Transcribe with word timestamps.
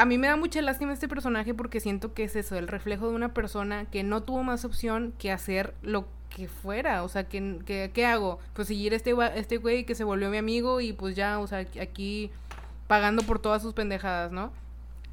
a 0.00 0.06
mí 0.06 0.16
me 0.16 0.28
da 0.28 0.36
mucha 0.36 0.62
lástima 0.62 0.94
este 0.94 1.08
personaje 1.08 1.52
porque 1.52 1.78
siento 1.78 2.14
que 2.14 2.24
es 2.24 2.34
eso, 2.34 2.56
el 2.56 2.68
reflejo 2.68 3.10
de 3.10 3.14
una 3.14 3.34
persona 3.34 3.84
que 3.84 4.02
no 4.02 4.22
tuvo 4.22 4.42
más 4.42 4.64
opción 4.64 5.12
que 5.18 5.30
hacer 5.30 5.74
lo 5.82 6.08
que 6.34 6.48
fuera, 6.48 7.02
o 7.02 7.08
sea, 7.10 7.28
¿qué 7.28 8.06
hago? 8.06 8.38
Pues 8.54 8.68
seguir 8.68 8.94
este, 8.94 9.14
este 9.34 9.58
güey 9.58 9.84
que 9.84 9.94
se 9.94 10.04
volvió 10.04 10.30
mi 10.30 10.38
amigo 10.38 10.80
y 10.80 10.94
pues 10.94 11.16
ya, 11.16 11.38
o 11.38 11.46
sea, 11.46 11.66
aquí 11.82 12.30
pagando 12.86 13.24
por 13.24 13.40
todas 13.40 13.60
sus 13.60 13.74
pendejadas, 13.74 14.32
¿no? 14.32 14.54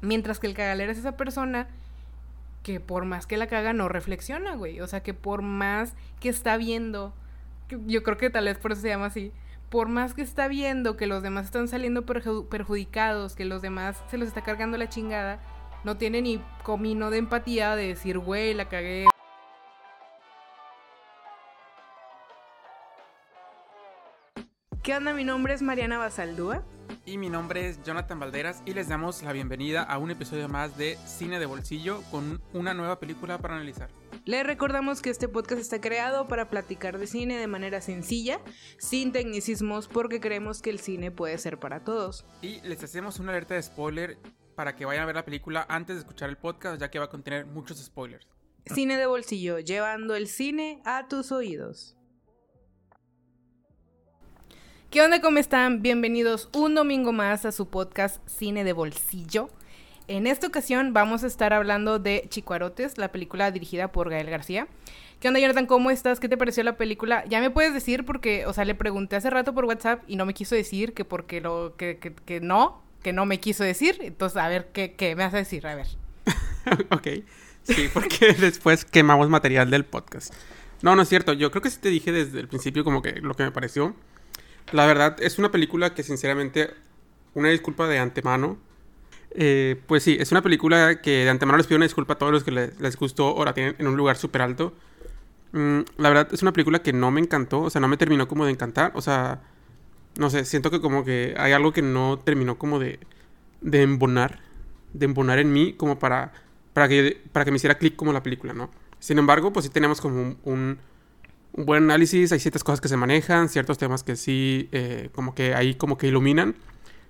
Mientras 0.00 0.38
que 0.38 0.46
el 0.46 0.54
cagalera 0.54 0.90
es 0.90 0.96
esa 0.96 1.18
persona 1.18 1.68
que 2.62 2.80
por 2.80 3.04
más 3.04 3.26
que 3.26 3.36
la 3.36 3.46
caga 3.46 3.74
no 3.74 3.90
reflexiona, 3.90 4.54
güey, 4.54 4.80
o 4.80 4.86
sea, 4.86 5.02
que 5.02 5.12
por 5.12 5.42
más 5.42 5.92
que 6.18 6.30
está 6.30 6.56
viendo, 6.56 7.12
yo 7.86 8.02
creo 8.02 8.16
que 8.16 8.30
tal 8.30 8.46
vez 8.46 8.56
por 8.56 8.72
eso 8.72 8.80
se 8.80 8.88
llama 8.88 9.06
así, 9.06 9.32
por 9.70 9.88
más 9.88 10.14
que 10.14 10.22
está 10.22 10.48
viendo 10.48 10.96
que 10.96 11.06
los 11.06 11.22
demás 11.22 11.46
están 11.46 11.68
saliendo 11.68 12.06
perjudicados, 12.06 13.34
que 13.34 13.44
los 13.44 13.62
demás 13.62 14.02
se 14.10 14.18
los 14.18 14.28
está 14.28 14.42
cargando 14.42 14.78
la 14.78 14.88
chingada, 14.88 15.40
no 15.84 15.96
tiene 15.96 16.22
ni 16.22 16.42
comino 16.62 17.10
de 17.10 17.18
empatía 17.18 17.76
de 17.76 17.88
decir, 17.88 18.18
güey, 18.18 18.54
la 18.54 18.68
cagué. 18.68 19.06
¿Qué 24.82 24.96
onda? 24.96 25.12
Mi 25.12 25.24
nombre 25.24 25.52
es 25.52 25.60
Mariana 25.60 25.98
Basaldúa. 25.98 26.62
Y 27.04 27.18
mi 27.18 27.28
nombre 27.28 27.68
es 27.68 27.82
Jonathan 27.82 28.18
Valderas 28.18 28.62
y 28.64 28.72
les 28.72 28.88
damos 28.88 29.22
la 29.22 29.32
bienvenida 29.32 29.82
a 29.82 29.98
un 29.98 30.10
episodio 30.10 30.48
más 30.48 30.76
de 30.78 30.96
Cine 31.06 31.38
de 31.38 31.46
Bolsillo 31.46 32.02
con 32.10 32.40
una 32.54 32.74
nueva 32.74 32.98
película 32.98 33.38
para 33.38 33.56
analizar. 33.56 33.90
Les 34.28 34.44
recordamos 34.44 35.00
que 35.00 35.08
este 35.08 35.26
podcast 35.26 35.58
está 35.58 35.80
creado 35.80 36.28
para 36.28 36.50
platicar 36.50 36.98
de 36.98 37.06
cine 37.06 37.38
de 37.38 37.46
manera 37.46 37.80
sencilla, 37.80 38.42
sin 38.76 39.10
tecnicismos, 39.10 39.88
porque 39.88 40.20
creemos 40.20 40.60
que 40.60 40.68
el 40.68 40.80
cine 40.80 41.10
puede 41.10 41.38
ser 41.38 41.58
para 41.58 41.82
todos. 41.82 42.26
Y 42.42 42.60
les 42.60 42.82
hacemos 42.82 43.20
una 43.20 43.32
alerta 43.32 43.54
de 43.54 43.62
spoiler 43.62 44.18
para 44.54 44.76
que 44.76 44.84
vayan 44.84 45.04
a 45.04 45.06
ver 45.06 45.14
la 45.14 45.24
película 45.24 45.64
antes 45.70 45.96
de 45.96 46.00
escuchar 46.00 46.28
el 46.28 46.36
podcast, 46.36 46.78
ya 46.78 46.90
que 46.90 46.98
va 46.98 47.06
a 47.06 47.08
contener 47.08 47.46
muchos 47.46 47.82
spoilers. 47.82 48.26
Cine 48.66 48.98
de 48.98 49.06
bolsillo, 49.06 49.60
llevando 49.60 50.14
el 50.14 50.28
cine 50.28 50.82
a 50.84 51.08
tus 51.08 51.32
oídos. 51.32 51.96
¿Qué 54.90 55.00
onda? 55.00 55.22
¿Cómo 55.22 55.38
están? 55.38 55.80
Bienvenidos 55.80 56.50
un 56.52 56.74
domingo 56.74 57.12
más 57.12 57.46
a 57.46 57.52
su 57.52 57.70
podcast 57.70 58.20
Cine 58.28 58.62
de 58.62 58.74
Bolsillo. 58.74 59.48
En 60.08 60.26
esta 60.26 60.46
ocasión 60.46 60.94
vamos 60.94 61.22
a 61.22 61.26
estar 61.26 61.52
hablando 61.52 61.98
de 61.98 62.24
Chicuarotes, 62.30 62.96
la 62.96 63.12
película 63.12 63.50
dirigida 63.50 63.92
por 63.92 64.08
Gael 64.08 64.30
García. 64.30 64.66
¿Qué 65.20 65.28
onda, 65.28 65.38
Jonathan? 65.38 65.66
¿Cómo 65.66 65.90
estás? 65.90 66.18
¿Qué 66.18 66.30
te 66.30 66.38
pareció 66.38 66.64
la 66.64 66.78
película? 66.78 67.26
Ya 67.26 67.40
me 67.40 67.50
puedes 67.50 67.74
decir 67.74 68.06
porque, 68.06 68.46
o 68.46 68.54
sea, 68.54 68.64
le 68.64 68.74
pregunté 68.74 69.16
hace 69.16 69.28
rato 69.28 69.52
por 69.52 69.66
WhatsApp 69.66 70.02
y 70.06 70.16
no 70.16 70.24
me 70.24 70.32
quiso 70.32 70.54
decir 70.54 70.94
que 70.94 71.04
porque 71.04 71.42
lo, 71.42 71.74
que, 71.76 71.98
que, 71.98 72.40
no, 72.40 72.82
que 73.02 73.12
no 73.12 73.26
me 73.26 73.38
quiso 73.38 73.64
decir. 73.64 73.98
Entonces, 74.00 74.38
a 74.38 74.48
ver, 74.48 74.68
¿qué, 74.72 74.94
qué 74.94 75.14
me 75.14 75.24
hace 75.24 75.36
decir? 75.36 75.66
A 75.66 75.74
ver. 75.74 75.88
ok. 76.90 77.08
Sí, 77.64 77.90
porque 77.92 78.32
después 78.40 78.86
quemamos 78.86 79.28
material 79.28 79.70
del 79.70 79.84
podcast. 79.84 80.32
No, 80.80 80.96
no 80.96 81.02
es 81.02 81.08
cierto. 81.10 81.34
Yo 81.34 81.50
creo 81.50 81.60
que 81.60 81.68
sí 81.70 81.80
te 81.82 81.90
dije 81.90 82.12
desde 82.12 82.40
el 82.40 82.48
principio 82.48 82.82
como 82.82 83.02
que 83.02 83.20
lo 83.20 83.34
que 83.34 83.42
me 83.42 83.50
pareció. 83.50 83.94
La 84.72 84.86
verdad, 84.86 85.16
es 85.20 85.38
una 85.38 85.50
película 85.50 85.92
que 85.92 86.02
sinceramente, 86.02 86.70
una 87.34 87.50
disculpa 87.50 87.86
de 87.88 87.98
antemano, 87.98 88.56
eh, 89.30 89.80
pues 89.86 90.02
sí, 90.02 90.16
es 90.18 90.32
una 90.32 90.42
película 90.42 91.00
que 91.00 91.24
de 91.24 91.30
antemano 91.30 91.58
les 91.58 91.66
pido 91.66 91.76
una 91.76 91.84
disculpa 91.84 92.14
a 92.14 92.18
todos 92.18 92.32
los 92.32 92.44
que 92.44 92.50
les, 92.50 92.96
gustó 92.96 93.34
o 93.34 93.54
tienen 93.54 93.76
en 93.78 93.86
un 93.86 93.96
lugar 93.96 94.16
súper 94.16 94.42
alto. 94.42 94.72
Mm, 95.52 95.80
la 95.96 96.08
verdad 96.08 96.28
es 96.32 96.42
una 96.42 96.52
película 96.52 96.80
que 96.80 96.92
no 96.92 97.10
me 97.10 97.20
encantó, 97.20 97.62
o 97.62 97.70
sea, 97.70 97.80
no 97.80 97.88
me 97.88 97.96
terminó 97.96 98.28
como 98.28 98.44
de 98.44 98.52
encantar, 98.52 98.92
o 98.94 99.00
sea, 99.00 99.40
no 100.18 100.30
sé, 100.30 100.44
siento 100.44 100.70
que 100.70 100.80
como 100.80 101.04
que 101.04 101.34
hay 101.38 101.52
algo 101.52 101.72
que 101.72 101.82
no 101.82 102.18
terminó 102.18 102.58
como 102.58 102.78
de, 102.78 102.98
de 103.60 103.82
embonar, 103.82 104.40
de 104.92 105.06
embonar 105.06 105.38
en 105.38 105.52
mí 105.52 105.74
como 105.74 105.98
para, 105.98 106.32
para, 106.72 106.88
que, 106.88 107.22
para 107.32 107.44
que 107.44 107.50
me 107.50 107.56
hiciera 107.56 107.78
clic 107.78 107.96
como 107.96 108.12
la 108.12 108.22
película, 108.22 108.52
¿no? 108.52 108.70
Sin 108.98 109.18
embargo, 109.18 109.52
pues 109.52 109.66
sí 109.66 109.70
tenemos 109.70 110.00
como 110.00 110.20
un, 110.20 110.38
un, 110.44 110.78
buen 111.64 111.84
análisis, 111.84 112.32
hay 112.32 112.40
ciertas 112.40 112.64
cosas 112.64 112.80
que 112.80 112.88
se 112.88 112.96
manejan, 112.96 113.48
ciertos 113.48 113.78
temas 113.78 114.02
que 114.02 114.16
sí, 114.16 114.68
eh, 114.72 115.08
como 115.12 115.34
que 115.34 115.54
ahí 115.54 115.74
como 115.74 115.98
que 115.98 116.08
iluminan. 116.08 116.54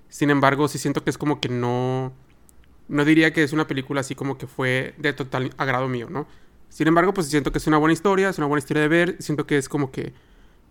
Sin 0.08 0.30
embargo, 0.30 0.68
sí 0.68 0.78
siento 0.78 1.04
que 1.04 1.10
es 1.10 1.18
como 1.18 1.40
que 1.40 1.48
no... 1.48 2.12
No 2.88 3.04
diría 3.04 3.32
que 3.34 3.42
es 3.42 3.52
una 3.52 3.66
película 3.66 4.00
así 4.00 4.14
como 4.14 4.38
que 4.38 4.46
fue 4.46 4.94
de 4.96 5.12
total 5.12 5.52
agrado 5.58 5.88
mío, 5.88 6.08
¿no? 6.08 6.26
Sin 6.70 6.88
embargo, 6.88 7.12
pues 7.12 7.28
siento 7.28 7.52
que 7.52 7.58
es 7.58 7.66
una 7.66 7.76
buena 7.76 7.92
historia, 7.92 8.30
es 8.30 8.38
una 8.38 8.46
buena 8.46 8.60
historia 8.60 8.82
de 8.82 8.88
ver, 8.88 9.16
siento 9.20 9.46
que 9.46 9.58
es 9.58 9.68
como 9.68 9.90
que 9.90 10.14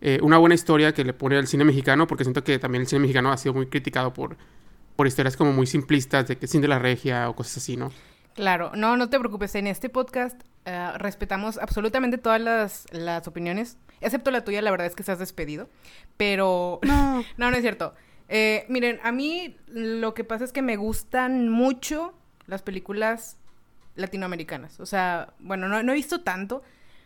eh, 0.02 0.20
una 0.22 0.38
buena 0.38 0.56
historia 0.56 0.94
que 0.94 1.04
le 1.04 1.14
pone 1.14 1.38
al 1.38 1.48
cine 1.48 1.64
mexicano, 1.64 2.08
porque 2.08 2.24
siento 2.24 2.44
que 2.44 2.60
también 2.60 2.82
el 2.82 2.88
cine 2.88 3.00
mexicano 3.02 3.32
ha 3.32 3.38
sido 3.38 3.54
muy 3.54 3.68
criticado 3.68 4.14
por, 4.14 4.38
por 4.96 5.08
historias 5.08 5.36
como 5.36 5.54
muy 5.54 5.68
simplistas, 5.68 6.28
de 6.28 6.38
que 6.38 6.48
sin 6.48 6.62
de 6.62 6.68
la 6.68 6.80
regia 6.80 7.30
o 7.30 7.36
cosas 7.36 7.58
así, 7.58 7.78
¿no? 7.78 7.92
Claro, 8.36 8.72
no, 8.76 8.98
no 8.98 9.10
te 9.10 9.18
preocupes, 9.18 9.56
en 9.56 9.66
este 9.66 9.90
podcast 9.90 10.40
eh, 10.66 10.92
respetamos 10.98 11.58
absolutamente 11.58 12.20
todas 12.20 12.40
las, 12.40 12.86
las 12.92 13.28
opiniones, 13.28 13.78
excepto 14.00 14.30
la 14.30 14.44
tuya, 14.44 14.62
la 14.62 14.70
verdad 14.70 14.86
es 14.86 14.96
que 14.96 15.02
estás 15.02 15.18
despedido, 15.18 15.70
pero... 16.18 16.80
No, 16.84 17.24
no, 17.38 17.50
no 17.50 17.56
es 17.56 17.62
cierto. 17.62 17.96
Eh, 18.30 18.66
miren, 18.70 19.00
a 19.04 19.12
mí 19.12 19.56
lo 19.68 20.14
que 20.14 20.24
pasa 20.24 20.44
es 20.44 20.52
que 20.52 20.62
me 20.62 20.76
gustan 20.76 21.50
mucho 21.50 22.14
las 22.46 22.62
películas 22.62 23.38
latinoamericanas. 23.96 24.80
O 24.80 24.86
sea, 24.86 25.34
bueno, 25.40 25.68
no, 25.68 25.92
he 25.92 25.96
visto 25.96 26.22
tanto, 26.22 26.64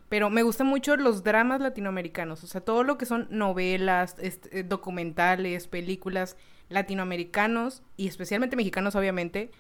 pero 0.10 0.30
me 0.30 0.44
gustan 0.44 0.68
mucho 0.68 0.96
los 0.98 1.24
dramas 1.24 1.62
latinoamericanos. 1.62 2.44
O 2.44 2.48
sea, 2.48 2.62
todo 2.62 2.84
lo 2.84 2.98
que 2.98 3.06
son 3.06 3.28
novelas, 3.30 4.16
eh, 4.20 4.64
documentales, 4.64 5.68
películas 5.68 6.38
latinoamericanos 6.70 7.84
y 7.98 8.08
especialmente 8.08 8.56
mexicanos, 8.56 8.96
obviamente, 8.96 9.52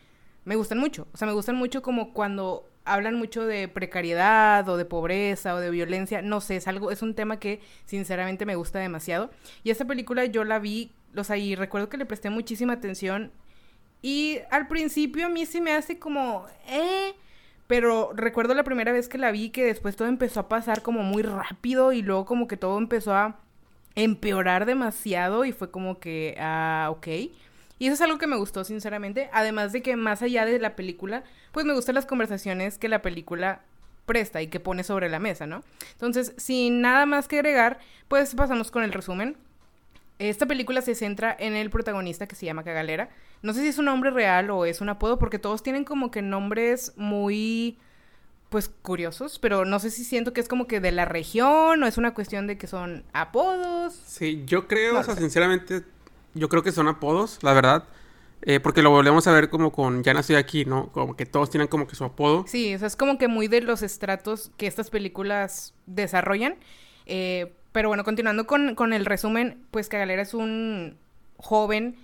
me 0.46 0.56
gustan 0.56 0.80
mucho. 0.80 1.08
O 1.14 1.18
sea, 1.18 1.28
me 1.28 1.34
gustan 1.34 1.56
mucho 1.56 1.82
como 1.82 2.14
cuando 2.14 2.68
hablan 2.84 3.16
mucho 3.16 3.46
de 3.46 3.68
precariedad 3.68 4.68
o 4.68 4.78
de 4.78 4.86
pobreza 4.86 5.54
o 5.54 5.60
de 5.60 5.70
violencia. 5.70 6.22
No 6.22 6.42
sé, 6.42 6.56
es 6.58 6.68
algo, 6.68 6.92
es 6.92 7.02
un 7.02 7.14
tema 7.14 7.40
que 7.40 7.62
sinceramente 7.86 8.46
me 8.46 8.56
gusta 8.56 8.80
demasiado. 8.80 9.30
Y 9.64 9.70
esta 9.70 9.86
película 9.86 10.26
yo 10.26 10.44
la 10.44 10.60
vi 10.60 10.92
o 11.16 11.24
sea, 11.24 11.38
y 11.38 11.56
recuerdo 11.56 11.90
que 11.90 11.98
le 11.98 12.06
presté 12.06 12.30
muchísima 12.30 12.74
atención. 12.74 13.32
Y 14.02 14.40
al 14.50 14.68
principio 14.68 15.28
a 15.28 15.30
mí 15.30 15.46
sí 15.46 15.62
me 15.62 15.74
hace 15.74 16.00
como, 16.00 16.46
eh, 16.68 17.14
pero 17.68 18.12
recuerdo 18.16 18.54
la 18.54 18.64
primera 18.64 18.92
vez 18.92 19.08
que 19.08 19.18
la 19.18 19.32
vi 19.32 19.50
que 19.50 19.64
después 19.66 19.96
todo 19.96 20.08
empezó 20.08 20.40
a 20.42 20.50
pasar 20.50 20.82
como 20.82 21.04
muy 21.04 21.24
rápido 21.24 21.94
y 21.94 22.02
luego 22.02 22.26
como 22.26 22.48
que 22.48 22.58
todo 22.58 22.78
empezó 22.78 23.14
a 23.14 23.40
empeorar 23.96 24.66
demasiado 24.66 25.46
y 25.46 25.52
fue 25.52 25.72
como 25.72 26.00
que, 26.00 26.36
ah, 26.40 26.88
ok. 26.92 27.08
Y 27.80 27.88
eso 27.88 27.96
es 27.96 28.02
algo 28.02 28.18
que 28.18 28.28
me 28.28 28.36
gustó, 28.38 28.64
sinceramente. 28.64 29.30
Además 29.34 29.72
de 29.72 29.82
que 29.82 29.96
más 29.96 30.22
allá 30.22 30.46
de 30.46 30.60
la 30.60 30.76
película, 30.76 31.24
pues 31.52 31.66
me 31.66 31.74
gustan 31.74 31.96
las 31.96 32.06
conversaciones 32.06 32.78
que 32.78 32.90
la 32.90 33.02
película 33.02 33.62
presta 34.06 34.42
y 34.42 34.48
que 34.48 34.60
pone 34.60 34.84
sobre 34.84 35.10
la 35.10 35.20
mesa, 35.20 35.48
¿no? 35.48 35.64
Entonces, 35.94 36.34
sin 36.38 36.82
nada 36.82 37.06
más 37.06 37.28
que 37.28 37.38
agregar, 37.38 37.80
pues 38.08 38.36
pasamos 38.36 38.70
con 38.70 38.84
el 38.84 38.94
resumen. 38.94 39.38
Esta 40.30 40.46
película 40.46 40.82
se 40.84 40.94
centra 40.94 41.36
en 41.40 41.56
el 41.56 41.72
protagonista 41.72 42.28
que 42.28 42.36
se 42.36 42.46
llama 42.46 42.64
Cagalera. 42.64 43.10
No 43.42 43.54
sé 43.54 43.62
si 43.62 43.70
es 43.70 43.80
un 43.80 43.86
nombre 43.86 44.12
real 44.12 44.52
o 44.52 44.66
es 44.66 44.80
un 44.80 44.90
apodo, 44.90 45.18
porque 45.18 45.40
todos 45.40 45.64
tienen 45.64 45.84
como 45.84 46.12
que 46.12 46.22
nombres 46.22 46.94
muy, 46.96 47.80
pues, 48.50 48.70
curiosos, 48.70 49.40
pero 49.40 49.66
no 49.66 49.80
sé 49.80 49.90
si 49.90 50.04
siento 50.04 50.32
que 50.32 50.40
es 50.40 50.48
como 50.48 50.68
que 50.68 50.80
de 50.80 50.92
la 50.92 51.06
región 51.06 51.82
o 51.82 51.88
es 51.88 51.98
una 51.98 52.14
cuestión 52.14 52.46
de 52.46 52.60
que 52.60 52.68
son 52.68 53.04
apodos. 53.14 54.00
Sí, 54.06 54.44
yo 54.46 54.68
creo, 54.68 55.00
o 55.00 55.04
sea, 55.04 55.16
sinceramente, 55.16 55.82
yo 56.36 56.50
creo 56.50 56.62
que 56.62 56.72
son 56.72 56.88
apodos, 56.88 57.40
la 57.42 57.54
verdad. 57.54 57.86
Eh, 58.44 58.60
porque 58.60 58.84
lo 58.84 58.92
volvemos 58.92 59.26
a 59.26 59.32
ver 59.32 59.50
como 59.50 59.72
con 59.72 60.04
Ya 60.04 60.14
nací 60.14 60.36
aquí, 60.36 60.66
¿no? 60.66 60.92
Como 60.92 61.16
que 61.16 61.26
todos 61.26 61.50
tienen 61.50 61.68
como 61.68 61.88
que 61.88 61.96
su 61.96 62.04
apodo. 62.04 62.46
Sí, 62.48 62.76
o 62.76 62.78
sea, 62.78 62.88
es 62.88 62.96
como 62.96 63.18
que 63.18 63.28
muy 63.28 63.48
de 63.48 63.62
los 63.62 63.82
estratos 63.82 64.52
que 64.58 64.68
estas 64.68 64.92
películas 64.92 65.74
desarrollan. 65.88 66.58
Eh, 67.08 67.56
pero 67.72 67.88
bueno, 67.88 68.04
continuando 68.04 68.46
con, 68.48 68.94
el 68.94 69.06
resumen, 69.06 69.64
pues 69.72 69.90
que 69.90 69.98
Galera 69.98 70.22
es 70.22 70.34
un 70.34 70.98
joven 71.38 71.96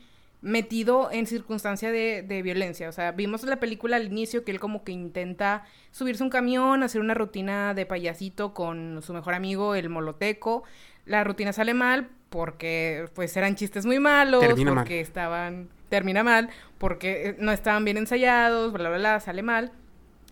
metido 0.41 1.09
en 1.11 1.25
circunstancia 1.25 1.91
de, 1.91 2.21
de, 2.21 2.41
violencia. 2.41 2.87
O 2.87 2.91
sea, 2.91 3.11
vimos 3.11 3.43
la 3.43 3.59
película 3.59 3.97
al 3.97 4.05
inicio 4.05 4.43
que 4.43 4.51
él 4.51 4.59
como 4.59 4.83
que 4.83 4.91
intenta 4.91 5.65
subirse 5.91 6.23
un 6.23 6.29
camión, 6.29 6.83
hacer 6.83 7.01
una 7.01 7.13
rutina 7.13 7.73
de 7.73 7.85
payasito 7.85 8.53
con 8.53 9.01
su 9.01 9.13
mejor 9.13 9.33
amigo, 9.33 9.75
el 9.75 9.89
moloteco. 9.89 10.63
La 11.05 11.23
rutina 11.23 11.53
sale 11.53 11.73
mal 11.73 12.09
porque 12.29 13.09
pues 13.13 13.35
eran 13.37 13.55
chistes 13.55 13.85
muy 13.85 13.99
malos, 13.99 14.43
porque 14.65 14.99
estaban... 14.99 15.69
Termina 15.89 16.21
mal, 16.21 16.49
porque 16.79 17.37
no 17.39 17.53
estaban 17.53 17.85
bien 17.85 17.95
ensayados, 17.95 18.73
bla, 18.73 18.89
bla, 18.89 18.97
bla, 18.97 19.19
sale 19.21 19.41
mal. 19.41 19.71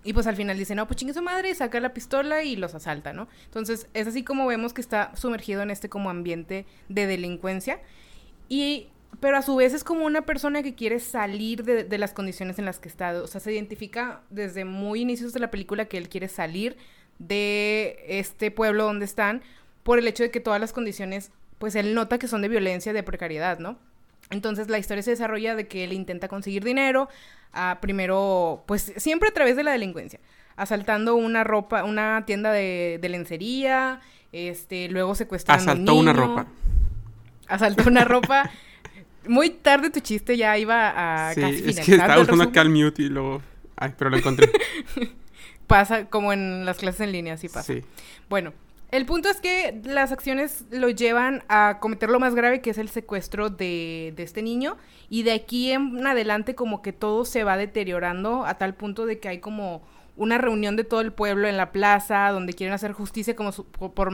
Y 0.06 0.14
pues 0.14 0.28
al 0.28 0.36
final 0.36 0.56
dice, 0.58 0.76
no, 0.76 0.86
pues 0.86 0.98
chingue 0.98 1.16
su 1.16 1.24
madre, 1.24 1.50
y 1.50 1.56
saca 1.56 1.80
la 1.80 1.92
pistola 1.92 2.44
y 2.44 2.56
los 2.56 2.76
asalta, 2.76 3.12
¿no? 3.12 3.28
Entonces 3.46 3.88
es 3.96 4.06
así 4.06 4.24
como 4.24 4.46
vemos 4.46 4.72
que 4.72 4.80
está 4.80 5.12
sumergido 5.16 5.64
en 5.64 5.72
este 5.72 5.90
como 5.90 6.12
ambiente 6.12 6.68
de 6.90 7.08
delincuencia. 7.08 7.82
Y, 8.48 8.90
pero 9.20 9.38
a 9.38 9.42
su 9.42 9.56
vez 9.56 9.74
es 9.74 9.84
como 9.84 10.06
una 10.06 10.22
persona 10.22 10.62
que 10.62 10.76
quiere 10.76 11.00
salir 11.00 11.64
de, 11.64 11.84
de 11.84 11.98
las 11.98 12.14
condiciones 12.14 12.60
en 12.60 12.66
las 12.66 12.78
que 12.78 12.88
está. 12.88 13.24
O 13.24 13.26
sea, 13.26 13.42
se 13.42 13.52
identifica 13.52 14.22
desde 14.30 14.64
muy 14.64 15.02
inicios 15.02 15.34
de 15.34 15.40
la 15.40 15.50
película 15.50 15.86
que 15.86 15.98
él 15.98 16.08
quiere 16.08 16.28
salir 16.28 16.78
de 17.18 17.98
este 18.08 18.52
pueblo 18.52 18.84
donde 18.84 19.06
están 19.06 19.42
por 19.82 19.98
el 19.98 20.08
hecho 20.08 20.22
de 20.22 20.30
que 20.30 20.40
todas 20.40 20.62
las 20.62 20.72
condiciones, 20.72 21.32
pues 21.58 21.76
él 21.76 21.96
nota 21.96 22.20
que 22.20 22.28
son 22.28 22.44
de 22.44 22.50
violencia, 22.50 22.94
de 22.94 23.02
precariedad, 23.02 23.58
¿no? 23.58 23.80
Entonces 24.30 24.70
la 24.70 24.80
historia 24.80 25.04
se 25.04 25.12
desarrolla 25.12 25.56
de 25.56 25.68
que 25.68 25.84
él 25.84 25.94
intenta 25.94 26.28
conseguir 26.28 26.64
dinero, 26.64 27.10
a, 27.54 27.80
primero, 27.82 28.64
pues 28.68 28.94
siempre 28.98 29.30
a 29.30 29.34
través 29.34 29.56
de 29.56 29.64
la 29.64 29.72
delincuencia, 29.72 30.20
asaltando 30.56 31.16
una 31.16 31.44
ropa, 31.44 31.84
una 31.84 32.24
tienda 32.26 32.52
de, 32.52 33.00
lencería, 33.08 34.02
este, 34.32 34.90
luego 34.90 35.16
secuestrando 35.16 35.72
Asaltó 35.72 35.96
una 35.96 36.14
ropa. 36.14 36.48
Asaltó 37.48 37.88
una 37.88 38.04
ropa. 38.04 38.50
Muy 39.28 39.50
tarde 39.50 39.90
tu 39.90 40.02
chiste 40.02 40.38
ya 40.38 40.58
iba 40.58 41.30
a 41.30 41.34
sí, 41.34 41.42
es 41.42 41.80
que 41.80 41.94
estaba 41.94 42.18
buscando 42.18 42.44
acá 42.44 42.62
al 42.62 42.70
mute 42.70 43.04
y 43.04 43.10
luego... 43.10 43.42
Ay, 43.76 43.94
pero 43.98 44.10
lo 44.10 44.18
encontré. 44.18 44.50
pasa 45.68 46.06
como 46.06 46.32
en 46.32 46.66
las 46.66 46.78
clases 46.78 47.02
en 47.02 47.12
línea, 47.12 47.34
así 47.34 47.50
pasa. 47.50 47.74
Sí. 47.74 47.84
Bueno, 48.30 48.54
el 48.92 49.06
punto 49.06 49.30
es 49.30 49.42
que 49.42 49.82
las 49.84 50.12
acciones 50.12 50.66
lo 50.72 50.90
llevan 50.90 51.44
a 51.50 51.80
cometer 51.80 52.10
lo 52.10 52.20
más 52.20 52.36
grave, 52.36 52.62
que 52.62 52.70
es 52.70 52.78
el 52.78 52.90
secuestro 52.90 53.50
de, 53.50 54.14
de, 54.16 54.24
este 54.24 54.42
niño. 54.42 54.78
Y 55.10 55.24
de 55.24 55.34
aquí 55.34 55.72
en 55.72 56.06
adelante 56.06 56.56
como 56.56 56.82
que 56.82 56.94
todo 56.94 57.26
se 57.26 57.44
va 57.44 57.58
deteriorando 57.58 58.46
a 58.46 58.58
tal 58.58 58.76
punto 58.76 59.06
de 59.06 59.20
que 59.20 59.28
hay 59.28 59.40
como 59.40 59.82
una 60.18 60.38
reunión 60.38 60.76
de 60.76 60.84
todo 60.84 61.02
el 61.02 61.12
pueblo 61.12 61.48
en 61.48 61.58
la 61.58 61.72
plaza, 61.72 62.30
donde 62.32 62.54
quieren 62.54 62.74
hacer 62.74 62.94
justicia 62.94 63.36
como 63.36 63.52
por, 63.52 64.14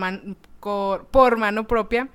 por, 1.12 1.38
mano 1.38 1.68
propia. 1.68 2.10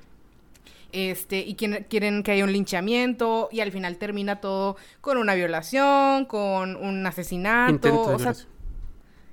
Este, 0.93 1.41
y 1.41 1.55
quieren, 1.55 1.85
quieren 1.88 2.23
que 2.23 2.32
haya 2.32 2.44
un 2.44 2.52
linchamiento, 2.52 3.49
y 3.52 3.61
al 3.61 3.70
final 3.70 3.99
termina 3.99 4.41
todo 4.41 4.76
con 5.00 5.19
una 5.19 5.35
violación, 5.35 6.25
con 6.25 6.76
un 6.76 7.06
asesinato. 7.06 8.02
o 8.02 8.19
sea, 8.19 8.35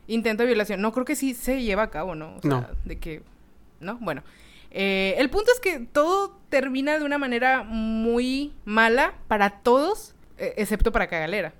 Intento 0.07 0.43
de 0.43 0.47
violación. 0.47 0.81
No, 0.81 0.91
creo 0.91 1.05
que 1.05 1.15
sí 1.15 1.33
se 1.33 1.61
lleva 1.61 1.83
a 1.83 1.89
cabo, 1.89 2.15
¿no? 2.15 2.35
O 2.35 2.41
sea, 2.41 2.49
no. 2.49 2.67
de 2.85 2.99
que... 2.99 3.21
¿No? 3.79 3.97
Bueno. 3.99 4.23
Eh, 4.71 5.15
el 5.17 5.29
punto 5.29 5.51
es 5.53 5.59
que 5.59 5.79
todo 5.79 6.39
termina 6.49 6.97
de 6.97 7.05
una 7.05 7.17
manera 7.17 7.63
muy 7.63 8.53
mala 8.65 9.13
para 9.27 9.61
todos, 9.61 10.15
eh, 10.37 10.55
excepto 10.57 10.91
para 10.91 11.07
Cagalera. 11.07 11.53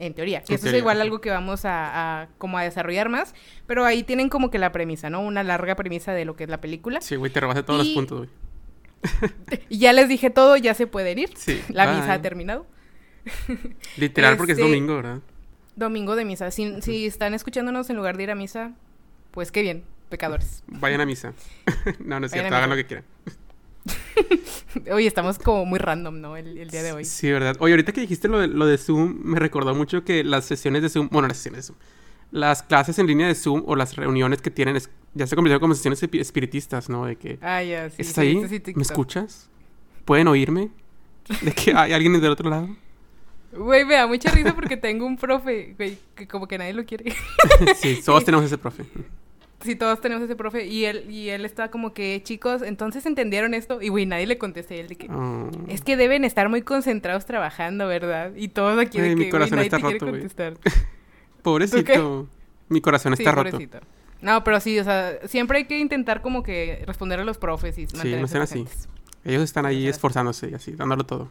En 0.00 0.14
teoría. 0.14 0.42
Que 0.42 0.54
eso 0.54 0.66
es 0.68 0.74
igual 0.74 1.00
algo 1.00 1.20
que 1.20 1.28
vamos 1.28 1.62
a, 1.64 2.28
como 2.38 2.56
a 2.56 2.62
desarrollar 2.62 3.10
más. 3.10 3.34
Pero 3.66 3.84
ahí 3.84 4.02
tienen 4.02 4.30
como 4.30 4.50
que 4.50 4.58
la 4.58 4.72
premisa, 4.72 5.10
¿no? 5.10 5.20
Una 5.20 5.42
larga 5.42 5.76
premisa 5.76 6.12
de 6.12 6.24
lo 6.24 6.36
que 6.36 6.44
es 6.44 6.50
la 6.50 6.60
película. 6.60 7.02
Sí, 7.02 7.16
güey, 7.16 7.30
te 7.30 7.38
robaste 7.38 7.62
todos 7.62 7.86
los 7.86 7.88
puntos, 7.94 8.18
güey. 8.18 8.30
y 9.68 9.78
ya 9.78 9.92
les 9.92 10.08
dije 10.08 10.30
todo, 10.30 10.56
ya 10.56 10.72
se 10.72 10.86
pueden 10.86 11.18
ir. 11.18 11.30
Sí. 11.36 11.62
La 11.68 11.92
misa 11.92 12.14
ha 12.14 12.22
terminado. 12.22 12.66
Literal, 13.98 14.38
porque 14.38 14.52
es 14.52 14.58
este, 14.58 14.68
domingo, 14.68 14.96
¿verdad? 14.96 15.20
Domingo 15.76 16.16
de 16.16 16.24
misa. 16.24 16.50
Si, 16.50 17.06
están 17.06 17.34
escuchándonos 17.34 17.90
en 17.90 17.96
lugar 17.96 18.16
de 18.16 18.24
ir 18.24 18.30
a 18.30 18.34
misa, 18.34 18.72
pues 19.30 19.52
qué 19.52 19.62
bien, 19.62 19.84
pecadores. 20.08 20.62
Vayan 20.66 21.00
a 21.00 21.06
misa. 21.06 21.32
no, 22.00 22.20
no 22.20 22.26
es 22.26 22.32
cierto, 22.32 22.54
hagan 22.54 22.70
lo 22.70 22.76
que 22.76 22.86
quieran. 22.86 23.04
Oye, 24.92 25.06
estamos 25.06 25.38
como 25.38 25.64
muy 25.64 25.78
random, 25.78 26.20
¿no? 26.20 26.36
El, 26.36 26.68
día 26.70 26.82
de 26.82 26.92
hoy. 26.92 27.04
Sí, 27.04 27.30
¿verdad? 27.30 27.56
Oye, 27.60 27.72
ahorita 27.72 27.92
que 27.92 28.00
dijiste 28.02 28.28
lo 28.28 28.38
de, 28.38 28.48
lo 28.48 28.66
de 28.66 28.78
Zoom, 28.78 29.20
me 29.22 29.38
recordó 29.38 29.74
mucho 29.74 30.04
que 30.04 30.24
las 30.24 30.44
sesiones 30.44 30.82
de 30.82 30.88
Zoom, 30.88 31.08
bueno, 31.10 31.28
las 31.28 31.38
sesiones 31.38 31.58
de 31.58 31.62
Zoom, 31.68 31.78
las 32.30 32.62
clases 32.62 32.98
en 32.98 33.06
línea 33.06 33.26
de 33.26 33.34
Zoom 33.34 33.64
o 33.66 33.76
las 33.76 33.96
reuniones 33.96 34.40
que 34.40 34.50
tienen, 34.50 34.78
ya 35.14 35.26
se 35.26 35.34
convirtieron 35.34 35.60
como 35.60 35.74
sesiones 35.74 36.02
espiritistas, 36.02 36.88
¿no? 36.88 37.06
De 37.06 37.16
que... 37.16 37.38
Ah, 37.40 37.62
ya, 37.62 37.90
sí. 37.90 37.96
¿Estás 37.98 38.18
ahí? 38.18 38.36
¿Me 38.74 38.82
escuchas? 38.82 39.48
¿Pueden 40.04 40.28
oírme? 40.28 40.70
¿De 41.42 41.52
que 41.52 41.72
hay 41.74 41.92
alguien 41.92 42.20
del 42.20 42.30
otro 42.30 42.50
lado? 42.50 42.68
Güey, 43.52 43.84
me 43.84 43.94
da 43.94 44.06
mucha 44.06 44.30
risa 44.30 44.54
porque 44.54 44.76
tengo 44.76 45.06
un 45.06 45.16
profe, 45.16 45.74
güey, 45.76 45.98
que 46.14 46.28
como 46.28 46.46
que 46.46 46.56
nadie 46.58 46.72
lo 46.72 46.84
quiere. 46.84 47.12
sí, 47.76 48.00
todos 48.04 48.24
tenemos 48.24 48.46
ese 48.46 48.58
profe. 48.58 48.84
Sí, 49.62 49.76
todos 49.76 50.00
tenemos 50.00 50.24
ese 50.24 50.36
profe. 50.36 50.66
Y 50.66 50.84
él, 50.84 51.10
y 51.10 51.28
él 51.28 51.44
está 51.44 51.70
como 51.70 51.92
que, 51.92 52.22
chicos, 52.22 52.62
entonces 52.62 53.04
entendieron 53.06 53.52
esto. 53.52 53.82
Y 53.82 53.88
güey, 53.88 54.06
nadie 54.06 54.26
le 54.26 54.38
contesta. 54.38 54.74
Y 54.74 54.78
él 54.78 54.88
de 54.88 54.96
que, 54.96 55.08
oh. 55.10 55.50
es 55.68 55.82
que 55.82 55.96
deben 55.96 56.24
estar 56.24 56.48
muy 56.48 56.62
concentrados 56.62 57.26
trabajando, 57.26 57.86
¿verdad? 57.86 58.32
Y 58.36 58.48
todos 58.48 58.78
aquí 58.78 59.00
de 59.00 59.10
que, 59.10 59.16
mi 59.16 59.30
corazón 59.30 59.56
nadie 59.56 59.66
está 59.66 59.76
te 59.78 59.82
roto, 59.82 59.98
quiere 59.98 60.12
contestar. 60.12 60.54
pobrecito. 61.42 62.28
Mi 62.68 62.80
corazón 62.80 63.12
está 63.12 63.32
roto. 63.32 63.58
No, 64.22 64.44
pero 64.44 64.60
sí, 64.60 64.78
o 64.78 64.84
sea, 64.84 65.18
siempre 65.26 65.58
hay 65.58 65.64
que 65.64 65.78
intentar 65.78 66.22
como 66.22 66.42
que 66.42 66.84
responder 66.86 67.20
a 67.20 67.24
los 67.24 67.38
profes 67.38 67.76
y 67.78 67.86
Sí, 67.86 68.16
no 68.16 68.28
sean 68.28 68.42
así. 68.42 68.64
Ellos 69.24 69.42
están 69.42 69.66
ahí 69.66 69.86
esforzándose 69.86 70.50
y 70.50 70.54
así, 70.54 70.72
dándolo 70.72 71.04
todo. 71.04 71.30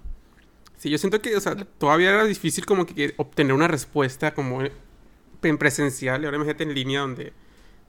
Sí, 0.80 0.90
yo 0.90 0.98
siento 0.98 1.22
que, 1.22 1.36
o 1.36 1.42
sea, 1.42 1.56
todavía 1.56 2.10
era 2.10 2.24
difícil 2.24 2.66
como 2.66 2.86
que 2.86 3.14
obtener 3.18 3.52
una 3.52 3.68
respuesta 3.68 4.34
como 4.34 4.62
en 5.44 5.58
presencial 5.58 6.22
y 6.22 6.26
ahora 6.26 6.38
imagínate 6.38 6.64
en 6.64 6.74
línea 6.74 7.02
donde 7.02 7.34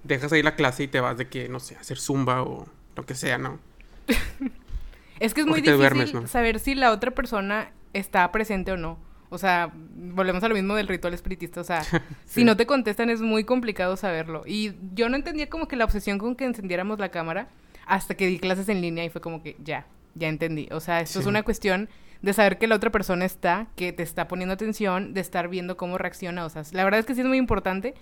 dejas 0.02 0.32
ahí 0.32 0.42
la 0.42 0.56
clase 0.56 0.82
y 0.82 0.88
te 0.88 0.98
vas 0.98 1.16
de 1.16 1.28
que, 1.28 1.48
no 1.48 1.60
sé, 1.60 1.76
hacer 1.76 1.98
zumba 1.98 2.42
o 2.42 2.66
lo 2.96 3.06
que 3.06 3.14
sea, 3.14 3.38
¿no? 3.38 3.60
es 5.20 5.34
que 5.34 5.42
es 5.42 5.46
muy 5.46 5.60
difícil 5.60 6.26
saber 6.26 6.58
si 6.58 6.74
la 6.74 6.90
otra 6.90 7.12
persona 7.12 7.70
está 7.92 8.32
presente 8.32 8.72
o 8.72 8.76
no. 8.76 8.98
O 9.28 9.38
sea, 9.38 9.70
volvemos 9.72 10.42
a 10.42 10.48
lo 10.48 10.56
mismo 10.56 10.74
del 10.74 10.88
ritual 10.88 11.14
espiritista. 11.14 11.60
O 11.60 11.64
sea, 11.64 11.84
si 12.26 12.42
no 12.42 12.56
te 12.56 12.66
contestan 12.66 13.08
es 13.08 13.20
muy 13.20 13.44
complicado 13.44 13.96
saberlo. 13.96 14.42
Y 14.46 14.72
yo 14.94 15.08
no 15.08 15.14
entendía 15.14 15.48
como 15.48 15.68
que 15.68 15.76
la 15.76 15.84
obsesión 15.84 16.18
con 16.18 16.34
que 16.34 16.44
encendiéramos 16.44 16.98
la 16.98 17.10
cámara 17.10 17.48
hasta 17.86 18.16
que 18.16 18.26
di 18.26 18.40
clases 18.40 18.68
en 18.68 18.80
línea 18.80 19.04
y 19.04 19.10
fue 19.10 19.20
como 19.20 19.44
que 19.44 19.54
ya, 19.62 19.86
ya 20.16 20.26
entendí. 20.26 20.66
O 20.72 20.80
sea, 20.80 21.00
esto 21.00 21.20
es 21.20 21.26
una 21.26 21.44
cuestión 21.44 21.88
de 22.22 22.32
saber 22.32 22.58
que 22.58 22.66
la 22.66 22.76
otra 22.76 22.90
persona 22.90 23.24
está, 23.24 23.68
que 23.76 23.92
te 23.92 24.02
está 24.02 24.28
poniendo 24.28 24.54
atención, 24.54 25.14
de 25.14 25.20
estar 25.20 25.48
viendo 25.48 25.76
cómo 25.76 25.98
reacciona. 25.98 26.44
O 26.44 26.50
sea, 26.50 26.62
la 26.72 26.84
verdad 26.84 27.00
es 27.00 27.06
que 27.06 27.14
sí 27.14 27.20
es 27.20 27.26
muy 27.26 27.38
importante. 27.38 27.94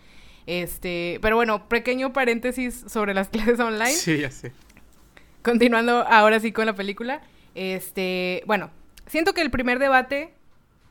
Este, 0.47 1.19
pero 1.21 1.37
bueno, 1.37 1.69
pequeño 1.69 2.13
paréntesis 2.13 2.85
sobre 2.89 3.15
las 3.15 3.29
clases 3.31 3.61
online. 3.61 3.93
Sí, 3.93 4.19
ya 4.19 4.31
sé. 4.31 4.53
Continuando 5.43 6.07
ahora 6.09 6.41
sí 6.41 6.53
con 6.53 6.67
la 6.67 6.75
película. 6.75 7.21
Este, 7.55 8.43
bueno, 8.47 8.71
siento 9.07 9.35
que 9.35 9.43
el 9.43 9.51
primer 9.51 9.79
debate 9.79 10.35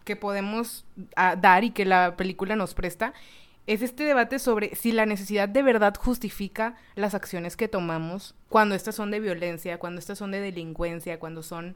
que 0.03 0.15
podemos 0.15 0.85
ah, 1.15 1.35
dar 1.35 1.63
y 1.63 1.71
que 1.71 1.85
la 1.85 2.15
película 2.15 2.55
nos 2.55 2.73
presta 2.73 3.13
es 3.67 3.81
este 3.81 4.05
debate 4.05 4.39
sobre 4.39 4.73
si 4.75 4.93
la 4.93 5.05
necesidad 5.05 5.49
de 5.49 5.61
verdad 5.61 5.93
justifica 5.99 6.75
las 6.95 7.13
acciones 7.13 7.57
que 7.57 7.67
tomamos 7.67 8.33
cuando 8.47 8.73
estas 8.73 8.95
son 8.95 9.11
de 9.11 9.19
violencia, 9.19 9.77
cuando 9.77 9.99
estas 9.99 10.17
son 10.17 10.31
de 10.31 10.39
delincuencia, 10.39 11.19
cuando 11.19 11.43
son 11.43 11.75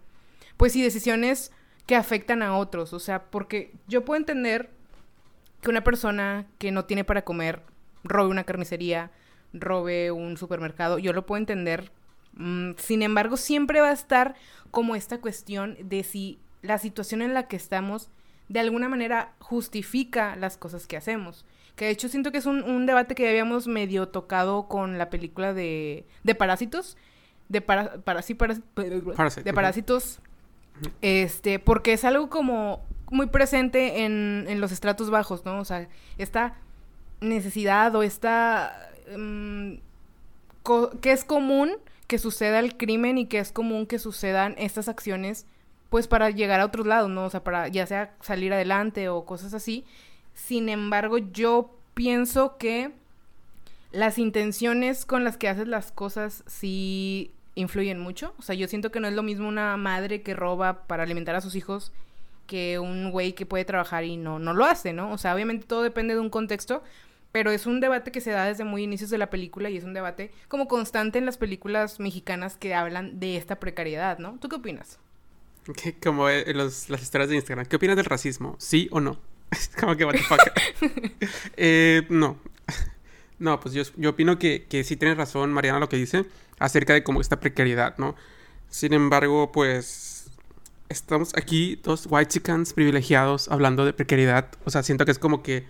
pues 0.62 0.74
sí, 0.74 0.84
decisiones 0.84 1.52
que 1.88 1.96
afectan 1.96 2.44
a 2.44 2.56
otros. 2.56 2.94
O 2.94 3.00
sea, 3.00 3.32
porque 3.32 3.74
yo 3.88 4.06
puedo 4.06 4.20
entender 4.20 4.70
que 5.60 5.72
una 5.72 5.84
persona 5.84 6.46
que 6.60 6.72
no 6.72 6.86
tiene 6.86 7.04
para 7.04 7.24
comer 7.24 7.64
robe 8.04 8.30
una 8.30 8.44
carnicería, 8.44 9.10
robe 9.54 10.12
un 10.12 10.38
supermercado, 10.38 11.00
yo 11.00 11.14
lo 11.14 11.26
puedo 11.26 11.40
entender. 11.40 11.92
Mm, 12.34 12.74
sin 12.78 13.02
embargo, 13.02 13.38
siempre 13.38 13.82
va 13.82 13.90
a 13.90 13.94
estar 13.94 14.36
como 14.70 14.96
esta 14.96 15.20
cuestión 15.20 15.78
de 15.82 16.04
si 16.04 16.38
la 16.62 16.78
situación 16.78 17.24
en 17.24 17.34
la 17.34 17.48
que 17.48 17.56
estamos 17.56 18.12
de 18.48 18.60
alguna 18.60 18.88
manera 18.88 19.34
justifica 19.40 20.36
las 20.36 20.58
cosas 20.58 20.86
que 20.86 20.96
hacemos. 20.96 21.44
Que 21.76 21.86
de 21.86 21.92
hecho 21.92 22.08
siento 22.08 22.32
que 22.32 22.38
es 22.38 22.46
un, 22.46 22.86
debate 22.86 23.16
que 23.16 23.28
habíamos 23.28 23.66
medio 23.66 24.10
tocado 24.10 24.68
con 24.68 25.00
la 25.00 25.10
película 25.10 25.56
de, 25.56 26.06
de 26.24 26.36
Parásitos. 26.36 26.98
De, 27.50 27.62
para, 27.62 27.96
para, 28.04 28.22
sí, 28.22 28.36
de 28.36 29.54
Parásitos 29.56 30.22
este, 31.02 31.60
porque 31.60 31.94
es 31.94 32.06
algo 32.06 32.30
como 32.30 32.82
muy 33.10 33.28
presente 33.28 34.04
en, 34.06 34.46
en 34.48 34.62
los 34.62 34.72
estratos 34.72 35.10
bajos, 35.10 35.46
¿no? 35.46 35.60
O 35.60 35.66
sea, 35.66 35.88
esta 36.18 36.56
necesidad 37.20 37.96
o 37.96 38.04
esta... 38.04 38.90
Mm, 39.16 39.76
que 41.02 41.12
es 41.12 41.26
común 41.26 41.72
que 42.06 42.20
suceda 42.20 42.60
el 42.60 42.78
crimen 42.78 43.18
y 43.18 43.26
que 43.26 43.40
es 43.40 43.52
común 43.52 43.88
que 43.88 44.00
sucedan 44.00 44.54
estas 44.58 44.88
acciones 44.88 45.48
pues 45.90 46.08
para 46.08 46.30
llegar 46.30 46.62
a 46.62 46.66
otros 46.66 46.88
lados, 46.88 47.10
¿no? 47.10 47.26
O 47.26 47.30
sea, 47.30 47.44
para 47.44 47.68
ya 47.68 47.86
sea 47.86 48.16
salir 48.22 48.54
adelante 48.54 49.10
o 49.10 49.26
cosas 49.26 49.54
así. 49.54 49.84
Sin 50.34 50.70
embargo, 50.70 51.18
yo 51.18 51.78
pienso 51.94 52.58
que 52.58 52.94
las 53.92 54.18
intenciones 54.18 55.06
con 55.06 55.26
las 55.26 55.36
que 55.36 55.50
haces 55.50 55.68
las 55.68 55.92
cosas 55.92 56.46
sí 56.48 57.34
influyen 57.56 58.00
mucho. 58.00 58.34
O 58.38 58.42
sea, 58.42 58.56
yo 58.56 58.68
siento 58.68 58.92
que 58.92 59.00
no 59.00 59.08
es 59.08 59.14
lo 59.14 59.24
mismo 59.24 59.48
una 59.48 59.78
madre 59.78 60.22
que 60.22 60.34
roba 60.34 60.84
para 60.88 61.04
alimentar 61.04 61.36
a 61.36 61.42
sus 61.42 61.56
hijos 61.56 61.92
que 62.48 62.80
un 62.80 63.12
güey 63.12 63.34
que 63.34 63.46
puede 63.46 63.66
trabajar 63.66 64.04
y 64.04 64.18
no, 64.18 64.40
no 64.40 64.54
lo 64.54 64.66
hace, 64.66 64.94
¿no? 64.94 65.12
O 65.14 65.18
sea, 65.18 65.34
obviamente 65.34 65.66
todo 65.66 65.84
depende 65.84 66.16
de 66.16 66.20
un 66.20 66.30
contexto, 66.30 66.84
pero 67.32 67.52
es 67.52 67.66
un 67.66 67.80
debate 67.80 68.12
que 68.12 68.20
se 68.20 68.32
da 68.32 68.46
desde 68.46 68.66
muy 68.66 68.84
inicios 68.84 69.10
de 69.10 69.18
la 69.18 69.30
película 69.30 69.70
y 69.70 69.78
es 69.78 69.86
un 69.86 69.94
debate 69.94 70.32
como 70.50 70.68
constante 70.68 71.18
en 71.18 71.26
las 71.26 71.38
películas 71.38 72.00
mexicanas 72.00 72.58
que 72.58 72.74
hablan 72.74 73.20
de 73.20 73.38
esta 73.38 73.60
precariedad, 73.60 74.20
¿no? 74.20 74.38
¿Tú 74.42 74.50
qué 74.50 74.58
opinas? 74.58 75.00
Como 76.04 76.30
en 76.30 76.58
las 76.58 76.90
historias 76.90 77.30
de 77.30 77.36
Instagram. 77.36 77.68
¿Qué 77.68 77.76
opinas 77.76 77.96
del 77.96 78.06
racismo? 78.06 78.56
¿Sí 78.60 78.90
o 78.92 79.00
no? 79.00 79.18
como 79.80 79.96
que, 79.96 80.06
what 80.06 80.16
eh, 81.58 82.06
no. 82.10 82.38
No, 83.40 83.60
pues 83.60 83.74
yo, 83.74 83.82
yo 83.98 84.12
opino 84.12 84.38
que, 84.38 84.68
que 84.70 84.84
sí 84.84 84.96
tienes 84.98 85.18
razón, 85.18 85.52
Mariana, 85.52 85.80
lo 85.80 85.90
que 85.90 85.98
dice 85.98 86.26
acerca 86.62 86.94
de 86.94 87.04
como 87.04 87.22
esta 87.22 87.40
precariedad, 87.40 87.98
¿no? 87.98 88.16
Sin 88.70 88.94
embargo, 88.94 89.52
pues 89.52 90.32
estamos 90.90 91.34
aquí 91.36 91.80
dos 91.84 92.08
white 92.10 92.30
chickens 92.30 92.74
privilegiados 92.74 93.50
hablando 93.50 93.86
de 93.86 93.94
precariedad. 93.94 94.48
O 94.66 94.70
sea, 94.70 94.84
siento 94.84 95.06
que 95.06 95.12
es 95.12 95.20
como 95.20 95.44
que 95.44 95.66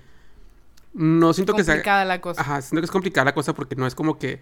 no 0.93 1.33
siento 1.33 1.53
que 1.53 1.63
sea 1.63 1.75
complicada 1.75 2.05
la 2.05 2.21
cosa. 2.21 2.41
Ajá, 2.41 2.61
siento 2.61 2.81
que 2.81 2.85
es 2.85 2.91
complicada 2.91 3.25
la 3.25 3.33
cosa 3.33 3.53
porque 3.53 3.75
no 3.75 3.87
es 3.87 3.95
como 3.95 4.19
que 4.19 4.41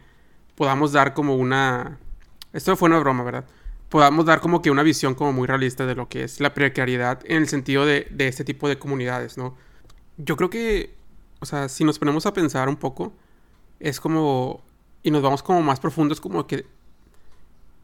podamos 0.55 0.91
dar 0.91 1.13
como 1.13 1.35
una 1.35 1.97
esto 2.51 2.75
fue 2.75 2.89
una 2.89 2.99
broma, 2.99 3.23
¿verdad? 3.23 3.45
podamos 3.89 4.25
dar 4.25 4.39
como 4.39 4.61
que 4.61 4.71
una 4.71 4.83
visión 4.83 5.15
como 5.15 5.33
muy 5.33 5.47
realista 5.47 5.85
de 5.85 5.95
lo 5.95 6.07
que 6.07 6.23
es 6.23 6.39
la 6.39 6.53
precariedad 6.53 7.19
en 7.25 7.37
el 7.37 7.49
sentido 7.49 7.85
de, 7.85 8.07
de 8.11 8.27
este 8.27 8.45
tipo 8.45 8.69
de 8.69 8.77
comunidades, 8.77 9.37
¿no? 9.37 9.57
Yo 10.17 10.37
creo 10.37 10.49
que, 10.49 10.95
o 11.39 11.45
sea, 11.45 11.67
si 11.69 11.83
nos 11.83 11.97
ponemos 11.97 12.25
a 12.25 12.33
pensar 12.33 12.69
un 12.69 12.75
poco, 12.75 13.13
es 13.79 13.99
como, 13.99 14.61
y 15.03 15.11
nos 15.11 15.21
vamos 15.21 15.43
como 15.43 15.61
más 15.61 15.79
profundos, 15.79 16.21
como 16.21 16.47
que, 16.47 16.65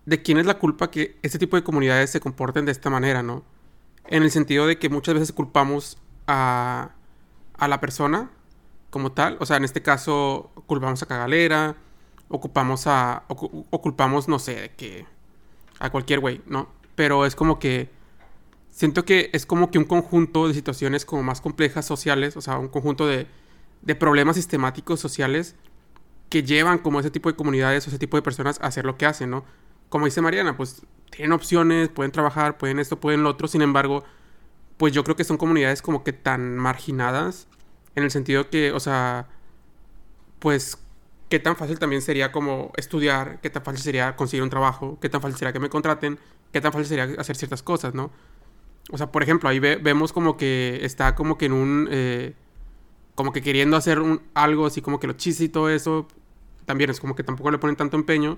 ¿de 0.06 0.22
quién 0.22 0.38
es 0.38 0.46
la 0.46 0.60
culpa 0.60 0.92
que 0.92 1.18
este 1.22 1.40
tipo 1.40 1.56
de 1.56 1.64
comunidades 1.64 2.10
se 2.10 2.20
comporten 2.20 2.66
de 2.66 2.72
esta 2.72 2.90
manera, 2.90 3.24
¿no? 3.24 3.44
En 4.08 4.24
el 4.24 4.32
sentido 4.32 4.68
de 4.68 4.78
que 4.78 4.90
muchas 4.90 5.16
veces 5.16 5.32
culpamos 5.32 5.98
a, 6.28 6.92
a 7.58 7.68
la 7.68 7.80
persona 7.80 8.30
como 8.90 9.12
tal, 9.12 9.38
o 9.40 9.46
sea, 9.46 9.58
en 9.58 9.66
este 9.66 9.82
caso 9.82 10.52
culpamos 10.68 11.02
a 11.04 11.06
Cagalera, 11.06 11.76
ocupamos 12.30 12.88
a, 12.88 13.24
o, 13.28 13.82
culpamos, 13.82 14.28
no 14.28 14.40
sé, 14.40 14.56
de 14.56 14.70
que 14.70 15.06
a 15.80 15.90
cualquier 15.90 16.20
güey, 16.20 16.42
¿no? 16.46 16.70
Pero 16.96 17.26
es 17.26 17.36
como 17.36 17.60
que 17.60 17.90
siento 18.72 19.06
que 19.06 19.30
es 19.34 19.46
como 19.46 19.70
que 19.70 19.78
un 19.78 19.86
conjunto 19.86 20.48
de 20.48 20.54
situaciones 20.54 21.06
como 21.06 21.24
más 21.24 21.42
complejas 21.42 21.86
sociales, 21.86 22.38
o 22.38 22.42
sea, 22.42 22.58
un 22.58 22.70
conjunto 22.70 23.06
de, 23.06 23.28
de 23.82 23.96
problemas 23.96 24.38
sistemáticos 24.38 25.00
sociales 25.00 25.56
que 26.30 26.44
llevan 26.44 26.80
como 26.80 27.00
ese 27.00 27.12
tipo 27.12 27.30
de 27.30 27.36
comunidades 27.36 27.86
o 27.86 27.90
ese 27.90 28.00
tipo 28.00 28.18
de 28.18 28.22
personas 28.22 28.60
a 28.62 28.68
hacer 28.68 28.86
lo 28.86 28.98
que 28.98 29.06
hacen, 29.06 29.30
¿no? 29.30 29.46
Como 29.90 30.06
dice 30.06 30.22
Mariana, 30.22 30.58
pues 30.58 30.82
tienen 31.12 31.32
opciones, 31.32 31.90
pueden 31.90 32.12
trabajar, 32.12 32.58
pueden 32.58 32.80
esto, 32.80 33.00
pueden 33.00 33.24
lo 33.24 33.30
otro, 33.30 33.48
sin 33.48 33.62
embargo, 33.62 34.04
pues 34.78 34.94
yo 34.94 35.04
creo 35.04 35.16
que 35.16 35.24
son 35.24 35.38
comunidades 35.38 35.82
como 35.82 36.04
que 36.04 36.14
tan 36.14 36.58
marginadas 36.58 37.48
en 37.96 38.04
el 38.04 38.12
sentido 38.12 38.50
que, 38.50 38.72
o 38.72 38.80
sea, 38.80 39.28
pues 40.40 40.78
qué 41.30 41.40
tan 41.40 41.56
fácil 41.56 41.80
también 41.80 42.02
sería 42.02 42.32
como 42.32 42.72
estudiar, 42.78 43.40
qué 43.42 43.50
tan 43.50 43.64
fácil 43.64 43.82
sería 43.82 44.16
conseguir 44.16 44.44
un 44.44 44.50
trabajo, 44.50 44.98
qué 45.02 45.10
tan 45.10 45.22
fácil 45.22 45.38
sería 45.38 45.54
que 45.54 45.60
me 45.60 45.70
contraten, 45.70 46.20
qué 46.52 46.62
tan 46.62 46.72
fácil 46.72 46.88
sería 46.88 47.20
hacer 47.20 47.36
ciertas 47.36 47.64
cosas, 47.64 47.94
¿no? 47.94 48.12
O 48.92 48.98
sea, 48.98 49.12
por 49.12 49.24
ejemplo, 49.24 49.50
ahí 49.50 49.60
vemos 49.60 50.14
como 50.14 50.38
que 50.38 50.80
está 50.84 51.16
como 51.16 51.38
que 51.38 51.46
en 51.46 51.54
un... 51.54 51.88
Eh, 51.92 52.36
como 53.16 53.32
que 53.32 53.42
queriendo 53.42 53.78
hacer 53.78 54.00
un, 54.00 54.22
algo 54.34 54.66
así 54.66 54.82
como 54.82 55.00
que 55.00 55.08
lo 55.08 55.14
chiste 55.14 55.46
y 55.46 55.50
todo 55.50 55.70
eso, 55.70 56.08
también 56.66 56.90
es 56.90 57.00
como 57.00 57.16
que 57.16 57.24
tampoco 57.24 57.50
le 57.50 57.58
ponen 57.58 57.76
tanto 57.76 57.96
empeño, 57.96 58.38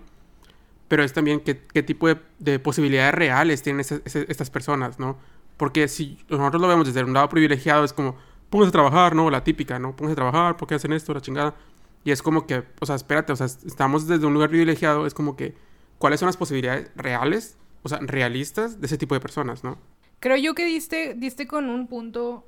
pero 0.88 1.04
es 1.04 1.14
también 1.14 1.40
qué, 1.40 1.60
qué 1.74 1.84
tipo 1.84 2.08
de, 2.40 2.60
posibilidades 2.60 3.14
reales 3.14 3.62
tienen 3.62 3.82
estas 3.82 4.50
personas, 4.50 5.00
¿no? 5.00 5.18
Porque 5.58 5.88
si 5.88 6.20
nosotros 6.30 6.62
lo 6.62 6.68
vemos 6.68 6.88
desde 6.88 7.04
un 7.04 7.14
lado 7.14 7.28
privilegiado, 7.30 7.84
es 7.84 7.92
como, 7.92 8.16
póngase 8.50 8.70
a 8.70 8.72
trabajar, 8.72 9.16
¿no? 9.16 9.30
La 9.30 9.44
típica, 9.44 9.80
¿no? 9.80 9.96
Póngase 9.96 10.14
a 10.14 10.16
trabajar, 10.16 10.58
¿por 10.58 10.68
qué 10.68 10.76
hacen 10.76 10.94
esto? 10.94 11.14
La 11.14 11.22
chingada. 11.22 11.56
Y 12.04 12.12
es 12.12 12.22
como 12.22 12.46
que, 12.46 12.64
o 12.80 12.86
sea, 12.86 12.96
espérate, 12.96 13.34
o 13.34 13.36
sea, 13.36 13.48
estamos 13.48 14.08
desde 14.08 14.26
un 14.26 14.34
lugar 14.34 14.50
privilegiado, 14.50 15.08
es 15.08 15.14
como 15.14 15.36
que, 15.36 15.56
¿cuáles 15.98 16.20
son 16.20 16.28
las 16.28 16.38
posibilidades 16.38 16.92
reales, 16.96 17.58
o 17.84 17.90
sea, 17.90 18.00
realistas 18.02 18.80
de 18.80 18.86
ese 18.88 18.98
tipo 18.98 19.16
de 19.16 19.20
personas, 19.20 19.64
¿no? 19.64 19.78
Creo 20.20 20.38
yo 20.38 20.56
que 20.56 20.66
diste, 20.66 21.16
diste 21.16 21.48
con 21.48 21.70
un 21.70 21.88
punto 21.88 22.46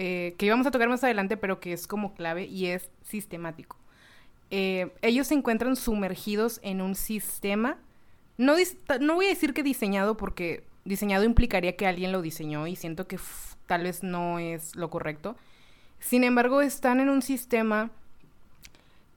eh, 0.00 0.36
que 0.38 0.46
íbamos 0.46 0.64
a 0.64 0.70
tocar 0.70 0.88
más 0.88 1.02
adelante, 1.02 1.36
pero 1.36 1.58
que 1.58 1.72
es 1.72 1.88
como 1.88 2.14
clave 2.14 2.44
y 2.44 2.66
es 2.66 2.88
sistemático. 3.02 3.76
Eh, 4.52 4.92
ellos 5.02 5.26
se 5.26 5.34
encuentran 5.34 5.74
sumergidos 5.74 6.60
en 6.62 6.80
un 6.82 6.94
sistema, 6.94 7.78
no, 8.36 8.54
no 9.00 9.14
voy 9.16 9.26
a 9.26 9.30
decir 9.30 9.54
que 9.54 9.64
diseñado 9.64 10.16
porque 10.16 10.62
diseñado 10.84 11.24
implicaría 11.24 11.74
que 11.74 11.88
alguien 11.88 12.12
lo 12.12 12.22
diseñó 12.22 12.68
y 12.68 12.76
siento 12.76 13.08
que 13.08 13.18
tal 13.66 13.82
vez 13.82 14.04
no 14.04 14.38
es 14.38 14.76
lo 14.76 14.88
correcto. 14.88 15.34
Sin 15.98 16.22
embargo, 16.22 16.62
están 16.62 17.00
en 17.00 17.08
un 17.08 17.20
sistema 17.20 17.90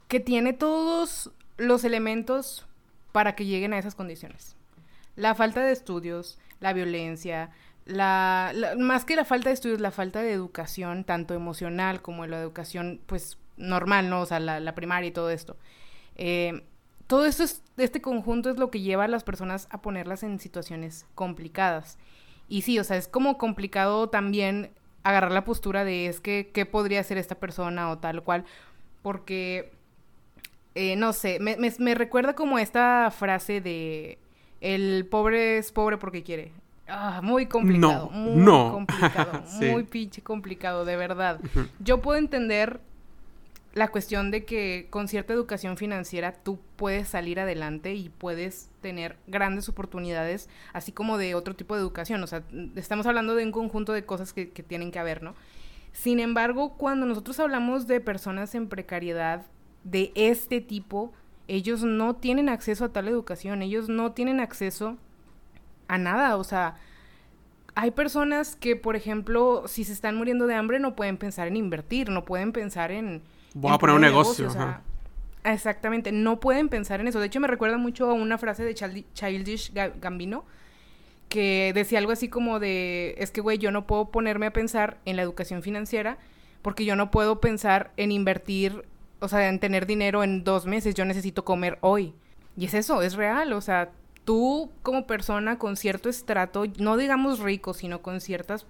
que 0.08 0.20
tiene 0.20 0.52
todos 0.52 1.30
los 1.58 1.84
elementos 1.84 2.66
para 3.12 3.36
que 3.36 3.46
lleguen 3.46 3.74
a 3.74 3.78
esas 3.78 3.94
condiciones. 3.94 4.56
La 5.16 5.36
falta 5.36 5.62
de 5.62 5.74
estudios, 5.74 6.40
la 6.60 6.74
violencia, 6.74 7.52
la, 7.86 8.54
más 8.78 9.06
que 9.06 9.16
la 9.16 9.26
falta 9.26 9.50
de 9.50 9.54
estudios, 9.54 9.80
la 9.80 9.92
falta 9.92 10.22
de 10.22 10.32
educación, 10.32 11.04
tanto 11.04 11.34
emocional 11.34 12.02
como 12.02 12.26
la 12.28 12.40
educación, 12.40 13.02
pues, 13.06 13.38
normal, 13.58 14.10
¿no? 14.10 14.22
O 14.22 14.26
sea, 14.26 14.40
la, 14.40 14.76
primaria 14.76 15.10
y 15.10 15.12
todo 15.12 15.30
esto. 15.30 15.58
Eh, 16.16 16.64
todo 17.08 17.26
esto 17.26 17.44
es, 17.44 17.64
este 17.78 18.02
conjunto 18.02 18.50
es 18.50 18.58
lo 18.58 18.72
que 18.72 18.82
lleva 18.82 19.06
a 19.06 19.08
las 19.08 19.24
personas 19.24 19.68
a 19.72 19.82
ponerlas 19.82 20.24
en 20.24 20.40
situaciones 20.40 21.06
complicadas. 21.16 21.98
Y 22.48 22.62
sí, 22.64 22.80
o 22.80 22.84
sea, 22.84 22.98
es 22.98 23.08
como 23.08 23.38
complicado 23.38 24.10
también 24.10 24.72
agarrar 25.04 25.32
la 25.32 25.44
postura 25.44 25.84
de 25.84 26.08
es 26.08 26.22
que, 26.22 26.52
¿qué 26.54 26.66
podría 26.66 27.00
hacer 27.00 27.18
esta 27.18 27.36
persona 27.36 27.90
o 27.90 27.98
tal 27.98 28.24
cual? 28.24 28.46
Porque 29.02 29.72
eh, 30.76 30.96
no 30.96 31.12
sé, 31.14 31.40
me, 31.40 31.58
me, 31.58 31.96
recuerda 31.96 32.34
como 32.34 32.58
esta 32.58 33.12
frase 33.12 33.60
de 33.60 34.18
el 34.62 35.06
pobre 35.06 35.58
es 35.58 35.72
pobre 35.72 35.98
porque 35.98 36.24
quiere. 36.24 36.54
Ah, 36.94 37.22
muy 37.24 37.46
complicado. 37.46 38.10
No, 38.12 38.64
muy 38.64 38.72
complicado. 38.72 39.44
Muy 39.62 39.84
pinche 39.84 40.22
complicado, 40.22 40.84
de 40.84 40.98
verdad. 40.98 41.40
Yo 41.80 42.02
puedo 42.02 42.20
entender 42.20 42.82
la 43.74 43.88
cuestión 43.88 44.30
de 44.30 44.44
que 44.44 44.88
con 44.90 45.08
cierta 45.08 45.32
educación 45.32 45.78
financiera 45.78 46.34
tú 46.34 46.60
puedes 46.76 47.08
salir 47.08 47.40
adelante 47.40 47.94
y 47.94 48.10
puedes 48.10 48.70
tener 48.82 49.16
grandes 49.28 49.70
oportunidades, 49.70 50.50
así 50.74 50.92
como 50.92 51.18
de 51.18 51.34
otro 51.34 51.56
tipo 51.56 51.76
de 51.76 51.82
educación. 51.82 52.22
O 52.24 52.28
sea, 52.28 52.44
estamos 52.76 53.06
hablando 53.06 53.36
de 53.36 53.46
un 53.46 53.54
conjunto 53.54 53.94
de 53.94 54.06
cosas 54.06 54.34
que, 54.34 54.50
que 54.50 54.62
tienen 54.62 54.92
que 54.92 55.00
haber, 55.00 55.24
¿no? 55.24 55.34
Sin 55.94 56.20
embargo, 56.20 56.74
cuando 56.78 57.06
nosotros 57.06 57.40
hablamos 57.40 57.88
de 57.88 58.02
personas 58.02 58.54
en 58.54 58.68
precariedad, 58.68 59.46
de 59.84 60.12
este 60.16 60.60
tipo, 60.60 61.14
ellos 61.48 61.84
no 61.84 62.16
tienen 62.16 62.50
acceso 62.50 62.86
a 62.86 62.90
tal 62.90 63.08
educación, 63.08 63.62
ellos 63.62 63.90
no 63.90 64.12
tienen 64.12 64.40
acceso 64.42 64.98
a 65.92 65.98
nada, 65.98 66.38
o 66.38 66.44
sea, 66.44 66.76
hay 67.76 67.92
personas 67.92 68.56
que, 68.56 68.76
por 68.76 68.96
ejemplo, 68.96 69.64
si 69.68 69.84
se 69.84 69.94
están 69.94 70.16
muriendo 70.16 70.48
de 70.48 70.56
hambre, 70.56 70.80
no 70.80 70.96
pueden 70.96 71.18
pensar 71.18 71.48
en 71.48 71.58
invertir, 71.58 72.10
no 72.10 72.26
pueden 72.26 72.52
pensar 72.52 72.92
en... 72.92 73.22
Voy 73.54 73.74
a 73.74 73.78
poner 73.78 73.96
un 73.96 74.02
negocio. 74.02 74.50
exactamente, 75.44 76.12
no 76.12 76.40
pueden 76.40 76.70
pensar 76.70 77.00
en 77.02 77.08
eso. 77.08 77.20
De 77.20 77.28
hecho, 77.28 77.40
me 77.40 77.48
recuerda 77.48 77.78
mucho 77.78 78.10
a 78.10 78.14
una 78.14 78.38
frase 78.38 78.64
de 78.64 78.74
Childish 78.74 79.74
Gambino, 80.00 80.46
que 81.30 81.72
decía 81.74 82.00
algo 82.00 82.12
así 82.12 82.28
como 82.28 82.60
de, 82.60 83.16
es 83.18 83.32
que, 83.32 83.42
güey, 83.42 83.58
yo 83.58 83.72
no 83.72 83.88
puedo 83.88 84.12
ponerme 84.12 84.48
a 84.48 84.54
pensar 84.54 84.98
en 85.06 85.16
la 85.16 85.22
educación 85.22 85.62
financiera 85.64 86.18
porque 86.62 86.86
yo 86.86 86.96
no 86.96 87.10
puedo 87.10 87.40
pensar 87.40 87.92
en 87.98 88.12
invertir 88.12 88.86
o 89.22 89.28
sea, 89.28 89.48
en 89.48 89.60
tener 89.60 89.86
dinero 89.86 90.24
en 90.24 90.44
dos 90.44 90.66
meses, 90.66 90.96
yo 90.96 91.06
necesito 91.06 91.46
comer 91.46 91.78
hoy. 91.82 92.14
Y 92.58 92.66
es 92.66 92.74
eso, 92.74 93.02
es 93.02 93.14
real, 93.14 93.54
o 93.54 93.62
sea, 93.62 93.92
tú 94.26 94.72
como 94.84 95.08
persona 95.08 95.58
con 95.58 95.76
cierto 95.76 96.10
estrato, 96.10 96.66
no 96.78 96.98
digamos 96.98 97.40
rico, 97.40 97.74
sino 97.74 98.02
con 98.02 98.22
ciertas 98.22 98.66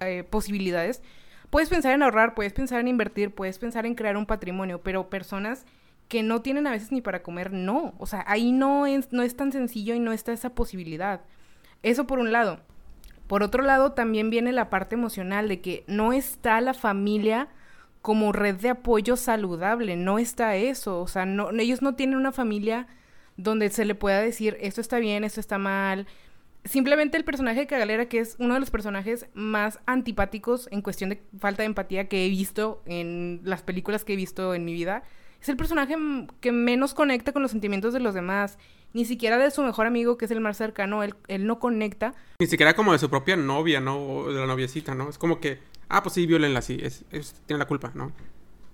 eh, 0.00 0.24
posibilidades, 0.28 1.02
puedes 1.50 1.68
pensar 1.68 1.92
en 1.92 2.02
ahorrar, 2.02 2.34
puedes 2.34 2.52
pensar 2.52 2.80
en 2.80 2.88
invertir, 2.88 3.34
puedes 3.34 3.58
pensar 3.58 3.86
en 3.86 3.94
crear 3.94 4.16
un 4.16 4.26
patrimonio, 4.26 4.80
pero 4.82 5.10
personas 5.10 5.64
que 6.08 6.22
no 6.22 6.42
tienen 6.42 6.66
a 6.66 6.70
veces 6.70 6.92
ni 6.92 7.00
para 7.00 7.22
comer, 7.22 7.52
no. 7.52 7.94
O 7.98 8.06
sea, 8.06 8.24
ahí 8.26 8.52
no 8.52 8.86
es, 8.86 9.12
no 9.12 9.22
es 9.22 9.36
tan 9.36 9.52
sencillo 9.52 9.94
y 9.94 10.00
no 10.00 10.12
está 10.12 10.32
esa 10.32 10.50
posibilidad. 10.50 11.20
Eso 11.82 12.06
por 12.06 12.18
un 12.18 12.32
lado. 12.32 12.60
Por 13.26 13.42
otro 13.42 13.62
lado, 13.64 13.92
también 13.92 14.30
viene 14.30 14.52
la 14.52 14.70
parte 14.70 14.94
emocional 14.94 15.48
de 15.48 15.60
que 15.60 15.84
no 15.88 16.12
está 16.12 16.60
la 16.60 16.74
familia 16.74 17.48
como 18.02 18.30
red 18.30 18.54
de 18.54 18.68
apoyo 18.68 19.16
saludable, 19.16 19.96
no 19.96 20.20
está 20.20 20.54
eso, 20.54 21.00
o 21.00 21.08
sea, 21.08 21.26
no, 21.26 21.50
ellos 21.50 21.82
no 21.82 21.96
tienen 21.96 22.16
una 22.16 22.30
familia 22.30 22.86
donde 23.36 23.70
se 23.70 23.84
le 23.84 23.94
pueda 23.94 24.20
decir 24.20 24.56
esto 24.60 24.80
está 24.80 24.98
bien, 24.98 25.24
esto 25.24 25.40
está 25.40 25.58
mal. 25.58 26.06
Simplemente 26.64 27.16
el 27.16 27.24
personaje 27.24 27.60
de 27.60 27.66
Cagalera, 27.66 28.08
que 28.08 28.18
es 28.18 28.36
uno 28.38 28.54
de 28.54 28.60
los 28.60 28.70
personajes 28.70 29.26
más 29.34 29.78
antipáticos 29.86 30.68
en 30.72 30.82
cuestión 30.82 31.10
de 31.10 31.22
falta 31.38 31.62
de 31.62 31.66
empatía 31.66 32.08
que 32.08 32.26
he 32.26 32.28
visto 32.28 32.82
en 32.86 33.40
las 33.44 33.62
películas 33.62 34.04
que 34.04 34.14
he 34.14 34.16
visto 34.16 34.54
en 34.54 34.64
mi 34.64 34.72
vida, 34.72 35.04
es 35.40 35.48
el 35.48 35.56
personaje 35.56 35.94
que 36.40 36.50
menos 36.50 36.94
conecta 36.94 37.32
con 37.32 37.42
los 37.42 37.52
sentimientos 37.52 37.92
de 37.92 38.00
los 38.00 38.14
demás. 38.14 38.58
Ni 38.92 39.04
siquiera 39.04 39.36
de 39.36 39.50
su 39.50 39.62
mejor 39.62 39.86
amigo, 39.86 40.16
que 40.16 40.24
es 40.24 40.30
el 40.30 40.40
más 40.40 40.56
cercano, 40.56 41.02
él, 41.02 41.14
él 41.28 41.46
no 41.46 41.58
conecta. 41.60 42.14
Ni 42.40 42.46
siquiera 42.46 42.74
como 42.74 42.92
de 42.92 42.98
su 42.98 43.10
propia 43.10 43.36
novia, 43.36 43.80
¿no? 43.80 43.98
O 43.98 44.32
de 44.32 44.40
la 44.40 44.46
noviecita, 44.46 44.94
¿no? 44.94 45.10
Es 45.10 45.18
como 45.18 45.38
que 45.38 45.58
ah, 45.88 46.02
pues 46.02 46.14
sí, 46.14 46.26
violenla, 46.26 46.62
sí, 46.62 46.78
es, 46.82 47.04
tiene 47.46 47.58
la 47.58 47.66
culpa, 47.66 47.92
¿no? 47.94 48.12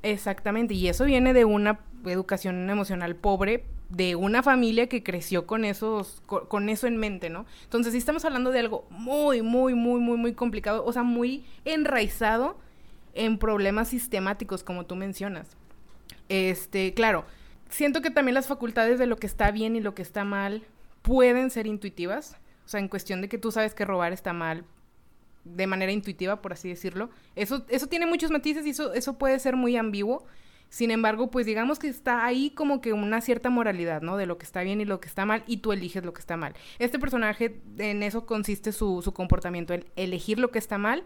Exactamente, 0.02 0.74
y 0.74 0.88
eso 0.88 1.04
viene 1.04 1.32
de 1.32 1.44
una 1.44 1.80
educación 2.04 2.68
emocional 2.68 3.14
pobre, 3.14 3.64
de 3.92 4.16
una 4.16 4.42
familia 4.42 4.88
que 4.88 5.02
creció 5.02 5.46
con 5.46 5.66
esos, 5.66 6.22
con, 6.26 6.70
eso 6.70 6.86
en 6.86 6.96
mente, 6.96 7.28
¿no? 7.28 7.44
Entonces 7.64 7.92
sí 7.92 7.98
estamos 7.98 8.24
hablando 8.24 8.50
de 8.50 8.58
algo 8.58 8.86
muy, 8.88 9.42
muy, 9.42 9.74
muy, 9.74 10.00
muy, 10.00 10.16
muy 10.16 10.32
complicado, 10.32 10.82
o 10.86 10.92
sea, 10.94 11.02
muy 11.02 11.44
enraizado 11.66 12.56
en 13.12 13.36
problemas 13.36 13.88
sistemáticos, 13.88 14.64
como 14.64 14.86
tú 14.86 14.96
mencionas. 14.96 15.56
Este, 16.30 16.94
claro, 16.94 17.26
siento 17.68 18.00
que 18.00 18.10
también 18.10 18.34
las 18.34 18.46
facultades 18.46 18.98
de 18.98 19.06
lo 19.06 19.16
que 19.16 19.26
está 19.26 19.50
bien 19.50 19.76
y 19.76 19.80
lo 19.80 19.94
que 19.94 20.02
está 20.02 20.24
mal 20.24 20.62
pueden 21.02 21.50
ser 21.50 21.66
intuitivas, 21.66 22.38
o 22.64 22.68
sea, 22.68 22.80
en 22.80 22.88
cuestión 22.88 23.20
de 23.20 23.28
que 23.28 23.36
tú 23.36 23.52
sabes 23.52 23.74
que 23.74 23.84
robar 23.84 24.14
está 24.14 24.32
mal, 24.32 24.64
de 25.44 25.66
manera 25.66 25.92
intuitiva, 25.92 26.40
por 26.40 26.54
así 26.54 26.70
decirlo. 26.70 27.10
Eso, 27.36 27.66
eso 27.68 27.88
tiene 27.88 28.06
muchos 28.06 28.30
matices 28.30 28.64
y 28.64 28.70
eso, 28.70 28.94
eso 28.94 29.18
puede 29.18 29.38
ser 29.38 29.54
muy 29.54 29.76
ambiguo. 29.76 30.24
Sin 30.72 30.90
embargo, 30.90 31.30
pues 31.30 31.44
digamos 31.44 31.78
que 31.78 31.88
está 31.88 32.24
ahí 32.24 32.48
como 32.48 32.80
que 32.80 32.94
una 32.94 33.20
cierta 33.20 33.50
moralidad, 33.50 34.00
¿no? 34.00 34.16
De 34.16 34.24
lo 34.24 34.38
que 34.38 34.46
está 34.46 34.62
bien 34.62 34.80
y 34.80 34.86
lo 34.86 35.00
que 35.00 35.08
está 35.08 35.26
mal, 35.26 35.44
y 35.46 35.58
tú 35.58 35.70
eliges 35.70 36.02
lo 36.02 36.14
que 36.14 36.20
está 36.20 36.38
mal. 36.38 36.54
Este 36.78 36.98
personaje, 36.98 37.60
en 37.76 38.02
eso 38.02 38.24
consiste 38.24 38.72
su, 38.72 39.02
su 39.02 39.12
comportamiento, 39.12 39.74
el 39.74 39.84
elegir 39.96 40.38
lo 40.38 40.50
que 40.50 40.58
está 40.58 40.78
mal 40.78 41.04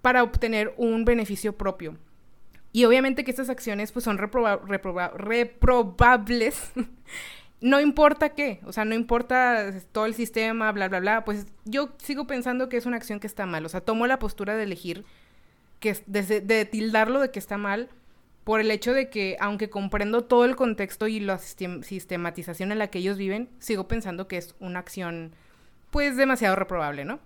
para 0.00 0.22
obtener 0.22 0.72
un 0.78 1.04
beneficio 1.04 1.58
propio. 1.58 1.98
Y 2.72 2.86
obviamente 2.86 3.22
que 3.22 3.30
estas 3.30 3.50
acciones 3.50 3.92
pues 3.92 4.02
son 4.02 4.16
reprobables. 4.16 5.12
no 7.60 7.80
importa 7.80 8.30
qué, 8.30 8.60
o 8.64 8.72
sea, 8.72 8.86
no 8.86 8.94
importa 8.94 9.74
todo 9.92 10.06
el 10.06 10.14
sistema, 10.14 10.72
bla, 10.72 10.88
bla, 10.88 11.00
bla, 11.00 11.26
pues 11.26 11.48
yo 11.66 11.90
sigo 11.98 12.26
pensando 12.26 12.70
que 12.70 12.78
es 12.78 12.86
una 12.86 12.96
acción 12.96 13.20
que 13.20 13.26
está 13.26 13.44
mal. 13.44 13.66
O 13.66 13.68
sea, 13.68 13.82
tomo 13.82 14.06
la 14.06 14.18
postura 14.18 14.56
de 14.56 14.62
elegir, 14.62 15.04
que 15.80 15.98
de, 16.06 16.40
de 16.40 16.64
tildarlo 16.64 17.20
de 17.20 17.30
que 17.30 17.38
está 17.38 17.58
mal, 17.58 17.90
por 18.50 18.58
el 18.58 18.72
hecho 18.72 18.92
de 18.92 19.10
que, 19.10 19.36
aunque 19.38 19.70
comprendo 19.70 20.24
todo 20.24 20.44
el 20.44 20.56
contexto 20.56 21.06
y 21.06 21.20
la 21.20 21.38
sistematización 21.38 22.72
en 22.72 22.80
la 22.80 22.88
que 22.88 22.98
ellos 22.98 23.16
viven, 23.16 23.48
sigo 23.60 23.86
pensando 23.86 24.26
que 24.26 24.38
es 24.38 24.56
una 24.58 24.80
acción, 24.80 25.36
pues, 25.92 26.16
demasiado 26.16 26.56
reprobable, 26.56 27.04
¿no? 27.04 27.20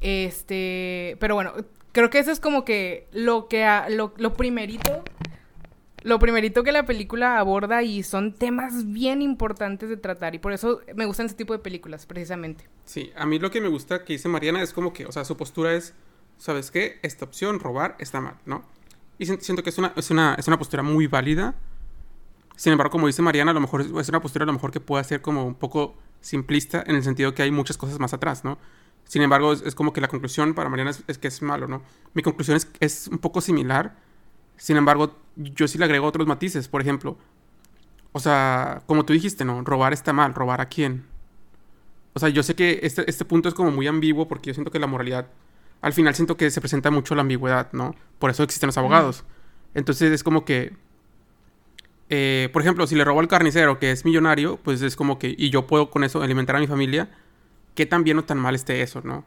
Este, 0.00 1.16
pero 1.20 1.36
bueno, 1.36 1.52
creo 1.92 2.10
que 2.10 2.18
eso 2.18 2.32
es 2.32 2.40
como 2.40 2.64
que 2.64 3.06
lo 3.12 3.46
que, 3.46 3.64
lo, 3.90 4.12
lo 4.16 4.32
primerito, 4.32 5.04
lo 6.02 6.18
primerito 6.18 6.64
que 6.64 6.72
la 6.72 6.84
película 6.84 7.38
aborda 7.38 7.84
y 7.84 8.02
son 8.02 8.32
temas 8.32 8.92
bien 8.92 9.22
importantes 9.22 9.88
de 9.88 9.96
tratar 9.96 10.34
y 10.34 10.40
por 10.40 10.52
eso 10.52 10.80
me 10.96 11.06
gustan 11.06 11.26
ese 11.26 11.36
tipo 11.36 11.52
de 11.52 11.60
películas, 11.60 12.06
precisamente. 12.06 12.64
Sí, 12.86 13.12
a 13.14 13.24
mí 13.24 13.38
lo 13.38 13.52
que 13.52 13.60
me 13.60 13.68
gusta 13.68 14.02
que 14.02 14.14
dice 14.14 14.28
Mariana 14.28 14.64
es 14.64 14.72
como 14.72 14.92
que, 14.92 15.06
o 15.06 15.12
sea, 15.12 15.24
su 15.24 15.36
postura 15.36 15.74
es, 15.74 15.94
¿sabes 16.38 16.72
qué? 16.72 16.98
Esta 17.02 17.24
opción, 17.24 17.60
robar, 17.60 17.94
está 18.00 18.20
mal, 18.20 18.34
¿no? 18.46 18.64
Y 19.18 19.26
siento 19.26 19.62
que 19.62 19.70
es 19.70 19.78
una, 19.78 19.92
es 19.96 20.10
una, 20.10 20.34
es 20.34 20.48
una 20.48 20.58
postura 20.58 20.82
muy 20.82 21.06
válida. 21.06 21.54
Sin 22.56 22.72
embargo, 22.72 22.90
como 22.90 23.06
dice 23.06 23.22
Mariana, 23.22 23.50
a 23.50 23.54
lo 23.54 23.60
mejor 23.60 23.80
es 23.82 24.08
una 24.08 24.20
postura 24.20 24.46
lo 24.46 24.52
mejor 24.52 24.70
que 24.70 24.80
pueda 24.80 25.02
ser 25.04 25.22
como 25.22 25.44
un 25.44 25.54
poco 25.54 25.96
simplista 26.20 26.82
en 26.86 26.96
el 26.96 27.02
sentido 27.02 27.34
que 27.34 27.42
hay 27.42 27.50
muchas 27.50 27.76
cosas 27.76 27.98
más 27.98 28.14
atrás, 28.14 28.44
¿no? 28.44 28.58
Sin 29.04 29.22
embargo, 29.22 29.52
es, 29.52 29.74
como 29.74 29.92
que 29.92 30.00
la 30.00 30.08
conclusión 30.08 30.54
para 30.54 30.70
Mariana 30.70 30.92
es, 31.06 31.18
que 31.18 31.28
es 31.28 31.42
malo, 31.42 31.68
¿no? 31.68 31.82
Mi 32.14 32.22
conclusión 32.22 32.56
es, 32.56 32.68
es 32.80 33.08
un 33.08 33.18
poco 33.18 33.40
similar. 33.40 33.96
Sin 34.56 34.76
embargo, 34.76 35.16
yo 35.36 35.68
sí 35.68 35.78
le 35.78 35.84
agrego 35.84 36.06
otros 36.06 36.26
matices. 36.26 36.68
Por 36.68 36.80
ejemplo, 36.80 37.18
o 38.12 38.20
sea, 38.20 38.82
como 38.86 39.04
tú 39.04 39.12
dijiste, 39.12 39.44
¿no? 39.44 39.62
Robar 39.62 39.92
está 39.92 40.12
mal. 40.12 40.34
¿Robar 40.34 40.60
a 40.60 40.66
quién? 40.66 41.04
O 42.14 42.20
sea, 42.20 42.28
yo 42.28 42.42
sé 42.42 42.54
que 42.54 42.80
este, 42.82 43.08
este 43.10 43.24
punto 43.24 43.48
es 43.48 43.54
como 43.54 43.70
muy 43.70 43.86
ambiguo 43.86 44.26
porque 44.26 44.48
yo 44.48 44.54
siento 44.54 44.70
que 44.70 44.78
la 44.78 44.86
moralidad 44.86 45.26
al 45.80 45.92
final 45.92 46.14
siento 46.14 46.36
que 46.36 46.50
se 46.50 46.60
presenta 46.60 46.90
mucho 46.90 47.14
la 47.14 47.22
ambigüedad, 47.22 47.72
¿no? 47.72 47.94
Por 48.18 48.30
eso 48.30 48.42
existen 48.42 48.68
los 48.68 48.78
abogados. 48.78 49.24
Entonces 49.74 50.12
es 50.12 50.22
como 50.22 50.44
que, 50.44 50.72
eh, 52.08 52.48
por 52.52 52.62
ejemplo, 52.62 52.86
si 52.86 52.94
le 52.94 53.04
robo 53.04 53.20
al 53.20 53.28
carnicero 53.28 53.78
que 53.78 53.90
es 53.90 54.04
millonario, 54.04 54.58
pues 54.62 54.82
es 54.82 54.96
como 54.96 55.18
que, 55.18 55.34
y 55.36 55.50
yo 55.50 55.66
puedo 55.66 55.90
con 55.90 56.04
eso 56.04 56.22
alimentar 56.22 56.56
a 56.56 56.60
mi 56.60 56.66
familia, 56.66 57.10
¿qué 57.74 57.86
tan 57.86 58.04
bien 58.04 58.18
o 58.18 58.24
tan 58.24 58.38
mal 58.38 58.54
esté 58.54 58.82
eso, 58.82 59.02
¿no? 59.04 59.24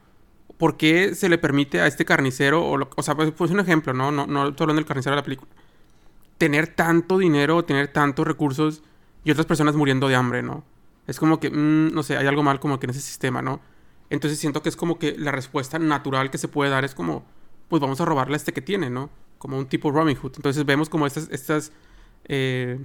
¿Por 0.57 0.77
qué 0.77 1.13
se 1.13 1.29
le 1.29 1.37
permite 1.37 1.81
a 1.81 1.87
este 1.87 2.05
carnicero, 2.05 2.65
o, 2.65 2.89
o 2.95 3.03
sea, 3.03 3.15
pues, 3.15 3.31
pues, 3.31 3.51
un 3.51 3.59
ejemplo, 3.59 3.93
¿no? 3.93 4.11
¿no? 4.11 4.25
No 4.25 4.47
estoy 4.47 4.63
hablando 4.63 4.79
del 4.79 4.87
carnicero 4.87 5.15
de 5.15 5.21
la 5.21 5.23
película. 5.23 5.51
Tener 6.37 6.67
tanto 6.67 7.17
dinero, 7.17 7.63
tener 7.65 7.89
tantos 7.89 8.25
recursos 8.25 8.81
y 9.23 9.31
otras 9.31 9.45
personas 9.45 9.75
muriendo 9.75 10.07
de 10.07 10.15
hambre, 10.15 10.41
¿no? 10.41 10.63
Es 11.05 11.19
como 11.19 11.39
que, 11.39 11.49
mm, 11.49 11.93
no 11.93 12.03
sé, 12.03 12.17
hay 12.17 12.27
algo 12.27 12.43
mal 12.43 12.59
como 12.59 12.79
que 12.79 12.85
en 12.85 12.91
ese 12.91 13.01
sistema, 13.01 13.41
¿no? 13.41 13.59
Entonces 14.09 14.39
siento 14.39 14.61
que 14.61 14.69
es 14.69 14.75
como 14.75 14.99
que 14.99 15.17
la 15.17 15.31
respuesta 15.31 15.79
natural 15.79 16.31
que 16.31 16.37
se 16.37 16.47
puede 16.47 16.69
dar 16.71 16.85
es 16.85 16.95
como, 16.95 17.25
pues 17.67 17.81
vamos 17.81 17.99
a 17.99 18.05
robarle 18.05 18.35
a 18.35 18.37
este 18.37 18.53
que 18.53 18.61
tiene, 18.61 18.89
¿no? 18.89 19.09
Como 19.37 19.57
un 19.57 19.67
tipo 19.67 19.91
Robin 19.91 20.15
Hood. 20.15 20.33
Entonces 20.37 20.65
vemos 20.65 20.89
como 20.89 21.05
estas, 21.05 21.29
estas, 21.29 21.71
eh, 22.25 22.79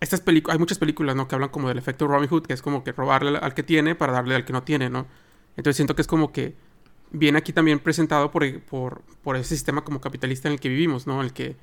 estas 0.00 0.20
películas, 0.20 0.54
hay 0.54 0.58
muchas 0.58 0.78
películas, 0.78 1.16
¿no? 1.16 1.26
Que 1.26 1.34
hablan 1.34 1.50
como 1.50 1.68
del 1.68 1.78
efecto 1.78 2.06
Robin 2.06 2.28
Hood, 2.28 2.46
que 2.46 2.52
es 2.52 2.62
como 2.62 2.84
que 2.84 2.92
robarle 2.92 3.38
al 3.38 3.54
que 3.54 3.62
tiene 3.62 3.94
para 3.94 4.12
darle 4.12 4.34
al 4.34 4.44
que 4.44 4.52
no 4.52 4.62
tiene, 4.62 4.90
¿no? 4.90 5.06
Entonces 5.56 5.76
siento 5.76 5.94
que 5.96 6.02
es 6.02 6.08
como 6.08 6.32
que 6.32 6.54
viene 7.10 7.38
aquí 7.38 7.52
también 7.52 7.78
presentado 7.78 8.30
por, 8.30 8.60
por, 8.62 9.02
por 9.22 9.36
ese 9.36 9.56
sistema 9.56 9.82
como 9.82 10.00
capitalista 10.00 10.48
en 10.48 10.54
el 10.54 10.60
que 10.60 10.68
vivimos, 10.68 11.06
¿no? 11.06 11.22
El 11.22 11.32
que, 11.32 11.56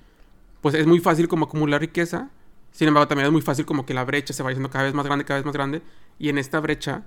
pues 0.61 0.75
es 0.75 0.87
muy 0.87 0.99
fácil 0.99 1.27
como 1.27 1.45
acumular 1.45 1.79
riqueza, 1.79 2.29
sin 2.71 2.87
embargo 2.87 3.07
también 3.07 3.27
es 3.27 3.31
muy 3.31 3.41
fácil 3.41 3.65
como 3.65 3.85
que 3.85 3.93
la 3.93 4.03
brecha 4.03 4.33
se 4.33 4.43
vaya 4.43 4.53
haciendo 4.53 4.69
cada 4.69 4.85
vez 4.85 4.93
más 4.93 5.05
grande, 5.05 5.23
cada 5.23 5.39
vez 5.39 5.45
más 5.45 5.53
grande, 5.53 5.81
y 6.17 6.29
en 6.29 6.37
esta 6.37 6.59
brecha 6.59 7.03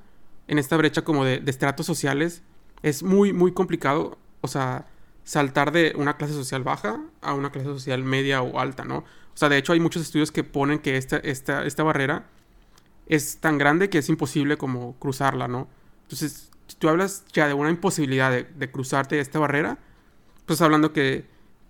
en 0.48 0.58
esta 0.58 0.76
brecha 0.76 1.02
como 1.02 1.24
de, 1.24 1.42
estratos 1.46 1.86
sociales, 1.86 2.42
es 2.82 3.02
muy, 3.02 3.32
muy 3.32 3.52
complicado, 3.52 4.18
o 4.40 4.48
sea, 4.48 4.88
saltar 5.24 5.72
de 5.72 5.92
una 5.96 6.16
clase 6.16 6.32
social 6.32 6.64
baja 6.64 7.00
a 7.20 7.34
una 7.34 7.52
clase 7.52 7.68
social 7.68 8.02
media 8.02 8.42
o 8.42 8.58
alta, 8.58 8.84
¿no? 8.84 8.98
O 8.98 9.36
sea, 9.36 9.48
de 9.48 9.58
hecho 9.58 9.74
hay 9.74 9.80
muchos 9.80 10.02
estudios 10.02 10.32
que 10.32 10.42
ponen 10.42 10.78
que 10.78 10.96
esta, 10.96 11.18
esta, 11.18 11.64
esta 11.64 11.82
barrera 11.82 12.26
es 13.06 13.38
tan 13.38 13.58
grande 13.58 13.90
que 13.90 13.98
es 13.98 14.08
imposible 14.08 14.56
como 14.56 14.98
cruzarla, 14.98 15.48
¿no? 15.48 15.68
Entonces, 16.02 16.50
si 16.66 16.76
tú 16.76 16.88
hablas 16.88 17.24
ya 17.32 17.46
de 17.46 17.54
una 17.54 17.70
imposibilidad 17.70 18.32
de, 18.32 18.70
cruzarte 18.70 19.20
esta 19.20 19.38
barrera, 19.38 19.78
pues 20.46 20.62
hablando 20.62 20.92
que, 20.94 21.26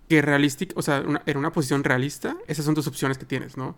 que 0.07 0.21
realística, 0.21 0.73
o 0.77 0.81
sea, 0.81 1.03
en 1.25 1.37
una 1.37 1.51
posición 1.51 1.83
realista, 1.83 2.37
esas 2.47 2.65
son 2.65 2.75
tus 2.75 2.87
opciones 2.87 3.17
que 3.17 3.25
tienes, 3.25 3.57
¿no? 3.57 3.75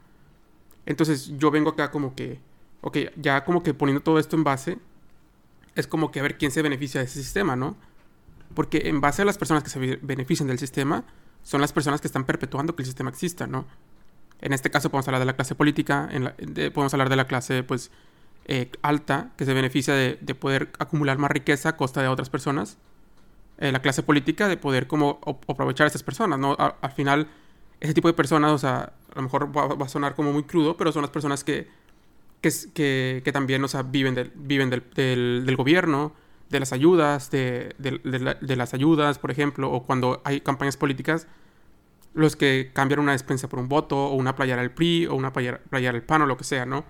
Entonces, 0.86 1.34
yo 1.38 1.50
vengo 1.50 1.72
acá 1.72 1.90
como 1.90 2.16
que, 2.16 2.40
ok, 2.82 2.98
ya 3.18 3.44
como 3.46 3.64
que 3.64 3.74
poniendo 3.74 4.02
todo 4.02 4.20
esto 4.20 4.36
en 4.36 4.44
base, 4.44 4.78
es 5.76 5.88
como 5.88 6.12
que 6.12 6.20
a 6.20 6.24
ver 6.24 6.38
quién 6.38 6.52
se 6.52 6.62
beneficia 6.62 7.00
de 7.00 7.06
ese 7.06 7.22
sistema, 7.22 7.56
¿no? 7.56 7.76
Porque 8.54 8.90
en 8.90 9.02
base 9.02 9.22
a 9.22 9.26
las 9.26 9.38
personas 9.38 9.64
que 9.64 9.70
se 9.70 10.00
benefician 10.02 10.48
del 10.48 10.60
sistema, 10.60 11.06
son 11.44 11.62
las 11.62 11.74
personas 11.74 12.02
que 12.02 12.08
están 12.08 12.26
perpetuando 12.26 12.76
que 12.76 12.84
el 12.84 12.86
sistema 12.86 13.10
exista, 13.10 13.48
¿no? 13.48 13.66
En 14.42 14.54
este 14.54 14.72
caso 14.72 14.90
podemos 14.90 15.08
hablar 15.08 15.20
de 15.20 15.26
la 15.26 15.34
clase 15.34 15.56
política, 15.56 16.10
podemos 16.74 16.94
hablar 16.94 17.10
de 17.10 17.16
la 17.16 17.26
clase, 17.26 17.64
pues, 17.64 17.92
eh, 18.46 18.72
alta, 18.82 19.32
que 19.38 19.46
se 19.46 19.54
beneficia 19.54 19.94
de, 19.94 20.36
poder 20.36 20.72
acumular 20.80 21.18
más 21.20 21.30
riqueza 21.32 21.70
a 21.70 21.78
costa 21.78 22.02
de 22.02 22.08
otras 22.08 22.30
personas. 22.30 22.78
Eh, 23.60 23.72
la 23.72 23.82
clase 23.82 24.02
política 24.02 24.48
de 24.48 24.58
poder 24.58 24.88
como 24.88 25.20
aprovechar 25.48 25.86
a 25.86 25.88
esas 25.90 26.02
personas, 26.02 26.40
¿no? 26.40 26.58
al 26.58 26.92
final, 26.92 27.28
ese 27.80 27.94
tipo 27.94 28.08
de 28.08 28.16
personas, 28.16 28.52
o 28.52 28.58
sea, 28.58 28.94
a 29.14 29.16
lo 29.16 29.22
mejor 29.22 29.56
va, 29.56 29.86
a 29.86 29.90
sonar 29.90 30.16
como 30.16 30.34
muy 30.34 30.44
crudo, 30.44 30.76
pero 30.76 30.92
son 30.92 31.04
las 31.04 31.12
personas 31.12 31.44
que 31.44 31.68
que, 32.42 33.22
que, 33.24 33.32
también, 33.32 33.64
o 33.64 33.68
sea, 33.68 33.84
viven, 33.84 34.16
del, 34.16 34.32
viven 34.36 34.70
del, 34.70 34.84
del, 35.46 35.56
gobierno, 35.56 36.14
de 36.50 36.60
las 36.60 36.74
ayudas, 36.74 37.30
de, 37.30 37.76
de, 37.78 38.56
las 38.56 38.74
ayudas, 38.74 39.20
por 39.20 39.32
ejemplo, 39.32 39.72
o 39.72 39.84
cuando 39.86 40.22
hay 40.26 40.42
campañas 40.42 40.76
políticas, 40.76 41.28
los 42.14 42.36
que 42.36 42.72
cambian 42.74 43.00
una 43.00 43.14
despensa 43.14 43.48
por 43.48 43.60
un 43.60 43.70
voto, 43.70 43.96
o 44.08 44.16
una 44.16 44.36
playera 44.36 44.62
del 44.62 44.72
PRI, 44.72 45.06
o 45.06 45.16
una 45.16 45.32
playera, 45.32 45.62
del 45.72 46.04
PAN, 46.04 46.24
o 46.24 46.26
lo 46.26 46.36
que 46.36 46.44
sea, 46.44 46.66
¿no? 46.66 46.84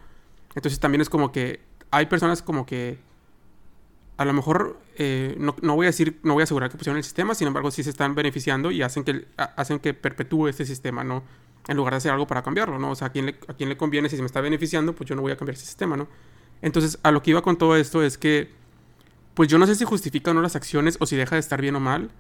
Entonces 0.55 0.79
también 0.79 1.01
es 1.01 1.09
como 1.09 1.31
que 1.31 1.59
hay 1.91 2.05
personas 2.05 2.41
como 2.41 2.65
que 2.65 2.99
a 4.17 4.25
lo 4.25 4.33
mejor 4.33 4.79
eh, 4.97 5.35
no, 5.37 5.55
no, 5.61 5.75
voy 5.75 5.85
a 5.85 5.89
decir, 5.89 6.19
no 6.23 6.33
voy 6.33 6.41
a 6.41 6.43
asegurar 6.45 6.69
que 6.69 6.77
pusieron 6.77 6.97
el 6.97 7.03
sistema, 7.03 7.35
sin 7.35 7.47
embargo 7.47 7.71
sí 7.71 7.83
se 7.83 7.89
están 7.89 8.15
beneficiando 8.15 8.71
y 8.71 8.81
hacen 8.81 9.03
que, 9.03 9.27
hacen 9.37 9.79
que 9.79 9.93
perpetúe 9.93 10.47
este 10.47 10.65
sistema, 10.65 11.03
¿no? 11.03 11.23
En 11.67 11.77
lugar 11.77 11.93
de 11.93 11.97
hacer 11.97 12.11
algo 12.11 12.27
para 12.27 12.41
cambiarlo, 12.41 12.79
¿no? 12.79 12.91
O 12.91 12.95
sea, 12.95 13.07
¿a 13.07 13.11
quién, 13.11 13.27
le, 13.27 13.39
¿a 13.47 13.53
quién 13.53 13.69
le 13.69 13.77
conviene 13.77 14.09
si 14.09 14.15
se 14.15 14.21
me 14.21 14.25
está 14.25 14.41
beneficiando? 14.41 14.93
Pues 14.93 15.07
yo 15.09 15.15
no 15.15 15.21
voy 15.21 15.31
a 15.31 15.37
cambiar 15.37 15.55
ese 15.55 15.65
sistema, 15.65 15.95
¿no? 15.95 16.07
Entonces, 16.61 16.99
a 17.03 17.11
lo 17.11 17.21
que 17.21 17.31
iba 17.31 17.41
con 17.41 17.57
todo 17.57 17.75
esto 17.75 18.03
es 18.03 18.17
que, 18.17 18.51
pues 19.33 19.49
yo 19.49 19.57
no 19.57 19.67
sé 19.67 19.75
si 19.75 19.85
justifica 19.85 20.31
o 20.31 20.33
no 20.33 20.41
las 20.41 20.55
acciones 20.55 20.97
o 20.99 21.05
si 21.05 21.15
deja 21.15 21.35
de 21.35 21.39
estar 21.39 21.61
bien 21.61 21.75
o 21.75 21.79
mal. 21.79 22.11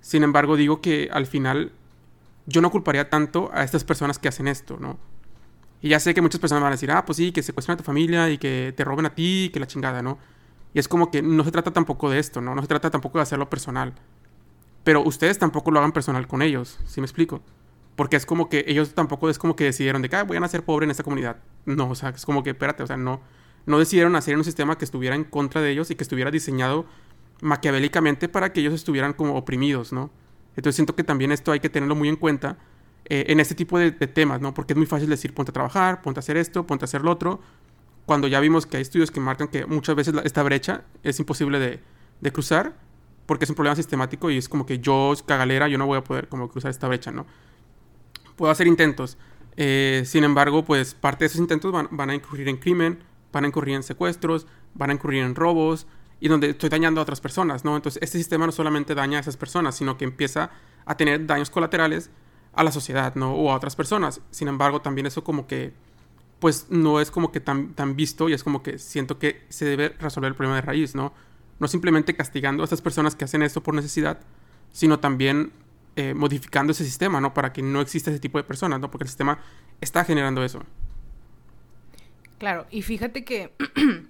Sin 0.00 0.22
embargo, 0.22 0.56
digo 0.56 0.80
que 0.80 1.08
al 1.12 1.26
final 1.26 1.72
yo 2.46 2.60
no 2.60 2.70
culparía 2.70 3.10
tanto 3.10 3.50
a 3.52 3.64
estas 3.64 3.84
personas 3.84 4.18
que 4.18 4.28
hacen 4.28 4.48
esto, 4.48 4.76
¿no? 4.80 4.98
Y 5.82 5.90
ya 5.90 6.00
sé 6.00 6.14
que 6.14 6.22
muchas 6.22 6.40
personas 6.40 6.62
van 6.62 6.72
a 6.72 6.76
decir, 6.76 6.90
ah, 6.90 7.04
pues 7.04 7.16
sí, 7.16 7.32
que 7.32 7.42
secuestran 7.42 7.74
a 7.74 7.78
tu 7.78 7.84
familia 7.84 8.30
y 8.30 8.38
que 8.38 8.72
te 8.76 8.84
roben 8.84 9.06
a 9.06 9.14
ti, 9.14 9.50
que 9.52 9.60
la 9.60 9.66
chingada, 9.66 10.02
¿no? 10.02 10.18
Y 10.74 10.78
es 10.78 10.88
como 10.88 11.10
que 11.10 11.22
no 11.22 11.44
se 11.44 11.50
trata 11.50 11.72
tampoco 11.72 12.10
de 12.10 12.18
esto, 12.18 12.40
¿no? 12.40 12.54
No 12.54 12.62
se 12.62 12.68
trata 12.68 12.90
tampoco 12.90 13.18
de 13.18 13.22
hacerlo 13.22 13.48
personal. 13.50 13.94
Pero 14.84 15.02
ustedes 15.02 15.38
tampoco 15.38 15.70
lo 15.70 15.80
hagan 15.80 15.92
personal 15.92 16.26
con 16.26 16.42
ellos, 16.42 16.78
¿sí 16.86 17.00
me 17.00 17.06
explico? 17.06 17.42
Porque 17.96 18.16
es 18.16 18.26
como 18.26 18.48
que 18.48 18.64
ellos 18.68 18.94
tampoco 18.94 19.28
es 19.30 19.38
como 19.38 19.56
que 19.56 19.64
decidieron 19.64 20.02
de 20.02 20.08
que 20.08 20.16
ah, 20.16 20.24
voy 20.24 20.36
a 20.36 20.40
nacer 20.40 20.64
pobre 20.64 20.84
en 20.84 20.90
esta 20.90 21.02
comunidad. 21.02 21.38
No, 21.64 21.90
o 21.90 21.94
sea, 21.94 22.10
es 22.10 22.24
como 22.24 22.42
que 22.42 22.50
espérate, 22.50 22.82
o 22.82 22.86
sea, 22.86 22.96
no, 22.96 23.20
no 23.64 23.78
decidieron 23.78 24.12
nacer 24.12 24.32
en 24.32 24.38
un 24.38 24.44
sistema 24.44 24.78
que 24.78 24.84
estuviera 24.84 25.16
en 25.16 25.24
contra 25.24 25.60
de 25.60 25.70
ellos 25.70 25.90
y 25.90 25.96
que 25.96 26.04
estuviera 26.04 26.30
diseñado 26.30 26.86
maquiavélicamente 27.40 28.28
para 28.28 28.52
que 28.52 28.60
ellos 28.60 28.74
estuvieran 28.74 29.12
como 29.12 29.36
oprimidos, 29.36 29.92
¿no? 29.92 30.10
Entonces 30.56 30.76
siento 30.76 30.94
que 30.94 31.04
también 31.04 31.32
esto 31.32 31.52
hay 31.52 31.60
que 31.60 31.68
tenerlo 31.68 31.94
muy 31.94 32.08
en 32.08 32.16
cuenta 32.16 32.58
eh, 33.04 33.26
en 33.28 33.40
este 33.40 33.54
tipo 33.54 33.78
de, 33.78 33.92
temas, 33.92 34.40
¿no? 34.40 34.54
Porque 34.54 34.72
es 34.72 34.76
muy 34.76 34.86
fácil 34.86 35.08
decir 35.08 35.34
ponte 35.34 35.50
a 35.50 35.52
trabajar, 35.52 36.02
ponte 36.02 36.18
a 36.18 36.20
hacer 36.20 36.36
esto, 36.36 36.66
ponte 36.66 36.84
a 36.84 36.86
hacer 36.86 37.02
lo 37.02 37.10
otro, 37.10 37.40
cuando 38.06 38.26
ya 38.28 38.40
vimos 38.40 38.66
que 38.66 38.78
hay 38.78 38.82
estudios 38.82 39.10
que 39.10 39.20
marcan 39.20 39.48
que 39.48 39.66
muchas 39.66 39.94
veces 39.96 40.14
esta 40.24 40.42
brecha 40.42 40.84
es 41.02 41.18
imposible 41.18 41.58
de, 41.58 41.80
de, 42.20 42.32
cruzar 42.32 42.74
porque 43.26 43.44
es 43.44 43.50
un 43.50 43.56
problema 43.56 43.76
sistemático 43.76 44.30
y 44.30 44.38
es 44.38 44.48
como 44.48 44.64
que 44.64 44.78
yo, 44.78 45.12
cagalera, 45.26 45.68
yo 45.68 45.76
no 45.76 45.86
voy 45.86 45.98
a 45.98 46.04
poder 46.04 46.28
como 46.28 46.48
cruzar 46.48 46.70
esta 46.70 46.88
brecha, 46.88 47.10
¿no? 47.10 47.26
Puedo 48.36 48.52
hacer 48.52 48.66
intentos. 48.66 49.18
Eh, 49.56 50.02
sin 50.04 50.24
embargo, 50.24 50.64
pues 50.64 50.94
parte 50.94 51.24
de 51.24 51.26
esos 51.26 51.40
intentos 51.40 51.72
van, 51.72 52.10
a 52.10 52.14
incurrir 52.14 52.48
en 52.48 52.58
crimen, 52.58 52.98
van 53.32 53.44
a 53.44 53.48
incurrir 53.48 53.74
en 53.74 53.82
secuestros, 53.82 54.46
van 54.74 54.90
a 54.90 54.92
incurrir 54.92 55.22
en 55.22 55.34
robos 55.34 55.86
y 56.20 56.28
donde 56.28 56.50
estoy 56.50 56.68
dañando 56.68 57.00
a 57.00 57.02
otras 57.02 57.20
personas, 57.20 57.64
¿no? 57.64 57.76
Entonces, 57.76 58.02
este 58.02 58.18
sistema 58.18 58.46
no 58.46 58.52
solamente 58.52 58.94
daña 58.94 59.18
a 59.18 59.20
esas 59.20 59.36
personas, 59.36 59.74
sino 59.74 59.96
que 59.96 60.04
empieza 60.04 60.50
a 60.84 60.96
tener 60.96 61.26
daños 61.26 61.50
colaterales 61.50 62.10
a 62.52 62.64
la 62.64 62.72
sociedad, 62.72 63.14
¿no? 63.14 63.34
O 63.34 63.50
a 63.50 63.56
otras 63.56 63.76
personas. 63.76 64.20
Sin 64.30 64.48
embargo, 64.48 64.80
también 64.80 65.06
eso 65.06 65.24
como 65.24 65.46
que, 65.46 65.72
pues 66.38 66.66
no 66.70 67.00
es 67.00 67.10
como 67.10 67.32
que 67.32 67.40
tan, 67.40 67.74
tan 67.74 67.96
visto 67.96 68.28
y 68.28 68.34
es 68.34 68.44
como 68.44 68.62
que 68.62 68.78
siento 68.78 69.18
que 69.18 69.44
se 69.48 69.64
debe 69.64 69.90
resolver 69.98 70.28
el 70.28 70.34
problema 70.34 70.56
de 70.56 70.62
raíz, 70.62 70.94
¿no? 70.94 71.12
No 71.58 71.68
simplemente 71.68 72.14
castigando 72.14 72.62
a 72.62 72.64
estas 72.64 72.82
personas 72.82 73.14
que 73.14 73.24
hacen 73.24 73.42
esto 73.42 73.62
por 73.62 73.74
necesidad, 73.74 74.20
sino 74.72 74.98
también 74.98 75.52
eh, 75.96 76.12
modificando 76.12 76.72
ese 76.72 76.84
sistema, 76.84 77.20
¿no? 77.20 77.32
Para 77.32 77.52
que 77.52 77.62
no 77.62 77.80
exista 77.80 78.10
ese 78.10 78.20
tipo 78.20 78.36
de 78.36 78.44
personas, 78.44 78.80
¿no? 78.80 78.90
Porque 78.90 79.04
el 79.04 79.08
sistema 79.08 79.38
está 79.80 80.04
generando 80.04 80.44
eso. 80.44 80.62
Claro, 82.38 82.66
y 82.70 82.82
fíjate 82.82 83.24
que, 83.24 83.52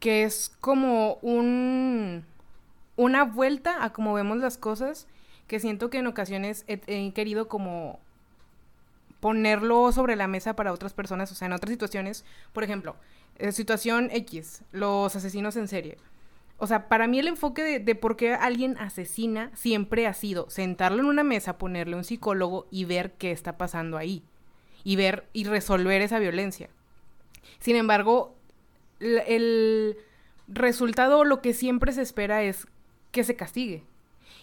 que 0.00 0.24
es 0.24 0.56
como 0.60 1.16
un, 1.16 2.24
una 2.96 3.24
vuelta 3.24 3.84
a 3.84 3.92
cómo 3.92 4.14
vemos 4.14 4.38
las 4.38 4.56
cosas, 4.56 5.06
que 5.46 5.60
siento 5.60 5.90
que 5.90 5.98
en 5.98 6.06
ocasiones 6.06 6.64
he, 6.66 7.12
querido 7.12 7.48
como 7.48 8.00
ponerlo 9.20 9.92
sobre 9.92 10.16
la 10.16 10.28
mesa 10.28 10.56
para 10.56 10.72
otras 10.72 10.94
personas, 10.94 11.30
o 11.30 11.34
sea, 11.34 11.46
en 11.46 11.52
otras 11.52 11.70
situaciones, 11.70 12.24
por 12.54 12.64
ejemplo, 12.64 12.96
eh, 13.36 13.52
situación 13.52 14.08
X, 14.12 14.62
los 14.72 15.14
asesinos 15.14 15.56
en 15.56 15.68
serie. 15.68 15.98
O 16.60 16.66
sea, 16.66 16.88
para 16.88 17.06
mí 17.06 17.18
el 17.18 17.28
enfoque 17.28 17.80
de, 17.80 17.94
por 17.94 18.16
qué 18.16 18.34
alguien 18.34 18.76
asesina 18.78 19.50
siempre 19.54 20.06
ha 20.06 20.12
sido 20.12 20.48
sentarlo 20.50 21.00
en 21.00 21.06
una 21.06 21.24
mesa, 21.24 21.58
ponerle 21.58 21.96
un 21.96 22.04
psicólogo 22.04 22.68
y 22.70 22.84
ver 22.84 23.14
qué 23.14 23.32
está 23.32 23.56
pasando 23.56 23.96
ahí. 23.96 24.22
Y 24.84 24.96
ver 24.96 25.26
y 25.32 25.44
resolver 25.44 26.02
esa 26.02 26.18
violencia. 26.18 26.70
Sin 27.58 27.76
embargo, 27.76 28.36
el 29.00 29.96
resultado, 30.48 31.24
lo 31.24 31.40
que 31.40 31.54
siempre 31.54 31.92
se 31.92 32.02
espera 32.02 32.42
es 32.42 32.66
que 33.10 33.24
se 33.24 33.36
castigue. 33.36 33.84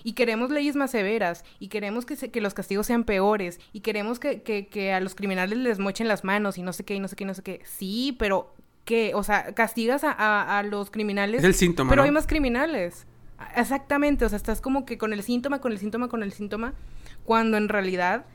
Y 0.04 0.14
queremos 0.14 0.50
leyes 0.50 0.76
más 0.76 0.92
severas, 0.92 1.44
y 1.60 1.68
queremos 1.68 2.06
que, 2.06 2.16
que 2.16 2.42
los 2.42 2.54
castigos 2.54 2.88
sean 2.88 3.04
peores, 3.04 3.60
y 3.74 3.82
queremos 3.82 4.20
que, 4.20 4.42
que, 4.42 4.94
a 4.94 5.00
los 5.00 5.16
criminales 5.16 5.58
les 5.58 5.80
mochen 5.80 6.08
las 6.08 6.24
manos, 6.24 6.58
y 6.58 6.62
no 6.62 6.74
sé 6.74 6.86
qué, 6.86 6.96
y 6.96 7.00
no 7.00 7.08
sé 7.08 7.16
qué, 7.16 7.24
y 7.24 7.28
no 7.28 7.34
sé 7.34 7.44
qué. 7.44 7.62
Sí, 7.66 8.16
pero 8.18 8.54
¿qué? 8.88 9.12
O 9.14 9.22
sea, 9.22 9.54
castigas 9.54 10.06
a, 10.06 10.58
a, 10.58 10.64
los 10.64 10.90
criminales. 10.90 11.42
Es 11.42 11.46
el 11.46 11.54
síntoma. 11.54 11.90
Pero 11.90 12.04
hay 12.04 12.12
más 12.12 12.26
criminales. 12.26 13.06
Exactamente, 13.56 14.26
o 14.26 14.30
sea, 14.30 14.38
estás 14.38 14.62
como 14.62 14.86
que 14.86 14.98
con 14.98 15.14
el 15.14 15.22
síntoma, 15.22 15.60
con 15.60 15.74
el 15.74 15.78
síntoma, 15.78 16.08
con 16.08 16.24
el 16.24 16.32
síntoma, 16.32 16.74
cuando 17.24 17.58
en 17.58 17.70
realidad 17.70 18.26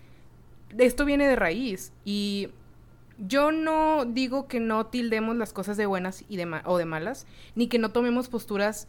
esto 0.79 1.07
viene 1.07 1.27
de 1.27 1.37
raíz. 1.37 1.93
Y 2.05 2.51
yo 3.19 3.51
no 3.51 4.05
digo 4.05 4.47
que 4.47 4.61
no 4.61 4.87
tildemos 4.87 5.37
las 5.37 5.55
cosas 5.55 5.79
de 5.79 5.87
buenas 5.87 6.25
y 6.29 6.37
de 6.37 6.61
o 6.67 6.77
de 6.77 6.85
malas, 6.85 7.27
ni 7.55 7.67
que 7.67 7.79
no 7.79 7.91
tomemos 7.91 8.29
posturas, 8.29 8.89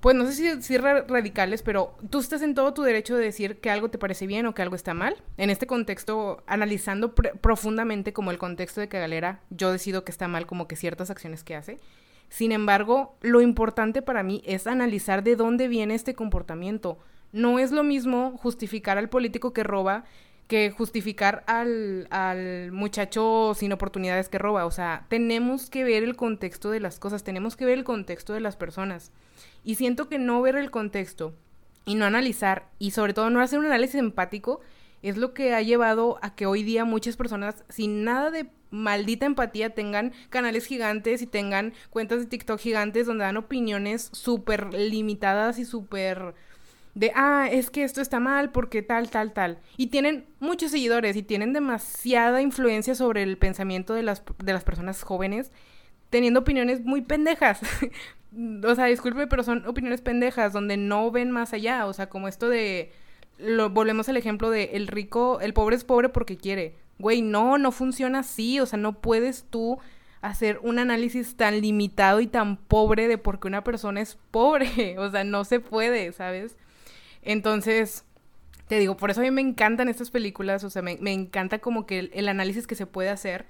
pues 0.00 0.14
no 0.14 0.26
sé 0.30 0.60
si, 0.60 0.76
radicales, 0.78 1.62
pero 1.62 1.96
tú 2.10 2.20
estás 2.20 2.42
en 2.42 2.54
todo 2.54 2.74
tu 2.74 2.82
derecho 2.82 3.16
de 3.16 3.24
decir 3.24 3.58
que 3.58 3.70
algo 3.70 3.88
te 3.88 3.98
parece 3.98 4.26
bien 4.26 4.46
o 4.46 4.54
que 4.54 4.62
algo 4.62 4.76
está 4.76 4.94
mal. 4.94 5.16
En 5.36 5.50
este 5.50 5.66
contexto, 5.66 6.42
analizando 6.46 7.14
profundamente 7.14 8.12
como 8.12 8.30
el 8.30 8.38
contexto 8.38 8.80
de 8.80 8.88
que 8.88 8.98
Galera, 8.98 9.40
yo 9.50 9.72
decido 9.72 10.04
que 10.04 10.12
está 10.12 10.28
mal 10.28 10.46
como 10.46 10.68
que 10.68 10.76
ciertas 10.76 11.10
acciones 11.10 11.44
que 11.44 11.56
hace. 11.56 11.78
Sin 12.28 12.52
embargo, 12.52 13.16
lo 13.22 13.40
importante 13.40 14.02
para 14.02 14.22
mí 14.22 14.42
es 14.46 14.66
analizar 14.66 15.22
de 15.22 15.36
dónde 15.36 15.68
viene 15.68 15.94
este 15.94 16.14
comportamiento. 16.14 16.98
No 17.32 17.58
es 17.58 17.72
lo 17.72 17.82
mismo 17.82 18.36
justificar 18.38 18.98
al 18.98 19.08
político 19.08 19.52
que 19.52 19.62
roba 19.62 20.04
que 20.46 20.70
justificar 20.70 21.42
al, 21.48 22.06
al, 22.10 22.70
muchacho 22.70 23.52
sin 23.56 23.72
oportunidades 23.72 24.28
que 24.28 24.38
roba. 24.38 24.66
O 24.66 24.70
sea, 24.70 25.04
tenemos 25.08 25.70
que 25.70 25.82
ver 25.82 26.04
el 26.04 26.14
contexto 26.14 26.70
de 26.70 26.78
las 26.78 26.98
cosas, 27.00 27.24
tenemos 27.24 27.56
que 27.56 27.64
ver 27.64 27.78
el 27.78 27.84
contexto 27.84 28.32
de 28.32 28.40
las 28.40 28.56
personas. 28.56 29.10
Y 29.66 29.74
siento 29.74 30.08
que 30.08 30.20
no 30.20 30.40
ver 30.40 30.54
el 30.54 30.70
contexto 30.70 31.34
y 31.84 31.96
no 31.96 32.04
analizar, 32.04 32.70
y 32.78 32.92
sobre 32.92 33.14
todo 33.14 33.30
no 33.30 33.40
hacer 33.40 33.58
un 33.58 33.66
análisis 33.66 33.96
empático, 33.96 34.60
es 35.02 35.16
lo 35.16 35.34
que 35.34 35.54
ha 35.54 35.60
llevado 35.60 36.18
a 36.22 36.36
que 36.36 36.46
hoy 36.46 36.62
día 36.62 36.84
muchas 36.84 37.16
personas 37.16 37.64
sin 37.68 38.04
nada 38.04 38.30
de 38.30 38.46
maldita 38.70 39.26
empatía 39.26 39.74
tengan 39.74 40.12
canales 40.30 40.66
gigantes 40.66 41.20
y 41.20 41.26
tengan 41.26 41.74
cuentas 41.90 42.20
de 42.20 42.26
TikTok 42.26 42.60
gigantes 42.60 43.06
donde 43.06 43.24
dan 43.24 43.36
opiniones 43.36 44.08
súper 44.12 44.72
limitadas 44.72 45.58
y 45.58 45.64
súper 45.64 46.34
de, 46.94 47.10
ah, 47.16 47.48
es 47.50 47.68
que 47.68 47.82
esto 47.82 48.00
está 48.00 48.20
mal 48.20 48.52
porque 48.52 48.82
tal, 48.82 49.10
tal, 49.10 49.32
tal. 49.32 49.58
Y 49.76 49.88
tienen 49.88 50.26
muchos 50.38 50.70
seguidores 50.70 51.16
y 51.16 51.24
tienen 51.24 51.52
demasiada 51.52 52.40
influencia 52.40 52.94
sobre 52.94 53.24
el 53.24 53.36
pensamiento 53.36 53.94
de 53.94 54.04
las, 54.04 54.22
de 54.42 54.52
las 54.52 54.62
personas 54.62 55.02
jóvenes, 55.02 55.50
teniendo 56.10 56.40
opiniones 56.40 56.84
muy 56.84 57.02
pendejas. 57.02 57.60
o 58.64 58.74
sea, 58.74 58.86
disculpe, 58.86 59.26
pero 59.26 59.42
son 59.42 59.66
opiniones 59.66 60.00
pendejas, 60.00 60.52
donde 60.52 60.76
no 60.76 61.10
ven 61.10 61.30
más 61.30 61.52
allá. 61.52 61.86
O 61.86 61.92
sea, 61.92 62.08
como 62.08 62.28
esto 62.28 62.48
de, 62.48 62.92
lo, 63.38 63.70
volvemos 63.70 64.08
al 64.08 64.16
ejemplo 64.16 64.50
de 64.50 64.70
el 64.74 64.86
rico, 64.86 65.40
el 65.40 65.52
pobre 65.52 65.76
es 65.76 65.84
pobre 65.84 66.08
porque 66.08 66.36
quiere. 66.36 66.76
Güey, 66.98 67.22
no, 67.22 67.58
no 67.58 67.72
funciona 67.72 68.20
así. 68.20 68.60
O 68.60 68.66
sea, 68.66 68.78
no 68.78 69.00
puedes 69.00 69.44
tú 69.50 69.78
hacer 70.20 70.58
un 70.62 70.78
análisis 70.78 71.36
tan 71.36 71.60
limitado 71.60 72.20
y 72.20 72.26
tan 72.26 72.56
pobre 72.56 73.06
de 73.08 73.18
por 73.18 73.38
qué 73.38 73.48
una 73.48 73.64
persona 73.64 74.00
es 74.00 74.18
pobre. 74.30 74.96
O 74.98 75.10
sea, 75.10 75.24
no 75.24 75.44
se 75.44 75.60
puede, 75.60 76.12
¿sabes? 76.12 76.56
Entonces, 77.22 78.04
te 78.68 78.78
digo, 78.78 78.96
por 78.96 79.10
eso 79.10 79.20
a 79.20 79.24
mí 79.24 79.30
me 79.30 79.40
encantan 79.40 79.88
estas 79.88 80.10
películas, 80.10 80.64
o 80.64 80.70
sea, 80.70 80.82
me, 80.82 80.98
encanta 81.12 81.58
como 81.58 81.86
que 81.86 82.10
el, 82.12 82.28
análisis 82.28 82.66
que 82.66 82.74
se 82.74 82.86
puede 82.86 83.10
hacer. 83.10 83.46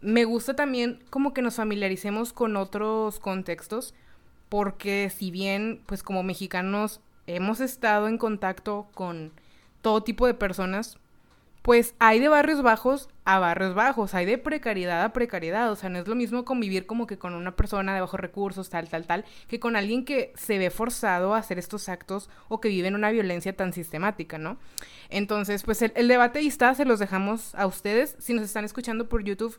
Me 0.00 0.24
gusta 0.24 0.54
también 0.54 1.02
como 1.10 1.34
que 1.34 1.42
nos 1.42 1.56
familiaricemos 1.56 2.32
con 2.32 2.56
otros 2.56 3.20
contextos, 3.20 3.94
porque 4.48 5.10
si 5.10 5.30
bien, 5.30 5.82
pues 5.86 6.02
como 6.02 6.22
mexicanos 6.22 7.00
hemos 7.26 7.60
estado 7.60 8.08
en 8.08 8.18
contacto 8.18 8.88
con 8.94 9.32
todo 9.82 10.02
tipo 10.02 10.26
de 10.26 10.34
personas, 10.34 10.98
pues 11.62 11.94
hay 11.98 12.18
de 12.20 12.28
barrios 12.28 12.62
bajos 12.62 13.08
a 13.24 13.38
barrios 13.38 13.74
bajos, 13.74 14.14
hay 14.14 14.24
de 14.24 14.38
precariedad 14.38 15.04
a 15.04 15.12
precariedad, 15.12 15.70
o 15.70 15.76
sea, 15.76 15.90
no 15.90 15.98
es 15.98 16.08
lo 16.08 16.14
mismo 16.14 16.44
convivir 16.44 16.86
como 16.86 17.06
que 17.06 17.18
con 17.18 17.34
una 17.34 17.54
persona 17.54 17.94
de 17.94 18.00
bajos 18.00 18.18
recursos, 18.18 18.70
tal, 18.70 18.88
tal, 18.88 19.06
tal, 19.06 19.24
que 19.46 19.60
con 19.60 19.76
alguien 19.76 20.04
que 20.04 20.32
se 20.36 20.58
ve 20.58 20.70
forzado 20.70 21.34
a 21.34 21.38
hacer 21.38 21.58
estos 21.58 21.88
actos 21.88 22.30
o 22.48 22.60
que 22.60 22.70
vive 22.70 22.88
en 22.88 22.94
una 22.94 23.10
violencia 23.10 23.54
tan 23.54 23.74
sistemática, 23.74 24.38
¿no? 24.38 24.56
Entonces, 25.10 25.62
pues 25.62 25.82
el, 25.82 26.08
debate 26.08 26.38
ahí 26.38 26.46
está, 26.46 26.74
se 26.74 26.86
los 26.86 26.98
dejamos 26.98 27.54
a 27.54 27.66
ustedes. 27.66 28.16
Si 28.18 28.32
nos 28.32 28.44
están 28.44 28.64
escuchando 28.64 29.08
por 29.08 29.22
YouTube, 29.22 29.58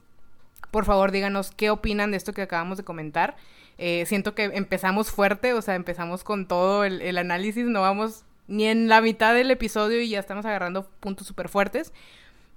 por 0.71 0.85
favor 0.85 1.11
díganos 1.11 1.51
qué 1.51 1.69
opinan 1.69 2.11
de 2.11 2.17
esto 2.17 2.33
que 2.33 2.41
acabamos 2.41 2.77
de 2.77 2.83
comentar. 2.83 3.35
Eh, 3.77 4.05
siento 4.07 4.35
que 4.35 4.45
empezamos 4.45 5.11
fuerte, 5.11 5.53
o 5.53 5.61
sea, 5.61 5.75
empezamos 5.75 6.23
con 6.23 6.47
todo 6.47 6.83
el, 6.83 7.01
el 7.01 7.17
análisis, 7.17 7.65
no 7.65 7.81
vamos 7.81 8.23
ni 8.47 8.65
en 8.65 8.87
la 8.87 9.01
mitad 9.01 9.33
del 9.33 9.49
episodio 9.49 10.01
y 10.01 10.09
ya 10.09 10.19
estamos 10.19 10.45
agarrando 10.45 10.89
puntos 10.99 11.27
súper 11.27 11.49
fuertes. 11.49 11.93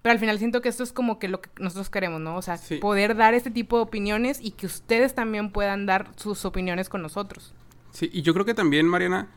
Pero 0.03 0.13
al 0.13 0.19
final 0.19 0.39
siento 0.39 0.61
que 0.61 0.69
esto 0.69 0.83
es 0.83 0.93
como 0.93 1.19
que 1.19 1.29
lo 1.29 1.41
que 1.41 1.49
nosotros 1.59 1.89
queremos, 1.89 2.21
¿no? 2.21 2.37
O 2.37 2.43
sea, 2.43 2.59
poder 2.81 3.17
dar 3.17 3.33
este 3.33 3.51
tipo 3.51 3.77
de 3.77 3.85
opiniones 3.85 4.39
y 4.43 4.51
que 4.51 4.67
ustedes 4.67 5.15
también 5.15 5.51
puedan 5.51 5.87
dar 5.87 6.11
sus 6.17 6.45
opiniones 6.45 6.91
con 6.91 7.01
nosotros. 7.01 7.55
Sí, 7.91 8.11
y 8.13 8.21
yo 8.21 8.35
creo 8.35 8.45
que 8.45 8.53
también, 8.53 8.87
Mariana, 8.87 9.29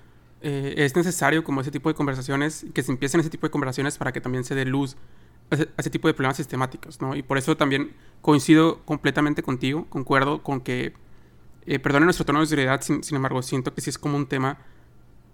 eh, 0.41 0.73
es 0.77 0.93
necesario 0.93 1.43
como 1.45 1.61
ese 1.61 1.71
tipo 1.71 1.87
de 1.87 1.95
conversaciones, 1.95 2.65
que 2.73 2.83
se 2.83 2.91
empiecen 2.91 3.21
ese 3.21 3.29
tipo 3.29 3.47
de 3.47 3.51
conversaciones 3.51 3.97
para 3.97 4.11
que 4.11 4.19
también 4.19 4.43
se 4.43 4.55
dé 4.55 4.65
luz 4.65 4.97
a 5.49 5.55
ese, 5.77 5.89
tipo 5.89 6.07
de 6.07 6.13
problemas 6.13 6.37
sistemáticos, 6.37 7.01
¿no? 7.01 7.15
Y 7.15 7.23
por 7.23 7.37
eso 7.37 7.55
también 7.55 7.93
coincido 8.21 8.83
completamente 8.85 9.43
contigo, 9.43 9.85
concuerdo 9.89 10.43
con 10.43 10.61
que, 10.61 10.93
eh, 11.65 11.79
perdone 11.79 12.05
nuestro 12.05 12.25
tono 12.25 12.39
de 12.41 12.45
seriedad, 12.47 12.81
sin, 12.81 13.03
sin 13.03 13.15
embargo, 13.15 13.41
siento 13.41 13.73
que 13.73 13.81
sí 13.81 13.89
es 13.89 13.97
como 13.97 14.17
un 14.17 14.27
tema 14.27 14.57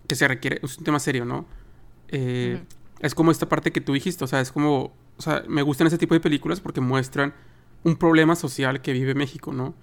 que 0.07 0.15
se 0.15 0.27
requiere, 0.27 0.59
es 0.61 0.77
un 0.77 0.83
tema 0.83 0.99
serio, 0.99 1.25
¿no? 1.25 1.45
Eh, 2.09 2.61
es 2.99 3.15
como 3.15 3.31
esta 3.31 3.49
parte 3.49 3.71
que 3.71 3.81
tú 3.81 3.93
dijiste, 3.93 4.23
o 4.23 4.27
sea, 4.27 4.39
es 4.39 4.51
como, 4.51 4.93
o 5.17 5.21
sea, 5.21 5.43
me 5.47 5.61
gustan 5.61 5.87
ese 5.87 5.97
tipo 5.97 6.13
de 6.13 6.19
películas 6.19 6.61
porque 6.61 6.81
muestran 6.81 7.33
un 7.83 7.95
problema 7.95 8.35
social 8.35 8.81
que 8.81 8.93
vive 8.93 9.15
México, 9.15 9.51
¿no? 9.51 9.73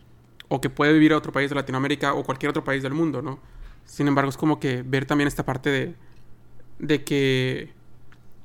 O 0.48 0.60
que 0.60 0.70
puede 0.70 0.92
vivir 0.92 1.12
otro 1.12 1.32
país 1.32 1.50
de 1.50 1.56
Latinoamérica 1.56 2.14
o 2.14 2.24
cualquier 2.24 2.50
otro 2.50 2.64
país 2.64 2.82
del 2.82 2.94
mundo, 2.94 3.22
¿no? 3.22 3.40
Sin 3.84 4.08
embargo, 4.08 4.30
es 4.30 4.36
como 4.36 4.60
que 4.60 4.82
ver 4.82 5.06
también 5.06 5.28
esta 5.28 5.44
parte 5.44 5.70
de, 5.70 5.94
de 6.78 7.04
que, 7.04 7.72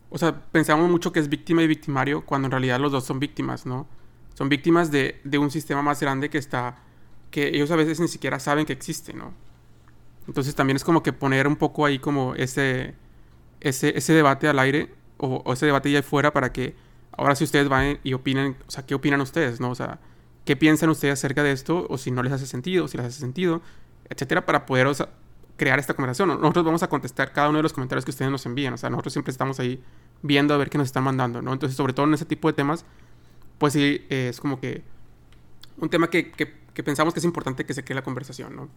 o 0.10 0.18
sea, 0.18 0.46
pensamos 0.52 0.89
mucho 0.89 1.12
que 1.12 1.20
es 1.20 1.30
víctima 1.30 1.63
y 1.63 1.68
victimario 1.68 2.26
cuando 2.26 2.48
en 2.48 2.52
realidad 2.52 2.80
los 2.80 2.91
dos 2.91 3.04
son 3.04 3.20
víctimas, 3.20 3.65
¿no? 3.65 3.88
Son 4.34 4.50
víctimas 4.50 4.91
de, 4.91 5.20
de 5.24 5.38
un 5.38 5.52
sistema 5.52 5.82
más 5.82 6.00
grande 6.02 6.30
que 6.30 6.38
está, 6.38 6.78
que 7.32 7.50
ellos 7.50 7.72
a 7.72 7.76
veces 7.76 8.00
ni 8.00 8.08
siquiera 8.08 8.39
saben 8.39 8.65
que 8.65 8.74
existe, 8.74 9.13
¿no? 9.13 9.34
Entonces 10.28 10.56
también 10.56 10.76
es 10.76 10.84
como 10.84 11.04
que 11.04 11.13
poner 11.13 11.48
un 11.48 11.56
poco 11.56 11.86
ahí 11.86 12.00
como 12.00 12.36
ese, 12.36 12.96
ese, 13.62 13.98
ese 13.98 14.13
debate 14.13 14.48
al 14.48 14.60
aire 14.60 14.94
o, 15.18 15.54
ese 15.54 15.65
debate 15.65 15.91
ya 15.91 16.00
afuera 16.00 16.34
para 16.34 16.52
que 16.52 16.76
ahora 17.12 17.36
si 17.36 17.44
ustedes 17.44 17.70
van 17.70 18.00
y 18.04 18.13
opinan, 18.13 18.56
o 18.68 18.72
sea, 18.72 18.86
¿qué 18.86 18.96
opinan 18.96 19.22
ustedes, 19.22 19.60
no? 19.60 19.70
O 19.70 19.76
sea, 19.76 20.00
¿qué 20.44 20.56
piensan 20.56 20.89
ustedes 20.89 21.13
acerca 21.13 21.44
de 21.44 21.52
esto? 21.52 21.86
O 21.89 21.98
si 21.98 22.12
no 22.12 22.24
les 22.24 22.34
hace 22.34 22.48
sentido, 22.48 22.88
si 22.88 22.98
les 22.98 23.08
hace 23.08 23.20
sentido, 23.20 23.62
etcétera, 24.10 24.46
para 24.46 24.65
poder 24.65 24.88
crear 25.58 25.80
esta 25.80 25.94
conversación. 25.94 26.30
Nosotros 26.30 26.65
vamos 26.65 26.84
a 26.84 26.88
contestar 26.88 27.32
cada 27.32 27.50
uno 27.50 27.60
de 27.60 27.63
los 27.63 27.74
comentarios 27.74 28.06
que 28.06 28.12
ustedes 28.12 28.32
nos 28.32 28.46
envían, 28.46 28.74
o 28.74 28.78
sea, 28.78 28.89
nosotros 28.89 29.13
siempre 29.13 29.32
estamos 29.32 29.60
ahí 29.60 29.82
viendo 30.22 30.54
a 30.54 30.58
ver 30.58 30.70
qué 30.70 30.78
nos 30.78 30.86
están 30.86 31.04
mandando, 31.04 31.41
¿no? 31.41 31.54
Entonces, 31.54 31.76
sobre 31.76 31.94
todo 31.94 32.06
en 32.06 32.13
ese 32.13 32.26
tipo 32.26 32.48
de 32.48 32.54
temas, 32.54 32.86
pues 33.58 33.74
sí, 33.74 34.06
es 34.10 34.39
como 34.39 34.60
que 34.60 34.84
un 35.78 35.89
tema 35.89 36.10
que, 36.10 36.32
que, 36.32 36.84
pensamos 36.84 37.13
que 37.13 37.20
es 37.20 37.26
importante 37.26 37.65
que 37.65 37.74
se 37.74 37.84
quede 37.84 37.96
la 37.96 38.04
conversación, 38.04 38.56
¿no? 38.56 38.70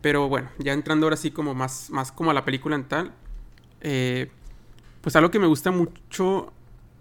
Pero 0.00 0.28
bueno, 0.28 0.48
ya 0.58 0.72
entrando 0.72 1.06
ahora 1.06 1.16
sí 1.16 1.30
como 1.30 1.54
más, 1.54 1.90
más 1.90 2.12
como 2.12 2.30
a 2.30 2.34
la 2.34 2.44
película 2.44 2.76
en 2.76 2.84
tal, 2.84 3.12
eh, 3.80 4.30
pues 5.00 5.14
algo 5.16 5.30
que 5.30 5.38
me 5.38 5.46
gusta 5.46 5.70
mucho 5.70 6.52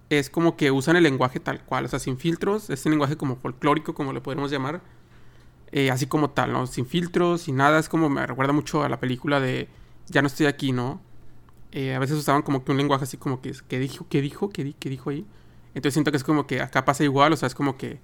es 0.09 0.29
como 0.29 0.55
que 0.55 0.71
usan 0.71 0.95
el 0.95 1.03
lenguaje 1.03 1.39
tal 1.39 1.63
cual, 1.63 1.85
o 1.85 1.87
sea, 1.87 1.99
sin 1.99 2.17
filtros, 2.17 2.69
este 2.69 2.89
lenguaje 2.89 3.17
como 3.17 3.35
folclórico, 3.37 3.93
como 3.93 4.13
lo 4.13 4.21
podemos 4.21 4.51
llamar, 4.51 4.81
eh, 5.75 5.91
así 5.91 6.07
como 6.07 6.29
tal, 6.29 6.53
¿no? 6.53 6.67
Sin 6.67 6.85
filtros, 6.85 7.41
sin 7.41 7.57
nada, 7.57 7.79
es 7.79 7.89
como 7.89 8.07
me 8.07 8.25
recuerda 8.25 8.53
mucho 8.53 8.81
a 8.83 8.87
la 8.87 8.97
película 9.01 9.41
de 9.41 9.67
Ya 10.07 10.21
no 10.21 10.27
estoy 10.27 10.45
aquí, 10.45 10.71
¿no? 10.71 11.01
Eh, 11.73 11.93
a 11.93 11.99
veces 11.99 12.15
usaban 12.17 12.43
como 12.43 12.63
que 12.63 12.71
un 12.71 12.77
lenguaje 12.77 13.03
así 13.03 13.17
como 13.17 13.41
que, 13.41 13.51
¿qué 13.67 13.77
dijo? 13.77 14.05
¿Qué 14.09 14.21
dijo? 14.21 14.47
¿Qué, 14.47 14.63
di, 14.63 14.73
¿Qué 14.79 14.89
dijo 14.89 15.09
ahí? 15.09 15.25
Entonces 15.73 15.93
siento 15.95 16.11
que 16.11 16.17
es 16.17 16.23
como 16.23 16.47
que 16.47 16.61
acá 16.61 16.85
pasa 16.85 17.03
igual, 17.03 17.33
o 17.33 17.35
sea, 17.35 17.47
es 17.47 17.55
como 17.55 17.75
que 17.75 17.99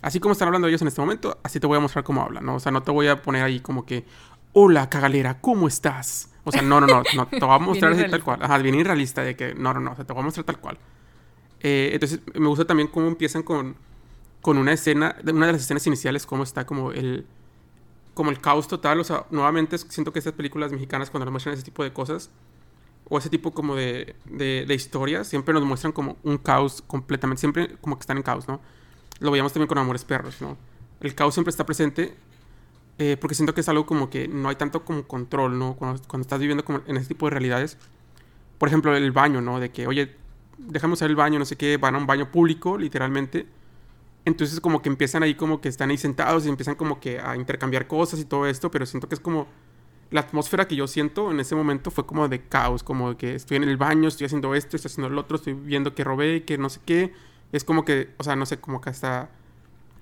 así 0.00 0.20
como 0.20 0.32
están 0.32 0.48
hablando 0.48 0.68
ellos 0.68 0.80
en 0.80 0.88
este 0.88 1.02
momento, 1.02 1.38
así 1.42 1.60
te 1.60 1.66
voy 1.66 1.76
a 1.76 1.80
mostrar 1.80 2.02
cómo 2.02 2.22
hablan, 2.22 2.46
¿no? 2.46 2.54
O 2.54 2.60
sea, 2.60 2.72
no 2.72 2.82
te 2.82 2.90
voy 2.90 3.08
a 3.08 3.20
poner 3.20 3.42
ahí 3.42 3.60
como 3.60 3.84
que, 3.84 4.06
hola, 4.54 4.88
cagalera, 4.88 5.38
¿cómo 5.38 5.68
estás? 5.68 6.30
O 6.44 6.50
sea, 6.50 6.62
no, 6.62 6.80
no, 6.80 6.86
no, 6.86 7.02
no 7.14 7.26
te 7.26 7.40
voy 7.40 7.54
a 7.54 7.58
mostrar 7.58 7.92
así 7.92 8.08
tal 8.08 8.24
cual. 8.24 8.42
Ajá, 8.42 8.56
bien 8.56 8.74
irrealista 8.74 9.22
de 9.22 9.36
que, 9.36 9.54
no, 9.54 9.74
no, 9.74 9.80
no, 9.80 9.92
o 9.92 9.96
sea, 9.96 10.06
te 10.06 10.14
voy 10.14 10.22
a 10.22 10.24
mostrar 10.24 10.46
tal 10.46 10.58
cual. 10.58 10.78
Eh, 11.60 11.90
entonces, 11.92 12.20
me 12.32 12.48
gusta 12.48 12.64
también 12.64 12.88
cómo 12.88 13.06
empiezan 13.06 13.42
con, 13.42 13.76
con 14.42 14.58
una 14.58 14.72
escena, 14.72 15.16
una 15.24 15.46
de 15.46 15.52
las 15.52 15.62
escenas 15.62 15.86
iniciales, 15.86 16.26
cómo 16.26 16.42
está 16.42 16.66
como 16.66 16.92
el, 16.92 17.24
como 18.12 18.30
el 18.30 18.40
caos 18.40 18.68
total. 18.68 19.00
O 19.00 19.04
sea, 19.04 19.24
nuevamente 19.30 19.78
siento 19.78 20.12
que 20.12 20.18
estas 20.18 20.34
películas 20.34 20.70
mexicanas, 20.72 21.10
cuando 21.10 21.24
nos 21.24 21.32
muestran 21.32 21.54
ese 21.54 21.64
tipo 21.64 21.82
de 21.82 21.92
cosas, 21.92 22.30
o 23.08 23.18
ese 23.18 23.30
tipo 23.30 23.52
como 23.52 23.74
de, 23.74 24.14
de, 24.26 24.66
de 24.66 24.74
historias, 24.74 25.26
siempre 25.26 25.54
nos 25.54 25.64
muestran 25.64 25.92
como 25.92 26.18
un 26.22 26.36
caos 26.36 26.82
completamente, 26.86 27.40
siempre 27.40 27.76
como 27.80 27.96
que 27.96 28.00
están 28.02 28.18
en 28.18 28.22
caos, 28.22 28.46
¿no? 28.48 28.60
Lo 29.20 29.30
veíamos 29.30 29.52
también 29.52 29.68
con 29.68 29.78
Amores 29.78 30.04
Perros, 30.04 30.42
¿no? 30.42 30.56
El 31.00 31.14
caos 31.14 31.34
siempre 31.34 31.50
está 31.50 31.64
presente 31.64 32.14
eh, 32.98 33.16
porque 33.20 33.34
siento 33.34 33.54
que 33.54 33.62
es 33.62 33.68
algo 33.68 33.86
como 33.86 34.10
que 34.10 34.28
no 34.28 34.48
hay 34.48 34.56
tanto 34.56 34.84
como 34.84 35.04
control, 35.04 35.58
¿no? 35.58 35.74
Cuando, 35.74 36.00
cuando 36.06 36.22
estás 36.22 36.40
viviendo 36.40 36.64
como 36.64 36.82
en 36.86 36.96
ese 36.96 37.08
tipo 37.08 37.26
de 37.26 37.30
realidades. 37.30 37.78
Por 38.58 38.68
ejemplo, 38.68 38.96
el 38.96 39.12
baño, 39.12 39.40
¿no? 39.40 39.58
De 39.58 39.70
que, 39.70 39.86
oye, 39.86 40.14
déjame 40.58 40.94
usar 40.94 41.10
el 41.10 41.16
baño, 41.16 41.38
no 41.38 41.44
sé 41.44 41.56
qué, 41.56 41.76
van 41.78 41.94
a 41.96 41.98
un 41.98 42.06
baño 42.06 42.30
público, 42.30 42.78
literalmente. 42.78 43.46
Entonces 44.24 44.60
como 44.60 44.82
que 44.82 44.88
empiezan 44.88 45.22
ahí 45.22 45.34
como 45.34 45.60
que 45.60 45.68
están 45.68 45.90
ahí 45.90 45.98
sentados 45.98 46.46
y 46.46 46.48
empiezan 46.48 46.76
como 46.76 47.00
que 47.00 47.18
a 47.18 47.36
intercambiar 47.36 47.86
cosas 47.86 48.20
y 48.20 48.24
todo 48.24 48.46
esto, 48.46 48.70
pero 48.70 48.86
siento 48.86 49.08
que 49.08 49.16
es 49.16 49.20
como 49.20 49.48
la 50.10 50.20
atmósfera 50.20 50.68
que 50.68 50.76
yo 50.76 50.86
siento 50.86 51.30
en 51.30 51.40
ese 51.40 51.54
momento 51.54 51.90
fue 51.90 52.06
como 52.06 52.28
de 52.28 52.40
caos, 52.40 52.82
como 52.82 53.16
que 53.16 53.34
estoy 53.34 53.56
en 53.56 53.64
el 53.64 53.76
baño, 53.76 54.08
estoy 54.08 54.26
haciendo 54.26 54.54
esto, 54.54 54.76
estoy 54.76 54.90
haciendo 54.90 55.08
lo 55.08 55.22
otro, 55.22 55.36
estoy 55.36 55.54
viendo 55.54 55.94
que 55.94 56.04
robé, 56.04 56.44
que 56.44 56.58
no 56.58 56.68
sé 56.68 56.80
qué. 56.84 57.12
Es 57.50 57.64
como 57.64 57.84
que, 57.84 58.10
o 58.18 58.24
sea, 58.24 58.36
no 58.36 58.46
sé, 58.46 58.58
como 58.58 58.80
que 58.80 58.90
hasta 58.90 59.30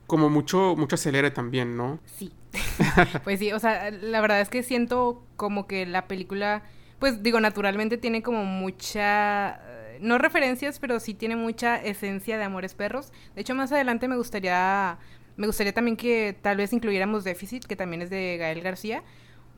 como 0.06 0.28
mucho 0.28 0.74
mucho 0.76 0.96
acelere 0.96 1.30
también, 1.30 1.76
¿no? 1.76 2.00
Sí. 2.04 2.32
pues 3.24 3.38
sí, 3.38 3.52
o 3.52 3.58
sea, 3.58 3.90
la 3.90 4.20
verdad 4.20 4.40
es 4.40 4.48
que 4.48 4.62
siento 4.62 5.22
como 5.36 5.66
que 5.66 5.86
la 5.86 6.08
película 6.08 6.64
pues 7.00 7.22
digo, 7.22 7.40
naturalmente 7.40 7.96
tiene 7.96 8.22
como 8.22 8.44
mucha 8.44 9.58
no 10.00 10.18
referencias, 10.18 10.78
pero 10.78 11.00
sí 11.00 11.14
tiene 11.14 11.36
mucha 11.36 11.76
esencia 11.76 12.38
de 12.38 12.44
Amores 12.44 12.74
Perros. 12.74 13.12
De 13.34 13.40
hecho, 13.42 13.54
más 13.54 13.72
adelante 13.72 14.08
me 14.08 14.16
gustaría 14.16 14.98
me 15.36 15.46
gustaría 15.46 15.72
también 15.72 15.96
que 15.96 16.36
tal 16.42 16.58
vez 16.58 16.72
incluyéramos 16.74 17.24
Déficit, 17.24 17.64
que 17.64 17.74
también 17.74 18.02
es 18.02 18.10
de 18.10 18.36
Gael 18.36 18.60
García, 18.60 19.02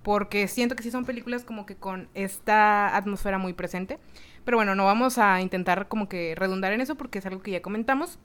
porque 0.04 0.46
siento 0.46 0.76
que 0.76 0.82
sí 0.84 0.92
son 0.92 1.04
películas 1.04 1.44
como 1.44 1.66
que 1.66 1.74
con 1.74 2.08
esta 2.14 2.96
atmósfera 2.96 3.38
muy 3.38 3.52
presente. 3.52 3.98
Pero 4.44 4.56
bueno, 4.58 4.76
no 4.76 4.84
vamos 4.84 5.18
a 5.18 5.40
intentar 5.40 5.88
como 5.88 6.08
que 6.08 6.34
redundar 6.36 6.72
en 6.72 6.80
eso 6.82 6.94
porque 6.94 7.18
es 7.18 7.26
algo 7.26 7.42
que 7.42 7.50
ya 7.50 7.62
comentamos. 7.62 8.20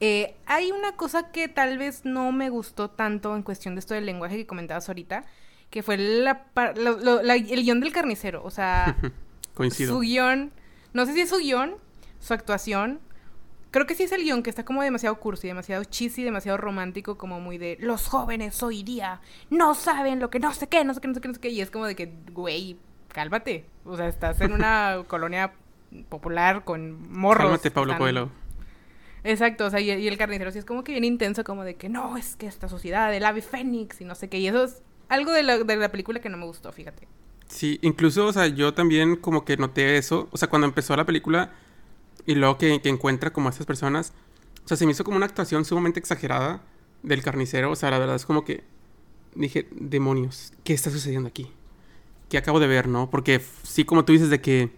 Eh, 0.00 0.34
hay 0.46 0.72
una 0.72 0.96
cosa 0.96 1.30
que 1.30 1.46
tal 1.46 1.78
vez 1.78 2.04
no 2.04 2.32
me 2.32 2.50
gustó 2.50 2.90
tanto 2.90 3.36
en 3.36 3.42
cuestión 3.42 3.76
de 3.76 3.80
esto 3.80 3.94
del 3.94 4.06
lenguaje 4.06 4.36
que 4.36 4.46
comentabas 4.46 4.88
ahorita, 4.88 5.24
que 5.70 5.82
fue 5.84 5.96
la, 5.96 6.46
el 6.56 7.62
guion 7.62 7.78
del 7.80 7.92
carnicero. 7.92 8.42
O 8.44 8.50
sea, 8.50 8.96
Coincido. 9.54 9.94
su 9.94 10.00
guion 10.00 10.50
no 10.92 11.06
sé 11.06 11.14
si 11.14 11.20
es 11.20 11.30
su 11.30 11.38
guion, 11.38 11.76
su 12.18 12.34
actuación. 12.34 13.00
Creo 13.70 13.86
que 13.86 13.94
sí 13.94 14.02
es 14.02 14.12
el 14.12 14.22
guion, 14.22 14.42
que 14.42 14.50
está 14.50 14.64
como 14.64 14.82
demasiado 14.82 15.18
cursi, 15.20 15.46
demasiado 15.46 15.84
cheesy, 15.84 16.24
demasiado 16.24 16.58
romántico, 16.58 17.16
como 17.16 17.40
muy 17.40 17.56
de 17.56 17.76
los 17.80 18.08
jóvenes 18.08 18.62
hoy 18.62 18.82
día 18.82 19.20
no 19.48 19.74
saben 19.74 20.18
lo 20.18 20.28
que 20.28 20.40
no 20.40 20.52
sé 20.52 20.68
qué, 20.68 20.84
no 20.84 20.92
sé 20.92 21.00
qué, 21.00 21.08
no 21.08 21.14
sé 21.14 21.20
qué, 21.20 21.28
no 21.28 21.34
sé 21.34 21.40
qué. 21.40 21.48
Y 21.50 21.60
es 21.60 21.70
como 21.70 21.86
de 21.86 21.94
que, 21.94 22.12
güey, 22.32 22.76
cálmate. 23.08 23.66
O 23.84 23.96
sea, 23.96 24.08
estás 24.08 24.40
en 24.40 24.52
una 24.52 25.04
colonia 25.08 25.52
popular 26.08 26.64
con 26.64 27.10
morros. 27.12 27.44
Cálmate, 27.44 27.70
Pablo 27.70 27.96
Coelho. 27.96 28.30
Exacto, 29.22 29.66
o 29.66 29.70
sea, 29.70 29.80
y, 29.80 29.90
el 29.90 30.16
carnicero 30.16 30.50
sí 30.50 30.58
es 30.58 30.64
como 30.64 30.82
que 30.82 30.92
bien 30.92 31.04
intenso, 31.04 31.44
como 31.44 31.64
de 31.64 31.76
que 31.76 31.88
no, 31.88 32.16
es 32.16 32.36
que 32.36 32.46
esta 32.46 32.68
sociedad, 32.68 33.14
el 33.14 33.24
ave 33.24 33.42
fénix 33.42 34.00
y 34.00 34.04
no 34.04 34.14
sé 34.14 34.28
qué. 34.28 34.38
Y 34.38 34.48
eso 34.48 34.64
es 34.64 34.82
algo 35.08 35.32
de 35.32 35.42
la, 35.42 35.58
de 35.58 35.76
la 35.76 35.90
película 35.90 36.20
que 36.20 36.28
no 36.28 36.38
me 36.38 36.46
gustó, 36.46 36.72
fíjate. 36.72 37.06
Sí, 37.50 37.78
incluso, 37.82 38.26
o 38.26 38.32
sea, 38.32 38.46
yo 38.46 38.72
también 38.74 39.16
como 39.16 39.44
que 39.44 39.56
noté 39.56 39.98
eso. 39.98 40.28
O 40.30 40.38
sea, 40.38 40.48
cuando 40.48 40.66
empezó 40.66 40.96
la 40.96 41.04
película 41.04 41.52
y 42.24 42.34
luego 42.36 42.58
que, 42.58 42.80
encuentra 42.84 43.32
como 43.32 43.48
a 43.48 43.50
estas 43.50 43.66
personas. 43.66 44.12
O 44.64 44.68
sea, 44.68 44.76
se 44.76 44.86
me 44.86 44.92
hizo 44.92 45.04
como 45.04 45.16
una 45.16 45.26
actuación 45.26 45.64
sumamente 45.64 45.98
exagerada 45.98 46.62
del 47.02 47.22
carnicero. 47.22 47.70
O 47.72 47.76
sea, 47.76 47.90
la 47.90 47.98
verdad 47.98 48.16
es 48.16 48.24
como 48.24 48.44
que 48.44 48.62
dije, 49.34 49.68
demonios, 49.72 50.52
¿qué 50.64 50.74
está 50.74 50.90
sucediendo 50.90 51.28
aquí? 51.28 51.50
¿Qué 52.28 52.38
acabo 52.38 52.60
de 52.60 52.68
ver, 52.68 52.86
no? 52.86 53.10
Porque 53.10 53.40
sí, 53.64 53.84
como 53.84 54.04
tú 54.04 54.12
dices, 54.12 54.30
de 54.30 54.40
que... 54.40 54.70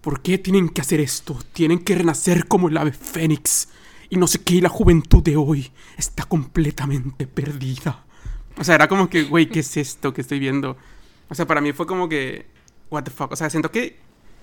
¿Por 0.00 0.22
qué 0.22 0.38
tienen 0.38 0.68
que 0.68 0.82
hacer 0.82 1.00
esto? 1.00 1.36
Tienen 1.52 1.80
que 1.80 1.96
renacer 1.96 2.46
como 2.46 2.68
el 2.68 2.76
ave 2.76 2.92
fénix. 2.92 3.68
Y 4.08 4.18
no 4.18 4.28
sé 4.28 4.38
qué, 4.38 4.54
y 4.54 4.60
la 4.60 4.68
juventud 4.68 5.20
de 5.20 5.36
hoy 5.36 5.72
está 5.96 6.22
completamente 6.24 7.26
perdida. 7.26 8.04
O 8.56 8.62
sea, 8.62 8.76
era 8.76 8.86
como 8.86 9.10
que, 9.10 9.24
güey, 9.24 9.48
¿qué 9.48 9.60
es 9.60 9.76
esto 9.76 10.14
que 10.14 10.20
estoy 10.20 10.38
viendo? 10.38 10.76
O 11.28 11.34
sea, 11.34 11.46
para 11.46 11.60
mí 11.60 11.72
fue 11.72 11.86
como 11.86 12.08
que, 12.08 12.46
what 12.90 13.04
the 13.04 13.10
fuck. 13.10 13.32
O 13.32 13.36
sea, 13.36 13.50
siento 13.50 13.70
que 13.70 13.98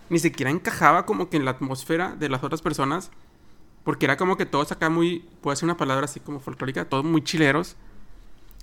ni 0.09 0.19
siquiera 0.19 0.51
encajaba 0.51 1.05
como 1.05 1.29
que 1.29 1.37
en 1.37 1.45
la 1.45 1.51
atmósfera 1.51 2.15
de 2.15 2.29
las 2.29 2.43
otras 2.43 2.61
personas. 2.61 3.11
Porque 3.83 4.05
era 4.05 4.15
como 4.15 4.37
que 4.37 4.45
todos 4.45 4.71
acá 4.71 4.89
muy, 4.89 5.27
puede 5.41 5.57
ser 5.57 5.65
una 5.65 5.77
palabra 5.77 6.05
así 6.05 6.19
como 6.19 6.39
folclórica, 6.39 6.85
todos 6.85 7.03
muy 7.03 7.21
chileros. 7.21 7.75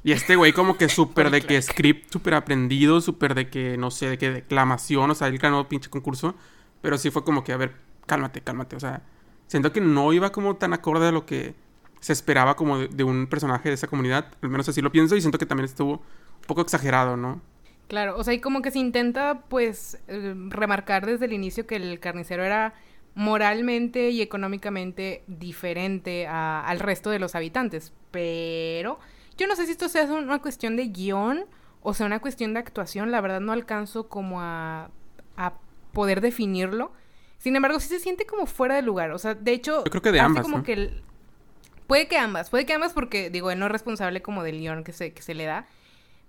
Y 0.03 0.13
este 0.13 0.37
güey 0.37 0.53
como 0.55 0.79
que 0.79 0.89
súper 0.89 1.31
de 1.31 1.43
que 1.43 1.61
script, 1.61 2.11
súper 2.11 2.35
aprendido, 2.35 3.03
súper 3.03 3.35
de 3.35 3.51
que, 3.51 3.77
no 3.77 3.91
sé, 3.91 4.09
de 4.09 4.19
que 4.19 4.31
declamación, 4.31 5.11
o 5.11 5.15
sea, 5.15 5.29
él 5.29 5.37
ganó 5.39 5.69
pinche 5.69 5.91
concurso. 5.91 6.35
Pero 6.81 6.97
sí 6.97 7.11
fue 7.11 7.23
como 7.23 7.45
que, 7.45 7.53
a 7.53 7.59
ver, 7.59 7.77
cálmate, 8.07 8.41
cálmate. 8.41 8.77
O 8.77 8.81
sea, 8.81 9.03
siento 9.47 9.73
que 9.73 9.83
no 9.83 10.13
iba 10.15 10.33
como 10.33 10.57
tan 10.57 10.73
acorde 10.73 11.09
a 11.09 11.13
lo 11.13 11.27
que 11.27 11.55
se 12.01 12.15
esperaba 12.15 12.57
como 12.57 12.79
de, 12.79 12.89
de 12.89 13.05
un 13.05 13.27
personaje 13.27 13.69
de 13.69 13.75
esa 13.75 13.89
comunidad. 13.89 14.33
Al 14.41 14.49
menos 14.49 14.69
así 14.71 14.81
lo 14.81 14.91
pienso 14.91 15.17
y 15.17 15.21
siento 15.21 15.37
que 15.37 15.45
también 15.45 15.67
estuvo 15.67 15.93
un 15.93 16.47
poco 16.47 16.63
exagerado, 16.63 17.19
¿no? 17.19 17.43
Claro, 17.91 18.17
o 18.17 18.23
sea, 18.23 18.33
y 18.33 18.39
como 18.39 18.63
que 18.63 18.71
se 18.71 18.79
intenta, 18.79 19.43
pues, 19.49 19.99
eh, 20.07 20.33
remarcar 20.49 21.05
desde 21.07 21.25
el 21.25 21.33
inicio 21.33 21.67
que 21.67 21.75
el 21.75 21.99
carnicero 21.99 22.45
era 22.45 22.73
moralmente 23.17 24.11
y 24.11 24.23
económicamente 24.23 25.25
diferente 25.27 26.29
al 26.29 26.79
resto 26.79 27.11
de 27.11 27.19
los 27.19 27.35
habitantes. 27.35 27.93
Pero 28.13 29.01
yo 29.37 29.49
no 29.49 29.57
sé 29.57 29.67
si 29.67 29.73
esto 29.73 29.89
sea 29.89 30.05
una 30.05 30.39
cuestión 30.39 30.77
de 30.77 30.87
guion 30.87 31.47
o 31.83 31.93
sea 31.93 32.07
una 32.07 32.21
cuestión 32.21 32.55
de 32.55 32.61
actuación. 32.61 33.11
La 33.11 33.21
verdad 33.21 33.41
no 33.41 33.51
alcanzo 33.51 34.09
como 34.09 34.41
a, 34.41 34.93
a 35.37 35.55
poder 35.93 36.21
definirlo. 36.21 36.93
Sin 37.39 37.57
embargo, 37.57 37.81
sí 37.81 37.89
se 37.89 37.99
siente 37.99 38.25
como 38.25 38.47
fuera 38.47 38.77
de 38.77 38.83
lugar. 38.83 39.11
O 39.11 39.19
sea, 39.19 39.35
de 39.35 39.51
hecho, 39.51 39.83
yo 39.85 39.91
creo 39.91 40.03
que 40.03 40.13
de 40.13 40.21
ambas, 40.21 40.45
como 40.45 40.63
que 40.63 41.03
puede 41.89 42.07
que 42.07 42.19
ambas, 42.19 42.51
puede 42.51 42.67
que 42.67 42.73
ambas 42.73 42.93
porque 42.93 43.31
digo, 43.31 43.51
él 43.51 43.59
no 43.59 43.67
es 43.67 43.73
responsable 43.73 44.23
como 44.23 44.45
del 44.45 44.61
guion 44.61 44.85
que 44.85 44.93
se, 44.93 45.13
que 45.13 45.23
se 45.23 45.35
le 45.35 45.47
da. 45.47 45.67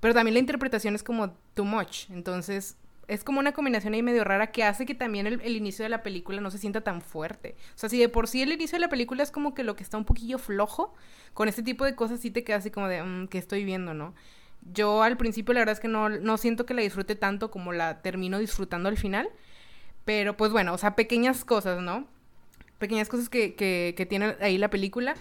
Pero 0.02 0.14
también 0.14 0.34
la 0.34 0.40
interpretación 0.42 0.96
es 0.96 1.04
como 1.04 1.32
too 1.54 1.64
much. 1.64 2.10
Entonces, 2.10 2.76
es 3.08 3.24
como 3.24 3.40
una 3.40 3.54
combinación 3.54 3.94
ahí 3.94 4.02
medio 4.02 4.24
rara 4.24 4.52
que 4.52 4.64
hace 4.64 4.86
que 4.86 4.96
también 4.96 5.28
el, 5.28 5.56
inicio 5.56 5.84
de 5.84 5.90
la 5.90 6.02
película 6.02 6.42
no 6.42 6.50
se 6.50 6.58
sienta 6.58 6.82
tan 6.82 7.02
fuerte. 7.02 7.56
O 7.76 7.78
sea, 7.78 7.88
si 7.88 8.00
de 8.00 8.10
por 8.10 8.28
sí 8.28 8.42
el 8.42 8.52
inicio 8.52 8.78
de 8.78 8.82
la 8.82 8.90
película 8.90 9.22
es 9.22 9.32
como 9.32 9.54
que 9.54 9.64
lo 9.64 9.76
que 9.76 9.84
está 9.84 9.98
un 9.98 10.06
poquillo 10.06 10.38
flojo, 10.38 10.94
con 11.34 11.48
este 11.48 11.62
tipo 11.62 11.86
de 11.86 11.96
cosas 11.96 12.20
sí 12.20 12.32
te 12.32 12.44
queda 12.44 12.58
así 12.58 12.72
como 12.72 12.88
de, 12.88 13.04
mm, 13.04 13.28
¿qué 13.28 13.38
estoy 13.38 13.64
viendo, 13.64 13.94
no? 13.94 14.16
Yo 14.74 15.04
al 15.04 15.18
principio 15.18 15.54
la 15.54 15.62
verdad 15.62 15.74
es 15.74 15.80
que 15.80 15.88
no, 15.88 16.10
no 16.10 16.38
siento 16.38 16.66
que 16.66 16.74
la 16.74 16.82
disfrute 16.82 17.16
tanto 17.16 17.52
como 17.52 17.74
la 17.74 18.02
termino 18.02 18.40
disfrutando 18.40 18.90
al 18.90 18.98
final. 18.98 19.30
Pero 20.06 20.36
pues 20.38 20.52
bueno, 20.52 20.74
o 20.74 20.78
sea, 20.78 20.96
pequeñas 20.96 21.46
cosas, 21.46 21.82
¿no? 21.82 22.08
Pequeñas 22.80 23.10
cosas 23.10 23.30
que, 23.30 23.56
que, 23.56 23.94
que 23.96 24.06
tiene 24.06 24.36
ahí 24.40 24.58
la 24.58 24.70
película. 24.70 25.16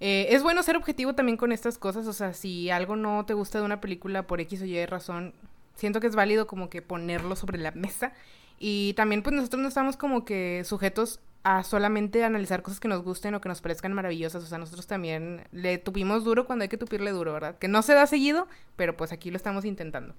Eh, 0.00 0.28
es 0.30 0.42
bueno 0.42 0.62
ser 0.62 0.76
objetivo 0.76 1.14
también 1.14 1.36
con 1.36 1.50
estas 1.50 1.78
cosas, 1.78 2.06
o 2.06 2.12
sea, 2.12 2.32
si 2.32 2.70
algo 2.70 2.94
no 2.96 3.26
te 3.26 3.34
gusta 3.34 3.58
de 3.58 3.64
una 3.64 3.80
película 3.80 4.26
por 4.26 4.40
X 4.40 4.62
o 4.62 4.64
Y 4.64 4.86
razón, 4.86 5.34
siento 5.74 6.00
que 6.00 6.06
es 6.06 6.14
válido 6.14 6.46
como 6.46 6.70
que 6.70 6.82
ponerlo 6.82 7.36
sobre 7.36 7.58
la 7.58 7.72
mesa. 7.72 8.12
Y 8.60 8.94
también 8.94 9.22
pues 9.22 9.34
nosotros 9.34 9.62
no 9.62 9.68
estamos 9.68 9.96
como 9.96 10.24
que 10.24 10.62
sujetos 10.64 11.20
a 11.44 11.62
solamente 11.62 12.24
analizar 12.24 12.62
cosas 12.62 12.80
que 12.80 12.88
nos 12.88 13.02
gusten 13.02 13.34
o 13.34 13.40
que 13.40 13.48
nos 13.48 13.60
parezcan 13.60 13.92
maravillosas. 13.92 14.42
O 14.42 14.46
sea, 14.46 14.58
nosotros 14.58 14.86
también 14.86 15.42
le 15.52 15.78
tupimos 15.78 16.24
duro 16.24 16.44
cuando 16.46 16.64
hay 16.64 16.68
que 16.68 16.76
tupirle 16.76 17.12
duro, 17.12 17.32
¿verdad? 17.32 17.56
Que 17.58 17.68
no 17.68 17.82
se 17.82 17.94
da 17.94 18.06
seguido, 18.06 18.48
pero 18.76 18.96
pues 18.96 19.12
aquí 19.12 19.30
lo 19.30 19.36
estamos 19.36 19.64
intentando. 19.64 20.14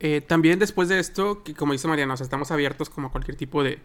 Eh, 0.00 0.20
también 0.20 0.58
después 0.58 0.88
de 0.88 1.00
esto, 1.00 1.42
que 1.42 1.54
como 1.54 1.72
dice 1.72 1.88
Mariana, 1.88 2.14
o 2.14 2.16
sea, 2.16 2.24
estamos 2.24 2.50
abiertos 2.50 2.90
como 2.90 3.08
a 3.08 3.10
cualquier 3.10 3.36
tipo 3.36 3.62
de, 3.62 3.78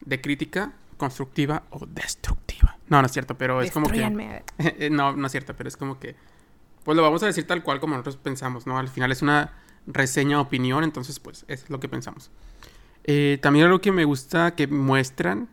de 0.00 0.20
crítica 0.20 0.72
constructiva 0.96 1.64
o 1.70 1.86
destructiva. 1.86 2.76
No, 2.88 3.00
no 3.00 3.06
es 3.06 3.12
cierto, 3.12 3.36
pero 3.36 3.60
es 3.60 3.70
como 3.70 3.88
que... 3.88 4.42
Eh, 4.58 4.90
no, 4.90 5.14
no 5.14 5.26
es 5.26 5.32
cierto, 5.32 5.54
pero 5.54 5.68
es 5.68 5.76
como 5.76 5.98
que... 5.98 6.16
Pues 6.84 6.96
lo 6.96 7.02
vamos 7.02 7.22
a 7.22 7.26
decir 7.26 7.46
tal 7.46 7.62
cual 7.62 7.80
como 7.80 7.94
nosotros 7.94 8.16
pensamos, 8.16 8.66
¿no? 8.66 8.78
Al 8.78 8.88
final 8.88 9.10
es 9.10 9.20
una 9.22 9.52
reseña 9.86 10.40
opinión, 10.40 10.84
entonces 10.84 11.18
pues 11.18 11.44
es 11.48 11.68
lo 11.68 11.80
que 11.80 11.88
pensamos. 11.88 12.30
Eh, 13.04 13.38
también 13.42 13.66
algo 13.66 13.80
que 13.80 13.92
me 13.92 14.04
gusta 14.04 14.54
que 14.54 14.66
muestran 14.66 15.48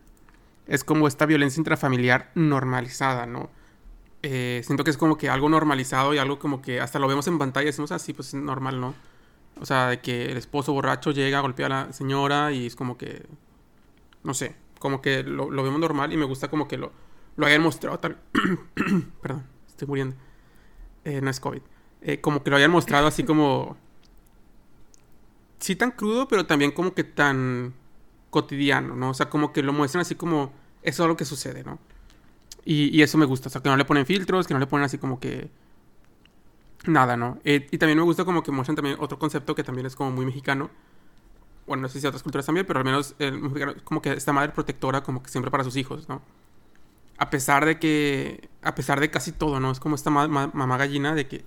es 0.66 0.84
como 0.84 1.06
esta 1.06 1.26
violencia 1.26 1.60
intrafamiliar 1.60 2.30
normalizada, 2.34 3.26
¿no? 3.26 3.50
Eh, 4.22 4.62
siento 4.64 4.84
que 4.84 4.90
es 4.90 4.96
como 4.96 5.18
que 5.18 5.28
algo 5.28 5.48
normalizado 5.48 6.14
y 6.14 6.18
algo 6.18 6.38
como 6.38 6.62
que 6.62 6.80
hasta 6.80 6.98
lo 6.98 7.06
vemos 7.06 7.26
en 7.26 7.38
pantalla 7.38 7.64
y 7.64 7.66
decimos 7.66 7.92
así, 7.92 8.12
ah, 8.12 8.16
pues 8.16 8.28
es 8.28 8.34
normal, 8.34 8.80
¿no? 8.80 8.94
O 9.60 9.66
sea, 9.66 9.88
de 9.88 10.00
que 10.00 10.32
el 10.32 10.36
esposo 10.36 10.72
borracho 10.72 11.10
llega, 11.10 11.38
a 11.38 11.40
golpear 11.42 11.72
a 11.72 11.86
la 11.86 11.92
señora 11.92 12.50
y 12.50 12.66
es 12.66 12.74
como 12.74 12.96
que, 12.96 13.26
no 14.24 14.34
sé, 14.34 14.56
como 14.78 15.00
que 15.00 15.22
lo, 15.22 15.48
vemos 15.48 15.78
normal 15.78 16.12
y 16.12 16.16
me 16.16 16.24
gusta 16.24 16.48
como 16.48 16.66
que 16.66 16.76
lo, 16.76 16.92
lo 17.36 17.46
hayan 17.46 17.62
mostrado 17.62 17.98
tal... 18.00 18.18
Perdón, 19.22 19.44
estoy 19.68 19.88
muriendo. 19.88 20.16
Eh, 21.04 21.20
no 21.20 21.30
es 21.30 21.40
COVID. 21.40 21.62
Eh, 22.02 22.20
como 22.20 22.42
que 22.42 22.50
lo 22.50 22.56
hayan 22.56 22.70
mostrado 22.70 23.06
así 23.06 23.24
como... 23.24 23.76
Sí 25.58 25.76
tan 25.76 25.92
crudo, 25.92 26.28
pero 26.28 26.46
también 26.46 26.72
como 26.72 26.94
que 26.94 27.04
tan 27.04 27.72
cotidiano, 28.30 28.94
¿no? 28.96 29.10
O 29.10 29.14
sea, 29.14 29.30
como 29.30 29.52
que 29.52 29.62
lo 29.62 29.72
muestran 29.72 30.02
así 30.02 30.14
como... 30.14 30.52
Eso 30.82 31.04
es 31.04 31.08
lo 31.08 31.16
que 31.16 31.24
sucede, 31.24 31.64
¿no? 31.64 31.78
Y, 32.66 33.02
eso 33.02 33.18
me 33.18 33.26
gusta, 33.26 33.48
o 33.48 33.52
sea, 33.52 33.62
que 33.62 33.68
no 33.68 33.76
le 33.76 33.84
ponen 33.84 34.06
filtros, 34.06 34.46
que 34.46 34.54
no 34.54 34.60
le 34.60 34.66
ponen 34.66 34.84
así 34.84 34.98
como 34.98 35.20
que... 35.20 35.50
Nada, 36.86 37.16
¿no? 37.16 37.38
Eh, 37.44 37.66
y 37.70 37.78
también 37.78 37.98
me 37.98 38.04
gusta 38.04 38.24
como 38.24 38.42
que 38.42 38.50
muestran 38.52 38.76
también 38.76 38.96
otro 39.00 39.18
concepto 39.18 39.54
que 39.54 39.64
también 39.64 39.86
es 39.86 39.96
como 39.96 40.10
muy 40.10 40.26
mexicano. 40.26 40.70
Bueno, 41.66 41.82
no 41.82 41.88
sé 41.88 42.00
si 42.00 42.06
otras 42.06 42.22
culturas 42.22 42.46
también, 42.46 42.66
pero 42.66 42.78
al 42.78 42.84
menos 42.84 43.14
el 43.18 43.40
mexicano, 43.40 43.74
como 43.84 44.02
que 44.02 44.12
esta 44.12 44.32
madre 44.32 44.52
protectora 44.52 45.02
como 45.02 45.22
que 45.22 45.30
siempre 45.30 45.50
para 45.50 45.64
sus 45.64 45.76
hijos, 45.76 46.08
¿no? 46.08 46.22
A 47.18 47.30
pesar 47.30 47.64
de 47.64 47.78
que... 47.78 48.48
A 48.62 48.74
pesar 48.74 49.00
de 49.00 49.10
casi 49.10 49.32
todo, 49.32 49.60
¿no? 49.60 49.70
Es 49.70 49.80
como 49.80 49.94
esta 49.94 50.10
mamá 50.10 50.76
gallina 50.76 51.14
de 51.14 51.26
que 51.26 51.44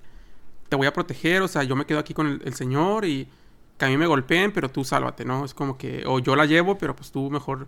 te 0.70 0.76
voy 0.76 0.88
a 0.88 0.94
proteger, 0.94 1.42
o 1.42 1.48
sea, 1.48 1.64
yo 1.64 1.76
me 1.76 1.86
quedo 1.86 2.00
aquí 2.00 2.14
con 2.14 2.28
el, 2.28 2.42
el 2.46 2.54
señor 2.54 3.06
y 3.06 3.30
que 3.78 3.86
a 3.86 3.90
mí 3.90 3.98
me 3.98 4.08
golpeen, 4.08 4.52
pero 4.52 4.70
tú 4.70 4.84
sálvate, 4.84 5.26
¿no? 5.26 5.46
Es 5.46 5.54
como 5.54 5.78
que, 5.78 6.04
o 6.06 6.20
yo 6.20 6.36
la 6.36 6.46
llevo, 6.46 6.78
pero 6.78 6.96
pues 6.96 7.12
tú 7.12 7.30
mejor 7.30 7.68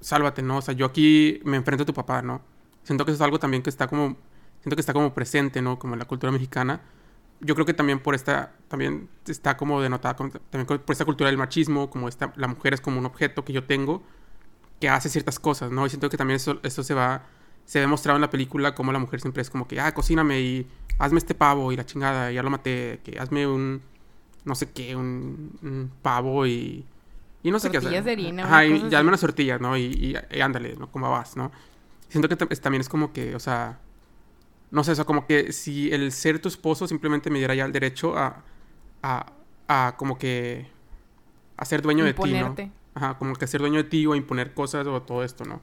sálvate, 0.00 0.42
¿no? 0.42 0.58
O 0.58 0.62
sea, 0.62 0.74
yo 0.74 0.86
aquí 0.86 1.40
me 1.44 1.56
enfrento 1.56 1.82
a 1.84 1.86
tu 1.86 1.94
papá, 1.94 2.22
¿no? 2.22 2.42
Siento 2.82 3.04
que 3.04 3.12
eso 3.12 3.16
es 3.16 3.24
algo 3.24 3.38
también 3.38 3.62
que 3.62 3.70
está 3.70 3.86
como, 3.86 4.16
siento 4.62 4.76
que 4.76 4.80
está 4.80 4.92
como 4.92 5.14
presente, 5.14 5.62
¿no? 5.62 5.78
Como 5.78 5.94
en 5.94 5.98
la 6.00 6.04
cultura 6.06 6.32
mexicana. 6.32 6.80
Yo 7.40 7.54
creo 7.54 7.66
que 7.66 7.74
también 7.74 8.00
por 8.00 8.14
esta, 8.14 8.52
también 8.68 9.08
está 9.26 9.56
como 9.56 9.80
denotada, 9.80 10.14
también 10.14 10.66
por 10.66 10.92
esta 10.92 11.04
cultura 11.04 11.30
del 11.30 11.38
machismo, 11.38 11.88
como 11.88 12.08
esta, 12.08 12.32
la 12.36 12.48
mujer 12.48 12.74
es 12.74 12.80
como 12.80 12.98
un 12.98 13.06
objeto 13.06 13.44
que 13.44 13.52
yo 13.52 13.64
tengo, 13.64 14.02
que 14.78 14.88
hace 14.88 15.08
ciertas 15.08 15.38
cosas, 15.38 15.70
¿no? 15.70 15.86
Y 15.86 15.90
siento 15.90 16.10
que 16.10 16.16
también 16.16 16.36
eso, 16.36 16.60
eso 16.62 16.82
se 16.82 16.92
va, 16.94 17.24
se 17.64 17.78
ha 17.78 17.80
demostrado 17.80 18.16
en 18.16 18.20
la 18.20 18.30
película 18.30 18.74
como 18.74 18.92
la 18.92 18.98
mujer 18.98 19.20
siempre 19.20 19.42
es 19.42 19.50
como 19.50 19.66
que, 19.66 19.80
ah, 19.80 19.92
cocíname 19.92 20.40
y 20.40 20.66
hazme 20.98 21.18
este 21.18 21.34
pavo 21.34 21.72
y 21.72 21.76
la 21.76 21.86
chingada, 21.86 22.30
ya 22.30 22.42
lo 22.42 22.50
maté, 22.50 23.00
que 23.04 23.18
hazme 23.18 23.46
un, 23.46 23.80
no 24.44 24.54
sé 24.54 24.70
qué, 24.70 24.94
un 24.94 25.90
pavo 26.02 26.46
y 26.46 26.84
y 27.42 27.50
no 27.50 27.58
sé 27.58 27.70
qué 27.70 27.78
hacer. 27.78 28.04
de 28.04 28.12
harina. 28.12 28.44
Ajá, 28.44 28.66
y 28.66 28.88
ya 28.90 29.02
menos 29.02 29.20
tortillas, 29.20 29.60
¿no? 29.60 29.76
Y, 29.76 30.14
y, 30.30 30.40
ándale, 30.40 30.76
¿no? 30.76 30.90
Como 30.90 31.10
vas, 31.10 31.36
¿no? 31.36 31.50
Siento 32.08 32.28
que 32.28 32.36
también 32.36 32.80
es 32.80 32.88
como 32.88 33.12
que, 33.12 33.34
o 33.34 33.40
sea, 33.40 33.78
no 34.70 34.84
sé, 34.84 34.92
o 34.92 34.94
sea, 34.94 35.04
como 35.04 35.26
que 35.26 35.52
si 35.52 35.92
el 35.92 36.12
ser 36.12 36.40
tu 36.40 36.48
esposo 36.48 36.86
simplemente 36.86 37.30
me 37.30 37.38
diera 37.38 37.54
ya 37.54 37.64
el 37.64 37.72
derecho 37.72 38.16
a, 38.16 38.44
a, 39.02 39.32
a 39.68 39.94
como 39.96 40.18
que, 40.18 40.66
a 41.56 41.64
ser 41.64 41.82
dueño 41.82 42.04
de 42.04 42.14
ti, 42.14 42.32
¿no? 42.32 42.54
Ajá, 42.94 43.18
como 43.18 43.34
que 43.34 43.46
ser 43.46 43.60
dueño 43.60 43.76
de 43.82 43.84
ti 43.84 44.06
o 44.06 44.14
imponer 44.14 44.54
cosas 44.54 44.86
o 44.86 45.02
todo 45.02 45.24
esto, 45.24 45.44
¿no? 45.44 45.60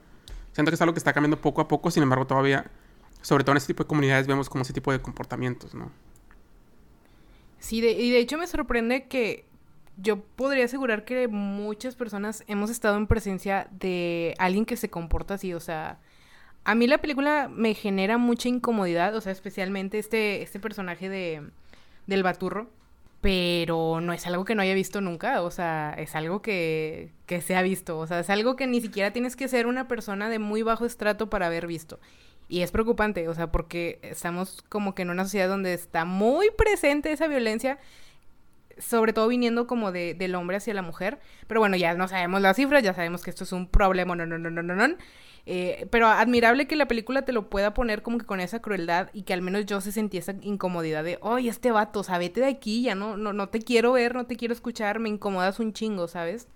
Siento 0.52 0.72
que 0.72 0.76
es 0.76 0.82
algo 0.82 0.94
que 0.94 1.00
está 1.00 1.14
cambiando 1.14 1.40
poco 1.40 1.62
a 1.62 1.68
poco, 1.68 1.92
sin 1.92 2.04
embargo, 2.04 2.26
todavía, 2.26 2.72
sobre 3.22 3.44
todo 3.44 3.54
en 3.54 3.58
este 3.58 3.74
tipo 3.74 3.84
de 3.84 3.88
comunidades, 3.88 4.28
vemos 4.28 4.50
como 4.50 4.64
ese 4.64 4.74
tipo 4.74 4.92
de 4.92 5.02
comportamientos, 5.02 5.74
¿no? 5.74 5.92
Sí, 7.60 7.78
y 7.78 8.12
de 8.12 8.20
hecho 8.20 8.38
me 8.38 8.48
sorprende 8.48 9.08
que 9.08 9.46
yo 9.98 10.22
podría 10.22 10.66
asegurar 10.66 11.06
que 11.06 11.28
muchas 11.28 11.96
personas 11.96 12.44
hemos 12.48 12.70
estado 12.70 12.98
en 12.98 13.08
presencia 13.08 13.68
de 13.72 14.36
alguien 14.38 14.66
que 14.66 14.78
se 14.78 14.90
comporta 14.90 15.36
así, 15.36 15.54
o 15.54 15.60
sea, 15.60 16.00
a 16.68 16.76
mí 16.76 16.86
la 16.86 16.98
película 16.98 17.50
me 17.50 17.74
genera 17.74 18.18
mucha 18.18 18.50
incomodidad, 18.50 19.16
o 19.16 19.22
sea, 19.22 19.32
especialmente 19.32 20.00
este, 20.00 20.42
este 20.42 20.60
personaje 20.60 21.08
de, 21.08 21.42
del 22.08 22.24
baturro, 22.24 22.70
pero 23.22 24.02
no 24.02 24.12
es 24.12 24.28
algo 24.28 24.44
que 24.44 24.54
no 24.54 24.62
haya 24.62 24.74
visto 24.74 25.00
nunca, 25.00 25.44
o 25.44 25.50
sea, 25.50 25.96
es 25.98 26.14
algo 26.14 26.42
que, 26.42 27.14
que 27.26 27.40
se 27.40 27.56
ha 27.56 27.62
visto, 27.62 27.98
o 27.98 28.06
sea, 28.06 28.20
es 28.20 28.30
algo 28.30 28.58
que 28.58 28.68
ni 28.68 28.82
siquiera 28.82 29.14
tienes 29.14 29.38
que 29.38 29.48
ser 29.48 29.66
una 29.66 29.88
persona 29.88 30.28
de 30.28 30.40
muy 30.40 30.62
bajo 30.62 30.86
estrato 30.86 31.30
para 31.30 31.46
haber 31.46 31.68
visto. 31.68 32.02
Y 32.50 32.64
es 32.64 32.72
preocupante, 32.72 33.30
o 33.30 33.34
sea, 33.34 33.50
porque 33.50 34.00
estamos 34.02 34.62
como 34.68 34.94
que 34.94 35.04
en 35.04 35.10
una 35.10 35.24
sociedad 35.24 35.48
donde 35.48 35.74
está 35.74 36.04
muy 36.04 36.50
presente 36.52 37.14
esa 37.14 37.28
violencia 37.28 37.80
sobre 38.78 39.14
todo 39.14 39.28
viniendo 39.28 39.68
como 39.68 39.92
de, 39.92 40.14
del 40.14 40.36
hombre 40.36 40.58
hacia 40.58 40.74
la 40.74 40.82
mujer. 40.82 41.20
Pero 41.48 41.60
bueno, 41.62 41.78
ya 41.78 41.94
no 41.96 42.08
sabemos 42.08 42.42
las 42.42 42.58
cifras, 42.58 42.84
ya 42.84 42.94
sabemos 42.94 43.24
que 43.24 43.30
esto 43.30 43.44
es 43.44 43.52
un 43.52 43.68
problema, 43.68 44.16
no, 44.16 44.26
no, 44.26 44.38
no, 44.38 44.52
no, 44.52 44.62
no, 44.62 44.76
no. 44.76 44.96
Eh, 45.50 45.88
pero 45.92 46.08
admirable 46.08 46.68
que 46.68 46.76
la 46.76 46.90
película 46.90 47.22
te 47.22 47.32
lo 47.32 47.50
pueda 47.50 47.74
poner 47.74 48.02
como 48.02 48.18
que 48.18 48.26
con 48.26 48.42
esa 48.42 48.62
crueldad 48.62 49.10
y 49.14 49.22
que 49.22 49.34
al 49.34 49.42
menos 49.42 49.66
yo 49.66 49.80
se 49.80 49.94
sentía 49.94 50.20
esa 50.20 50.36
incomodidad 50.42 51.06
de, 51.06 51.20
oye, 51.22 51.50
este 51.50 51.72
vato, 51.72 52.02
o 52.02 52.04
sea, 52.04 52.18
vete 52.18 52.42
de 52.42 52.48
aquí, 52.48 52.82
ya 52.82 52.96
no, 52.96 53.16
no, 53.16 53.32
no 53.32 53.48
te 53.48 53.62
quiero 53.62 53.94
ver, 53.94 54.14
no 54.14 54.26
te 54.26 54.36
quiero 54.36 54.54
escuchar, 54.54 55.00
me 55.00 55.08
incomodas 55.08 55.62
un 55.62 55.72
chingo, 55.72 56.10
¿sabes? 56.10 56.50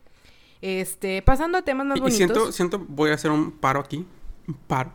Este, 0.60 1.22
pasando 1.22 1.58
a 1.58 1.62
temas 1.62 1.88
más 1.88 2.02
bonitos. 2.02 2.16
Y 2.16 2.18
siento, 2.18 2.52
siento, 2.52 2.86
voy 2.86 3.12
a 3.12 3.14
hacer 3.14 3.32
un 3.32 3.52
paro 3.52 3.80
aquí, 3.80 4.06
un 4.46 4.56
paro. 4.56 4.92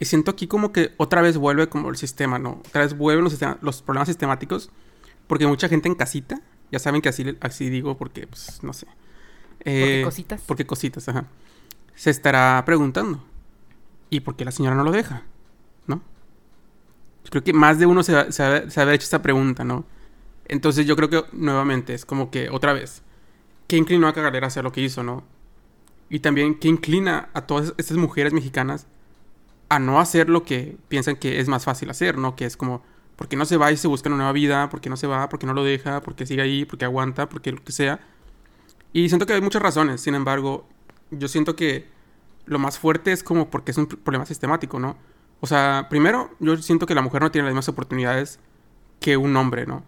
Y 0.00 0.06
siento 0.06 0.32
aquí 0.32 0.48
como 0.48 0.72
que 0.72 0.92
otra 0.96 1.22
vez 1.22 1.36
vuelve 1.36 1.68
como 1.68 1.90
el 1.90 1.96
sistema, 1.96 2.40
¿no? 2.40 2.60
Otra 2.66 2.82
vez 2.82 2.98
vuelven 2.98 3.22
los, 3.22 3.38
los 3.62 3.82
problemas 3.82 4.08
sistemáticos 4.08 4.70
porque 5.28 5.46
mucha 5.46 5.68
gente 5.68 5.88
en 5.88 5.94
casita, 5.94 6.40
ya 6.72 6.80
saben 6.80 7.02
que 7.02 7.08
así, 7.08 7.36
así 7.40 7.70
digo 7.70 7.96
porque, 7.96 8.26
pues, 8.26 8.64
no 8.64 8.72
sé. 8.72 8.86
porque 9.58 10.00
eh, 10.00 10.04
cositas. 10.04 10.42
Porque 10.44 10.66
cositas, 10.66 11.08
ajá. 11.08 11.26
Se 11.96 12.10
estará 12.10 12.62
preguntando. 12.64 13.24
¿Y 14.08 14.20
por 14.20 14.36
qué 14.36 14.44
la 14.44 14.52
señora 14.52 14.76
no 14.76 14.84
lo 14.84 14.92
deja? 14.92 15.24
¿No? 15.88 16.00
Creo 17.28 17.42
que 17.42 17.52
más 17.52 17.80
de 17.80 17.86
uno 17.86 18.04
se, 18.04 18.30
se, 18.30 18.42
ha, 18.44 18.94
hecho 18.94 19.04
esta 19.04 19.22
pregunta, 19.22 19.64
¿no? 19.64 19.84
Entonces 20.46 20.86
yo 20.86 20.94
creo 20.94 21.10
que 21.10 21.24
nuevamente 21.32 21.92
es 21.92 22.04
como 22.04 22.30
que 22.30 22.48
otra 22.50 22.72
vez, 22.72 23.02
¿qué 23.66 23.76
inclinó 23.76 24.06
a 24.06 24.12
Cagalera 24.12 24.46
a 24.46 24.48
hacer 24.48 24.62
lo 24.62 24.70
que 24.70 24.82
hizo, 24.82 25.02
no? 25.02 25.24
Y 26.08 26.20
también, 26.20 26.54
¿qué 26.60 26.68
inclina 26.68 27.30
a 27.34 27.42
todas 27.42 27.74
estas 27.78 27.96
mujeres 27.96 28.32
mexicanas 28.32 28.86
a 29.68 29.80
no 29.80 29.98
hacer 29.98 30.28
lo 30.28 30.44
que 30.44 30.76
piensan 30.86 31.16
que 31.16 31.40
es 31.40 31.48
más 31.48 31.64
fácil 31.64 31.90
hacer, 31.90 32.16
¿no? 32.16 32.36
Que 32.36 32.44
es 32.44 32.56
como, 32.56 32.84
¿Por 33.16 33.28
qué 33.28 33.36
no 33.36 33.46
se 33.46 33.56
va 33.56 33.72
y 33.72 33.76
se 33.78 33.88
busca 33.88 34.08
una 34.10 34.18
nueva 34.18 34.32
vida? 34.32 34.68
¿Por 34.68 34.80
qué 34.80 34.90
no 34.90 34.96
se 34.96 35.06
va? 35.06 35.28
¿Por 35.28 35.38
qué 35.38 35.46
no 35.46 35.54
lo 35.54 35.64
deja? 35.64 36.02
¿Por 36.02 36.14
qué 36.14 36.26
sigue 36.26 36.42
ahí? 36.42 36.64
¿Por 36.66 36.78
qué 36.78 36.84
aguanta? 36.84 37.28
¿Por 37.28 37.40
qué 37.40 37.50
lo 37.50 37.64
que 37.64 37.72
sea? 37.72 37.98
Y 38.92 39.08
siento 39.08 39.26
que 39.26 39.32
hay 39.32 39.40
muchas 39.40 39.62
razones. 39.62 40.02
Sin 40.02 40.14
embargo, 40.14 40.68
yo 41.10 41.28
siento 41.28 41.56
que 41.56 41.86
lo 42.46 42.58
más 42.58 42.78
fuerte 42.78 43.12
es 43.12 43.22
como 43.22 43.50
porque 43.50 43.72
es 43.72 43.78
un 43.78 43.86
problema 43.86 44.26
sistemático, 44.26 44.78
¿no? 44.78 44.96
O 45.40 45.46
sea, 45.46 45.86
primero, 45.90 46.30
yo 46.40 46.56
siento 46.58 46.86
que 46.86 46.94
la 46.94 47.02
mujer 47.02 47.22
no 47.22 47.30
tiene 47.30 47.46
las 47.46 47.52
mismas 47.52 47.68
oportunidades 47.68 48.38
que 49.00 49.16
un 49.16 49.36
hombre, 49.36 49.66
¿no? 49.66 49.84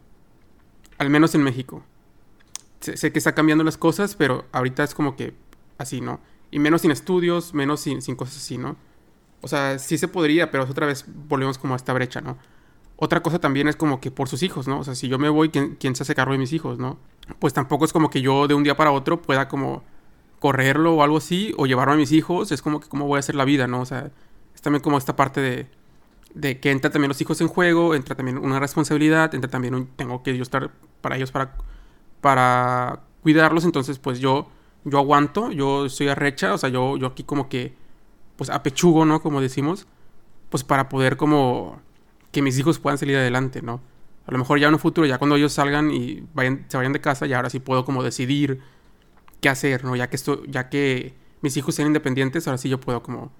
Al 0.98 1.10
menos 1.10 1.34
en 1.34 1.42
México. 1.42 1.82
Sé, 2.80 3.12
que 3.12 3.18
está 3.18 3.34
cambiando 3.34 3.64
las 3.64 3.76
cosas, 3.76 4.14
pero 4.14 4.44
ahorita 4.52 4.84
es 4.84 4.94
como 4.94 5.16
que 5.16 5.34
así, 5.78 6.00
¿no? 6.00 6.20
Y 6.50 6.58
menos 6.58 6.82
sin 6.82 6.90
estudios, 6.90 7.54
menos 7.54 7.80
sin, 7.80 8.02
sin 8.02 8.14
cosas 8.14 8.36
así, 8.36 8.58
¿no? 8.58 8.76
O 9.40 9.48
sea, 9.48 9.78
sí 9.78 9.98
se 9.98 10.08
podría, 10.08 10.50
pero 10.50 10.64
otra 10.64 10.86
vez 10.86 11.04
volvemos 11.06 11.58
como 11.58 11.74
a 11.74 11.76
esta 11.76 11.92
brecha, 11.92 12.20
¿no? 12.20 12.36
Otra 12.96 13.22
cosa 13.22 13.38
también 13.38 13.68
es 13.68 13.76
como 13.76 14.00
que 14.00 14.10
por 14.10 14.28
sus 14.28 14.42
hijos, 14.42 14.66
¿no? 14.66 14.80
O 14.80 14.84
sea, 14.84 14.94
si 14.96 15.08
yo 15.08 15.18
me 15.18 15.28
voy, 15.28 15.50
¿quién, 15.50 15.94
se 15.94 16.02
hace 16.02 16.14
cargo 16.14 16.32
de 16.32 16.38
mis 16.38 16.52
hijos, 16.52 16.78
¿no? 16.78 16.98
Pues 17.38 17.54
tampoco 17.54 17.84
es 17.84 17.92
como 17.92 18.10
que 18.10 18.20
yo 18.20 18.48
de 18.48 18.54
un 18.54 18.64
día 18.64 18.76
para 18.76 18.90
otro 18.90 19.22
pueda 19.22 19.48
como 19.48 19.84
correrlo 20.38 20.94
o 20.94 21.02
algo 21.02 21.18
así, 21.18 21.54
o 21.56 21.66
llevarlo 21.66 21.94
a 21.94 21.96
mis 21.96 22.12
hijos, 22.12 22.52
es 22.52 22.62
como 22.62 22.80
que 22.80 22.88
cómo 22.88 23.06
voy 23.06 23.16
a 23.16 23.20
hacer 23.20 23.34
la 23.34 23.44
vida, 23.44 23.66
¿no? 23.66 23.80
O 23.80 23.86
sea, 23.86 24.10
es 24.54 24.60
también 24.62 24.82
como 24.82 24.98
esta 24.98 25.16
parte 25.16 25.40
de, 25.40 25.66
de 26.34 26.60
que 26.60 26.70
entra 26.70 26.90
también 26.90 27.08
los 27.08 27.20
hijos 27.20 27.40
en 27.40 27.48
juego, 27.48 27.94
entra 27.94 28.14
también 28.14 28.38
una 28.38 28.60
responsabilidad, 28.60 29.34
entra 29.34 29.50
también 29.50 29.74
un, 29.74 29.86
tengo 29.88 30.22
que 30.22 30.36
yo 30.36 30.42
estar 30.42 30.70
para 31.00 31.16
ellos 31.16 31.32
para, 31.32 31.56
para 32.20 33.00
cuidarlos, 33.22 33.64
entonces 33.64 33.98
pues 33.98 34.20
yo, 34.20 34.48
yo 34.84 34.98
aguanto, 34.98 35.50
yo 35.52 35.88
soy 35.88 36.08
arrecha, 36.08 36.54
o 36.54 36.58
sea, 36.58 36.68
yo, 36.68 36.96
yo 36.96 37.08
aquí 37.08 37.24
como 37.24 37.48
que, 37.48 37.74
pues 38.36 38.50
apechugo, 38.50 39.04
¿no? 39.04 39.20
Como 39.20 39.40
decimos, 39.40 39.86
pues 40.50 40.64
para 40.64 40.88
poder 40.88 41.16
como 41.16 41.80
que 42.30 42.42
mis 42.42 42.58
hijos 42.58 42.78
puedan 42.78 42.98
salir 42.98 43.16
adelante, 43.16 43.62
¿no? 43.62 43.80
A 44.26 44.32
lo 44.32 44.38
mejor 44.38 44.58
ya 44.58 44.68
en 44.68 44.74
un 44.74 44.80
futuro, 44.80 45.06
ya 45.06 45.18
cuando 45.18 45.36
ellos 45.36 45.52
salgan 45.54 45.90
y 45.90 46.22
vayan, 46.34 46.66
se 46.68 46.76
vayan 46.76 46.92
de 46.92 47.00
casa, 47.00 47.26
ya 47.26 47.36
ahora 47.36 47.50
sí 47.50 47.60
puedo 47.60 47.84
como 47.84 48.02
decidir 48.02 48.60
qué 49.40 49.48
hacer, 49.48 49.84
¿no? 49.84 49.96
Ya 49.96 50.08
que 50.08 50.16
esto, 50.16 50.42
ya 50.46 50.68
que 50.68 51.14
mis 51.40 51.56
hijos 51.56 51.74
sean 51.74 51.88
independientes, 51.88 52.46
ahora 52.46 52.58
sí 52.58 52.68
yo 52.68 52.80
puedo 52.80 53.02
como, 53.02 53.32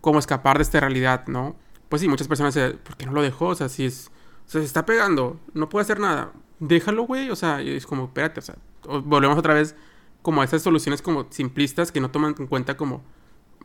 como 0.00 0.18
escapar 0.18 0.58
de 0.58 0.62
esta 0.62 0.80
realidad, 0.80 1.26
¿no? 1.26 1.56
Pues 1.88 2.02
sí, 2.02 2.08
muchas 2.08 2.28
personas 2.28 2.54
dicen, 2.54 2.78
¿por 2.82 2.96
qué 2.96 3.06
no 3.06 3.12
lo 3.12 3.22
dejó? 3.22 3.48
O 3.48 3.54
sea, 3.54 3.68
si 3.68 3.84
es, 3.84 4.10
o 4.46 4.50
sea, 4.50 4.60
se 4.60 4.66
está 4.66 4.86
pegando, 4.86 5.40
no 5.54 5.68
puede 5.68 5.82
hacer 5.82 5.98
nada. 5.98 6.32
Déjalo, 6.58 7.04
güey, 7.04 7.30
o 7.30 7.36
sea, 7.36 7.60
es 7.60 7.86
como, 7.86 8.04
espérate, 8.04 8.40
o 8.40 8.42
sea, 8.42 8.56
volvemos 8.84 9.38
otra 9.38 9.54
vez 9.54 9.74
como 10.22 10.42
a 10.42 10.44
esas 10.44 10.62
soluciones 10.62 11.02
como 11.02 11.26
simplistas 11.30 11.92
que 11.92 12.00
no 12.00 12.10
toman 12.10 12.34
en 12.38 12.46
cuenta 12.46 12.76
como 12.76 13.02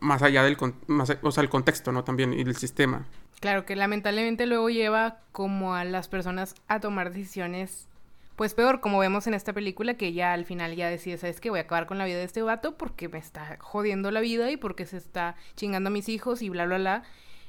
más 0.00 0.22
allá 0.22 0.42
del, 0.42 0.56
más, 0.86 1.16
o 1.22 1.30
sea, 1.30 1.42
el 1.42 1.48
contexto, 1.48 1.92
¿no? 1.92 2.04
También, 2.04 2.32
y 2.32 2.40
el 2.40 2.56
sistema. 2.56 3.06
Claro, 3.40 3.66
que 3.66 3.76
lamentablemente 3.76 4.46
luego 4.46 4.70
lleva 4.70 5.20
como 5.32 5.74
a 5.74 5.84
las 5.84 6.08
personas 6.08 6.54
a 6.68 6.80
tomar 6.80 7.12
decisiones 7.12 7.88
pues 8.36 8.52
peor, 8.52 8.80
como 8.80 8.98
vemos 8.98 9.26
en 9.26 9.34
esta 9.34 9.52
película, 9.52 9.94
que 9.94 10.12
ya 10.12 10.34
al 10.34 10.44
final 10.44 10.76
ya 10.76 10.90
decide, 10.90 11.16
¿sabes 11.16 11.40
qué? 11.40 11.48
Voy 11.50 11.58
a 11.58 11.62
acabar 11.62 11.86
con 11.86 11.96
la 11.98 12.04
vida 12.04 12.18
de 12.18 12.24
este 12.24 12.42
vato 12.42 12.76
porque 12.76 13.08
me 13.08 13.18
está 13.18 13.56
jodiendo 13.60 14.10
la 14.10 14.20
vida 14.20 14.50
y 14.50 14.58
porque 14.58 14.84
se 14.84 14.98
está 14.98 15.36
chingando 15.56 15.88
a 15.88 15.90
mis 15.90 16.08
hijos 16.08 16.42
y 16.42 16.50
bla, 16.50 16.66
bla, 16.66 16.76
bla. 16.76 17.02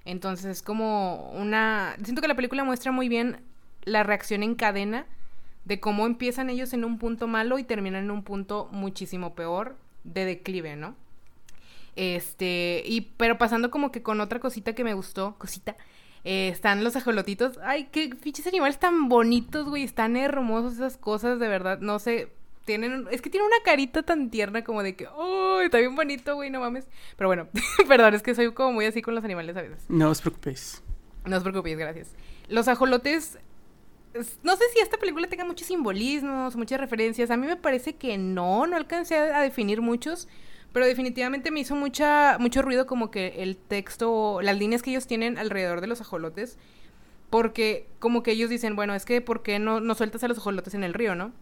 Entonces 0.06 0.46
es 0.46 0.62
como 0.62 1.30
una... 1.32 1.98
Siento 2.02 2.22
que 2.22 2.30
la 2.30 2.36
película 2.36 2.64
muestra 2.64 2.94
muy 2.94 3.10
bien 3.10 3.42
la 3.84 4.04
reacción 4.04 4.44
en 4.44 4.56
cadena 4.56 5.06
de 5.66 5.82
cómo 5.82 6.06
empiezan 6.06 6.50
ellos 6.50 6.72
en 6.72 6.86
un 6.86 6.98
punto 6.98 7.28
malo 7.28 7.60
y 7.60 7.64
terminan 7.64 8.06
en 8.06 8.12
un 8.12 8.24
punto 8.24 8.70
muchísimo 8.72 9.36
peor 9.36 9.76
de 10.06 10.24
declive, 10.24 10.78
¿no? 10.78 10.96
Este, 11.98 12.84
y 12.86 13.02
pero 13.18 13.38
pasando 13.38 13.72
como 13.72 13.92
que 13.92 14.04
con 14.04 14.22
otra 14.22 14.40
cosita 14.40 14.74
que 14.74 14.86
me 14.86 14.94
gustó, 14.94 15.36
cosita, 15.38 15.76
eh, 16.30 16.49
están 16.49 16.84
los 16.84 16.93
ajolotitos. 16.97 17.57
Ay, 17.63 17.86
qué 17.89 18.09
pinches 18.09 18.45
animales 18.47 18.78
tan 18.78 19.07
bonitos, 19.07 19.69
güey. 19.69 19.84
Están 19.84 20.17
hermosos 20.17 20.73
esas 20.73 20.97
cosas, 20.97 21.39
de 21.39 21.47
verdad. 21.47 21.80
No 21.80 21.99
sé, 21.99 22.34
tienen... 22.65 23.07
Es 23.11 23.21
que 23.21 23.30
tiene 23.30 23.47
una 23.47 23.55
carita 23.63 24.03
tan 24.03 24.30
tierna 24.30 24.65
como 24.65 24.84
de 24.84 24.97
que... 24.97 25.07
¡Oh, 25.07 25.61
está 25.61 25.78
bien 25.78 25.95
bonito, 25.95 26.36
güey! 26.36 26.49
No 26.49 26.59
mames. 26.59 26.89
Pero 27.15 27.30
bueno, 27.30 27.47
perdón, 27.88 28.13
es 28.13 28.23
que 28.23 28.36
soy 28.36 28.53
como 28.53 28.73
muy 28.73 28.84
así 28.84 29.01
con 29.01 29.15
los 29.15 29.23
animales 29.23 29.55
a 29.55 29.61
veces. 29.61 29.86
No 29.88 30.09
os 30.09 30.19
preocupéis. 30.19 30.84
No 31.23 31.38
os 31.38 31.43
preocupéis, 31.43 31.78
gracias. 31.78 32.13
Los 32.49 32.67
ajolotes... 32.67 33.39
No 34.43 34.57
sé 34.57 34.65
si 34.73 34.80
esta 34.80 34.97
película 34.97 35.28
tenga 35.28 35.45
muchos 35.45 35.67
simbolismos, 35.67 36.57
muchas 36.57 36.82
referencias. 36.82 37.32
A 37.32 37.38
mí 37.38 37.47
me 37.47 37.55
parece 37.55 37.95
que 37.95 38.17
no, 38.17 38.67
no 38.67 38.75
alcancé 38.75 39.15
a 39.15 39.39
definir 39.43 39.82
muchos. 39.82 40.28
Pero 40.74 40.86
definitivamente 40.86 41.51
me 41.51 41.61
hizo 41.61 41.76
mucha, 41.76 42.38
mucho 42.39 42.61
ruido 42.61 42.86
como 42.86 43.09
que 43.09 43.41
el 43.43 43.57
texto, 43.57 44.41
las 44.41 44.57
líneas 44.57 44.82
que 44.82 44.91
ellos 44.91 45.07
tienen 45.07 45.38
alrededor 45.38 45.82
de 45.82 45.88
los 45.88 46.01
ajolotes. 46.01 46.57
Porque 47.30 47.88
como 47.99 48.24
que 48.24 48.32
ellos 48.32 48.49
dicen, 48.49 48.76
bueno, 48.76 48.95
es 48.95 49.05
que 49.05 49.22
¿por 49.22 49.43
qué 49.43 49.59
no, 49.59 49.80
no 49.80 49.95
sueltas 49.95 50.24
a 50.24 50.28
los 50.28 50.38
ajolotes 50.38 50.74
en 50.74 50.84
el 50.84 50.93
río, 50.93 51.15
no? 51.15 51.34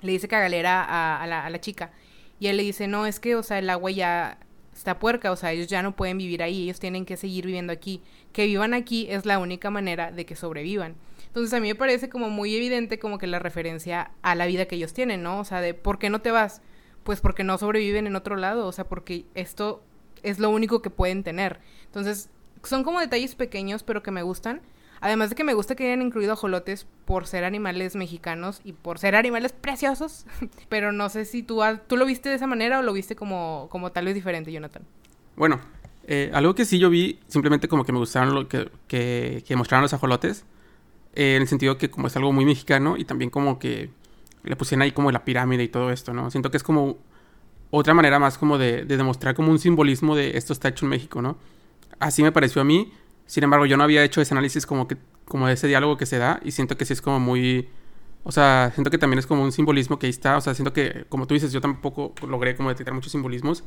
Le 0.00 0.12
dice 0.12 0.28
Cagalera 0.28 1.20
a, 1.20 1.26
la, 1.26 1.44
a 1.44 1.50
la 1.50 1.60
chica. 1.60 1.92
Y 2.38 2.48
él 2.48 2.56
le 2.56 2.62
dice, 2.62 2.86
no, 2.86 3.06
es 3.06 3.20
que, 3.20 3.36
o 3.36 3.42
sea, 3.42 3.58
el 3.58 3.70
agua 3.70 3.90
ya 3.90 4.38
está 4.74 4.98
puerca, 4.98 5.30
o 5.30 5.36
sea, 5.36 5.52
ellos 5.52 5.68
ya 5.68 5.82
no 5.82 5.94
pueden 5.94 6.18
vivir 6.18 6.42
ahí, 6.42 6.64
ellos 6.64 6.80
tienen 6.80 7.04
que 7.04 7.16
seguir 7.16 7.46
viviendo 7.46 7.72
aquí. 7.72 8.00
Que 8.32 8.46
vivan 8.46 8.74
aquí 8.74 9.06
es 9.10 9.26
la 9.26 9.38
única 9.38 9.70
manera 9.70 10.10
de 10.10 10.26
que 10.26 10.36
sobrevivan. 10.36 10.94
Entonces 11.26 11.54
a 11.54 11.60
mí 11.60 11.68
me 11.68 11.74
parece 11.74 12.08
como 12.08 12.30
muy 12.30 12.54
evidente 12.54 12.98
como 12.98 13.18
que 13.18 13.26
la 13.26 13.38
referencia 13.38 14.10
a 14.22 14.34
la 14.34 14.46
vida 14.46 14.66
que 14.66 14.76
ellos 14.76 14.92
tienen, 14.92 15.22
¿no? 15.22 15.40
O 15.40 15.44
sea, 15.44 15.60
de 15.60 15.72
¿por 15.72 15.98
qué 15.98 16.10
no 16.10 16.20
te 16.20 16.30
vas? 16.30 16.60
Pues 17.04 17.20
porque 17.20 17.44
no 17.44 17.58
sobreviven 17.58 18.06
en 18.06 18.16
otro 18.16 18.36
lado, 18.36 18.66
o 18.66 18.72
sea, 18.72 18.84
porque 18.84 19.24
esto 19.34 19.82
es 20.22 20.38
lo 20.38 20.50
único 20.50 20.82
que 20.82 20.90
pueden 20.90 21.22
tener. 21.22 21.60
Entonces, 21.86 22.30
son 22.62 22.84
como 22.84 23.00
detalles 23.00 23.34
pequeños, 23.34 23.82
pero 23.82 24.02
que 24.02 24.10
me 24.10 24.22
gustan. 24.22 24.60
Además 25.00 25.30
de 25.30 25.36
que 25.36 25.42
me 25.42 25.54
gusta 25.54 25.74
que 25.74 25.86
hayan 25.86 26.00
incluido 26.00 26.32
ajolotes 26.32 26.86
por 27.06 27.26
ser 27.26 27.42
animales 27.42 27.96
mexicanos 27.96 28.60
y 28.62 28.72
por 28.72 29.00
ser 29.00 29.16
animales 29.16 29.52
preciosos. 29.52 30.26
pero 30.68 30.92
no 30.92 31.08
sé 31.08 31.24
si 31.24 31.42
tú, 31.42 31.60
tú 31.88 31.96
lo 31.96 32.06
viste 32.06 32.28
de 32.28 32.36
esa 32.36 32.46
manera 32.46 32.78
o 32.78 32.82
lo 32.82 32.92
viste 32.92 33.16
como, 33.16 33.66
como 33.70 33.90
tal 33.90 34.04
vez 34.04 34.14
diferente, 34.14 34.52
Jonathan. 34.52 34.84
Bueno, 35.34 35.60
eh, 36.06 36.30
algo 36.34 36.54
que 36.54 36.64
sí 36.64 36.78
yo 36.78 36.88
vi, 36.88 37.18
simplemente 37.26 37.66
como 37.66 37.84
que 37.84 37.92
me 37.92 37.98
gustaron 37.98 38.34
lo 38.34 38.48
que, 38.48 38.70
que, 38.86 39.56
mostraron 39.56 39.82
los 39.82 39.92
ajolotes. 39.92 40.44
Eh, 41.14 41.36
en 41.36 41.42
el 41.42 41.48
sentido 41.48 41.78
que 41.78 41.90
como 41.90 42.06
es 42.06 42.16
algo 42.16 42.32
muy 42.32 42.44
mexicano 42.44 42.96
y 42.96 43.04
también 43.04 43.28
como 43.28 43.58
que 43.58 43.90
le 44.44 44.56
pusieron 44.56 44.82
ahí 44.82 44.92
como 44.92 45.10
la 45.10 45.24
pirámide 45.24 45.62
y 45.64 45.68
todo 45.68 45.90
esto, 45.90 46.12
¿no? 46.12 46.30
Siento 46.30 46.50
que 46.50 46.56
es 46.56 46.62
como 46.62 46.98
otra 47.70 47.94
manera 47.94 48.18
más 48.18 48.38
como 48.38 48.58
de, 48.58 48.84
demostrar 48.84 49.34
como 49.34 49.50
un 49.50 49.58
simbolismo 49.58 50.14
de 50.14 50.36
esto 50.36 50.52
está 50.52 50.68
hecho 50.68 50.84
en 50.86 50.90
México, 50.90 51.22
¿no? 51.22 51.38
Así 51.98 52.22
me 52.22 52.32
pareció 52.32 52.62
a 52.62 52.64
mí. 52.64 52.92
Sin 53.26 53.44
embargo, 53.44 53.66
yo 53.66 53.76
no 53.76 53.84
había 53.84 54.04
hecho 54.04 54.20
ese 54.20 54.34
análisis 54.34 54.66
como 54.66 54.88
que 54.88 54.96
como 55.24 55.46
de 55.46 55.54
ese 55.54 55.68
diálogo 55.68 55.96
que 55.96 56.04
se 56.04 56.18
da 56.18 56.40
y 56.44 56.50
siento 56.50 56.76
que 56.76 56.84
sí 56.84 56.92
es 56.92 57.00
como 57.00 57.20
muy 57.20 57.68
o 58.24 58.30
sea, 58.32 58.70
siento 58.74 58.90
que 58.90 58.98
también 58.98 59.18
es 59.18 59.26
como 59.26 59.42
un 59.42 59.52
simbolismo 59.52 59.98
que 59.98 60.06
ahí 60.06 60.10
está, 60.10 60.36
o 60.36 60.40
sea, 60.40 60.54
siento 60.54 60.72
que 60.72 61.06
como 61.08 61.26
tú 61.26 61.34
dices, 61.34 61.52
yo 61.52 61.60
tampoco 61.60 62.14
logré 62.26 62.54
como 62.56 62.68
detectar 62.68 62.94
muchos 62.94 63.12
simbolismos. 63.12 63.64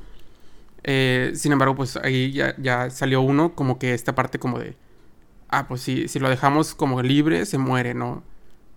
Eh, 0.83 1.31
sin 1.35 1.51
embargo, 1.51 1.75
pues 1.75 1.97
ahí 1.97 2.31
ya, 2.31 2.55
ya, 2.57 2.89
salió 2.89 3.21
uno 3.21 3.55
como 3.55 3.79
que 3.79 3.93
esta 3.93 4.15
parte 4.15 4.39
como 4.39 4.59
de 4.59 4.77
ah, 5.49 5.67
pues 5.67 5.81
si, 5.81 6.07
si 6.07 6.19
lo 6.19 6.29
dejamos 6.29 6.75
como 6.75 7.01
libre, 7.01 7.45
se 7.45 7.57
muere, 7.57 7.93
¿no? 7.93 8.23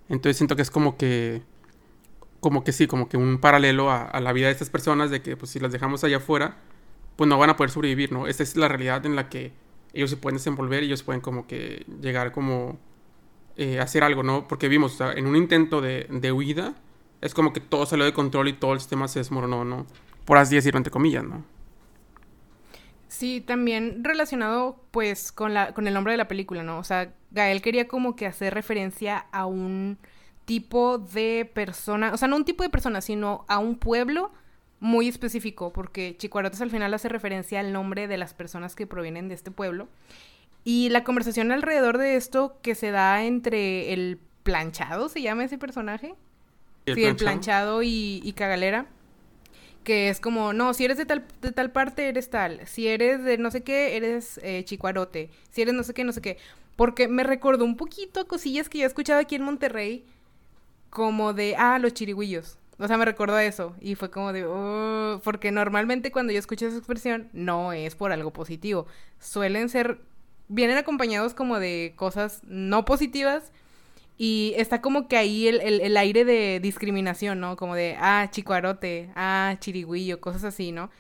Entonces 0.09 0.37
siento 0.37 0.57
que 0.57 0.63
es 0.63 0.71
como 0.71 0.97
que 0.97 1.43
como 2.41 2.65
que 2.65 2.73
sí, 2.73 2.87
como 2.87 3.09
que 3.09 3.17
un 3.17 3.39
paralelo 3.39 3.91
a, 3.91 4.21
la 4.21 4.33
vida 4.33 4.47
de 4.47 4.53
estas 4.53 4.71
personas, 4.71 5.11
de 5.11 5.23
que 5.23 5.37
pues 5.37 5.51
si 5.51 5.61
las 5.61 5.73
dejamos 5.73 6.05
allá 6.05 6.19
afuera, 6.19 6.57
pues 7.17 7.29
no 7.29 7.39
van 7.39 7.51
a 7.51 7.57
poder 7.57 7.71
sobrevivir, 7.71 8.13
¿no? 8.13 8.27
Esta 8.27 8.43
es 8.43 8.57
la 8.57 8.69
realidad 8.69 9.05
en 9.07 9.17
la 9.17 9.29
que 9.29 9.53
ellos 9.93 10.11
se 10.11 10.17
pueden 10.17 10.37
desenvolver 10.37 10.83
y 10.83 10.87
ellos 10.87 11.03
pueden 11.03 11.21
como 11.21 11.47
que 11.47 11.85
llegar 12.01 12.33
como 12.33 12.79
eh, 13.57 13.81
hacer 13.81 14.05
algo, 14.05 14.23
¿no? 14.23 14.47
Porque 14.47 14.69
vimos, 14.69 14.95
o 14.95 14.97
sea, 14.99 15.13
en 15.13 15.27
un 15.27 15.35
intento 15.35 15.81
de, 15.81 16.07
de, 16.11 16.31
huida, 16.31 16.75
es 17.21 17.35
como 17.35 17.53
que 17.53 17.61
todo 17.61 17.87
salió 17.87 18.05
de 18.05 18.13
control 18.13 18.49
y 18.49 18.53
todo 18.53 18.73
el 18.73 18.81
sistema 18.81 19.09
se 19.09 19.19
desmoronó, 19.19 19.65
¿no? 19.65 19.87
Por 20.25 20.39
así 20.39 20.55
decirlo, 20.55 20.79
entre 20.79 20.93
comillas, 20.93 21.25
¿no? 21.25 21.45
Sí, 23.09 23.41
también 23.41 24.05
relacionado 24.05 24.85
pues 24.91 25.33
con, 25.33 25.55
la, 25.55 25.73
con 25.73 25.89
el 25.89 25.95
nombre 25.95 26.13
de 26.13 26.19
la 26.19 26.29
película, 26.29 26.63
¿no? 26.63 26.79
O 26.79 26.85
sea, 26.85 27.13
Gael 27.31 27.63
quería 27.63 27.89
como 27.89 28.15
que 28.15 28.27
hacer 28.27 28.55
referencia 28.55 29.27
a 29.33 29.47
un 29.47 29.99
tipo 30.49 30.97
de 30.97 31.45
persona, 31.53 32.15
o 32.15 32.17
sea, 32.17 32.27
no 32.27 32.37
un 32.37 32.47
tipo 32.47 32.63
de 32.63 32.71
persona, 32.71 33.03
sino 33.03 33.45
a 33.49 33.59
un 33.59 33.77
pueblo 33.77 34.33
muy 34.81 35.07
específico, 35.07 35.75
porque 35.75 36.17
Chicuarotes 36.17 36.63
al 36.63 36.71
final 36.71 36.95
hace 36.95 37.11
referencia 37.11 37.61
al 37.61 37.71
nombre 37.71 38.09
de 38.09 38.17
las 38.17 38.33
personas 38.33 38.75
que 38.75 38.87
provienen 38.87 39.29
de 39.29 39.35
este 39.35 39.51
pueblo. 39.51 39.89
Y 40.65 40.89
la 40.89 41.05
conversación 41.05 41.53
alrededor 41.53 41.99
de 41.99 42.17
esto 42.17 42.57
que 42.63 42.75
se 42.75 42.91
da 42.93 43.25
entre 43.25 43.93
el 43.93 44.21
planchado, 44.43 45.11
¿se 45.11 45.21
llama 45.21 45.45
ese 45.45 45.59
personaje? 45.59 46.15
¿El 46.87 46.95
sí, 46.95 47.01
planchado? 47.03 47.11
el 47.11 47.17
planchado 47.17 47.83
y, 47.83 48.23
y, 48.25 48.33
Cagalera. 48.33 48.87
Que 49.85 50.09
es 50.09 50.19
como, 50.19 50.55
no, 50.55 50.73
si 50.73 50.87
eres 50.87 50.97
de 50.97 51.05
tal, 51.05 51.27
de 51.43 51.53
tal 51.53 51.73
parte, 51.73 52.09
eres 52.09 52.31
tal. 52.31 52.67
Si 52.67 52.89
eres 52.89 53.23
de 53.23 53.37
no 53.37 53.51
sé 53.51 53.63
qué, 53.63 53.99
eres 53.99 54.41
eh, 54.43 54.65
chicuarote. 54.65 55.29
Si 55.51 55.61
eres 55.61 55.75
no 55.75 55.83
sé 55.83 55.93
qué, 55.93 56.05
no 56.05 56.13
sé 56.13 56.23
qué. 56.23 56.39
Porque 56.75 57.07
me 57.07 57.23
recordó 57.23 57.67
un 57.67 57.77
poquito 57.77 58.27
cosillas 58.27 58.71
que 58.71 58.79
yo 58.79 58.85
he 58.85 58.87
escuchado 58.87 59.21
aquí 59.21 59.35
en 59.35 59.43
Monterrey 59.43 60.07
como 60.91 61.33
de, 61.33 61.55
ah, 61.57 61.79
los 61.79 61.95
chirigüillos. 61.95 62.59
O 62.79 62.87
sea, 62.87 62.97
me 62.97 63.05
recordó 63.05 63.39
eso 63.39 63.75
y 63.81 63.97
fue 63.97 64.11
como 64.11 64.33
de, 64.33 64.45
oh", 64.47 65.21
porque 65.25 65.51
normalmente 65.51 66.13
cuando 66.13 66.33
yo 66.33 66.39
escucho 66.39 66.67
esa 66.67 66.77
expresión 66.77 67.29
no 67.33 67.73
es 67.73 67.97
por 67.97 68.13
algo 68.13 68.33
positivo. 68.33 68.87
Suelen 69.19 69.69
ser, 69.69 70.01
vienen 70.49 70.77
acompañados 70.77 71.35
como 71.35 71.59
de 71.59 71.95
cosas 71.97 72.41
no 72.45 72.85
positivas 72.85 73.53
y 74.17 74.55
está 74.57 74.81
como 74.81 75.09
que 75.09 75.17
ahí 75.17 75.49
el, 75.49 75.61
el, 75.61 75.97
aire 75.97 76.25
de 76.25 76.61
discriminación, 76.61 77.41
¿no? 77.41 77.57
Como 77.57 77.75
de, 77.75 77.97
ah, 78.01 78.29
chicuarote, 78.31 79.11
ah, 79.17 79.57
chirigüillo, 79.61 80.21
cosas 80.21 80.45
así, 80.45 80.73
¿no? 80.73 80.91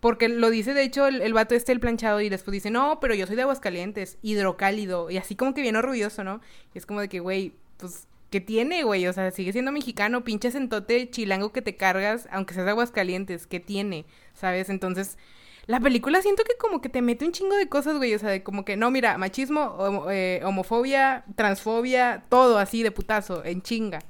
Porque 0.00 0.28
lo 0.28 0.50
dice, 0.50 0.74
de 0.74 0.82
hecho, 0.82 1.06
el, 1.06 1.22
el, 1.22 1.32
vato 1.32 1.54
este, 1.54 1.72
el 1.72 1.80
planchado, 1.80 2.20
y 2.20 2.28
después 2.28 2.52
dice, 2.52 2.70
no, 2.70 2.98
pero 3.00 3.14
yo 3.14 3.26
soy 3.26 3.36
de 3.36 3.42
Aguascalientes, 3.42 4.18
hidrocálido, 4.22 5.10
y 5.10 5.18
así 5.18 5.36
como 5.36 5.54
que 5.54 5.62
bien 5.62 5.76
orgulloso, 5.76 6.24
¿no? 6.24 6.40
Y 6.74 6.78
es 6.78 6.84
como 6.84 7.00
de 7.00 7.08
que, 7.08 7.20
güey, 7.20 7.54
pues 7.78 8.08
¿Qué 8.34 8.40
tiene, 8.40 8.82
güey? 8.82 9.06
O 9.06 9.12
sea, 9.12 9.30
sigue 9.30 9.52
siendo 9.52 9.70
mexicano, 9.70 10.24
pinche 10.24 10.50
sentote 10.50 11.08
chilango 11.08 11.52
que 11.52 11.62
te 11.62 11.76
cargas, 11.76 12.26
aunque 12.32 12.52
seas 12.52 12.66
de 12.66 12.72
Aguascalientes, 12.72 13.46
¿qué 13.46 13.60
tiene? 13.60 14.06
¿Sabes? 14.34 14.70
Entonces, 14.70 15.18
la 15.66 15.78
película 15.78 16.20
siento 16.20 16.42
que 16.42 16.56
como 16.58 16.80
que 16.80 16.88
te 16.88 17.00
mete 17.00 17.24
un 17.24 17.30
chingo 17.30 17.54
de 17.54 17.68
cosas, 17.68 17.96
güey. 17.98 18.12
O 18.12 18.18
sea, 18.18 18.30
de 18.30 18.42
como 18.42 18.64
que, 18.64 18.76
no, 18.76 18.90
mira, 18.90 19.18
machismo, 19.18 20.06
eh, 20.10 20.40
homofobia, 20.44 21.24
transfobia, 21.36 22.24
todo 22.28 22.58
así 22.58 22.82
de 22.82 22.90
putazo, 22.90 23.44
en 23.44 23.62
chinga. 23.62 24.00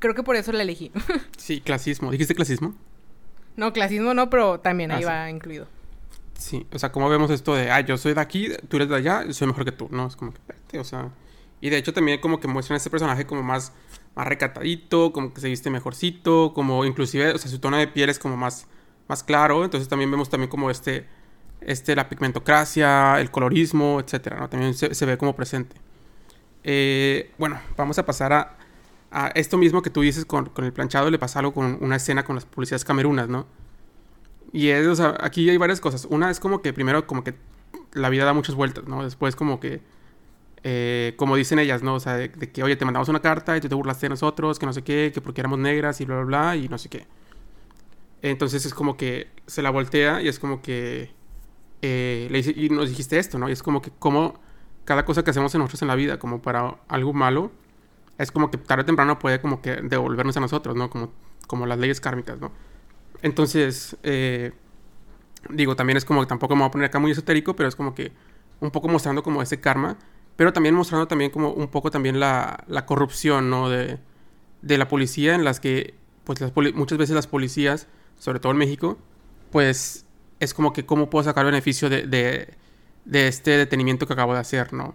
Creo 0.00 0.16
que 0.16 0.24
por 0.24 0.34
eso 0.34 0.50
la 0.50 0.64
elegí. 0.64 0.90
sí, 1.38 1.60
clasismo. 1.60 2.10
¿Dijiste 2.10 2.34
clasismo? 2.34 2.74
No, 3.54 3.72
clasismo 3.72 4.14
no, 4.14 4.30
pero 4.30 4.58
también 4.58 4.90
ahí 4.90 5.04
ah, 5.04 5.06
va 5.06 5.30
incluido. 5.30 5.68
Sí, 6.36 6.66
o 6.72 6.78
sea, 6.80 6.90
como 6.90 7.08
vemos 7.08 7.30
esto 7.30 7.54
de, 7.54 7.70
ah, 7.70 7.82
yo 7.82 7.98
soy 7.98 8.14
de 8.14 8.20
aquí, 8.20 8.48
tú 8.68 8.78
eres 8.78 8.88
de 8.88 8.96
allá, 8.96 9.32
soy 9.32 9.46
mejor 9.46 9.64
que 9.64 9.70
tú, 9.70 9.86
¿no? 9.92 10.08
Es 10.08 10.16
como 10.16 10.32
que, 10.66 10.80
o 10.80 10.84
sea, 10.84 11.12
y 11.64 11.70
de 11.70 11.78
hecho 11.78 11.94
también 11.94 12.20
como 12.20 12.40
que 12.40 12.46
muestran 12.46 12.74
a 12.74 12.76
este 12.76 12.90
personaje 12.90 13.24
como 13.24 13.42
más, 13.42 13.72
más 14.14 14.26
recatadito, 14.26 15.14
como 15.14 15.32
que 15.32 15.40
se 15.40 15.48
viste 15.48 15.70
mejorcito, 15.70 16.52
como 16.52 16.84
inclusive, 16.84 17.32
o 17.32 17.38
sea, 17.38 17.50
su 17.50 17.58
tono 17.58 17.78
de 17.78 17.88
piel 17.88 18.10
es 18.10 18.18
como 18.18 18.36
más, 18.36 18.66
más 19.08 19.22
claro. 19.22 19.64
Entonces 19.64 19.88
también 19.88 20.10
vemos 20.10 20.28
también 20.28 20.50
como 20.50 20.70
este, 20.70 21.06
este, 21.62 21.96
la 21.96 22.10
pigmentocracia, 22.10 23.18
el 23.18 23.30
colorismo, 23.30 23.98
etcétera, 23.98 24.40
¿no? 24.40 24.50
También 24.50 24.74
se, 24.74 25.06
ve 25.06 25.16
como 25.16 25.34
presente. 25.34 25.74
Eh, 26.64 27.32
bueno, 27.38 27.58
vamos 27.78 27.98
a 27.98 28.04
pasar 28.04 28.34
a, 29.10 29.28
esto 29.28 29.56
mismo 29.56 29.80
que 29.80 29.88
tú 29.88 30.02
dices 30.02 30.26
con, 30.26 30.50
con, 30.50 30.66
el 30.66 30.72
planchado, 30.74 31.10
le 31.10 31.18
pasa 31.18 31.38
algo 31.38 31.54
con 31.54 31.78
una 31.80 31.96
escena 31.96 32.26
con 32.26 32.34
las 32.34 32.44
publicidades 32.44 32.84
camerunas, 32.84 33.30
¿no? 33.30 33.46
Y 34.52 34.68
es, 34.68 34.86
o 34.86 34.94
sea, 34.94 35.16
aquí 35.18 35.48
hay 35.48 35.56
varias 35.56 35.80
cosas. 35.80 36.04
Una 36.10 36.30
es 36.30 36.40
como 36.40 36.60
que 36.60 36.74
primero 36.74 37.06
como 37.06 37.24
que 37.24 37.34
la 37.94 38.10
vida 38.10 38.26
da 38.26 38.34
muchas 38.34 38.54
vueltas, 38.54 38.84
¿no? 38.84 39.02
Después 39.02 39.34
como 39.34 39.60
que 39.60 39.93
eh, 40.64 41.12
como 41.16 41.36
dicen 41.36 41.58
ellas, 41.58 41.82
¿no? 41.82 41.94
O 41.94 42.00
sea, 42.00 42.16
de, 42.16 42.30
que, 42.30 42.62
oye, 42.62 42.74
te 42.76 42.86
mandamos 42.86 43.08
una 43.10 43.20
carta 43.20 43.56
y 43.56 43.60
tú 43.60 43.68
te 43.68 43.74
burlaste 43.74 44.06
de 44.06 44.10
nosotros, 44.10 44.58
que 44.58 44.66
no 44.66 44.72
sé 44.72 44.82
qué, 44.82 45.12
que 45.14 45.20
porque 45.20 45.42
éramos 45.42 45.58
negras 45.58 46.00
y 46.00 46.06
bla, 46.06 46.16
bla, 46.16 46.24
bla, 46.24 46.56
y 46.56 46.68
no 46.68 46.78
sé 46.78 46.88
qué. 46.88 47.06
Entonces 48.22 48.64
es 48.64 48.72
como 48.72 48.96
que 48.96 49.28
se 49.46 49.60
la 49.60 49.68
voltea 49.70 50.22
y 50.22 50.28
es 50.28 50.38
como 50.38 50.62
que 50.62 51.10
eh, 51.82 52.28
le 52.30 52.38
dice, 52.38 52.54
y 52.56 52.70
nos 52.70 52.88
dijiste 52.88 53.18
esto, 53.18 53.38
¿no? 53.38 53.50
Y 53.50 53.52
es 53.52 53.62
como 53.62 53.82
que 53.82 53.90
como 53.90 54.40
cada 54.86 55.04
cosa 55.04 55.22
que 55.22 55.30
hacemos 55.30 55.54
nosotros 55.54 55.82
en 55.82 55.88
la 55.88 55.94
vida, 55.94 56.18
como 56.18 56.40
para 56.40 56.78
algo 56.88 57.12
malo, 57.12 57.52
es 58.16 58.32
como 58.32 58.50
que 58.50 58.56
tarde 58.56 58.82
o 58.82 58.86
temprano 58.86 59.18
puede 59.18 59.40
como 59.42 59.60
que 59.60 59.76
devolvernos 59.82 60.36
a 60.38 60.40
nosotros, 60.40 60.76
¿no? 60.76 60.88
Como, 60.88 61.12
como 61.46 61.66
las 61.66 61.78
leyes 61.78 62.00
kármicas, 62.00 62.40
¿no? 62.40 62.52
Entonces, 63.20 63.98
eh, 64.02 64.52
digo, 65.50 65.76
también 65.76 65.98
es 65.98 66.06
como 66.06 66.22
que 66.22 66.26
tampoco 66.26 66.56
me 66.56 66.60
voy 66.60 66.68
a 66.68 66.70
poner 66.70 66.86
acá 66.86 66.98
muy 66.98 67.10
esotérico, 67.10 67.54
pero 67.54 67.68
es 67.68 67.76
como 67.76 67.94
que 67.94 68.12
un 68.60 68.70
poco 68.70 68.88
mostrando 68.88 69.22
como 69.22 69.42
ese 69.42 69.60
karma, 69.60 69.98
pero 70.36 70.52
también 70.52 70.74
mostrando 70.74 71.06
también 71.06 71.30
como 71.30 71.50
un 71.52 71.68
poco 71.68 71.90
también 71.90 72.20
la, 72.20 72.64
la 72.66 72.86
corrupción, 72.86 73.50
¿no? 73.50 73.68
De, 73.68 73.98
de, 74.62 74.78
la 74.78 74.88
policía 74.88 75.34
en 75.34 75.44
las 75.44 75.60
que, 75.60 75.94
pues 76.24 76.40
muchas 76.74 76.98
veces 76.98 77.14
las 77.14 77.26
policías, 77.26 77.86
sobre 78.18 78.40
todo 78.40 78.52
en 78.52 78.58
México, 78.58 78.98
pues 79.50 80.06
es 80.40 80.54
como 80.54 80.72
que 80.72 80.86
cómo 80.86 81.10
puedo 81.10 81.24
sacar 81.24 81.44
beneficio 81.46 81.88
de, 81.88 82.06
de, 82.06 82.54
de 83.04 83.28
este 83.28 83.52
detenimiento 83.52 84.06
que 84.06 84.12
acabo 84.12 84.34
de 84.34 84.40
hacer, 84.40 84.72
¿no? 84.72 84.94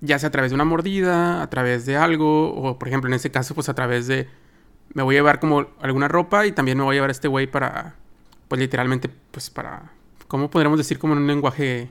ya 0.00 0.18
sea 0.18 0.28
a 0.28 0.32
través 0.32 0.50
de 0.50 0.54
una 0.54 0.64
mordida, 0.64 1.42
a 1.42 1.50
través 1.50 1.86
de 1.86 1.96
algo, 1.96 2.54
o 2.54 2.78
por 2.78 2.88
ejemplo 2.88 3.08
en 3.08 3.14
este 3.14 3.30
caso 3.30 3.54
pues 3.54 3.68
a 3.68 3.74
través 3.74 4.06
de, 4.06 4.28
me 4.94 5.02
voy 5.02 5.16
a 5.16 5.18
llevar 5.18 5.40
como 5.40 5.66
alguna 5.80 6.08
ropa 6.08 6.46
y 6.46 6.52
también 6.52 6.78
me 6.78 6.84
voy 6.84 6.94
a 6.94 6.96
llevar 6.96 7.10
a 7.10 7.12
este 7.12 7.28
güey 7.28 7.46
para, 7.46 7.96
pues 8.48 8.60
literalmente, 8.60 9.10
pues 9.30 9.50
para, 9.50 9.92
¿cómo 10.28 10.50
podríamos 10.50 10.78
decir 10.78 10.98
como 10.98 11.14
en 11.14 11.20
un 11.20 11.26
lenguaje 11.26 11.90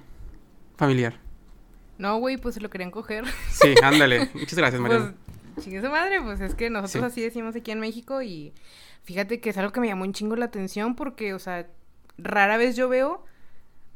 familiar? 0.75 1.19
No, 1.99 2.17
güey, 2.17 2.37
pues 2.37 2.55
se 2.55 2.61
lo 2.61 2.69
querían 2.69 2.91
coger. 2.91 3.25
Sí, 3.51 3.75
ándale. 3.83 4.29
Muchas 4.33 4.57
gracias, 4.57 4.81
María. 4.81 5.13
Pues, 5.53 5.63
chingue 5.63 5.81
su 5.81 5.89
madre, 5.89 6.21
pues 6.21 6.39
es 6.39 6.55
que 6.55 6.69
nosotros 6.69 7.03
así 7.03 7.21
decimos 7.21 7.55
aquí 7.55 7.71
en 7.71 7.81
México 7.81 8.21
y 8.21 8.53
fíjate 9.03 9.41
que 9.41 9.49
es 9.49 9.57
algo 9.57 9.73
que 9.73 9.81
me 9.81 9.87
llamó 9.87 10.05
un 10.05 10.13
chingo 10.13 10.37
la 10.37 10.45
atención 10.45 10.95
porque, 10.95 11.33
o 11.33 11.39
sea, 11.39 11.67
rara 12.17 12.55
vez 12.55 12.77
yo 12.77 12.87
veo 12.87 13.25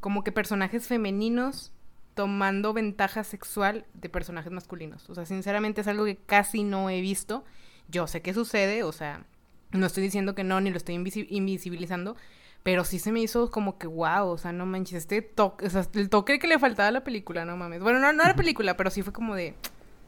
como 0.01 0.25
que 0.25 0.33
personajes 0.33 0.85
femeninos 0.85 1.71
tomando 2.13 2.73
ventaja 2.73 3.23
sexual 3.23 3.85
de 3.93 4.09
personajes 4.09 4.51
masculinos. 4.51 5.09
O 5.09 5.15
sea, 5.15 5.25
sinceramente 5.25 5.79
es 5.79 5.87
algo 5.87 6.03
que 6.03 6.17
casi 6.17 6.63
no 6.63 6.89
he 6.89 6.99
visto. 6.99 7.45
Yo 7.87 8.07
sé 8.07 8.21
que 8.21 8.33
sucede, 8.33 8.83
o 8.83 8.91
sea, 8.91 9.25
no 9.71 9.85
estoy 9.85 10.03
diciendo 10.03 10.35
que 10.35 10.43
no, 10.43 10.59
ni 10.59 10.71
lo 10.71 10.77
estoy 10.77 10.95
invisibilizando, 10.95 12.17
pero 12.63 12.85
sí 12.85 12.97
se 12.97 13.11
me 13.11 13.19
hizo 13.19 13.51
como 13.51 13.77
que 13.77 13.87
wow, 13.87 14.27
o 14.29 14.37
sea, 14.37 14.53
no 14.53 14.65
manches, 14.65 14.99
este 14.99 15.21
toque, 15.21 15.67
o 15.67 15.69
sea, 15.69 15.85
el 15.93 16.09
toque 16.09 16.39
que 16.39 16.47
le 16.47 16.57
faltaba 16.57 16.87
a 16.87 16.91
la 16.91 17.03
película, 17.03 17.45
no 17.45 17.57
mames. 17.57 17.81
Bueno, 17.81 17.99
no, 17.99 18.11
no 18.13 18.23
a 18.23 18.27
la 18.27 18.35
película, 18.35 18.77
pero 18.77 18.89
sí 18.89 19.01
fue 19.03 19.11
como 19.11 19.35
de, 19.35 19.55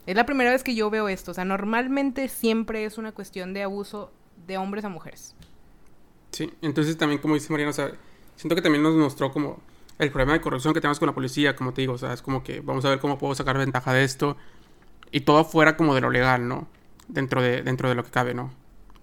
es 0.05 0.15
la 0.15 0.25
primera 0.25 0.51
vez 0.51 0.63
que 0.63 0.73
yo 0.73 0.89
veo 0.89 1.09
esto, 1.09 1.31
o 1.31 1.33
sea, 1.33 1.43
normalmente 1.45 2.29
siempre 2.29 2.85
es 2.85 2.97
una 2.97 3.11
cuestión 3.11 3.53
de 3.53 3.63
abuso 3.63 4.11
de 4.47 4.57
hombres 4.57 4.85
a 4.85 4.89
mujeres. 4.89 5.35
Sí, 6.31 6.51
entonces 6.61 6.97
también 6.97 7.21
como 7.21 7.33
dice 7.33 7.51
Mariana, 7.51 7.71
o 7.71 7.73
sea, 7.73 7.91
siento 8.37 8.55
que 8.55 8.61
también 8.61 8.83
nos 8.83 8.95
mostró 8.95 9.31
como 9.31 9.59
el 9.99 10.11
problema 10.11 10.33
de 10.33 10.41
corrupción 10.41 10.73
que 10.73 10.81
tenemos 10.81 10.99
con 10.99 11.07
la 11.07 11.15
policía, 11.15 11.55
como 11.55 11.73
te 11.73 11.81
digo, 11.81 11.93
o 11.93 11.97
sea, 11.97 12.13
es 12.13 12.21
como 12.21 12.43
que 12.43 12.61
vamos 12.61 12.85
a 12.85 12.89
ver 12.89 12.99
cómo 12.99 13.17
puedo 13.17 13.35
sacar 13.35 13.57
ventaja 13.57 13.93
de 13.93 14.03
esto 14.03 14.37
y 15.11 15.21
todo 15.21 15.43
fuera 15.43 15.77
como 15.77 15.93
de 15.95 16.01
lo 16.01 16.09
legal, 16.09 16.47
¿no? 16.47 16.67
Dentro 17.07 17.41
de, 17.41 17.63
dentro 17.63 17.89
de 17.89 17.95
lo 17.95 18.03
que 18.03 18.11
cabe, 18.11 18.33
¿no? 18.33 18.51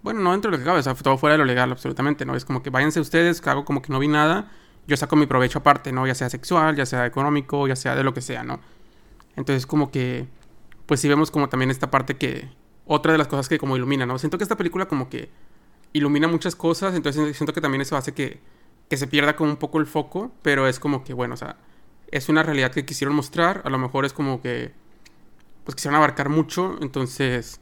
Bueno, 0.03 0.21
no 0.21 0.33
dentro 0.33 0.51
de 0.51 0.57
lo 0.57 0.63
que 0.63 0.67
cabe, 0.67 0.81
o 0.81 0.83
sea, 0.83 0.95
todo 0.95 1.17
fuera 1.17 1.35
de 1.35 1.39
lo 1.39 1.45
legal, 1.45 1.71
absolutamente, 1.71 2.25
¿no? 2.25 2.35
Es 2.35 2.45
como 2.45 2.63
que 2.63 2.71
váyanse 2.71 3.01
ustedes, 3.01 3.47
hago 3.47 3.65
como 3.65 3.83
que 3.83 3.93
no 3.93 3.99
vi 3.99 4.09
nada, 4.09 4.51
yo 4.87 4.97
saco 4.97 5.15
mi 5.17 5.27
provecho 5.27 5.61
aparte, 5.61 5.93
¿no? 5.93 6.07
Ya 6.07 6.15
sea 6.15 6.29
sexual, 6.29 6.75
ya 6.77 6.87
sea 6.87 7.07
económico, 7.07 7.69
ya 7.69 7.77
sea 7.77 7.95
de 7.95 8.03
lo 8.03 8.13
que 8.13 8.21
sea, 8.21 8.43
¿no? 8.43 8.61
Entonces, 9.37 9.67
como 9.67 9.91
que, 9.91 10.27
pues 10.87 11.01
sí 11.01 11.09
vemos 11.09 11.31
como 11.31 11.49
también 11.49 11.71
esta 11.71 11.91
parte 11.91 12.17
que, 12.17 12.49
otra 12.85 13.13
de 13.13 13.19
las 13.19 13.29
cosas 13.29 13.49
que 13.49 13.59
como 13.59 13.77
ilumina, 13.77 14.05
¿no? 14.07 14.19
Siento 14.19 14.39
que 14.39 14.45
esta 14.45 14.57
película 14.57 14.87
como 14.87 15.09
que 15.09 15.31
ilumina 15.93 16.27
muchas 16.27 16.57
cosas, 16.57 16.95
entonces 16.95 17.37
siento 17.37 17.53
que 17.53 17.61
también 17.61 17.81
eso 17.83 17.97
hace 17.97 18.13
que 18.13 18.41
que 18.93 18.99
se 18.99 19.07
pierda 19.07 19.37
como 19.37 19.49
un 19.49 19.57
poco 19.57 19.79
el 19.79 19.87
foco, 19.87 20.33
pero 20.43 20.69
es 20.69 20.79
como 20.79 21.03
que, 21.03 21.15
bueno, 21.15 21.33
o 21.33 21.37
sea, 21.39 21.57
es 22.11 22.29
una 22.29 22.43
realidad 22.43 22.73
que 22.73 22.85
quisieron 22.85 23.17
mostrar, 23.17 23.63
a 23.65 23.71
lo 23.71 23.79
mejor 23.79 24.05
es 24.05 24.13
como 24.13 24.43
que, 24.43 24.75
pues 25.65 25.75
quisieron 25.75 25.97
abarcar 25.97 26.29
mucho, 26.29 26.77
entonces, 26.83 27.62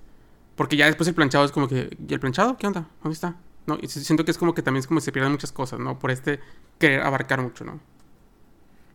porque 0.61 0.77
ya 0.77 0.85
después 0.85 1.09
el 1.09 1.15
planchado 1.15 1.47
es 1.47 1.53
como 1.53 1.69
que, 1.69 1.97
¿y 2.07 2.13
el 2.13 2.21
planchado? 2.21 2.59
¿Qué 2.59 2.67
onda? 2.67 2.87
¿Dónde 3.03 3.15
está? 3.15 3.35
No, 3.65 3.79
y 3.81 3.89
siento 3.89 4.27
que 4.27 4.31
es 4.31 4.37
como 4.37 4.53
que 4.53 4.61
también 4.61 4.81
es 4.81 4.87
como 4.87 5.01
que 5.01 5.07
se 5.07 5.11
pierden 5.11 5.33
muchas 5.33 5.53
cosas, 5.53 5.81
¿no? 5.81 5.99
Por 5.99 6.11
este 6.11 6.39
querer 6.79 7.01
abarcar 7.01 7.41
mucho, 7.41 7.65
¿no? 7.65 7.81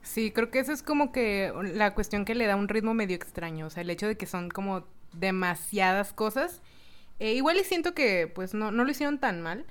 Sí, 0.03 0.29
creo 0.29 0.51
que 0.51 0.59
eso 0.59 0.71
es 0.71 0.83
como 0.83 1.11
que 1.11 1.51
la 1.73 1.95
cuestión 1.95 2.23
que 2.23 2.35
le 2.35 2.45
da 2.45 2.55
un 2.55 2.67
ritmo 2.67 2.93
medio 2.93 3.15
extraño, 3.15 3.65
o 3.65 3.71
sea, 3.71 3.81
el 3.81 3.89
hecho 3.89 4.07
de 4.07 4.15
que 4.15 4.27
son 4.27 4.51
como 4.51 4.83
demasiadas 5.13 6.13
cosas. 6.13 6.61
Eh, 7.17 7.33
igual 7.33 7.57
y 7.57 7.63
siento 7.63 7.95
que 7.95 8.31
pues 8.35 8.53
no, 8.53 8.69
no 8.69 8.83
lo 8.83 8.91
hicieron 8.91 9.19
tan 9.19 9.41
mal, 9.41 9.65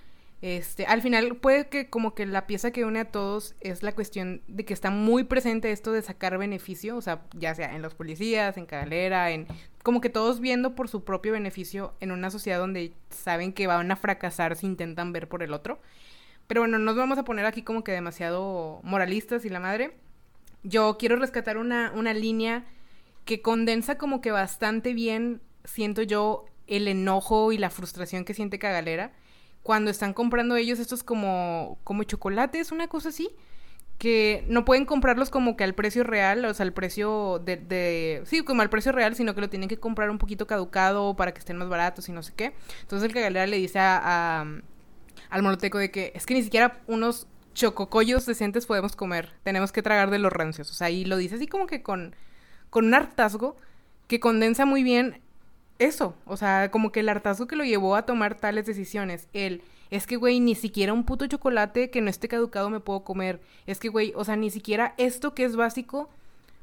este, 0.45 0.85
al 0.85 1.01
final 1.01 1.37
puede 1.37 1.69
que 1.71 1.89
como 1.89 2.15
que 2.15 2.27
la 2.27 2.47
pieza 2.47 2.71
que 2.71 2.85
une 2.85 3.01
a 3.01 3.11
todos 3.11 3.55
es 3.61 3.83
la 3.83 3.93
cuestión 3.93 4.43
de 4.47 4.67
que 4.67 4.75
está 4.75 4.91
muy 4.91 5.25
presente 5.25 5.73
esto 5.73 5.91
de 5.91 6.03
sacar 6.03 6.37
beneficio, 6.37 6.99
o 6.99 7.01
sea, 7.01 7.23
ya 7.33 7.55
sea 7.55 7.75
en 7.75 7.81
los 7.81 7.95
policías, 7.95 8.59
en 8.59 8.67
Cagalera, 8.67 9.31
en 9.31 9.47
como 9.83 10.03
que 10.03 10.11
todos 10.11 10.41
viendo 10.41 10.75
por 10.75 10.91
su 10.91 11.03
propio 11.03 11.33
beneficio 11.33 11.95
en 12.01 12.13
una 12.13 12.31
sociedad 12.31 12.59
donde 12.59 12.93
saben 13.09 13.55
que 13.55 13.67
van 13.67 13.91
a 13.91 13.97
fracasar 13.97 14.55
si 14.55 14.67
intentan 14.67 15.15
ver 15.15 15.29
por 15.29 15.43
el 15.43 15.55
otro. 15.55 15.81
Pero 16.47 16.61
bueno, 16.61 16.79
nos 16.79 16.95
vamos 16.95 17.17
a 17.17 17.25
poner 17.25 17.47
aquí 17.47 17.63
como 17.63 17.83
que 17.83 17.93
demasiado 17.93 18.81
moralistas 18.83 19.47
y 19.47 19.49
la 19.49 19.61
madre. 19.61 19.97
Yo 20.63 20.99
quiero 20.99 21.17
rescatar 21.17 21.57
una, 21.57 21.91
una 21.97 22.13
línea 22.13 22.67
que 23.25 23.41
condensa 23.41 23.97
como 23.97 24.21
que 24.21 24.31
bastante 24.31 24.93
bien, 24.93 25.41
siento 25.65 26.03
yo, 26.03 26.45
el 26.67 26.87
enojo 26.87 27.51
y 27.51 27.57
la 27.57 27.71
frustración 27.71 28.27
que 28.27 28.35
siente 28.35 28.59
Cagalera 28.59 29.13
cuando 29.65 29.91
están 29.91 30.13
comprando 30.13 30.57
ellos 30.57 30.79
estos 30.79 31.03
como, 31.03 31.79
como 31.85 32.05
chocolates, 32.05 32.71
una 32.71 32.87
cosa 32.87 33.09
así, 33.09 33.31
que 33.97 34.45
no 34.47 34.67
pueden 34.67 34.85
comprarlos 34.85 35.31
como 35.31 35.57
que 35.57 35.65
al 35.65 35.75
precio 35.75 36.05
real, 36.05 36.45
o 36.45 36.53
sea, 36.53 36.65
al 36.65 36.75
precio 36.75 37.41
de, 37.43 38.23
sí, 38.27 38.43
como 38.43 38.61
al 38.61 38.69
precio 38.69 38.93
real, 38.93 39.17
sino 39.17 39.35
que 39.35 39.41
lo 39.41 39.49
tienen 39.49 39.71
que 39.71 39.79
comprar 39.79 40.11
un 40.11 40.19
poquito 40.19 40.47
caducado 40.47 41.17
para 41.17 41.33
que 41.33 41.39
estén 41.39 41.57
más 41.57 41.71
baratos 41.71 42.11
y 42.11 42.13
no 42.13 42.23
sé 42.23 42.35
qué. 42.37 42.53
Entonces 42.83 43.09
el 43.09 43.15
cagalera 43.15 43.47
le 43.47 43.57
dice 43.57 43.79
a, 43.79 44.45
al 45.31 45.43
moloteco 45.43 45.79
de 45.79 45.91
que 45.91 46.13
es 46.15 46.27
que 46.27 46.35
ni 46.35 46.43
siquiera 46.43 46.83
unos 46.87 47.27
chococollos 47.55 48.27
decentes 48.27 48.67
podemos 48.67 48.95
comer, 48.95 49.33
tenemos 49.45 49.73
que 49.73 49.81
tragar 49.81 50.11
de 50.11 50.19
los 50.19 50.31
rancios. 50.31 50.71
O 50.71 50.75
sea, 50.75 50.91
y 50.91 51.07
lo 51.07 51.17
dice 51.17 51.37
así 51.37 51.47
como 51.47 51.67
que 51.67 51.83
con, 51.83 52.15
con 52.69 52.85
un 52.85 52.93
hartazgo 52.93 53.57
que 54.09 54.21
condensa 54.21 54.67
muy 54.67 54.83
bien 54.83 55.23
eso, 55.79 56.15
o 56.27 56.37
sea, 56.37 56.71
como 56.71 56.93
que 56.93 57.01
el 57.01 57.09
hartazgo 57.09 57.47
que 57.47 57.57
lo 57.57 57.65
llevó 57.65 57.97
a 57.97 58.07
tomar 58.07 58.37
tales 58.37 58.67
decisiones, 58.67 59.29
él, 59.33 59.63
es 59.91 60.07
que, 60.07 60.17
güey, 60.17 60.41
ni 60.41 60.55
siquiera 60.55 60.93
un 60.93 61.05
puto 61.05 61.27
chocolate 61.27 61.91
que 61.91 62.01
no 62.01 62.11
esté 62.11 62.29
caducado 62.29 62.71
me 62.71 62.81
puedo 62.81 63.05
comer, 63.05 63.41
es 63.67 63.79
que, 63.79 63.89
güey, 63.89 64.13
o 64.17 64.25
sea, 64.25 64.37
ni 64.37 64.51
siquiera 64.51 64.95
esto 64.99 65.35
que 65.35 65.45
es 65.45 65.57
básico 65.57 66.09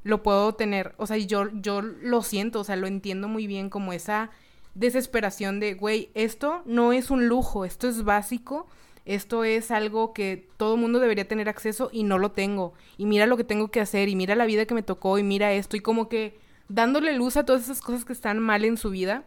lo 0.04 0.24
puedo 0.24 0.54
tener, 0.56 0.94
o 0.98 1.06
sea, 1.08 1.18
yo, 1.18 1.50
yo 1.62 1.82
lo 1.82 2.24
siento, 2.24 2.62
o 2.62 2.64
sea, 2.64 2.76
lo 2.76 2.88
entiendo 2.88 3.28
muy 3.28 3.48
bien 3.48 3.70
como 3.70 3.94
esa 3.94 4.32
desesperación 4.74 5.60
de, 5.60 5.74
güey, 5.76 6.10
esto 6.14 6.64
no 6.66 6.94
es 6.94 7.12
un 7.12 7.28
lujo, 7.28 7.66
esto 7.66 7.88
es 7.88 8.04
básico, 8.04 8.68
esto 9.06 9.44
es 9.44 9.72
algo 9.72 10.14
que 10.14 10.48
todo 10.58 10.78
mundo 10.78 11.00
debería 11.00 11.28
tener 11.28 11.50
acceso 11.50 11.90
y 11.92 12.04
no 12.04 12.18
lo 12.18 12.32
tengo, 12.32 12.74
y 12.98 13.06
mira 13.06 13.26
lo 13.26 13.38
que 13.38 13.44
tengo 13.44 13.70
que 13.70 13.82
hacer, 13.82 14.10
y 14.10 14.16
mira 14.16 14.36
la 14.36 14.46
vida 14.46 14.66
que 14.66 14.74
me 14.74 14.84
tocó, 14.84 15.18
y 15.18 15.24
mira 15.24 15.52
esto, 15.54 15.76
y 15.76 15.82
como 15.82 16.08
que 16.10 16.40
dándole 16.74 17.14
luz 17.14 17.38
a 17.38 17.46
todas 17.46 17.64
esas 17.64 17.82
cosas 17.82 18.06
que 18.06 18.14
están 18.14 18.40
mal 18.40 18.66
en 18.66 18.78
su 18.78 18.90
vida. 18.90 19.24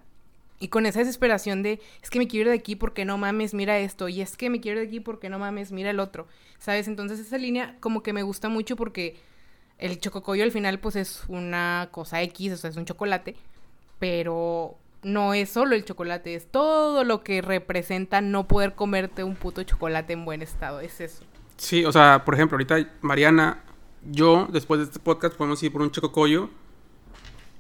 Y 0.61 0.69
con 0.69 0.87
esa 0.87 1.01
desesperación 1.01 1.63
de, 1.63 1.81
es 2.03 2.11
que 2.11 2.19
me 2.19 2.29
quiero 2.29 2.49
ir 2.49 2.55
de 2.55 2.61
aquí 2.61 2.77
porque 2.77 3.05
no 3.05 3.19
mames, 3.19 3.55
mira 3.55 3.79
esto. 3.79 4.09
Y 4.09 4.21
es 4.21 4.37
que 4.37 4.51
me 4.51 4.61
quiero 4.61 4.81
ir 4.81 4.87
de 4.87 4.89
aquí 4.89 5.01
porque 5.01 5.29
no 5.29 5.39
mames, 5.39 5.73
mira 5.73 5.91
el 5.91 6.01
otro. 6.01 6.27
¿Sabes? 6.59 6.89
Entonces 6.89 7.19
esa 7.19 7.39
línea 7.39 7.77
como 7.81 8.03
que 8.03 8.13
me 8.13 8.23
gusta 8.23 8.49
mucho 8.49 8.77
porque 8.77 9.17
el 9.79 9.99
chococoyo 9.99 10.45
al 10.45 10.53
final 10.53 10.79
pues 10.79 10.97
es 10.97 11.25
una 11.29 11.89
cosa 11.91 12.23
X, 12.23 12.53
o 12.53 12.57
sea, 12.57 12.71
es 12.71 12.77
un 12.77 12.87
chocolate. 12.87 13.37
Pero 13.99 14.77
no 15.03 15.35
es 15.35 15.51
solo 15.51 15.75
el 15.75 15.85
chocolate, 15.85 16.35
es 16.35 16.47
todo 16.51 17.05
lo 17.05 17.23
que 17.23 17.43
representa 17.43 18.21
no 18.21 18.49
poder 18.49 18.75
comerte 18.75 19.23
un 19.23 19.35
puto 19.35 19.63
chocolate 19.65 20.15
en 20.15 20.25
buen 20.25 20.41
estado. 20.41 20.81
Es 20.81 21.01
eso. 21.01 21.25
Sí, 21.57 21.85
o 21.85 21.93
sea, 21.93 22.25
por 22.25 22.35
ejemplo, 22.35 22.57
ahorita 22.57 22.91
Mariana, 23.03 23.63
yo 24.11 24.49
después 24.51 24.79
de 24.79 24.85
este 24.85 24.99
podcast 24.99 25.37
podemos 25.37 25.63
ir 25.63 25.73
por 25.73 25.83
un 25.83 25.91
chococoyo 25.91 26.49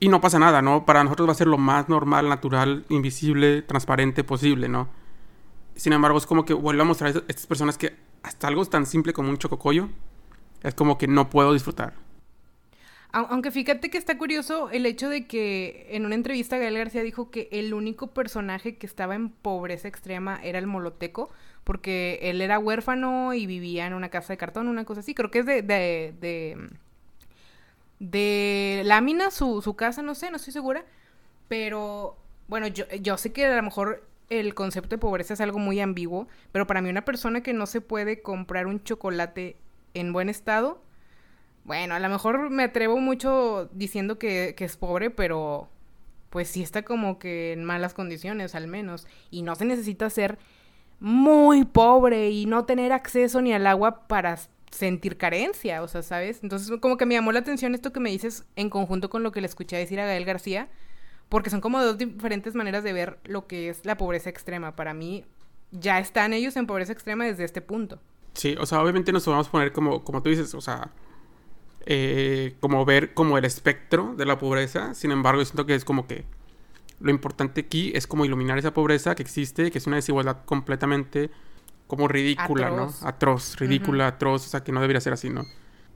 y 0.00 0.08
no 0.08 0.20
pasa 0.20 0.38
nada, 0.38 0.60
¿no? 0.60 0.84
Para 0.84 1.02
nosotros 1.02 1.28
va 1.28 1.32
a 1.32 1.36
ser 1.36 1.46
lo 1.46 1.58
más 1.58 1.88
normal, 1.88 2.28
natural, 2.28 2.84
invisible, 2.88 3.62
transparente 3.62 4.24
posible, 4.24 4.68
¿no? 4.68 4.88
Sin 5.76 5.92
embargo, 5.92 6.18
es 6.18 6.26
como 6.26 6.44
que 6.44 6.52
vuelvo 6.52 6.82
a 6.82 6.84
mostrar 6.84 7.14
a 7.16 7.22
estas 7.28 7.46
personas 7.46 7.78
que 7.78 7.96
hasta 8.22 8.48
algo 8.48 8.64
tan 8.66 8.86
simple 8.86 9.12
como 9.12 9.30
un 9.30 9.38
chococollo 9.38 9.88
es 10.62 10.74
como 10.74 10.98
que 10.98 11.06
no 11.06 11.30
puedo 11.30 11.52
disfrutar. 11.52 11.94
Aunque 13.12 13.52
fíjate 13.52 13.90
que 13.90 13.98
está 13.98 14.18
curioso 14.18 14.70
el 14.70 14.86
hecho 14.86 15.08
de 15.08 15.26
que 15.28 15.86
en 15.90 16.04
una 16.04 16.16
entrevista 16.16 16.58
Gael 16.58 16.76
García 16.76 17.02
dijo 17.04 17.30
que 17.30 17.48
el 17.52 17.72
único 17.72 18.08
personaje 18.08 18.76
que 18.76 18.86
estaba 18.86 19.14
en 19.14 19.28
pobreza 19.30 19.86
extrema 19.86 20.40
era 20.42 20.58
el 20.58 20.66
moloteco, 20.66 21.30
porque 21.62 22.18
él 22.22 22.40
era 22.40 22.58
huérfano 22.58 23.32
y 23.32 23.46
vivía 23.46 23.86
en 23.86 23.94
una 23.94 24.08
casa 24.08 24.32
de 24.32 24.36
cartón, 24.36 24.66
una 24.66 24.84
cosa 24.84 25.00
así. 25.00 25.14
Creo 25.14 25.30
que 25.30 25.38
es 25.38 25.46
de 25.46 26.70
lámina 28.00 29.30
su, 29.30 29.62
su 29.62 29.74
casa, 29.76 30.02
no 30.02 30.14
sé, 30.14 30.30
no 30.30 30.36
estoy 30.36 30.52
segura. 30.52 30.84
Pero 31.48 32.16
bueno, 32.48 32.66
yo, 32.66 32.84
yo 33.00 33.16
sé 33.16 33.32
que 33.32 33.46
a 33.46 33.56
lo 33.56 33.62
mejor 33.62 34.06
el 34.30 34.54
concepto 34.54 34.90
de 34.90 34.98
pobreza 34.98 35.34
es 35.34 35.40
algo 35.40 35.58
muy 35.58 35.80
ambiguo, 35.80 36.28
pero 36.52 36.66
para 36.66 36.80
mí 36.80 36.88
una 36.88 37.04
persona 37.04 37.42
que 37.42 37.52
no 37.52 37.66
se 37.66 37.80
puede 37.80 38.22
comprar 38.22 38.66
un 38.66 38.82
chocolate 38.82 39.56
en 39.94 40.12
buen 40.12 40.28
estado, 40.28 40.82
bueno, 41.64 41.94
a 41.94 41.98
lo 41.98 42.08
mejor 42.08 42.50
me 42.50 42.64
atrevo 42.64 42.98
mucho 42.98 43.70
diciendo 43.72 44.18
que, 44.18 44.54
que 44.56 44.64
es 44.64 44.76
pobre, 44.76 45.10
pero 45.10 45.68
pues 46.30 46.48
sí 46.48 46.62
está 46.62 46.82
como 46.82 47.18
que 47.18 47.52
en 47.52 47.64
malas 47.64 47.94
condiciones 47.94 48.54
al 48.54 48.66
menos. 48.68 49.06
Y 49.30 49.42
no 49.42 49.54
se 49.54 49.64
necesita 49.64 50.10
ser 50.10 50.38
muy 51.00 51.64
pobre 51.64 52.30
y 52.30 52.46
no 52.46 52.64
tener 52.64 52.92
acceso 52.92 53.40
ni 53.40 53.52
al 53.52 53.66
agua 53.66 54.06
para 54.08 54.38
sentir 54.74 55.16
carencia, 55.16 55.82
o 55.82 55.88
sea, 55.88 56.02
¿sabes? 56.02 56.40
Entonces 56.42 56.70
como 56.80 56.96
que 56.96 57.06
me 57.06 57.14
llamó 57.14 57.30
la 57.32 57.38
atención 57.38 57.74
esto 57.74 57.92
que 57.92 58.00
me 58.00 58.10
dices 58.10 58.44
en 58.56 58.70
conjunto 58.70 59.08
con 59.08 59.22
lo 59.22 59.30
que 59.30 59.40
le 59.40 59.46
escuché 59.46 59.76
decir 59.76 60.00
a 60.00 60.06
Gael 60.06 60.24
García, 60.24 60.68
porque 61.28 61.48
son 61.48 61.60
como 61.60 61.80
dos 61.80 61.96
diferentes 61.96 62.54
maneras 62.54 62.82
de 62.82 62.92
ver 62.92 63.18
lo 63.24 63.46
que 63.46 63.68
es 63.68 63.86
la 63.86 63.96
pobreza 63.96 64.30
extrema. 64.30 64.74
Para 64.74 64.92
mí 64.92 65.24
ya 65.70 66.00
están 66.00 66.32
ellos 66.32 66.56
en 66.56 66.66
pobreza 66.66 66.92
extrema 66.92 67.24
desde 67.24 67.44
este 67.44 67.60
punto. 67.60 68.00
Sí, 68.34 68.56
o 68.58 68.66
sea, 68.66 68.82
obviamente 68.82 69.12
nos 69.12 69.24
vamos 69.26 69.46
a 69.46 69.50
poner 69.50 69.72
como, 69.72 70.02
como 70.02 70.22
tú 70.22 70.30
dices, 70.30 70.52
o 70.54 70.60
sea, 70.60 70.90
eh, 71.86 72.56
como 72.58 72.84
ver 72.84 73.14
como 73.14 73.38
el 73.38 73.44
espectro 73.44 74.14
de 74.16 74.26
la 74.26 74.38
pobreza. 74.38 74.94
Sin 74.94 75.12
embargo, 75.12 75.44
siento 75.44 75.66
que 75.66 75.76
es 75.76 75.84
como 75.84 76.08
que 76.08 76.24
lo 76.98 77.10
importante 77.10 77.60
aquí 77.60 77.92
es 77.94 78.08
como 78.08 78.24
iluminar 78.24 78.58
esa 78.58 78.74
pobreza 78.74 79.14
que 79.14 79.22
existe, 79.22 79.70
que 79.70 79.78
es 79.78 79.86
una 79.86 79.96
desigualdad 79.96 80.44
completamente 80.44 81.30
como 81.86 82.08
ridícula, 82.08 82.70
¿no? 82.70 82.88
Atroz, 83.02 83.56
ridícula, 83.56 84.06
atroz, 84.06 84.46
o 84.46 84.48
sea, 84.48 84.64
que 84.64 84.72
no 84.72 84.80
debería 84.80 85.00
ser 85.00 85.12
así, 85.12 85.30
¿no? 85.30 85.44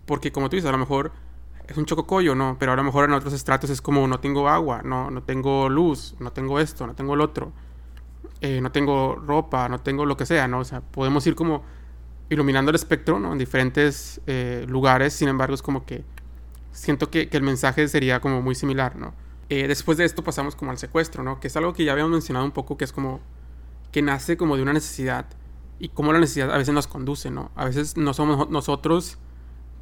Porque 0.07 0.32
como 0.32 0.49
tú 0.49 0.57
dices, 0.57 0.68
a 0.68 0.72
lo 0.72 0.78
mejor 0.78 1.12
es 1.66 1.76
un 1.76 1.84
chococollo, 1.84 2.34
¿no? 2.34 2.57
Pero 2.59 2.72
a 2.72 2.76
lo 2.76 2.82
mejor 2.82 3.05
en 3.05 3.12
otros 3.12 3.32
estratos 3.32 3.70
es 3.70 3.80
como 3.80 4.07
no 4.09 4.20
tengo 4.20 4.49
agua, 4.49 4.82
no, 4.82 5.11
no 5.11 5.22
tengo 5.22 5.68
luz, 5.68 6.14
no 6.18 6.32
tengo 6.32 6.61
esto, 6.61 6.86
no 6.86 6.95
tengo 6.95 7.14
el 7.14 7.20
otro, 7.20 7.53
eh, 8.41 8.61
no 8.61 8.72
tengo 8.72 9.16
ropa, 9.16 9.68
no 9.68 9.80
tengo 9.80 10.07
lo 10.07 10.16
que 10.16 10.26
sea, 10.26 10.49
¿no? 10.49 10.61
O 10.61 10.64
sea, 10.64 10.80
podemos 10.80 11.26
ir 11.26 11.34
como 11.34 11.62
iluminando 12.30 12.70
el 12.70 12.74
espectro, 12.74 13.18
¿no? 13.18 13.32
En 13.32 13.39
diferentes 13.39 14.20
eh, 14.26 14.64
lugares, 14.68 15.12
sin 15.12 15.28
embargo, 15.28 15.55
es 15.55 15.62
como 15.62 15.84
que 15.84 16.05
siento 16.72 17.11
que, 17.11 17.28
el 17.30 17.43
mensaje 17.43 17.86
sería 17.89 18.20
como 18.20 18.41
muy 18.41 18.55
similar, 18.55 18.97
¿no? 18.97 19.14
Eh, 19.51 19.66
después 19.66 19.99
de 19.99 20.05
esto 20.05 20.22
pasamos 20.22 20.55
como 20.55 20.70
al 20.70 20.78
secuestro, 20.78 21.22
¿no? 21.22 21.41
Que 21.41 21.49
es 21.49 21.57
algo 21.57 21.72
que 21.72 21.84
ya 21.84 21.93
habíamos 21.93 22.12
mencionado 22.12 22.45
un 22.45 22.53
poco, 22.53 22.76
que 22.76 22.84
es 22.84 22.93
como 22.93 23.20
que 23.93 24.03
nace 24.03 24.36
como 24.36 24.57
de 24.57 24.62
una 24.62 24.72
necesidad 24.72 25.26
y 25.79 25.89
cómo 25.91 26.12
la 26.12 26.18
necesidad 26.18 26.51
a 26.53 26.59
veces 26.59 26.74
nos 26.74 26.87
conduce, 26.87 27.31
¿no? 27.31 27.51
A 27.55 27.64
veces 27.64 27.97
no 27.97 28.14
somos 28.14 28.51
nosotros 28.51 29.18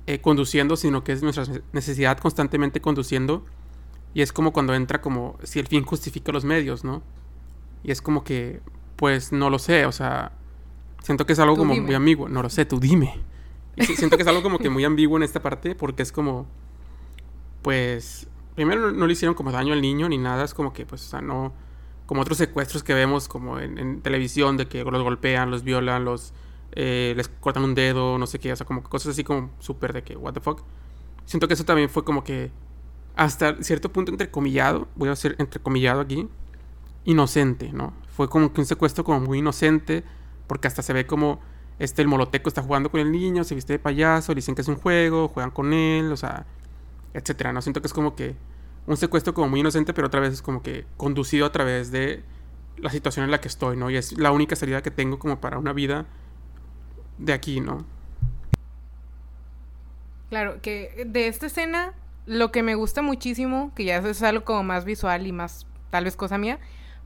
eh, 0.06 0.20
conduciendo, 0.20 0.76
sino 0.76 1.04
que 1.04 1.12
es 1.12 1.22
nuestra 1.22 1.44
necesidad 1.72 2.18
constantemente 2.18 2.80
conduciendo 2.80 3.44
y 4.14 4.22
es 4.22 4.32
como 4.32 4.52
cuando 4.52 4.74
entra 4.74 5.00
como 5.00 5.38
si 5.42 5.58
el 5.58 5.66
fin 5.66 5.84
justifica 5.84 6.32
los 6.32 6.44
medios, 6.44 6.84
¿no? 6.84 7.02
Y 7.82 7.90
es 7.90 8.02
como 8.02 8.24
que, 8.24 8.60
pues 8.96 9.32
no 9.32 9.50
lo 9.50 9.58
sé, 9.58 9.86
o 9.86 9.92
sea, 9.92 10.32
Siento 11.06 11.24
que 11.24 11.34
es 11.34 11.38
algo 11.38 11.56
como 11.56 11.72
muy 11.72 11.94
ambiguo. 11.94 12.28
No 12.28 12.42
lo 12.42 12.50
sé, 12.50 12.64
tú 12.64 12.80
dime. 12.80 13.14
siento 13.96 14.16
que 14.16 14.24
es 14.24 14.28
algo 14.28 14.42
como 14.42 14.58
que 14.58 14.68
muy 14.70 14.84
ambiguo 14.84 15.16
en 15.16 15.22
esta 15.22 15.40
parte 15.40 15.76
porque 15.76 16.02
es 16.02 16.10
como, 16.10 16.48
pues, 17.62 18.26
primero 18.56 18.90
no, 18.90 19.06
le 19.06 19.12
hicieron 19.12 19.36
como 19.36 19.52
daño 19.52 19.72
al 19.72 19.80
niño 19.80 20.08
ni 20.08 20.18
nada, 20.18 20.42
es 20.42 20.52
como 20.52 20.72
que, 20.72 20.84
pues, 20.84 21.06
o 21.06 21.08
sea, 21.08 21.20
no, 21.20 21.52
como 22.06 22.22
otros 22.22 22.38
secuestros 22.38 22.82
que 22.82 22.94
vemos 22.94 23.28
como 23.28 23.58
en, 23.58 24.00
televisión 24.00 24.56
de 24.56 24.66
que 24.68 24.84
los 24.84 25.02
golpean, 25.02 25.50
los 25.50 25.62
violan, 25.64 26.04
los, 26.04 26.32
eh, 26.72 27.14
les 27.16 27.28
cortan 27.28 27.64
un 27.64 27.74
dedo, 27.74 28.18
no 28.18 28.26
sé 28.26 28.38
qué, 28.38 28.52
o 28.52 28.56
sea, 28.56 28.66
como 28.66 28.82
cosas 28.82 29.12
así 29.12 29.24
como 29.24 29.50
súper 29.58 29.92
de 29.92 30.02
que, 30.02 30.16
what 30.16 30.32
the 30.32 30.40
fuck. 30.40 30.62
Siento 31.24 31.48
que 31.48 31.54
eso 31.54 31.64
también 31.64 31.88
fue 31.88 32.04
como 32.04 32.22
que, 32.22 32.52
hasta 33.16 33.62
cierto 33.62 33.92
punto 33.92 34.12
entrecomillado, 34.12 34.88
voy 34.94 35.08
a 35.08 35.12
hacer 35.12 35.34
entrecomillado 35.38 36.00
aquí, 36.00 36.28
inocente, 37.04 37.72
¿no? 37.72 37.92
Fue 38.08 38.28
como 38.28 38.52
que 38.52 38.60
un 38.60 38.66
secuestro 38.66 39.04
como 39.04 39.20
muy 39.20 39.38
inocente 39.38 40.04
porque 40.46 40.68
hasta 40.68 40.82
se 40.82 40.92
ve 40.92 41.06
como 41.06 41.40
este, 41.78 42.02
el 42.02 42.08
moloteco 42.08 42.48
está 42.48 42.62
jugando 42.62 42.90
con 42.90 43.00
el 43.00 43.12
niño, 43.12 43.44
se 43.44 43.54
viste 43.54 43.74
de 43.74 43.78
payaso, 43.78 44.34
dicen 44.34 44.54
que 44.54 44.62
es 44.62 44.68
un 44.68 44.76
juego, 44.76 45.28
juegan 45.28 45.50
con 45.50 45.72
él, 45.72 46.12
o 46.12 46.16
sea, 46.16 46.46
etcétera. 47.12 47.52
No 47.52 47.62
siento 47.62 47.80
que 47.80 47.86
es 47.86 47.92
como 47.92 48.14
que 48.14 48.36
un 48.86 48.96
secuestro 48.96 49.34
como 49.34 49.48
muy 49.48 49.60
inocente, 49.60 49.92
pero 49.92 50.06
otra 50.06 50.20
vez 50.20 50.32
es 50.34 50.42
como 50.42 50.62
que 50.62 50.86
conducido 50.96 51.46
a 51.46 51.52
través 51.52 51.90
de 51.90 52.22
la 52.78 52.90
situación 52.90 53.24
en 53.24 53.30
la 53.30 53.40
que 53.40 53.48
estoy, 53.48 53.76
¿no? 53.76 53.90
Y 53.90 53.96
es 53.96 54.18
la 54.18 54.32
única 54.32 54.56
salida 54.56 54.82
que 54.82 54.90
tengo 54.90 55.18
como 55.18 55.40
para 55.40 55.58
una 55.58 55.72
vida 55.72 56.06
de 57.18 57.32
aquí, 57.32 57.60
¿no? 57.60 57.84
Claro, 60.28 60.60
que 60.60 61.04
de 61.06 61.28
esta 61.28 61.46
escena 61.46 61.94
lo 62.26 62.50
que 62.50 62.62
me 62.62 62.74
gusta 62.74 63.02
muchísimo, 63.02 63.72
que 63.74 63.84
ya 63.84 63.98
es 63.98 64.22
algo 64.22 64.44
como 64.44 64.62
más 64.64 64.84
visual 64.84 65.26
y 65.26 65.32
más 65.32 65.66
tal 65.90 66.04
vez 66.04 66.16
cosa 66.16 66.38
mía, 66.38 66.58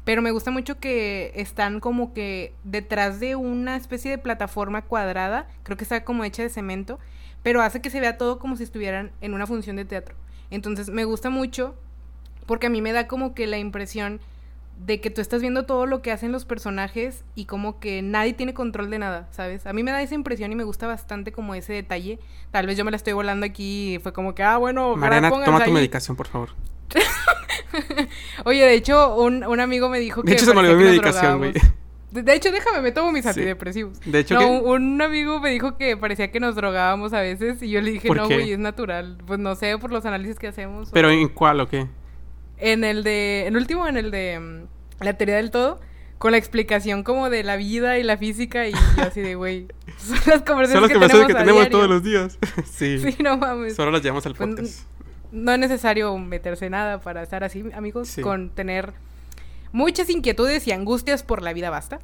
pero 0.04 0.22
me 0.22 0.30
gusta 0.30 0.50
mucho 0.50 0.80
que 0.80 1.32
están 1.34 1.80
como 1.80 2.14
que 2.14 2.54
detrás 2.64 3.20
de 3.20 3.36
una 3.36 3.76
especie 3.76 4.10
de 4.10 4.18
plataforma 4.18 4.82
cuadrada, 4.82 5.46
creo 5.62 5.76
que 5.76 5.84
está 5.84 6.04
como 6.04 6.24
hecha 6.24 6.42
de 6.42 6.48
cemento, 6.48 6.98
pero 7.42 7.60
hace 7.60 7.82
que 7.82 7.90
se 7.90 8.00
vea 8.00 8.16
todo 8.16 8.38
como 8.38 8.56
si 8.56 8.64
estuvieran 8.64 9.12
en 9.20 9.34
una 9.34 9.46
función 9.46 9.76
de 9.76 9.84
teatro. 9.84 10.16
Entonces 10.50 10.90
me 10.90 11.04
gusta 11.04 11.30
mucho 11.30 11.74
porque 12.46 12.66
a 12.66 12.70
mí 12.70 12.82
me 12.82 12.92
da 12.92 13.06
como 13.06 13.34
que 13.34 13.46
la 13.46 13.58
impresión 13.58 14.20
de 14.84 15.00
que 15.00 15.10
tú 15.10 15.20
estás 15.20 15.42
viendo 15.42 15.66
todo 15.66 15.86
lo 15.86 16.00
que 16.00 16.10
hacen 16.10 16.32
los 16.32 16.44
personajes 16.44 17.24
y 17.34 17.44
como 17.44 17.80
que 17.80 18.02
nadie 18.02 18.32
tiene 18.32 18.54
control 18.54 18.90
de 18.90 18.98
nada, 18.98 19.28
¿sabes? 19.30 19.66
A 19.66 19.72
mí 19.72 19.82
me 19.82 19.90
da 19.90 20.00
esa 20.02 20.14
impresión 20.14 20.50
y 20.52 20.54
me 20.54 20.64
gusta 20.64 20.86
bastante 20.86 21.32
como 21.32 21.54
ese 21.54 21.72
detalle. 21.72 22.18
Tal 22.50 22.66
vez 22.66 22.76
yo 22.78 22.84
me 22.84 22.90
la 22.90 22.96
estoy 22.96 23.12
volando 23.12 23.44
aquí 23.44 23.94
y 23.94 23.98
fue 23.98 24.12
como 24.12 24.34
que, 24.34 24.42
ah, 24.42 24.56
bueno, 24.56 24.96
Mariana, 24.96 25.30
toma 25.30 25.64
tu 25.64 25.70
medicación, 25.70 26.16
por 26.16 26.28
favor. 26.28 26.50
Oye, 28.44 28.64
de 28.64 28.74
hecho, 28.74 29.16
un, 29.16 29.60
amigo 29.60 29.88
me 29.88 30.00
dijo 30.00 30.22
que. 30.22 30.30
De 30.30 30.36
hecho, 30.36 30.46
se 30.46 30.54
me 30.54 30.60
olvidó 30.60 30.76
mi 30.76 30.84
medicación, 30.84 31.38
güey. 31.38 31.52
De, 32.10 32.34
hecho, 32.34 32.50
déjame, 32.50 32.80
me 32.80 32.92
tomo 32.92 33.12
mis 33.12 33.24
antidepresivos. 33.26 34.00
De 34.04 34.20
hecho, 34.20 34.34
no, 34.34 34.62
un, 34.62 35.00
amigo 35.00 35.40
me 35.40 35.50
dijo 35.50 35.76
que 35.76 35.96
parecía 35.96 36.30
que 36.30 36.40
nos 36.40 36.56
drogábamos 36.56 37.12
a 37.12 37.20
veces 37.20 37.62
y 37.62 37.70
yo 37.70 37.80
le 37.80 37.92
dije, 37.92 38.08
no, 38.08 38.26
güey, 38.26 38.52
es 38.52 38.58
natural. 38.58 39.18
Pues 39.26 39.38
no 39.38 39.54
sé, 39.54 39.78
por 39.78 39.92
los 39.92 40.04
análisis 40.04 40.38
que 40.38 40.48
hacemos. 40.48 40.90
¿Pero 40.92 41.10
en 41.10 41.28
cuál 41.28 41.60
o 41.60 41.68
qué? 41.68 41.86
En 42.58 42.84
el 42.84 43.04
de. 43.04 43.46
En 43.46 43.56
último, 43.56 43.86
en 43.86 43.96
el 43.96 44.10
de 44.10 44.38
mm, 44.38 45.04
la 45.04 45.14
teoría 45.14 45.36
del 45.36 45.50
todo 45.50 45.80
con 46.18 46.32
la 46.32 46.38
explicación 46.38 47.02
como 47.02 47.30
de 47.30 47.42
la 47.44 47.56
vida 47.56 47.98
y 47.98 48.02
la 48.02 48.18
física 48.18 48.68
y 48.68 48.74
así 48.98 49.22
de, 49.22 49.36
güey, 49.36 49.68
son 49.96 50.18
las 50.26 50.42
conversaciones 50.42 50.92
son 50.92 51.00
las 51.00 51.10
que, 51.12 51.26
que, 51.28 51.34
tenemos, 51.34 51.70
todos 51.70 51.88
los 51.88 52.02
días. 52.02 52.38
sí. 52.70 52.98
Sí, 53.02 53.22
no 53.22 53.38
mames. 53.38 53.74
Solo 53.74 53.90
las 53.90 54.02
llevamos 54.02 54.26
al 54.26 54.34
pues, 54.34 54.50
podcast 54.50 54.90
no 55.32 55.52
es 55.52 55.58
necesario 55.58 56.16
meterse 56.18 56.70
nada 56.70 57.00
para 57.00 57.22
estar 57.22 57.44
así, 57.44 57.64
amigos, 57.74 58.16
con 58.22 58.50
tener 58.50 58.92
muchas 59.72 60.10
inquietudes 60.10 60.66
y 60.66 60.72
angustias 60.72 61.22
por 61.22 61.42
la 61.42 61.52
vida 61.52 61.70
basta. 61.70 62.00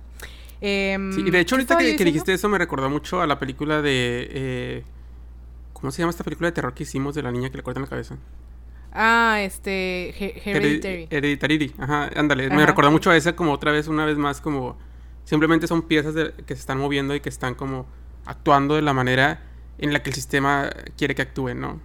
Em, 0.60 1.12
sí, 1.12 1.22
y 1.26 1.30
de 1.30 1.40
hecho 1.40 1.56
ahorita 1.56 1.76
que, 1.76 2.04
dijiste 2.04 2.32
eso 2.32 2.48
me 2.48 2.58
recordó 2.58 2.88
mucho 2.88 3.20
a 3.20 3.26
la 3.26 3.38
película 3.38 3.82
de... 3.82 4.28
Eh, 4.30 4.84
¿Cómo 5.72 5.90
se 5.90 6.00
llama 6.00 6.10
esta 6.10 6.24
película 6.24 6.48
de 6.48 6.52
terror 6.52 6.72
que 6.72 6.84
hicimos 6.84 7.14
de 7.14 7.22
la 7.22 7.30
niña 7.30 7.50
que 7.50 7.58
le 7.58 7.62
cortan 7.62 7.82
la 7.82 7.88
cabeza? 7.88 8.16
Ah, 8.92 9.40
este... 9.42 10.08
Hereditary. 10.48 11.06
Hereditary, 11.10 11.74
ajá, 11.78 12.10
ándale. 12.16 12.48
Me 12.48 12.64
recordó 12.64 12.90
mucho 12.90 13.10
a 13.10 13.16
esa 13.16 13.36
como 13.36 13.52
otra 13.52 13.72
vez, 13.72 13.88
una 13.88 14.06
vez 14.06 14.16
más, 14.16 14.40
como... 14.40 14.78
Simplemente 15.24 15.66
son 15.66 15.82
piezas 15.82 16.14
que 16.14 16.54
se 16.54 16.60
están 16.60 16.78
moviendo 16.78 17.14
y 17.14 17.20
que 17.20 17.28
están 17.28 17.54
como 17.54 17.86
actuando 18.24 18.76
de 18.76 18.82
la 18.82 18.94
manera 18.94 19.42
en 19.78 19.92
la 19.92 20.02
que 20.02 20.10
el 20.10 20.14
sistema 20.14 20.70
quiere 20.96 21.14
que 21.14 21.22
actúen, 21.22 21.60
¿no? 21.60 21.80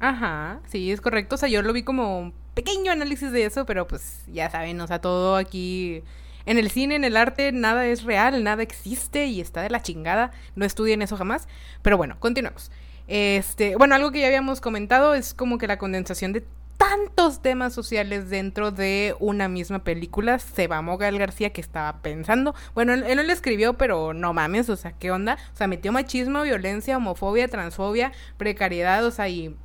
Ajá, 0.00 0.60
sí, 0.66 0.90
es 0.90 1.00
correcto. 1.00 1.36
O 1.36 1.38
sea, 1.38 1.48
yo 1.48 1.62
lo 1.62 1.72
vi 1.72 1.82
como 1.82 2.32
pequeño 2.54 2.92
análisis 2.92 3.32
de 3.32 3.44
eso, 3.44 3.66
pero 3.66 3.86
pues 3.86 4.22
ya 4.32 4.50
saben, 4.50 4.80
o 4.80 4.86
sea, 4.86 5.00
todo 5.00 5.36
aquí 5.36 6.02
en 6.46 6.58
el 6.58 6.70
cine, 6.70 6.96
en 6.96 7.04
el 7.04 7.16
arte, 7.16 7.52
nada 7.52 7.86
es 7.86 8.04
real, 8.04 8.44
nada 8.44 8.62
existe 8.62 9.26
y 9.26 9.40
está 9.40 9.62
de 9.62 9.70
la 9.70 9.82
chingada. 9.82 10.30
No 10.54 10.64
estudien 10.64 11.02
eso 11.02 11.16
jamás. 11.16 11.48
Pero 11.82 11.96
bueno, 11.96 12.16
continuemos. 12.20 12.70
Este, 13.08 13.76
bueno, 13.76 13.94
algo 13.94 14.10
que 14.10 14.20
ya 14.20 14.26
habíamos 14.26 14.60
comentado 14.60 15.14
es 15.14 15.34
como 15.34 15.58
que 15.58 15.66
la 15.66 15.78
condensación 15.78 16.32
de 16.32 16.44
tantos 16.76 17.40
temas 17.40 17.72
sociales 17.72 18.28
dentro 18.30 18.70
de 18.70 19.14
una 19.20 19.48
misma 19.48 19.84
película. 19.84 20.38
Se 20.38 20.66
va 20.66 20.82
Mogal 20.82 21.18
García 21.18 21.50
que 21.50 21.60
estaba 21.60 22.02
pensando. 22.02 22.54
Bueno, 22.74 22.92
él, 22.92 23.16
no 23.16 23.22
lo 23.22 23.32
escribió, 23.32 23.74
pero 23.74 24.12
no 24.12 24.34
mames, 24.34 24.68
o 24.68 24.76
sea, 24.76 24.92
¿qué 24.92 25.10
onda? 25.10 25.38
O 25.54 25.56
sea, 25.56 25.66
metió 25.66 25.92
machismo, 25.92 26.42
violencia, 26.42 26.96
homofobia, 26.96 27.48
transfobia, 27.48 28.12
precariedad, 28.36 29.04
o 29.04 29.10
sea, 29.10 29.28
y 29.28 29.56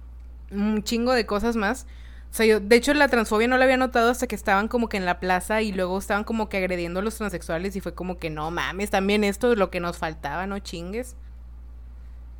un 0.51 0.83
chingo 0.83 1.13
de 1.13 1.25
cosas 1.25 1.55
más. 1.55 1.87
O 2.31 2.33
sea, 2.33 2.45
yo, 2.45 2.59
de 2.59 2.75
hecho, 2.75 2.93
la 2.93 3.07
transfobia 3.07 3.47
no 3.47 3.57
la 3.57 3.63
había 3.65 3.77
notado 3.77 4.11
hasta 4.11 4.27
que 4.27 4.35
estaban 4.35 4.67
como 4.67 4.87
que 4.87 4.97
en 4.97 5.05
la 5.05 5.19
plaza 5.19 5.61
y 5.61 5.71
luego 5.71 5.97
estaban 5.97 6.23
como 6.23 6.47
que 6.47 6.57
agrediendo 6.57 6.99
a 6.99 7.03
los 7.03 7.15
transexuales 7.15 7.75
y 7.75 7.81
fue 7.81 7.95
como 7.95 8.17
que 8.17 8.29
no 8.29 8.51
mames, 8.51 8.91
también 8.91 9.23
esto 9.23 9.51
es 9.51 9.57
lo 9.57 9.71
que 9.71 9.79
nos 9.79 9.97
faltaba, 9.97 10.45
no 10.45 10.59
chingues. 10.59 11.15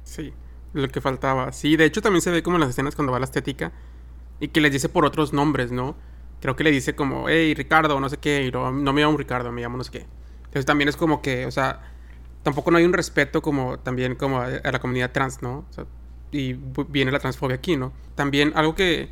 Sí, 0.03 0.33
lo 0.73 0.87
que 0.89 1.01
faltaba. 1.01 1.51
Sí, 1.51 1.75
de 1.75 1.85
hecho 1.85 2.01
también 2.01 2.21
se 2.21 2.31
ve 2.31 2.43
como 2.43 2.57
en 2.57 2.61
las 2.61 2.69
escenas 2.69 2.95
cuando 2.95 3.11
va 3.11 3.19
la 3.19 3.25
estética 3.25 3.71
y 4.39 4.49
que 4.49 4.61
les 4.61 4.71
dice 4.71 4.89
por 4.89 5.05
otros 5.05 5.33
nombres, 5.33 5.71
¿no? 5.71 5.95
Creo 6.39 6.55
que 6.55 6.63
le 6.63 6.71
dice 6.71 6.95
como, 6.95 7.27
hey, 7.27 7.53
Ricardo, 7.55 7.99
no 7.99 8.09
sé 8.09 8.17
qué, 8.17 8.45
y 8.45 8.51
no, 8.51 8.71
me 8.71 9.01
llamo 9.01 9.17
Ricardo, 9.17 9.51
me 9.51 9.61
llamo 9.61 9.77
no 9.77 9.83
sé 9.83 9.91
qué. 9.91 10.05
Entonces 10.45 10.65
también 10.65 10.87
es 10.87 10.97
como 10.97 11.21
que, 11.21 11.45
o 11.47 11.51
sea, 11.51 11.81
tampoco 12.43 12.71
no 12.71 12.77
hay 12.77 12.85
un 12.85 12.93
respeto 12.93 13.41
como 13.41 13.79
también 13.79 14.15
como 14.15 14.39
a, 14.39 14.45
a 14.45 14.71
la 14.71 14.79
comunidad 14.79 15.11
trans, 15.11 15.41
¿no? 15.41 15.65
O 15.69 15.73
sea, 15.73 15.85
y 16.31 16.53
viene 16.89 17.11
la 17.11 17.19
transfobia 17.19 17.55
aquí, 17.55 17.75
¿no? 17.75 17.91
También 18.15 18.53
algo 18.55 18.75
que 18.75 19.09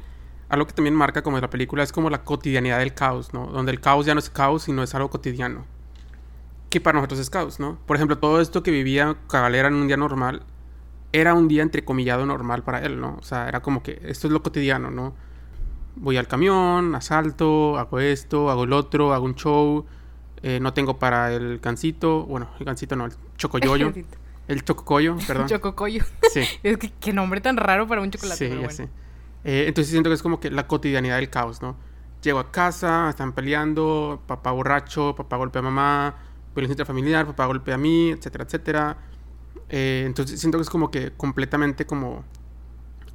algo 0.50 0.68
que 0.68 0.74
también 0.74 0.96
marca 0.96 1.22
como 1.22 1.40
la 1.40 1.50
película 1.50 1.84
es 1.84 1.92
como 1.92 2.10
la 2.10 2.24
cotidianidad 2.24 2.80
del 2.80 2.94
caos, 2.94 3.34
¿no? 3.34 3.48
Donde 3.48 3.72
el 3.72 3.80
caos 3.80 4.06
ya 4.06 4.14
no 4.14 4.20
es 4.20 4.30
caos, 4.30 4.64
sino 4.64 4.84
es 4.84 4.94
algo 4.96 5.10
cotidiano. 5.10 5.66
Que 6.70 6.82
para 6.82 6.98
nosotros 6.98 7.20
es 7.20 7.30
caos, 7.30 7.60
¿no? 7.60 7.78
Por 7.86 7.96
ejemplo, 7.96 8.18
todo 8.18 8.42
esto 8.42 8.64
que 8.64 8.72
vivía 8.72 9.16
Cagalera 9.30 9.68
en 9.68 9.76
un 9.76 9.88
día 9.88 9.98
normal 9.98 10.44
era 11.14 11.34
un 11.34 11.48
día 11.48 11.64
entrecomillado 11.64 12.26
normal 12.26 12.64
para 12.64 12.80
él, 12.80 13.00
¿no? 13.00 13.18
O 13.20 13.24
sea, 13.24 13.48
era 13.48 13.62
como 13.62 13.84
que 13.84 14.02
esto 14.04 14.28
es 14.28 14.34
lo 14.34 14.44
cotidiano, 14.44 14.92
¿no? 14.92 15.14
voy 16.00 16.18
al 16.18 16.28
camión, 16.28 16.96
asalto, 16.96 17.78
hago 17.78 18.00
esto, 18.00 18.50
hago 18.50 18.64
el 18.64 18.74
otro, 18.74 19.14
hago 19.14 19.26
un 19.26 19.36
show, 19.36 19.86
eh, 20.44 20.60
no 20.60 20.74
tengo 20.74 21.00
para 21.00 21.34
el 21.34 21.60
gancito, 21.60 22.26
bueno, 22.26 22.50
el 22.60 22.66
gancito 22.66 22.96
no, 22.96 23.06
el 23.06 23.14
chocoyoyo. 23.38 23.94
el 24.48 24.64
chococoyo, 24.64 25.18
perdón. 25.28 25.48
chococoyo. 25.48 26.04
Sí. 26.32 26.44
es 26.64 26.78
que 26.78 26.92
qué 27.00 27.14
nombre 27.14 27.42
tan 27.42 27.58
raro 27.58 27.88
para 27.88 28.02
un 28.02 28.12
chocolate. 28.12 28.50
Sí, 28.50 28.62
ya 28.62 28.70
sé. 28.70 28.90
Eh, 29.48 29.64
entonces 29.70 29.92
siento 29.92 30.10
que 30.10 30.14
es 30.14 30.22
como 30.22 30.42
que 30.42 30.52
la 30.52 30.68
cotidianidad 30.68 31.16
del 31.16 31.30
caos, 31.30 31.62
¿no? 31.62 31.78
Llego 32.22 32.40
a 32.40 32.52
casa, 32.52 33.10
están 33.10 33.32
peleando, 33.32 34.22
papá 34.28 34.52
borracho, 34.52 35.16
papá 35.16 35.38
golpea 35.38 35.62
a 35.62 35.64
mamá, 35.64 36.16
violencia 36.54 36.74
intrafamiliar, 36.74 37.26
papá 37.26 37.46
golpea 37.46 37.76
a 37.76 37.78
mí, 37.78 38.10
etcétera, 38.10 38.44
etcétera. 38.44 38.98
Eh, 39.70 40.04
entonces 40.06 40.38
siento 40.42 40.58
que 40.58 40.64
es 40.64 40.70
como 40.70 40.92
que 40.92 41.14
completamente 41.14 41.86
como... 41.86 42.26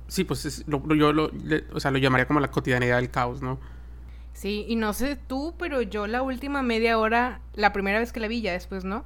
Sí, 0.08 0.24
pues 0.24 0.64
yo 0.66 1.12
lo, 1.12 1.30
o 1.74 1.80
sea, 1.80 1.90
lo 1.90 1.98
llamaría 1.98 2.26
como 2.26 2.40
la 2.40 2.50
cotidianidad 2.50 2.96
del 2.96 3.10
caos, 3.10 3.42
¿no? 3.42 3.58
Sí, 4.32 4.64
y 4.66 4.76
no 4.76 4.94
sé 4.94 5.16
tú, 5.16 5.54
pero 5.58 5.82
yo 5.82 6.06
la 6.06 6.22
última 6.22 6.62
media 6.62 6.98
hora, 6.98 7.42
la 7.52 7.74
primera 7.74 7.98
vez 7.98 8.10
que 8.10 8.20
la 8.20 8.28
vi, 8.28 8.40
ya 8.40 8.52
después, 8.52 8.84
¿no? 8.84 9.04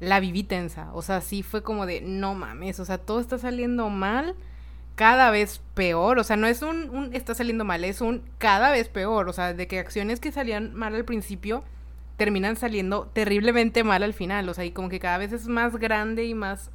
La 0.00 0.18
viví 0.18 0.42
tensa. 0.42 0.92
O 0.94 1.02
sea, 1.02 1.20
sí 1.20 1.44
fue 1.44 1.62
como 1.62 1.86
de, 1.86 2.00
no 2.00 2.34
mames, 2.34 2.80
o 2.80 2.84
sea, 2.84 2.98
todo 2.98 3.20
está 3.20 3.38
saliendo 3.38 3.88
mal, 3.88 4.34
cada 4.96 5.30
vez 5.30 5.60
peor. 5.74 6.18
O 6.18 6.24
sea, 6.24 6.36
no 6.36 6.48
es 6.48 6.62
un, 6.62 7.10
está 7.12 7.34
saliendo 7.34 7.64
mal, 7.64 7.84
es 7.84 8.00
un 8.00 8.22
cada 8.38 8.72
vez 8.72 8.88
peor. 8.88 9.28
O 9.28 9.32
sea, 9.32 9.54
de 9.54 9.68
que 9.68 9.78
acciones 9.78 10.18
que 10.18 10.32
salían 10.32 10.74
mal 10.74 10.96
al 10.96 11.04
principio 11.04 11.62
terminan 12.16 12.56
saliendo 12.56 13.06
terriblemente 13.12 13.84
mal 13.84 14.02
al 14.02 14.14
final. 14.14 14.48
O 14.48 14.54
sea, 14.54 14.64
y 14.64 14.72
como 14.72 14.88
que 14.88 14.98
cada 14.98 15.18
vez 15.18 15.32
es 15.32 15.46
más 15.46 15.76
grande 15.76 16.24
y 16.24 16.34
más... 16.34 16.70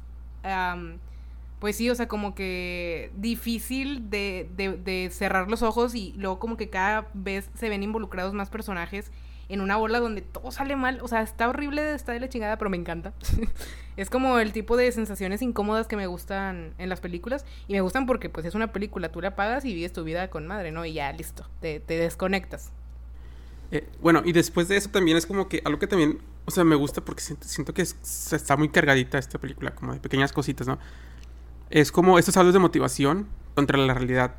pues 1.58 1.76
sí, 1.76 1.90
o 1.90 1.94
sea, 1.94 2.08
como 2.08 2.34
que 2.34 3.10
difícil 3.16 4.08
de, 4.08 4.48
de, 4.56 4.76
de, 4.76 5.10
cerrar 5.10 5.50
los 5.50 5.62
ojos 5.62 5.94
y 5.94 6.14
luego 6.16 6.38
como 6.38 6.56
que 6.56 6.70
cada 6.70 7.08
vez 7.14 7.50
se 7.54 7.68
ven 7.68 7.82
involucrados 7.82 8.34
más 8.34 8.50
personajes 8.50 9.12
en 9.52 9.60
una 9.60 9.76
bola 9.76 10.00
donde 10.00 10.22
todo 10.22 10.50
sale 10.50 10.76
mal. 10.76 10.98
O 11.02 11.08
sea, 11.08 11.22
está 11.22 11.48
horrible, 11.48 11.94
está 11.94 12.12
de 12.12 12.20
la 12.20 12.28
chingada, 12.28 12.56
pero 12.56 12.70
me 12.70 12.76
encanta. 12.76 13.12
es 13.96 14.10
como 14.10 14.38
el 14.38 14.52
tipo 14.52 14.76
de 14.76 14.90
sensaciones 14.92 15.42
incómodas 15.42 15.86
que 15.86 15.96
me 15.96 16.06
gustan 16.06 16.74
en 16.78 16.88
las 16.88 17.00
películas. 17.00 17.44
Y 17.68 17.74
me 17.74 17.80
gustan 17.82 18.06
porque 18.06 18.28
pues 18.28 18.46
es 18.46 18.54
una 18.54 18.72
película, 18.72 19.12
tú 19.12 19.20
la 19.20 19.28
apagas 19.28 19.64
y 19.64 19.74
vives 19.74 19.92
tu 19.92 20.04
vida 20.04 20.30
con 20.30 20.46
madre, 20.46 20.72
¿no? 20.72 20.84
Y 20.84 20.94
ya, 20.94 21.12
listo, 21.12 21.46
te, 21.60 21.80
te 21.80 21.98
desconectas. 21.98 22.72
Eh, 23.72 23.88
bueno, 24.02 24.22
y 24.24 24.32
después 24.32 24.68
de 24.68 24.76
eso 24.76 24.90
también 24.90 25.16
es 25.16 25.24
como 25.24 25.48
que 25.48 25.62
algo 25.64 25.78
que 25.78 25.86
también, 25.86 26.18
o 26.44 26.50
sea, 26.50 26.62
me 26.62 26.76
gusta 26.76 27.02
porque 27.02 27.22
siento, 27.22 27.72
que 27.72 27.80
está 27.82 28.56
muy 28.56 28.68
cargadita 28.68 29.18
esta 29.18 29.38
película, 29.38 29.74
como 29.74 29.94
de 29.94 29.98
pequeñas 29.98 30.30
cositas, 30.30 30.66
¿no? 30.66 30.78
Es 31.70 31.90
como 31.90 32.18
estos 32.18 32.36
audios 32.36 32.52
de 32.52 32.60
motivación 32.60 33.28
contra 33.54 33.78
la 33.78 33.94
realidad. 33.94 34.34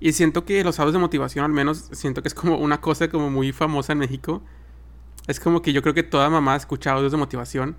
Y 0.00 0.12
siento 0.12 0.44
que 0.44 0.62
los 0.62 0.78
audios 0.78 0.92
de 0.92 0.98
motivación, 0.98 1.44
al 1.44 1.52
menos, 1.52 1.88
siento 1.92 2.22
que 2.22 2.28
es 2.28 2.34
como 2.34 2.58
una 2.58 2.80
cosa 2.80 3.08
como 3.08 3.30
muy 3.30 3.52
famosa 3.52 3.92
en 3.92 3.98
México. 3.98 4.42
Es 5.26 5.40
como 5.40 5.62
que 5.62 5.72
yo 5.72 5.82
creo 5.82 5.94
que 5.94 6.02
toda 6.02 6.28
mamá 6.30 6.56
escucha 6.56 6.92
audios 6.92 7.12
de 7.12 7.18
motivación. 7.18 7.76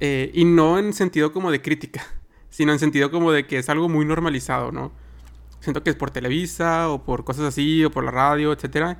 Eh, 0.00 0.30
y 0.34 0.44
no 0.44 0.78
en 0.78 0.92
sentido 0.92 1.32
como 1.32 1.50
de 1.50 1.62
crítica, 1.62 2.06
sino 2.50 2.72
en 2.72 2.78
sentido 2.78 3.10
como 3.10 3.32
de 3.32 3.46
que 3.46 3.58
es 3.58 3.68
algo 3.68 3.88
muy 3.88 4.04
normalizado, 4.04 4.72
¿no? 4.72 4.92
Siento 5.60 5.82
que 5.82 5.90
es 5.90 5.96
por 5.96 6.10
Televisa 6.10 6.88
o 6.88 7.04
por 7.04 7.24
cosas 7.24 7.46
así, 7.46 7.84
o 7.84 7.90
por 7.90 8.04
la 8.04 8.12
radio, 8.12 8.52
etcétera 8.52 8.98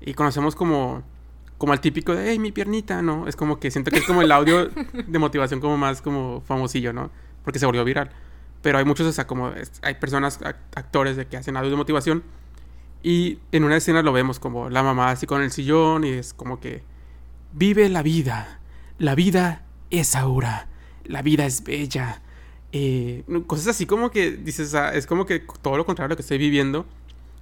y 0.00 0.14
conocemos 0.14 0.54
como, 0.54 1.02
como 1.56 1.72
al 1.72 1.80
típico 1.80 2.14
de, 2.14 2.30
hey, 2.30 2.38
mi 2.38 2.52
piernita, 2.52 3.02
¿no? 3.02 3.26
Es 3.26 3.36
como 3.36 3.58
que 3.58 3.70
siento 3.70 3.90
que 3.90 3.98
es 3.98 4.06
como 4.06 4.22
el 4.22 4.32
audio 4.32 4.68
de 5.06 5.18
motivación 5.18 5.60
como 5.60 5.76
más 5.76 6.02
como 6.02 6.42
famosillo, 6.42 6.92
¿no? 6.92 7.10
Porque 7.44 7.58
se 7.58 7.66
volvió 7.66 7.84
viral. 7.84 8.10
Pero 8.62 8.78
hay 8.78 8.84
muchos, 8.84 9.06
o 9.06 9.12
sea, 9.12 9.26
como 9.26 9.52
hay 9.82 9.94
personas, 9.94 10.40
actores 10.74 11.16
de 11.16 11.26
que 11.26 11.36
hacen 11.36 11.56
audio 11.56 11.70
de 11.70 11.76
motivación. 11.76 12.22
Y 13.02 13.38
en 13.52 13.64
una 13.64 13.76
escena 13.76 14.02
lo 14.02 14.12
vemos 14.12 14.40
como 14.40 14.70
la 14.70 14.82
mamá 14.82 15.10
así 15.10 15.26
con 15.26 15.42
el 15.42 15.52
sillón 15.52 16.04
y 16.04 16.10
es 16.10 16.34
como 16.34 16.58
que 16.58 16.82
vive 17.52 17.88
la 17.88 18.02
vida. 18.02 18.60
La 18.98 19.14
vida 19.14 19.62
es 19.90 20.16
ahora. 20.16 20.68
La 21.04 21.22
vida 21.22 21.46
es 21.46 21.62
bella. 21.62 22.22
Eh, 22.72 23.24
cosas 23.46 23.68
así 23.68 23.86
como 23.86 24.10
que 24.10 24.32
dices, 24.32 24.74
es 24.92 25.06
como 25.06 25.24
que 25.26 25.40
todo 25.62 25.76
lo 25.76 25.86
contrario 25.86 26.06
a 26.06 26.10
lo 26.10 26.16
que 26.16 26.22
estoy 26.22 26.38
viviendo. 26.38 26.86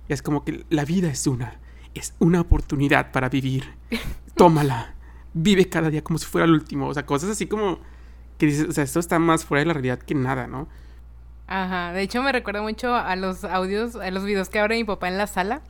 Y 0.08 0.12
es 0.12 0.22
como 0.22 0.44
que 0.44 0.64
la 0.68 0.84
vida 0.84 1.08
es 1.08 1.26
una 1.26 1.58
es 1.98 2.14
una 2.18 2.40
oportunidad 2.40 3.12
para 3.12 3.28
vivir. 3.28 3.64
Tómala. 4.34 4.94
Vive 5.34 5.68
cada 5.68 5.90
día 5.90 6.02
como 6.02 6.18
si 6.18 6.26
fuera 6.26 6.44
el 6.44 6.52
último. 6.52 6.88
O 6.88 6.94
sea, 6.94 7.06
cosas 7.06 7.30
así 7.30 7.46
como 7.46 7.78
que 8.38 8.46
dices, 8.46 8.68
o 8.68 8.72
sea, 8.72 8.84
esto 8.84 9.00
está 9.00 9.18
más 9.18 9.44
fuera 9.44 9.60
de 9.60 9.66
la 9.66 9.72
realidad 9.74 9.98
que 9.98 10.14
nada, 10.14 10.46
¿no? 10.46 10.68
Ajá, 11.48 11.92
de 11.92 12.02
hecho 12.02 12.22
me 12.22 12.32
recuerda 12.32 12.60
mucho 12.60 12.94
a 12.94 13.14
los 13.14 13.44
audios, 13.44 13.94
a 13.94 14.10
los 14.10 14.24
videos 14.24 14.48
que 14.48 14.58
abre 14.58 14.76
mi 14.76 14.84
papá 14.84 15.06
en 15.08 15.16
la 15.16 15.28
sala, 15.28 15.62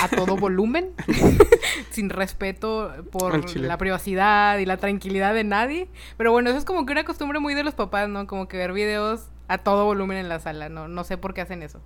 a 0.00 0.08
todo 0.08 0.36
volumen, 0.36 0.90
sin 1.90 2.10
respeto 2.10 2.92
por 3.12 3.56
la 3.56 3.78
privacidad 3.78 4.58
y 4.58 4.66
la 4.66 4.76
tranquilidad 4.76 5.32
de 5.34 5.44
nadie. 5.44 5.88
Pero 6.16 6.32
bueno, 6.32 6.50
eso 6.50 6.58
es 6.58 6.64
como 6.64 6.84
que 6.84 6.92
una 6.92 7.04
costumbre 7.04 7.38
muy 7.38 7.54
de 7.54 7.62
los 7.62 7.74
papás, 7.74 8.08
¿no? 8.08 8.26
Como 8.26 8.48
que 8.48 8.56
ver 8.56 8.72
videos 8.72 9.28
a 9.46 9.58
todo 9.58 9.84
volumen 9.84 10.18
en 10.18 10.28
la 10.28 10.40
sala, 10.40 10.68
no, 10.68 10.88
no 10.88 11.04
sé 11.04 11.16
por 11.16 11.32
qué 11.32 11.42
hacen 11.42 11.62
eso. 11.62 11.80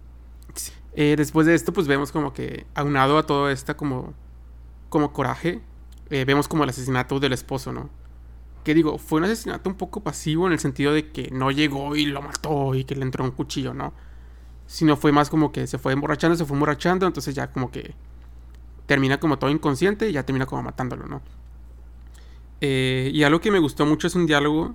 Eh, 0.95 1.15
después 1.17 1.47
de 1.47 1.55
esto, 1.55 1.73
pues 1.73 1.87
vemos 1.87 2.13
como 2.13 2.33
que 2.33 2.67
aunado 2.75 3.19
a 3.19 3.25
todo 3.25 3.51
esta 3.51 3.77
como, 3.77 4.15
como 4.89 5.13
coraje, 5.13 5.61
eh, 6.11 6.25
vemos 6.25 6.49
como 6.49 6.65
el 6.65 6.71
asesinato 6.71 7.21
del 7.21 7.33
esposo, 7.33 7.73
¿no? 7.73 7.91
Que 8.65 8.75
digo, 8.75 8.99
fue 8.99 9.19
un 9.19 9.25
asesinato 9.25 9.69
un 9.69 9.77
poco 9.77 10.01
pasivo 10.01 10.47
en 10.47 10.53
el 10.53 10.59
sentido 10.59 10.93
de 10.93 11.11
que 11.11 11.31
no 11.31 11.51
llegó 11.51 11.97
y 11.97 12.07
lo 12.07 12.23
mató 12.23 12.75
y 12.75 12.85
que 12.85 12.97
le 12.97 13.03
entró 13.03 13.25
un 13.25 13.31
cuchillo, 13.31 13.75
¿no? 13.75 13.93
Sino 14.67 14.97
fue 14.97 15.13
más 15.13 15.31
como 15.31 15.53
que 15.53 15.67
se 15.67 15.79
fue 15.79 15.93
emborrachando, 15.93 16.37
se 16.37 16.45
fue 16.45 16.57
emborrachando, 16.57 17.07
entonces 17.07 17.35
ya 17.35 17.53
como 17.53 17.71
que 17.71 17.95
termina 18.87 19.21
como 19.21 19.39
todo 19.39 19.51
inconsciente 19.51 20.09
y 20.09 20.13
ya 20.13 20.25
termina 20.25 20.47
como 20.47 20.63
matándolo, 20.63 21.07
¿no? 21.07 21.23
Eh, 22.61 23.11
y 23.13 23.23
algo 23.23 23.41
que 23.41 23.51
me 23.51 23.59
gustó 23.59 23.85
mucho 23.87 24.07
es 24.07 24.15
un 24.15 24.27
diálogo. 24.27 24.75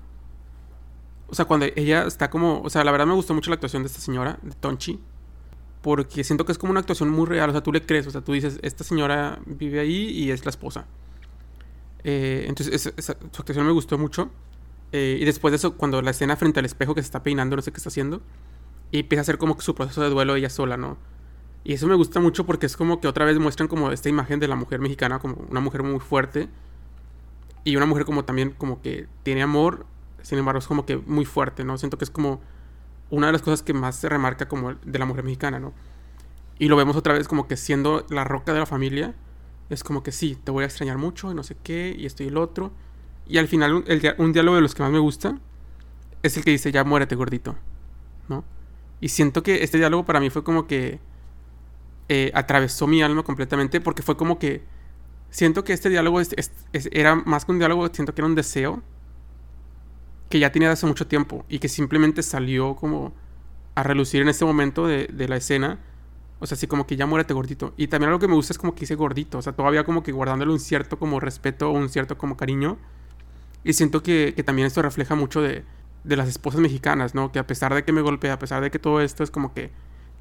O 1.27 1.35
sea, 1.35 1.45
cuando 1.45 1.67
ella 1.75 2.03
está 2.05 2.29
como. 2.29 2.61
O 2.61 2.69
sea, 2.69 2.83
la 2.83 2.91
verdad 2.91 3.07
me 3.07 3.13
gustó 3.13 3.33
mucho 3.33 3.49
la 3.49 3.55
actuación 3.55 3.83
de 3.83 3.87
esta 3.87 3.99
señora, 3.99 4.39
de 4.43 4.53
Tonchi 4.55 4.99
porque 5.81 6.23
siento 6.23 6.45
que 6.45 6.51
es 6.51 6.57
como 6.57 6.71
una 6.71 6.81
actuación 6.81 7.09
muy 7.09 7.25
real, 7.25 7.49
o 7.49 7.51
sea, 7.53 7.61
tú 7.61 7.71
le 7.71 7.85
crees, 7.85 8.05
o 8.07 8.11
sea, 8.11 8.21
tú 8.21 8.33
dices, 8.33 8.59
esta 8.61 8.83
señora 8.83 9.39
vive 9.45 9.79
ahí 9.79 10.09
y 10.09 10.31
es 10.31 10.45
la 10.45 10.49
esposa. 10.49 10.85
Eh, 12.03 12.45
entonces, 12.47 12.93
esa, 12.97 13.13
su 13.31 13.41
actuación 13.41 13.65
me 13.65 13.71
gustó 13.71 13.97
mucho. 13.97 14.29
Eh, 14.91 15.17
y 15.19 15.25
después 15.25 15.51
de 15.51 15.57
eso, 15.57 15.75
cuando 15.75 16.01
la 16.01 16.11
escena 16.11 16.35
frente 16.35 16.59
al 16.59 16.65
espejo 16.65 16.95
que 16.95 17.01
se 17.01 17.05
está 17.05 17.23
peinando, 17.23 17.55
no 17.55 17.61
sé 17.61 17.71
qué 17.71 17.77
está 17.77 17.89
haciendo, 17.89 18.21
y 18.91 18.99
empieza 18.99 19.21
a 19.21 19.23
hacer 19.23 19.37
como 19.37 19.59
su 19.61 19.75
proceso 19.75 20.01
de 20.01 20.09
duelo 20.09 20.35
ella 20.35 20.49
sola, 20.49 20.77
¿no? 20.77 20.97
Y 21.63 21.73
eso 21.73 21.87
me 21.87 21.95
gusta 21.95 22.19
mucho 22.19 22.45
porque 22.45 22.65
es 22.65 22.77
como 22.77 22.99
que 22.99 23.07
otra 23.07 23.25
vez 23.25 23.37
muestran 23.37 23.67
como 23.67 23.91
esta 23.91 24.09
imagen 24.09 24.39
de 24.39 24.47
la 24.47 24.55
mujer 24.55 24.79
mexicana 24.79 25.19
como 25.19 25.35
una 25.49 25.59
mujer 25.59 25.83
muy 25.83 25.99
fuerte 25.99 26.47
y 27.63 27.75
una 27.75 27.85
mujer 27.85 28.05
como 28.05 28.23
también 28.23 28.51
como 28.51 28.81
que 28.81 29.07
tiene 29.23 29.43
amor, 29.43 29.85
sin 30.21 30.39
embargo 30.39 30.59
es 30.59 30.67
como 30.67 30.85
que 30.85 30.97
muy 30.97 31.25
fuerte, 31.25 31.63
¿no? 31.63 31.77
Siento 31.77 31.97
que 31.97 32.05
es 32.05 32.09
como 32.09 32.41
una 33.09 33.27
de 33.27 33.33
las 33.33 33.41
cosas 33.41 33.61
que 33.61 33.73
más 33.73 33.95
se 33.97 34.07
remarca 34.07 34.47
como 34.47 34.73
de 34.73 34.99
la 34.99 35.05
mujer 35.05 35.23
mexicana, 35.23 35.59
¿no? 35.59 35.73
Y 36.57 36.67
lo 36.69 36.75
vemos 36.75 36.95
otra 36.95 37.13
vez 37.13 37.27
como 37.27 37.47
que 37.47 37.57
siendo 37.57 38.05
la 38.09 38.23
roca 38.23 38.53
de 38.53 38.59
la 38.59 38.65
familia, 38.65 39.13
es 39.69 39.83
como 39.83 40.03
que 40.03 40.11
sí, 40.11 40.37
te 40.43 40.51
voy 40.51 40.63
a 40.63 40.67
extrañar 40.67 40.97
mucho 40.97 41.31
y 41.31 41.35
no 41.35 41.43
sé 41.43 41.55
qué, 41.61 41.95
y 41.97 42.05
esto 42.05 42.23
y 42.23 42.27
el 42.27 42.37
otro. 42.37 42.71
Y 43.27 43.37
al 43.37 43.47
final, 43.47 43.85
un, 44.17 44.33
diálogo 44.33 44.55
de 44.55 44.61
los 44.61 44.73
que 44.73 44.81
más 44.81 44.91
me 44.91 44.99
gusta 44.99 45.37
es 46.23 46.35
el 46.37 46.43
que 46.43 46.51
dice, 46.51 46.71
ya 46.71 46.83
muérete 46.83 47.15
gordito, 47.15 47.55
¿no? 48.27 48.43
Y 48.99 49.09
siento 49.09 49.43
que 49.43 49.63
este 49.63 49.77
diálogo 49.77 50.05
para 50.05 50.19
mí 50.19 50.29
fue 50.29 50.43
como 50.43 50.65
que 50.65 50.99
eh, 52.09 52.31
atravesó 52.33 52.87
mi 52.87 53.01
alma 53.03 53.23
completamente 53.23 53.79
porque 53.79 54.01
fue 54.01 54.17
como 54.17 54.39
que 54.39 54.63
siento 55.29 55.63
que 55.63 55.73
este 55.73 55.89
diálogo 55.89 56.19
era 56.91 57.15
más 57.15 57.45
que 57.45 57.51
un 57.51 57.59
diálogo, 57.59 57.87
siento 57.93 58.15
que 58.15 58.21
era 58.21 58.27
un 58.27 58.35
deseo 58.35 58.81
que 60.29 60.39
ya 60.39 60.51
tenía 60.51 60.71
hace 60.71 60.87
mucho 60.87 61.07
tiempo 61.07 61.45
y 61.47 61.59
que 61.59 61.69
simplemente 61.69 62.23
salió 62.23 62.75
como 62.75 63.13
a 63.75 63.83
relucir 63.83 64.21
en 64.21 64.29
este 64.29 64.43
momento 64.43 64.87
de 64.87 65.27
la 65.29 65.37
escena. 65.37 65.79
O 66.39 66.47
sea, 66.47 66.55
así 66.55 66.67
como 66.67 66.87
que 66.87 66.95
ya 66.95 67.05
muérete 67.05 67.33
gordito. 67.33 67.73
Y 67.75 67.87
también 67.87 68.09
algo 68.09 68.19
que 68.19 68.27
me 68.27 68.35
gusta 68.35 68.53
es 68.53 68.57
como 68.57 68.73
que 68.73 68.81
dice 68.81 68.95
gordito. 68.95 69.37
O 69.37 69.41
sea, 69.41 69.53
todavía 69.53 69.83
como 69.83 70.03
que 70.03 70.11
guardándole 70.11 70.51
un 70.51 70.59
cierto 70.59 70.97
como 70.97 71.19
respeto 71.19 71.69
o 71.69 71.73
un 71.73 71.89
cierto 71.89 72.17
como 72.17 72.37
cariño. 72.37 72.77
Y 73.63 73.73
siento 73.73 74.01
que, 74.01 74.33
que 74.35 74.43
también 74.43 74.65
esto 74.65 74.81
refleja 74.81 75.15
mucho 75.15 75.41
de, 75.41 75.65
de, 76.05 76.15
las 76.15 76.29
esposas 76.29 76.61
mexicanas, 76.61 77.13
¿no? 77.13 77.31
Que 77.31 77.39
a 77.39 77.47
pesar 77.47 77.73
de 77.73 77.83
que 77.83 77.91
me 77.91 78.01
golpea, 78.01 78.33
a 78.33 78.39
pesar 78.39 78.63
de 78.63 78.71
que 78.71 78.79
todo 78.79 79.01
esto 79.01 79.23
es 79.23 79.31
como 79.31 79.53
que 79.53 79.69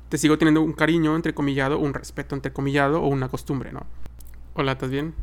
te 0.08 0.18
sigo 0.18 0.38
teniendo 0.38 0.60
un 0.60 0.72
cariño 0.72 1.14
entrecomillado, 1.14 1.78
un 1.78 1.94
respeto 1.94 2.34
entrecomillado 2.34 3.00
o 3.00 3.08
una 3.08 3.28
costumbre, 3.28 3.72
¿no? 3.72 3.86
Hola, 4.54 4.72
¿estás 4.72 4.90
bien? 4.90 5.14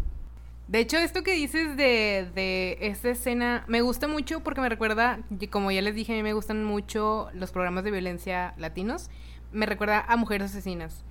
De 0.67 0.79
hecho, 0.79 0.97
esto 0.97 1.23
que 1.23 1.33
dices 1.33 1.75
de, 1.75 2.27
de 2.33 2.77
esta 2.81 3.09
escena 3.09 3.65
me 3.67 3.81
gusta 3.81 4.07
mucho 4.07 4.39
porque 4.39 4.61
me 4.61 4.69
recuerda, 4.69 5.19
como 5.51 5.71
ya 5.71 5.81
les 5.81 5.93
dije, 5.93 6.13
a 6.13 6.15
mí 6.15 6.23
me 6.23 6.33
gustan 6.33 6.63
mucho 6.63 7.27
los 7.33 7.51
programas 7.51 7.83
de 7.83 7.91
violencia 7.91 8.53
latinos. 8.57 9.09
Me 9.51 9.65
recuerda 9.65 10.05
a 10.07 10.15
Mujeres 10.15 10.51
Asesinas. 10.51 11.03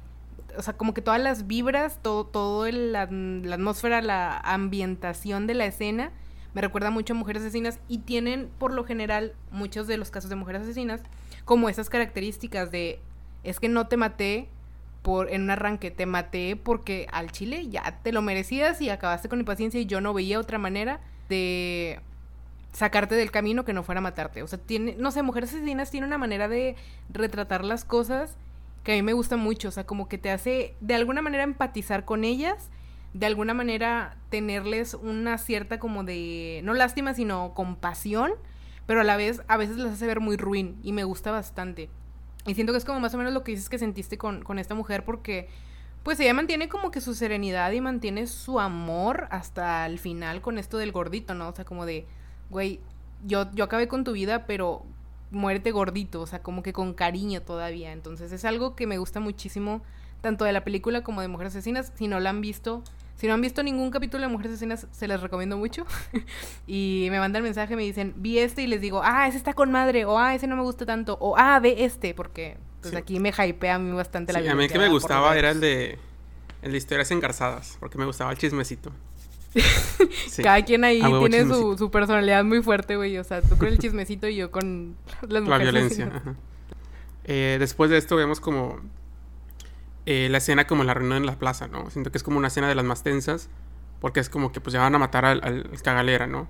O 0.56 0.62
sea, 0.62 0.74
como 0.74 0.94
que 0.94 1.02
todas 1.02 1.20
las 1.20 1.46
vibras, 1.46 2.00
todo, 2.02 2.24
todo 2.24 2.70
la, 2.70 3.02
atmósfera, 3.02 4.02
la 4.02 4.38
ambientación 4.38 5.46
de 5.46 5.54
la 5.54 5.66
escena, 5.66 6.12
me 6.54 6.60
recuerda 6.60 6.90
mucho 6.90 7.14
a 7.14 7.16
Mujeres 7.16 7.42
Asesinas 7.42 7.80
y 7.88 7.98
tienen, 7.98 8.48
por 8.58 8.72
lo 8.72 8.84
general, 8.84 9.34
muchos 9.50 9.86
de 9.86 9.96
los 9.96 10.10
casos 10.10 10.30
de 10.30 10.36
Mujeres 10.36 10.62
Asesinas, 10.62 11.02
como 11.44 11.68
esas 11.68 11.90
características 11.90 12.70
de, 12.70 13.00
es 13.42 13.58
que 13.58 13.68
no 13.68 13.88
te 13.88 13.96
maté 13.96 14.48
por 15.02 15.30
en 15.30 15.42
un 15.42 15.50
arranque, 15.50 15.90
te 15.90 16.06
maté 16.06 16.56
porque 16.56 17.06
al 17.12 17.30
chile 17.30 17.68
ya 17.68 18.00
te 18.02 18.10
lo 18.10 18.22
merecías 18.22 18.80
y 18.80 18.88
acabaste 18.88 19.28
con 19.28 19.38
mi 19.38 19.44
paciencia 19.44 19.78
y 19.78 19.86
yo 19.86 20.00
no 20.00 20.14
veía 20.14 20.40
otra 20.40 20.58
manera 20.58 21.00
de 21.28 22.00
sacarte 22.74 23.14
del 23.14 23.30
camino 23.30 23.64
que 23.64 23.72
no 23.72 23.82
fuera 23.82 24.00
matarte. 24.00 24.42
O 24.42 24.46
sea, 24.46 24.58
tiene, 24.58 24.96
no 24.98 25.10
sé, 25.10 25.22
Mujeres 25.22 25.50
Asesinas 25.50 25.90
tiene 25.90 26.06
una 26.06 26.18
manera 26.18 26.48
de 26.48 26.76
retratar 27.08 27.64
las 27.64 27.84
cosas 27.84 28.36
que 28.82 28.92
a 28.92 28.96
mí 28.96 29.02
me 29.02 29.14
gusta 29.14 29.36
mucho, 29.36 29.68
o 29.68 29.70
sea, 29.70 29.86
como 29.86 30.08
que 30.08 30.18
te 30.18 30.30
hace 30.30 30.76
de 30.80 30.94
alguna 30.94 31.22
manera 31.22 31.44
empatizar 31.44 32.04
con 32.04 32.22
ellas, 32.22 32.68
de 33.14 33.26
alguna 33.26 33.54
manera 33.54 34.18
tenerles 34.28 34.92
una 34.92 35.38
cierta 35.38 35.78
como 35.78 36.04
de, 36.04 36.60
no 36.64 36.74
lástima, 36.74 37.14
sino 37.14 37.54
compasión, 37.54 38.32
pero 38.86 39.00
a 39.00 39.04
la 39.04 39.16
vez 39.16 39.40
a 39.48 39.56
veces 39.56 39.76
las 39.76 39.94
hace 39.94 40.06
ver 40.06 40.20
muy 40.20 40.36
ruin 40.36 40.76
y 40.82 40.92
me 40.92 41.04
gusta 41.04 41.30
bastante. 41.30 41.88
Y 42.46 42.54
siento 42.54 42.74
que 42.74 42.78
es 42.78 42.84
como 42.84 43.00
más 43.00 43.14
o 43.14 43.18
menos 43.18 43.32
lo 43.32 43.42
que 43.42 43.52
dices 43.52 43.70
que 43.70 43.78
sentiste 43.78 44.18
con, 44.18 44.42
con 44.42 44.58
esta 44.58 44.74
mujer 44.74 45.04
porque 45.04 45.48
pues 46.02 46.20
ella 46.20 46.34
mantiene 46.34 46.68
como 46.68 46.90
que 46.90 47.00
su 47.00 47.14
serenidad 47.14 47.72
y 47.72 47.80
mantiene 47.80 48.26
su 48.26 48.60
amor 48.60 49.28
hasta 49.30 49.86
el 49.86 49.98
final 49.98 50.42
con 50.42 50.58
esto 50.58 50.76
del 50.76 50.92
gordito, 50.92 51.34
¿no? 51.34 51.48
O 51.48 51.54
sea, 51.54 51.64
como 51.64 51.86
de, 51.86 52.06
güey, 52.54 52.80
yo, 53.26 53.50
yo 53.52 53.64
acabé 53.64 53.88
con 53.88 54.04
tu 54.04 54.12
vida, 54.12 54.46
pero 54.46 54.86
muérete 55.32 55.72
gordito, 55.72 56.20
o 56.20 56.26
sea, 56.26 56.40
como 56.40 56.62
que 56.62 56.72
con 56.72 56.94
cariño 56.94 57.42
todavía. 57.42 57.92
Entonces 57.92 58.32
es 58.32 58.44
algo 58.44 58.76
que 58.76 58.86
me 58.86 58.96
gusta 58.96 59.20
muchísimo, 59.20 59.82
tanto 60.20 60.44
de 60.44 60.52
la 60.52 60.62
película 60.64 61.02
como 61.02 61.20
de 61.20 61.28
Mujeres 61.28 61.52
Asesinas. 61.52 61.92
Si 61.96 62.06
no 62.06 62.20
la 62.20 62.30
han 62.30 62.40
visto, 62.40 62.82
si 63.16 63.26
no 63.26 63.34
han 63.34 63.40
visto 63.40 63.62
ningún 63.64 63.90
capítulo 63.90 64.22
de 64.22 64.28
Mujeres 64.28 64.52
Asesinas, 64.52 64.86
se 64.92 65.08
les 65.08 65.20
recomiendo 65.20 65.58
mucho. 65.58 65.84
y 66.66 67.08
me 67.10 67.18
mandan 67.18 67.42
mensaje, 67.42 67.74
me 67.74 67.82
dicen, 67.82 68.14
vi 68.16 68.38
este 68.38 68.62
y 68.62 68.68
les 68.68 68.80
digo, 68.80 69.02
ah, 69.04 69.26
ese 69.26 69.36
está 69.36 69.52
con 69.52 69.72
madre, 69.72 70.04
o 70.04 70.16
ah, 70.16 70.34
ese 70.34 70.46
no 70.46 70.54
me 70.56 70.62
gusta 70.62 70.86
tanto, 70.86 71.18
o 71.20 71.36
ah, 71.36 71.58
ve 71.58 71.84
este, 71.84 72.14
porque 72.14 72.56
pues 72.80 72.94
aquí 72.94 73.18
me 73.18 73.30
hypea 73.30 73.74
a 73.74 73.78
mí 73.80 73.90
bastante 73.92 74.32
la 74.32 74.40
vida. 74.40 74.52
A 74.52 74.54
mí 74.54 74.68
que 74.68 74.78
me 74.78 74.88
gustaba 74.88 75.36
era 75.36 75.50
el 75.50 75.60
de, 75.60 75.98
el 76.62 76.70
de 76.70 76.78
historias 76.78 77.10
engarzadas, 77.10 77.76
porque 77.80 77.98
me 77.98 78.04
gustaba 78.04 78.30
el 78.30 78.38
chismecito. 78.38 78.92
Cada 80.42 80.64
quien 80.64 80.84
ahí 80.84 81.00
tiene 81.00 81.46
su, 81.46 81.90
personalidad 81.90 82.44
muy 82.44 82.62
fuerte, 82.62 82.96
güey. 82.96 83.18
O 83.18 83.24
sea, 83.24 83.42
tú 83.42 83.56
con 83.56 83.68
el 83.68 83.78
chismecito 83.78 84.26
y 84.28 84.36
yo 84.36 84.50
con 84.50 84.96
las 85.28 85.42
mujeres. 85.42 85.48
La 85.48 85.58
violencia. 85.58 86.22
Eh, 87.24 87.56
después 87.58 87.90
de 87.90 87.96
esto 87.96 88.16
vemos 88.16 88.38
como 88.38 88.80
eh, 90.04 90.28
la 90.30 90.38
escena 90.38 90.66
como 90.66 90.84
la 90.84 90.92
reunión 90.92 91.16
en 91.18 91.26
la 91.26 91.38
plaza, 91.38 91.68
¿no? 91.68 91.88
Siento 91.88 92.10
que 92.10 92.18
es 92.18 92.24
como 92.24 92.36
una 92.36 92.48
escena 92.48 92.68
de 92.68 92.74
las 92.74 92.84
más 92.84 93.02
tensas. 93.02 93.48
Porque 94.00 94.20
es 94.20 94.28
como 94.28 94.52
que 94.52 94.60
pues 94.60 94.74
ya 94.74 94.80
van 94.80 94.94
a 94.94 94.98
matar 94.98 95.24
al, 95.24 95.70
cagalera, 95.82 96.26
¿no? 96.26 96.46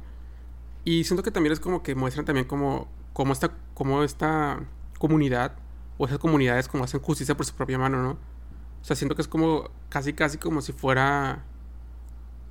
Y 0.85 1.05
siento 1.05 1.23
que 1.23 1.31
también 1.31 1.53
es 1.53 1.61
como 1.61 1.85
que 1.85 1.95
muestran 1.95 2.27
también 2.27 2.47
como, 2.47 2.89
como, 3.13 3.33
esta, 3.33 3.53
como 3.75 4.03
esta 4.03 4.59
comunidad 4.99 5.53
o 5.97 6.07
esas 6.07 6.19
comunidades 6.19 6.67
como 6.67 6.83
hacen 6.83 7.01
justicia 7.01 7.37
por 7.37 7.47
su 7.47 7.55
propia 7.55 7.79
mano, 7.79 8.03
¿no? 8.03 8.11
O 8.11 8.85
sea, 8.85 8.97
siento 8.97 9.15
que 9.15 9.23
es 9.23 9.29
como 9.29 9.71
casi, 9.89 10.15
casi 10.15 10.37
como 10.37 10.61
si 10.63 10.73
fuera 10.73 11.45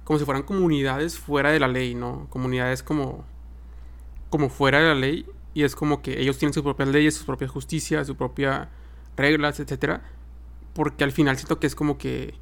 como 0.04 0.20
si 0.20 0.26
fueran 0.26 0.44
comunidades 0.44 1.18
fuera 1.18 1.52
de 1.52 1.60
la 1.60 1.68
ley, 1.68 1.96
¿no? 1.96 2.28
Comunidades 2.30 2.84
como, 2.84 3.26
como 4.30 4.50
fuera 4.50 4.80
de 4.80 4.88
la 4.88 4.96
ley 4.96 5.26
y 5.54 5.64
es 5.64 5.76
como 5.76 6.02
que 6.02 6.20
ellos 6.22 6.38
tienen 6.38 6.54
sus 6.54 6.64
propias 6.64 6.90
leyes, 6.90 7.16
sus 7.16 7.26
propias 7.26 7.52
justicias, 7.52 8.08
sus 8.08 8.16
propias 8.16 8.68
reglas, 9.16 9.60
etcétera, 9.60 10.02
porque 10.74 11.04
al 11.04 11.12
final 11.12 11.38
siento 11.38 11.60
que 11.60 11.68
es 11.68 11.76
como 11.76 11.98
que 11.98 12.34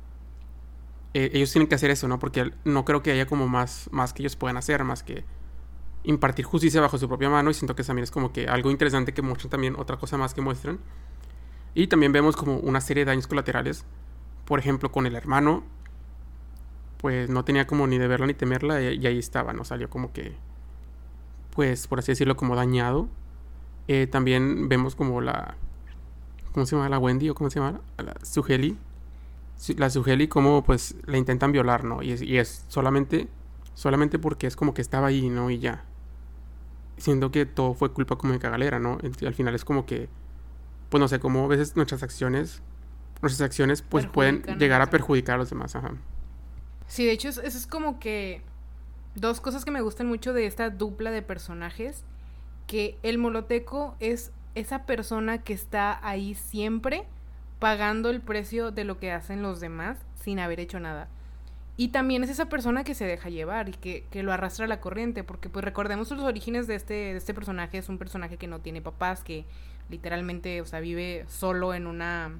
eh, 1.14 1.30
ellos 1.34 1.52
tienen 1.52 1.68
que 1.68 1.76
hacer 1.76 1.92
eso, 1.92 2.08
¿no? 2.08 2.20
Porque 2.20 2.52
no 2.64 2.86
creo 2.86 3.04
que 3.04 3.12
haya 3.12 3.26
como 3.26 3.48
más, 3.48 3.90
más 3.92 4.14
que 4.14 4.24
ellos 4.24 4.36
puedan 4.36 4.58
hacer, 4.58 4.84
más 4.84 5.04
que 5.04 5.26
impartir 6.04 6.46
justicia 6.46 6.82
bajo 6.82 6.98
su 6.98 7.08
propia 7.08 7.30
mano 7.30 7.52
y 7.52 7.54
siento 7.54 7.76
que 7.76 7.84
también 7.84 8.04
es 8.04 8.12
como 8.12 8.34
que 8.34 8.48
algo 8.48 8.72
interesante 8.72 9.14
que 9.14 9.22
muestran 9.22 9.50
también, 9.50 9.76
otra 9.78 9.98
cosa 9.98 10.18
más 10.18 10.34
que 10.34 10.42
muestran. 10.42 10.80
Y 11.74 11.88
también 11.88 12.12
vemos 12.12 12.36
como 12.36 12.58
una 12.58 12.82
serie 12.82 13.06
de 13.06 13.12
daños 13.12 13.28
colaterales, 13.28 13.86
por 14.46 14.60
ejemplo, 14.60 14.92
con 14.92 15.06
el 15.06 15.16
hermano 15.16 15.64
pues 17.02 17.30
no 17.30 17.44
tenía 17.44 17.66
como 17.66 17.88
ni 17.88 17.98
de 17.98 18.08
verla 18.08 18.28
ni 18.28 18.36
temerla 18.36 18.80
y, 18.80 19.06
ahí 19.06 19.18
estaba, 19.18 19.54
¿no? 19.54 19.66
Salió 19.66 19.90
como 19.90 20.14
que, 20.14 20.34
pues 21.56 21.88
por 21.88 22.00
así 22.00 22.12
decirlo, 22.12 22.38
como 22.38 22.56
dañado. 22.56 23.10
Eh, 23.88 24.06
también 24.06 24.70
vemos 24.70 24.96
como 24.96 25.20
la, 25.20 25.56
¿cómo 26.54 26.68
se 26.68 26.76
llama? 26.76 26.90
La 26.90 27.00
Wendy 27.00 27.30
o 27.30 27.36
cómo 27.36 27.50
se 27.50 27.60
llama? 27.60 27.82
La 27.98 28.14
Sugeli. 28.22 28.78
La 29.78 29.90
Sugeli 29.90 30.28
como 30.28 30.64
pues 30.64 30.96
la 31.06 31.18
intentan 31.18 31.52
violar, 31.52 31.84
¿no? 31.84 32.04
Y 32.04 32.12
es, 32.12 32.22
y 32.22 32.38
es 32.38 32.66
solamente, 32.68 33.28
solamente 33.74 34.20
porque 34.20 34.46
es 34.46 34.56
como 34.56 34.76
que 34.76 34.82
estaba 34.82 35.08
ahí, 35.08 35.28
¿no? 35.28 35.50
Y 35.50 35.58
ya. 35.58 35.84
Siendo 36.98 37.32
que 37.32 37.48
todo 37.48 37.74
fue 37.74 37.92
culpa 37.92 38.16
como 38.16 38.34
de 38.34 38.40
Cagalera, 38.40 38.78
¿no? 38.78 39.00
Y 39.02 39.26
al 39.26 39.34
final 39.34 39.56
es 39.56 39.66
como 39.66 39.88
que, 39.88 40.08
pues 40.90 41.02
no 41.02 41.08
sé, 41.08 41.20
como 41.20 41.46
a 41.46 41.48
veces 41.48 41.76
nuestras 41.76 42.04
acciones, 42.04 42.62
nuestras 43.24 43.42
acciones 43.42 43.82
pues 43.82 44.06
pueden 44.06 44.44
llegar 44.60 44.82
a 44.82 44.92
perjudicar 44.92 45.36
a 45.36 45.38
los 45.40 45.50
demás, 45.50 45.76
ajá. 45.76 45.94
Sí, 46.92 47.06
de 47.06 47.14
hecho, 47.14 47.30
eso 47.30 47.42
es 47.42 47.68
como 47.68 48.02
que 48.02 48.42
dos 49.16 49.40
cosas 49.40 49.64
que 49.64 49.72
me 49.72 49.80
gustan 49.80 50.08
mucho 50.08 50.34
de 50.34 50.46
esta 50.46 50.70
dupla 50.70 51.10
de 51.10 51.22
personajes. 51.22 52.04
Que 52.68 52.98
el 53.02 53.18
moloteco 53.18 53.96
es 54.02 54.34
esa 54.56 54.86
persona 54.86 55.42
que 55.42 55.54
está 55.54 56.06
ahí 56.06 56.36
siempre 56.36 57.06
pagando 57.60 58.10
el 58.10 58.20
precio 58.20 58.72
de 58.72 58.84
lo 58.84 59.00
que 59.00 59.14
hacen 59.14 59.42
los 59.42 59.62
demás 59.62 60.00
sin 60.22 60.38
haber 60.40 60.60
hecho 60.60 60.82
nada. 60.82 61.08
Y 61.78 61.88
también 61.88 62.26
es 62.26 62.30
esa 62.30 62.50
persona 62.50 62.84
que 62.84 62.94
se 62.94 63.06
deja 63.06 63.30
llevar 63.30 63.70
y 63.70 63.72
que, 63.72 64.04
que, 64.12 64.22
lo 64.22 64.34
arrastra 64.34 64.66
a 64.66 64.68
la 64.68 64.82
corriente, 64.82 65.24
porque 65.24 65.48
pues 65.48 65.64
recordemos 65.64 66.12
los 66.12 66.26
orígenes 66.26 66.68
de 66.68 66.76
este, 66.76 66.94
de 66.94 67.16
este 67.16 67.34
personaje, 67.34 67.78
es 67.78 67.88
un 67.88 68.00
personaje 68.00 68.36
que 68.36 68.48
no 68.48 68.60
tiene 68.60 68.82
papás, 68.82 69.24
que 69.24 69.46
literalmente, 69.90 70.60
o 70.60 70.66
sea, 70.66 70.82
vive 70.82 71.24
solo 71.30 71.74
en 71.74 71.88
una, 71.88 72.38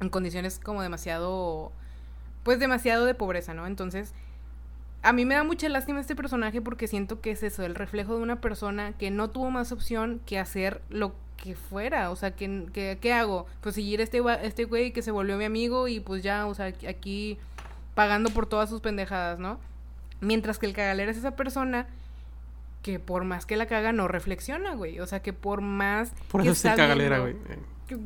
en 0.00 0.08
condiciones 0.08 0.58
como 0.58 0.82
demasiado 0.82 1.70
pues 2.42 2.58
demasiado 2.58 3.04
de 3.04 3.14
pobreza, 3.14 3.54
¿no? 3.54 3.66
Entonces, 3.66 4.14
a 5.02 5.12
mí 5.12 5.24
me 5.24 5.34
da 5.34 5.44
mucha 5.44 5.68
lástima 5.68 6.00
este 6.00 6.14
personaje 6.14 6.60
porque 6.60 6.86
siento 6.86 7.20
que 7.20 7.32
es 7.32 7.42
eso, 7.42 7.64
el 7.64 7.74
reflejo 7.74 8.16
de 8.16 8.22
una 8.22 8.40
persona 8.40 8.92
que 8.92 9.10
no 9.10 9.30
tuvo 9.30 9.50
más 9.50 9.72
opción 9.72 10.20
que 10.26 10.38
hacer 10.38 10.80
lo 10.90 11.14
que 11.36 11.56
fuera, 11.56 12.10
o 12.10 12.16
sea, 12.16 12.32
que, 12.32 12.98
¿qué 13.00 13.12
hago? 13.12 13.46
Pues 13.60 13.74
seguir 13.74 14.00
este, 14.00 14.22
este 14.42 14.64
güey 14.64 14.92
que 14.92 15.02
se 15.02 15.10
volvió 15.10 15.36
mi 15.36 15.44
amigo 15.44 15.88
y 15.88 15.98
pues 15.98 16.22
ya, 16.22 16.46
o 16.46 16.54
sea, 16.54 16.66
aquí 16.88 17.38
pagando 17.94 18.30
por 18.30 18.46
todas 18.46 18.70
sus 18.70 18.80
pendejadas, 18.80 19.40
¿no? 19.40 19.58
Mientras 20.20 20.60
que 20.60 20.66
el 20.66 20.72
cagalera 20.72 21.10
es 21.10 21.16
esa 21.16 21.34
persona 21.34 21.88
que 22.82 23.00
por 23.00 23.24
más 23.24 23.44
que 23.44 23.56
la 23.56 23.66
caga 23.66 23.92
no 23.92 24.06
reflexiona, 24.06 24.74
güey, 24.74 25.00
o 25.00 25.06
sea, 25.06 25.20
que 25.20 25.32
por 25.32 25.60
más... 25.62 26.12
Por 26.30 26.42
eso 26.42 26.52
es 26.52 26.62
cagalera, 26.62 27.18
güey. 27.18 27.36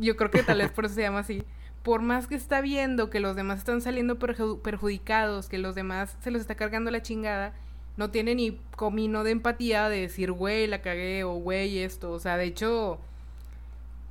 Yo 0.00 0.16
creo 0.16 0.30
que 0.30 0.42
tal 0.42 0.58
vez 0.58 0.70
por 0.70 0.86
eso 0.86 0.94
se 0.94 1.02
llama 1.02 1.20
así 1.20 1.44
por 1.86 2.02
más 2.02 2.26
que 2.26 2.34
está 2.34 2.60
viendo 2.62 3.10
que 3.10 3.20
los 3.20 3.36
demás 3.36 3.60
están 3.60 3.80
saliendo 3.80 4.18
perjudicados, 4.18 5.48
que 5.48 5.56
los 5.56 5.76
demás 5.76 6.16
se 6.20 6.32
los 6.32 6.40
está 6.40 6.56
cargando 6.56 6.90
la 6.90 7.00
chingada, 7.00 7.52
no 7.96 8.10
tiene 8.10 8.34
ni 8.34 8.58
comino 8.74 9.22
de 9.22 9.30
empatía 9.30 9.88
de 9.88 10.00
decir, 10.00 10.32
güey, 10.32 10.66
la 10.66 10.82
cagué 10.82 11.22
o 11.22 11.34
güey, 11.34 11.78
esto. 11.78 12.10
O 12.10 12.18
sea, 12.18 12.38
de 12.38 12.46
hecho, 12.46 12.98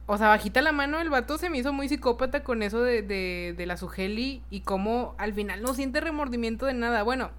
o 0.05 0.17
sea, 0.17 0.29
bajita 0.29 0.61
la 0.61 0.71
mano, 0.71 1.01
el 1.01 1.09
vato 1.09 1.37
se 1.37 1.49
me 1.49 1.57
hizo 1.57 1.73
muy 1.73 1.89
psicópata 1.89 2.45
con 2.45 2.63
eso 2.63 2.81
de, 2.81 3.01
de, 3.01 3.53
de 3.57 3.65
la 3.65 3.75
Sugeli 3.75 4.41
y 4.49 4.61
cómo 4.61 5.13
al 5.17 5.33
final 5.33 5.61
no 5.61 5.73
siente 5.73 5.99
remordimiento 5.99 6.67
de 6.67 6.75
nada. 6.75 7.03
Bueno, 7.03 7.31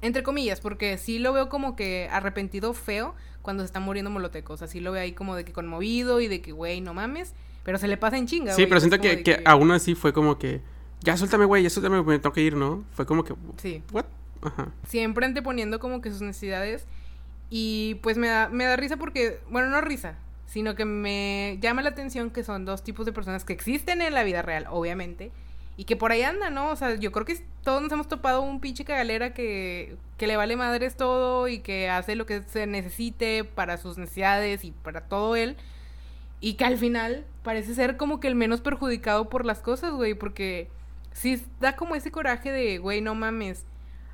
entre 0.00 0.24
comillas, 0.24 0.60
porque 0.60 0.98
sí 0.98 1.20
lo 1.20 1.32
veo 1.32 1.48
como 1.48 1.76
que 1.76 2.08
arrepentido 2.10 2.74
feo 2.74 3.14
cuando 3.42 3.62
se 3.62 3.66
está 3.66 3.78
muriendo 3.78 4.10
Moloteco. 4.10 4.54
O 4.54 4.56
sea, 4.56 4.66
sí 4.66 4.80
lo 4.80 4.90
veo 4.90 5.02
ahí 5.02 5.12
como 5.12 5.36
de 5.36 5.44
que 5.44 5.52
conmovido 5.52 6.20
y 6.20 6.26
de 6.26 6.40
que, 6.42 6.50
güey, 6.50 6.80
no 6.80 6.94
mames. 6.94 7.32
Pero 7.66 7.78
se 7.78 7.88
le 7.88 7.96
pasa 7.96 8.16
en 8.16 8.28
chinga, 8.28 8.52
Sí, 8.52 8.64
pero 8.66 8.78
siento 8.78 9.00
que, 9.00 9.24
que, 9.24 9.42
aún 9.44 9.72
así 9.72 9.96
fue 9.96 10.12
como 10.12 10.38
que... 10.38 10.60
Ya 11.00 11.16
suéltame, 11.16 11.46
güey, 11.46 11.64
ya 11.64 11.68
suéltame, 11.68 12.00
me 12.00 12.20
tengo 12.20 12.32
que 12.32 12.40
ir, 12.40 12.54
¿no? 12.54 12.84
Fue 12.92 13.06
como 13.06 13.24
que... 13.24 13.34
Sí. 13.56 13.82
¿What? 13.90 14.04
Ajá. 14.40 14.68
Siempre 14.86 15.26
anteponiendo 15.26 15.80
como 15.80 16.00
que 16.00 16.12
sus 16.12 16.22
necesidades. 16.22 16.86
Y 17.50 17.96
pues 18.04 18.18
me 18.18 18.28
da, 18.28 18.48
me 18.48 18.66
da 18.66 18.76
risa 18.76 18.98
porque... 18.98 19.40
Bueno, 19.50 19.68
no 19.68 19.80
risa. 19.80 20.16
Sino 20.46 20.76
que 20.76 20.84
me 20.84 21.58
llama 21.60 21.82
la 21.82 21.88
atención 21.88 22.30
que 22.30 22.44
son 22.44 22.64
dos 22.66 22.84
tipos 22.84 23.04
de 23.04 23.12
personas 23.12 23.44
que 23.44 23.52
existen 23.52 24.00
en 24.00 24.14
la 24.14 24.22
vida 24.22 24.42
real, 24.42 24.66
obviamente. 24.70 25.32
Y 25.76 25.86
que 25.86 25.96
por 25.96 26.12
ahí 26.12 26.22
andan, 26.22 26.54
¿no? 26.54 26.70
O 26.70 26.76
sea, 26.76 26.94
yo 26.94 27.10
creo 27.10 27.26
que 27.26 27.42
todos 27.64 27.82
nos 27.82 27.90
hemos 27.90 28.06
topado 28.06 28.42
un 28.42 28.60
pinche 28.60 28.84
cagalera 28.84 29.34
que, 29.34 29.96
que 30.18 30.28
le 30.28 30.36
vale 30.36 30.54
madres 30.54 30.96
todo 30.96 31.48
y 31.48 31.58
que 31.58 31.90
hace 31.90 32.14
lo 32.14 32.26
que 32.26 32.44
se 32.44 32.68
necesite 32.68 33.42
para 33.42 33.76
sus 33.76 33.98
necesidades 33.98 34.62
y 34.62 34.70
para 34.70 35.08
todo 35.08 35.34
él. 35.34 35.56
Y 36.40 36.54
que 36.54 36.64
al 36.64 36.76
final 36.76 37.24
parece 37.42 37.74
ser 37.74 37.96
como 37.96 38.20
que 38.20 38.28
el 38.28 38.34
menos 38.34 38.60
perjudicado 38.60 39.28
por 39.28 39.44
las 39.44 39.60
cosas, 39.60 39.92
güey, 39.92 40.14
porque 40.14 40.68
sí 41.12 41.42
da 41.60 41.76
como 41.76 41.94
ese 41.94 42.10
coraje 42.10 42.52
de, 42.52 42.78
güey, 42.78 43.00
no 43.00 43.14
mames. 43.14 43.64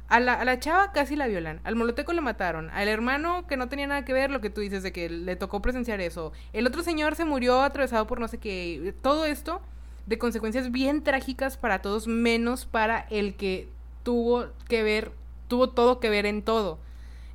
A 0.09 0.21
la, 0.21 0.35
a 0.35 0.45
la 0.45 0.61
chava 0.61 0.93
casi 0.93 1.17
la 1.17 1.27
violan, 1.27 1.61
al 1.65 1.75
moloteco 1.75 2.13
le 2.13 2.21
mataron, 2.21 2.69
al 2.71 2.87
hermano 2.87 3.47
que 3.47 3.57
no 3.57 3.71
tenía 3.71 3.87
nada 3.87 4.05
que 4.05 4.13
ver, 4.13 4.31
lo 4.31 4.43
que 4.43 4.51
tú 4.51 4.61
dices 4.61 4.83
de 4.83 4.93
que 4.93 5.09
le 5.09 5.37
tocó 5.37 5.63
presenciar 5.63 6.03
eso, 6.03 6.33
el 6.53 6.67
otro 6.67 6.83
señor 6.83 7.17
se 7.17 7.25
murió 7.25 7.63
atravesado 7.63 8.07
por 8.07 8.21
no 8.21 8.29
sé 8.29 8.37
qué, 8.37 8.95
todo 9.01 9.25
esto 9.25 9.63
de 10.07 10.19
consecuencias 10.19 10.71
bien 10.71 11.03
trágicas 11.03 11.57
para 11.57 11.81
todos, 11.81 12.07
menos 12.07 12.67
para 12.67 13.07
el 13.11 13.35
que 13.37 13.69
tuvo 14.03 14.49
que 14.69 14.83
ver, 14.83 15.13
tuvo 15.49 15.71
todo 15.71 16.01
que 16.01 16.11
ver 16.11 16.27
en 16.27 16.43
todo. 16.43 16.79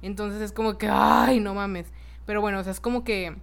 Entonces 0.01 0.41
es 0.41 0.51
como 0.51 0.77
que, 0.77 0.87
ay, 0.91 1.39
no 1.39 1.53
mames. 1.53 1.87
Pero 2.25 2.41
bueno, 2.41 2.59
o 2.59 2.63
sea, 2.63 2.71
es 2.71 2.79
como 2.79 3.03
que 3.03 3.35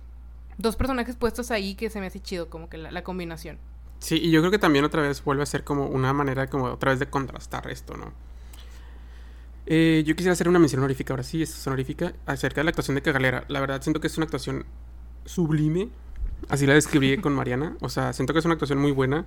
dos 0.59 0.76
personajes 0.76 1.16
puestos 1.16 1.50
ahí 1.50 1.74
que 1.74 1.90
se 1.90 2.00
me 2.00 2.07
hace 2.07 2.20
chido, 2.20 2.48
como 2.48 2.68
que 2.68 2.78
la, 2.78 3.05
combinación. 3.05 3.59
Sí, 3.98 4.20
y 4.22 4.30
yo 4.30 4.40
creo 4.40 4.50
que 4.50 4.59
también 4.59 4.84
otra 4.84 5.02
vez 5.02 5.22
vuelve 5.24 5.42
a 5.42 5.46
ser 5.46 5.64
como 5.64 5.86
una 5.86 6.12
manera 6.12 6.48
como 6.48 6.66
otra 6.66 6.90
vez 6.90 7.00
de 7.00 7.07
contrastar 7.07 7.70
esto, 7.70 7.96
¿no? 7.96 8.12
Eh, 9.66 10.05
yo 10.07 10.14
quisiera 10.14 10.34
hacer 10.34 10.48
una 10.48 10.59
mención 10.59 10.80
honorífica, 10.80 11.14
ahora 11.14 11.22
sí, 11.22 11.42
es 11.42 11.66
honorífica, 11.66 12.12
acerca 12.26 12.61
de 12.61 12.64
la 12.64 12.70
actuación 12.70 12.96
de 12.96 13.02
Cagalera. 13.02 13.44
La 13.48 13.61
verdad 13.61 13.80
siento 13.80 14.00
que 14.00 14.09
es 14.09 14.16
una 14.18 14.24
actuación 14.24 14.66
sublime, 15.24 15.88
así 16.48 16.66
la 16.66 16.74
describí 16.74 17.16
con 17.20 17.34
Mariana, 17.34 17.76
o 17.80 17.88
sea, 17.88 18.12
siento 18.12 18.32
que 18.32 18.40
es 18.40 18.44
una 18.44 18.55
actuación 18.55 18.78
muy 18.78 18.92
buena, 18.92 19.24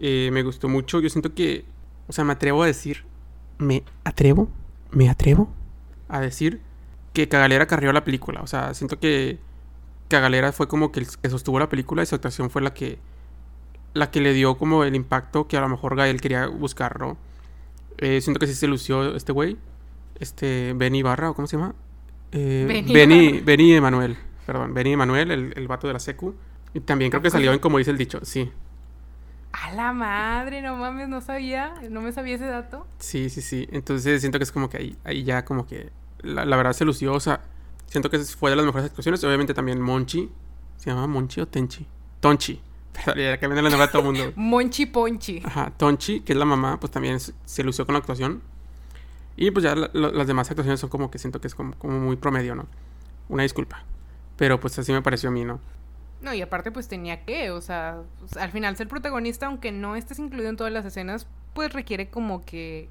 eh, 0.00 0.30
me 0.32 0.42
gustó 0.42 0.68
mucho, 0.68 1.00
yo 1.00 1.10
siento 1.10 1.34
que, 1.34 1.64
o 2.08 2.12
sea, 2.12 2.24
me 2.24 2.32
atrevo 2.32 2.62
a 2.62 2.66
decir, 2.66 3.04
me 3.58 3.84
atrevo, 4.04 4.48
me 4.90 5.10
atrevo 5.10 5.52
a 6.08 6.20
decir 6.20 6.60
que 7.12 7.28
Cagalera 7.28 7.66
carrió 7.66 7.92
la 7.92 8.04
película, 8.04 8.40
o 8.40 8.46
sea, 8.46 8.74
siento 8.74 8.98
que 8.98 9.38
Cagalera 10.14 10.52
fue 10.52 10.68
como 10.68 10.92
que, 10.92 11.00
el, 11.00 11.06
que 11.06 11.28
sostuvo 11.28 11.58
la 11.58 11.68
película 11.68 12.02
y 12.02 12.06
su 12.06 12.14
actuación 12.14 12.50
fue 12.50 12.62
la 12.62 12.72
que 12.72 12.98
la 13.94 14.10
que 14.10 14.20
le 14.20 14.32
dio 14.32 14.56
como 14.56 14.84
el 14.84 14.94
impacto 14.94 15.46
que 15.46 15.56
a 15.56 15.60
lo 15.60 15.68
mejor 15.68 15.96
Gael 15.96 16.20
quería 16.20 16.46
buscar, 16.46 16.98
¿no? 17.00 17.16
Eh, 17.98 18.20
siento 18.20 18.40
que 18.40 18.46
sí 18.46 18.54
se 18.54 18.66
lució 18.66 19.14
este 19.14 19.32
güey. 19.32 19.56
Este, 20.18 20.72
Benny 20.74 21.02
Barra, 21.02 21.30
¿o 21.30 21.34
cómo 21.34 21.46
se 21.46 21.56
llama? 21.56 21.74
Eh, 22.32 22.84
Benny, 22.92 23.40
Benny 23.40 23.72
Emanuel. 23.72 24.16
Perdón, 24.46 24.74
Benny 24.74 24.92
Emanuel, 24.92 25.30
el, 25.30 25.52
el 25.56 25.68
vato 25.68 25.86
de 25.86 25.92
la 25.92 26.00
secu. 26.00 26.34
Y 26.74 26.80
también 26.80 27.10
creo 27.10 27.22
que 27.22 27.30
salió 27.30 27.52
en 27.52 27.60
como 27.60 27.78
dice 27.78 27.92
el 27.92 27.98
dicho, 27.98 28.20
sí. 28.24 28.50
A 29.52 29.72
la 29.72 29.92
madre, 29.92 30.60
no 30.60 30.76
mames, 30.76 31.08
no 31.08 31.20
sabía, 31.20 31.74
no 31.88 32.00
me 32.00 32.10
sabía 32.10 32.34
ese 32.34 32.46
dato. 32.46 32.86
Sí, 32.98 33.30
sí, 33.30 33.40
sí. 33.40 33.68
Entonces 33.70 34.20
siento 34.20 34.38
que 34.38 34.44
es 34.44 34.50
como 34.50 34.68
que 34.68 34.78
ahí, 34.78 34.96
ahí 35.04 35.22
ya 35.22 35.44
como 35.44 35.66
que 35.66 35.90
la, 36.20 36.44
la 36.44 36.56
verdad 36.56 36.72
se 36.72 36.84
lució, 36.84 37.12
o 37.12 37.20
sea, 37.20 37.42
siento 37.94 38.10
que 38.10 38.18
fue 38.18 38.50
de 38.50 38.56
las 38.56 38.66
mejores 38.66 38.86
actuaciones. 38.86 39.22
Obviamente 39.22 39.54
también 39.54 39.80
Monchi, 39.80 40.28
¿se 40.76 40.90
llama 40.90 41.06
Monchi 41.06 41.40
o 41.40 41.46
Tenchi? 41.46 41.86
Tonchi. 42.18 42.60
Perdón, 42.92 43.22
ya 43.22 43.38
que 43.38 43.46
viene 43.46 43.62
la 43.62 43.70
nombre 43.70 43.84
a 43.84 43.90
todo 43.90 44.02
el 44.02 44.06
mundo. 44.06 44.32
Monchi 44.36 44.86
Ponchi. 44.86 45.40
Ajá, 45.44 45.70
Tonchi, 45.76 46.20
que 46.20 46.32
es 46.32 46.38
la 46.38 46.44
mamá, 46.44 46.80
pues 46.80 46.90
también 46.90 47.20
se 47.20 47.62
lució 47.62 47.86
con 47.86 47.92
la 47.92 48.00
actuación. 48.00 48.42
Y 49.36 49.52
pues 49.52 49.62
ya 49.62 49.76
las 49.76 50.26
demás 50.26 50.50
actuaciones 50.50 50.80
son 50.80 50.90
como 50.90 51.08
que 51.08 51.18
siento 51.18 51.40
que 51.40 51.46
es 51.46 51.54
como, 51.54 51.76
como, 51.78 52.00
muy 52.00 52.16
promedio, 52.16 52.56
¿no? 52.56 52.66
Una 53.28 53.44
disculpa. 53.44 53.84
Pero 54.36 54.58
pues 54.58 54.76
así 54.76 54.92
me 54.92 55.02
pareció 55.02 55.28
a 55.28 55.32
mí, 55.32 55.44
¿no? 55.44 55.60
No, 56.20 56.34
y 56.34 56.42
aparte 56.42 56.72
pues 56.72 56.88
tenía 56.88 57.24
que, 57.24 57.52
o 57.52 57.60
sea, 57.60 58.02
pues, 58.18 58.36
al 58.36 58.50
final 58.50 58.76
ser 58.76 58.88
protagonista, 58.88 59.46
aunque 59.46 59.70
no 59.70 59.94
estés 59.94 60.18
incluido 60.18 60.50
en 60.50 60.56
todas 60.56 60.72
las 60.72 60.84
escenas, 60.84 61.28
pues 61.52 61.72
requiere 61.72 62.10
como 62.10 62.44
que, 62.44 62.88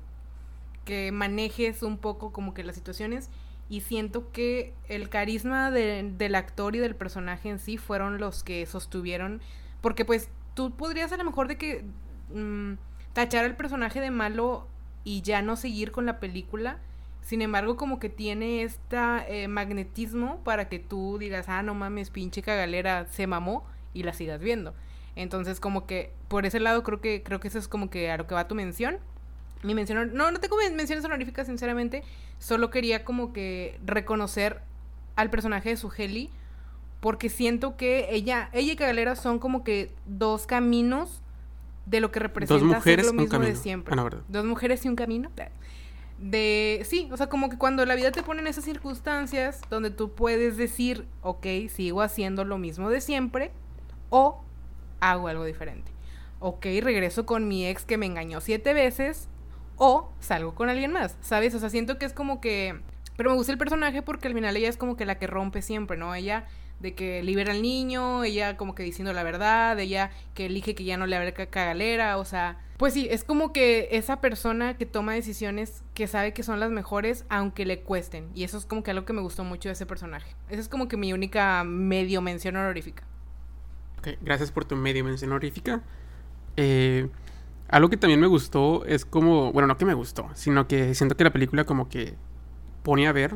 que 0.86 1.12
manejes 1.12 1.84
un 1.84 1.98
poco 1.98 2.32
como 2.32 2.54
que 2.54 2.64
las 2.64 2.76
situaciones. 2.76 3.30
Y 3.70 3.82
siento 3.82 4.32
que 4.32 4.74
el 4.88 5.10
carisma 5.10 5.72
de, 5.72 6.12
del 6.18 6.36
actor 6.36 6.76
y 6.76 6.80
del 6.80 6.96
personaje 6.96 7.50
en 7.50 7.60
sí 7.60 7.78
fueron 7.78 8.20
los 8.20 8.44
que 8.44 8.66
sostuvieron 8.66 9.42
porque 9.84 10.06
pues 10.06 10.30
tú 10.54 10.72
podrías 10.72 11.12
a 11.12 11.18
lo 11.18 11.26
mejor 11.26 11.50
de 11.50 11.58
que 11.58 11.84
mmm, 12.34 12.76
tachar 13.12 13.44
al 13.44 13.58
personaje 13.58 14.00
de 14.00 14.12
malo 14.12 14.66
y 15.04 15.22
ya 15.22 15.42
no 15.42 15.58
seguir 15.58 15.92
con 15.92 16.06
la 16.06 16.22
película. 16.22 16.80
Sin 17.22 17.42
embargo, 17.42 17.76
como 17.76 18.00
que 18.00 18.08
tiene 18.10 18.64
este 18.64 19.48
magnetismo 19.50 20.42
para 20.46 20.70
que 20.70 20.80
tú 20.80 21.18
digas, 21.20 21.50
ah, 21.50 21.64
no 21.64 21.74
mames, 21.74 22.10
pinche 22.12 22.42
cagalera, 22.42 23.06
se 23.08 23.28
mamó 23.28 23.66
y 23.94 24.04
la 24.04 24.14
sigas 24.14 24.40
viendo. 24.40 24.74
Entonces, 25.18 25.60
como 25.60 25.86
que 25.86 26.14
por 26.30 26.46
ese 26.46 26.62
lado 26.62 26.84
creo 26.84 27.02
que 27.02 27.22
creo 27.22 27.42
que 27.42 27.50
eso 27.50 27.60
es 27.60 27.68
como 27.68 27.90
que 27.90 28.10
a 28.10 28.18
lo 28.18 28.26
que 28.26 28.36
va 28.36 28.48
tu 28.48 28.56
mención. 28.56 29.00
Mi 29.64 29.74
mención, 29.74 30.14
no, 30.14 30.32
no 30.32 30.40
tengo 30.40 30.58
menciones 30.76 31.04
honoríficas, 31.06 31.48
sinceramente. 31.48 32.04
Solo 32.38 32.70
quería 32.70 33.04
como 33.06 33.34
que 33.34 33.80
reconocer 33.86 34.62
al 35.16 35.30
personaje 35.30 35.70
de 35.70 35.78
Sugeli 35.78 36.30
porque 37.04 37.30
siento 37.30 37.76
que 37.76 38.08
ella, 38.12 38.50
ella 38.54 38.74
y 38.74 38.76
Cagalera 38.78 39.18
son 39.18 39.40
como 39.40 39.66
que 39.66 39.92
dos 40.06 40.48
caminos 40.48 41.22
de 41.86 42.00
lo 42.00 42.12
que 42.12 42.20
representa 42.20 42.64
dos 42.64 42.76
mujeres, 42.76 43.06
lo 43.06 43.14
mismo 43.14 43.40
de 43.40 43.58
siempre. 43.58 43.94
Ah, 43.98 44.10
dos 44.30 44.46
mujeres 44.46 44.86
y 44.86 44.88
un 44.88 44.96
camino. 44.96 45.30
De, 46.18 46.82
sí, 46.86 47.10
o 47.12 47.18
sea, 47.18 47.28
como 47.28 47.50
que 47.50 47.58
cuando 47.58 47.86
la 47.86 47.96
vida 47.96 48.14
te 48.14 48.24
pone 48.24 48.40
en 48.40 48.48
esas 48.48 48.64
circunstancias 48.64 49.60
donde 49.70 49.90
tú 49.90 50.14
puedes 50.14 50.56
decir, 50.56 51.06
ok, 51.22 51.46
sigo 51.68 52.02
haciendo 52.02 52.46
lo 52.46 52.58
mismo 52.58 52.90
de 52.90 53.02
siempre, 53.02 53.52
o 54.10 54.42
hago 55.02 55.28
algo 55.28 55.44
diferente. 55.44 55.92
Ok, 56.40 56.68
regreso 56.82 57.26
con 57.26 57.50
mi 57.50 57.68
ex 57.68 57.84
que 57.84 57.98
me 57.98 58.06
engañó 58.06 58.40
siete 58.40 58.74
veces, 58.74 59.28
o 59.78 60.12
salgo 60.20 60.56
con 60.56 60.70
alguien 60.70 60.92
más, 60.92 61.18
¿sabes? 61.22 61.54
O 61.56 61.60
sea, 61.60 61.70
siento 61.70 61.98
que 61.98 62.06
es 62.06 62.14
como 62.14 62.42
que... 62.42 62.80
Pero 63.16 63.30
me 63.30 63.36
gusta 63.36 63.52
el 63.52 63.58
personaje 63.58 64.02
porque 64.02 64.28
al 64.28 64.34
final 64.34 64.58
ella 64.58 64.70
es 64.70 64.78
como 64.78 64.96
que 64.96 65.06
la 65.06 65.20
que 65.20 65.28
rompe 65.28 65.62
siempre, 65.62 65.98
¿no? 65.98 66.16
Ella 66.16 66.46
de 66.84 66.94
que 66.96 67.24
libera 67.24 67.54
al 67.54 67.62
niño, 67.62 68.24
ella 68.24 68.58
como 68.58 68.76
que 68.76 68.84
diciendo 68.84 69.14
la 69.14 69.24
verdad, 69.24 69.80
ella 69.80 70.12
que 70.34 70.48
elige 70.48 70.76
que 70.76 70.84
ya 70.84 70.98
no 70.98 71.08
le 71.08 71.16
abre 71.16 71.34
cagalera, 71.34 72.18
o 72.18 72.26
sea, 72.26 72.60
pues 72.78 72.94
sí, 72.94 73.08
es 73.10 73.24
como 73.24 73.54
que 73.54 73.88
esa 73.92 74.20
persona 74.20 74.76
que 74.76 74.86
toma 74.86 75.14
decisiones 75.14 75.84
que 75.94 76.08
sabe 76.08 76.34
que 76.34 76.44
son 76.44 76.60
las 76.60 76.72
mejores 76.72 77.26
aunque 77.30 77.66
le 77.66 77.80
cuesten, 77.80 78.30
y 78.36 78.44
eso 78.44 78.58
es 78.58 78.66
como 78.66 78.84
que 78.84 78.92
algo 78.92 79.06
que 79.06 79.14
me 79.14 79.22
gustó 79.22 79.46
mucho 79.46 79.70
de 79.70 79.74
ese 79.74 79.86
personaje. 79.86 80.36
Esa 80.50 80.60
es 80.60 80.68
como 80.68 80.90
que 80.90 80.98
mi 80.98 81.14
única 81.14 81.64
medio 81.64 82.22
mención 82.22 82.58
honorífica. 82.58 83.04
Ok, 84.00 84.10
gracias 84.22 84.52
por 84.52 84.66
tu 84.66 84.76
medio 84.76 85.06
mención 85.06 85.32
honorífica. 85.32 85.82
Eh, 86.58 87.08
algo 87.74 87.90
que 87.90 87.98
también 87.98 88.20
me 88.20 88.28
gustó 88.28 88.86
es 88.86 89.04
como, 89.04 89.52
bueno, 89.52 89.66
no 89.66 89.78
que 89.78 89.86
me 89.86 89.96
gustó, 89.96 90.30
sino 90.36 90.68
que 90.68 90.94
siento 90.94 91.18
que 91.18 91.24
la 91.24 91.34
película 91.34 91.64
como 91.64 91.90
que 91.90 92.14
pone 92.84 93.08
a 93.08 93.12
ver 93.12 93.36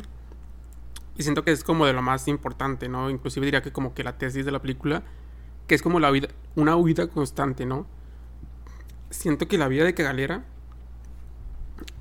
y 1.18 1.24
siento 1.24 1.44
que 1.44 1.52
es 1.52 1.64
como 1.64 1.88
de 1.88 1.94
lo 1.94 2.04
más 2.04 2.28
importante, 2.28 2.88
¿no? 2.88 3.10
Inclusive 3.10 3.48
diría 3.48 3.64
que 3.64 3.72
como 3.72 3.96
que 3.96 4.04
la 4.04 4.20
tesis 4.20 4.46
de 4.46 4.52
la 4.52 4.62
película, 4.62 5.02
que 5.66 5.74
es 5.74 5.82
como 5.82 6.00
la 6.00 6.12
vida, 6.12 6.28
una 6.56 6.76
huida 6.76 7.08
constante, 7.08 7.66
¿no? 7.66 7.88
Siento 9.10 9.48
que 9.48 9.58
la 9.58 9.68
vida 9.68 9.86
de 9.86 9.96
Cagalera, 9.96 10.44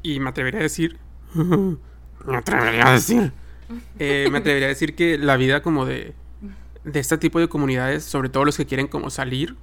y 0.03 0.21
me 0.21 0.29
atrevería 0.29 0.61
a 0.61 0.65
decir, 0.65 0.99
me 1.35 2.37
atrevería 2.37 2.87
a 2.87 2.93
decir, 2.93 3.33
eh, 3.99 4.29
me 4.31 4.39
atrevería 4.39 4.67
a 4.67 4.69
decir 4.69 4.95
que 4.95 5.17
la 5.17 5.39
vida 5.39 5.63
como 5.63 5.87
de, 5.87 6.13
de 6.85 7.01
este 7.01 7.17
tipo 7.17 7.41
de 7.41 7.49
comunidades, 7.49 8.05
sobre 8.05 8.29
todo 8.29 8.45
los 8.45 8.59
que 8.59 8.67
quieren 8.67 8.89
como 8.89 9.09
salir, 9.09 9.57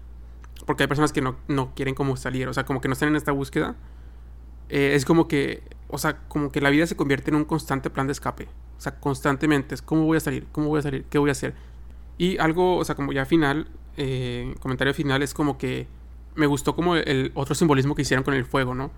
porque 0.65 0.83
hay 0.83 0.87
personas 0.87 1.13
que 1.13 1.21
no, 1.21 1.35
no 1.47 1.73
quieren 1.75 1.95
como 1.95 2.15
salir, 2.17 2.47
o 2.47 2.53
sea, 2.53 2.65
como 2.65 2.81
que 2.81 2.87
no 2.87 2.93
están 2.93 3.09
en 3.09 3.15
esta 3.15 3.31
búsqueda, 3.31 3.75
eh, 4.69 4.93
es 4.95 5.05
como 5.05 5.27
que, 5.27 5.63
o 5.87 5.97
sea, 5.97 6.19
como 6.27 6.51
que 6.51 6.61
la 6.61 6.69
vida 6.69 6.87
se 6.87 6.95
convierte 6.95 7.31
en 7.31 7.35
un 7.35 7.45
constante 7.45 7.89
plan 7.89 8.07
de 8.07 8.13
escape. 8.13 8.47
O 8.77 8.81
sea, 8.81 8.99
constantemente 8.99 9.75
es 9.75 9.81
cómo 9.81 10.05
voy 10.05 10.17
a 10.17 10.19
salir, 10.19 10.47
cómo 10.51 10.67
voy 10.67 10.79
a 10.79 10.81
salir, 10.81 11.05
qué 11.05 11.17
voy 11.17 11.29
a 11.29 11.33
hacer. 11.33 11.53
Y 12.17 12.37
algo, 12.37 12.77
o 12.77 12.85
sea, 12.85 12.95
como 12.95 13.11
ya 13.11 13.25
final, 13.25 13.67
eh, 13.97 14.55
comentario 14.59 14.93
final 14.93 15.21
es 15.21 15.33
como 15.33 15.57
que 15.57 15.87
me 16.35 16.47
gustó 16.47 16.75
como 16.75 16.95
el 16.95 17.31
otro 17.35 17.55
simbolismo 17.55 17.95
que 17.95 18.01
hicieron 18.01 18.23
con 18.23 18.33
el 18.33 18.45
fuego, 18.45 18.73
¿no? 18.73 18.91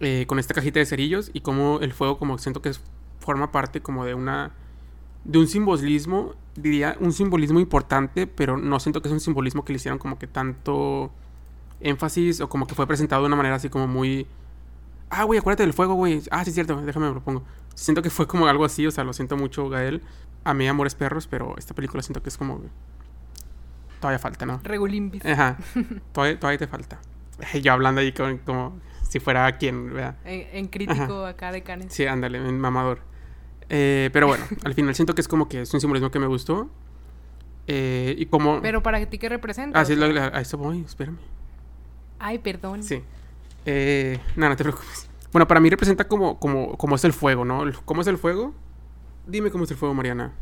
Eh, 0.00 0.26
con 0.26 0.38
esta 0.38 0.54
cajita 0.54 0.80
de 0.80 0.86
cerillos 0.86 1.30
y 1.32 1.42
como 1.42 1.78
el 1.80 1.92
fuego 1.92 2.18
como 2.18 2.36
siento 2.38 2.60
que 2.60 2.72
forma 3.20 3.52
parte 3.52 3.80
como 3.80 4.04
de 4.04 4.14
una 4.14 4.50
de 5.24 5.38
un 5.38 5.46
simbolismo 5.46 6.34
diría 6.56 6.96
un 7.00 7.12
simbolismo 7.12 7.60
importante 7.60 8.26
pero 8.26 8.56
no 8.56 8.78
siento 8.80 9.00
que 9.00 9.08
es 9.08 9.12
un 9.12 9.20
simbolismo 9.20 9.64
que 9.64 9.72
le 9.72 9.78
hicieron 9.78 9.98
como 9.98 10.18
que 10.18 10.26
tanto 10.26 11.10
énfasis 11.80 12.40
o 12.40 12.48
como 12.48 12.66
que 12.66 12.74
fue 12.74 12.86
presentado 12.86 13.22
de 13.22 13.26
una 13.26 13.36
manera 13.36 13.56
así 13.56 13.68
como 13.68 13.86
muy 13.86 14.26
ah 15.10 15.24
güey 15.24 15.38
acuérdate 15.38 15.62
del 15.62 15.72
fuego 15.72 15.94
güey 15.94 16.22
ah 16.30 16.44
sí 16.44 16.50
es 16.50 16.54
cierto 16.54 16.80
déjame 16.82 17.08
me 17.08 17.14
lo 17.14 17.22
pongo 17.22 17.42
Siento 17.74 18.02
que 18.02 18.10
fue 18.10 18.26
como 18.26 18.46
algo 18.46 18.64
así, 18.64 18.86
o 18.86 18.90
sea, 18.90 19.04
lo 19.04 19.12
siento 19.12 19.36
mucho, 19.36 19.68
Gael. 19.68 20.02
A 20.44 20.54
mí, 20.54 20.66
Amores 20.66 20.94
Perros, 20.94 21.26
pero 21.26 21.54
esta 21.56 21.74
película 21.74 22.02
siento 22.02 22.22
que 22.22 22.28
es 22.28 22.36
como. 22.36 22.60
Todavía 24.00 24.18
falta, 24.18 24.46
¿no? 24.46 24.60
Regulimbis. 24.62 25.24
Ajá. 25.24 25.56
Todavía, 26.12 26.38
todavía 26.38 26.58
te 26.58 26.66
falta. 26.66 26.98
Yo 27.62 27.72
hablando 27.72 28.00
ahí 28.00 28.12
como, 28.12 28.78
si 29.08 29.20
fuera 29.20 29.50
quien, 29.58 29.94
¿verdad? 29.94 30.16
En, 30.24 30.66
crítico 30.68 31.24
acá 31.24 31.52
de 31.52 31.62
Canes. 31.62 31.92
Sí, 31.92 32.06
ándale, 32.06 32.38
en 32.38 32.60
mamador. 32.60 33.00
Eh, 33.74 34.10
pero 34.12 34.26
bueno, 34.26 34.44
al 34.64 34.74
final 34.74 34.94
siento 34.94 35.14
que 35.14 35.22
es 35.22 35.28
como 35.28 35.48
que 35.48 35.62
es 35.62 35.74
un 35.74 35.80
simbolismo 35.80 36.10
que 36.10 36.18
me 36.18 36.26
gustó. 36.26 36.70
Eh, 37.66 38.14
y 38.18 38.26
como. 38.26 38.60
Pero 38.60 38.82
para 38.82 39.04
ti, 39.06 39.18
¿qué 39.18 39.28
representa? 39.28 39.80
Ah, 39.80 39.84
sí, 39.84 39.94
a 39.94 40.40
eso 40.40 40.58
voy, 40.58 40.82
espérame. 40.82 41.16
Ay, 42.18 42.38
perdón. 42.38 42.82
Sí. 42.82 43.02
Eh, 43.64 44.20
no, 44.36 44.48
no 44.48 44.56
te 44.56 44.62
preocupes. 44.62 45.08
Bueno, 45.32 45.48
para 45.48 45.58
mí 45.58 45.70
representa 45.70 46.06
como, 46.06 46.38
como, 46.38 46.76
como 46.76 46.96
es 46.96 47.04
el 47.04 47.14
fuego, 47.14 47.46
¿no? 47.46 47.64
¿Cómo 47.86 48.02
es 48.02 48.06
el 48.06 48.18
fuego? 48.18 48.52
Dime 49.26 49.50
cómo 49.50 49.64
es 49.64 49.70
el 49.70 49.78
fuego, 49.78 49.94
Mariana. 49.94 50.32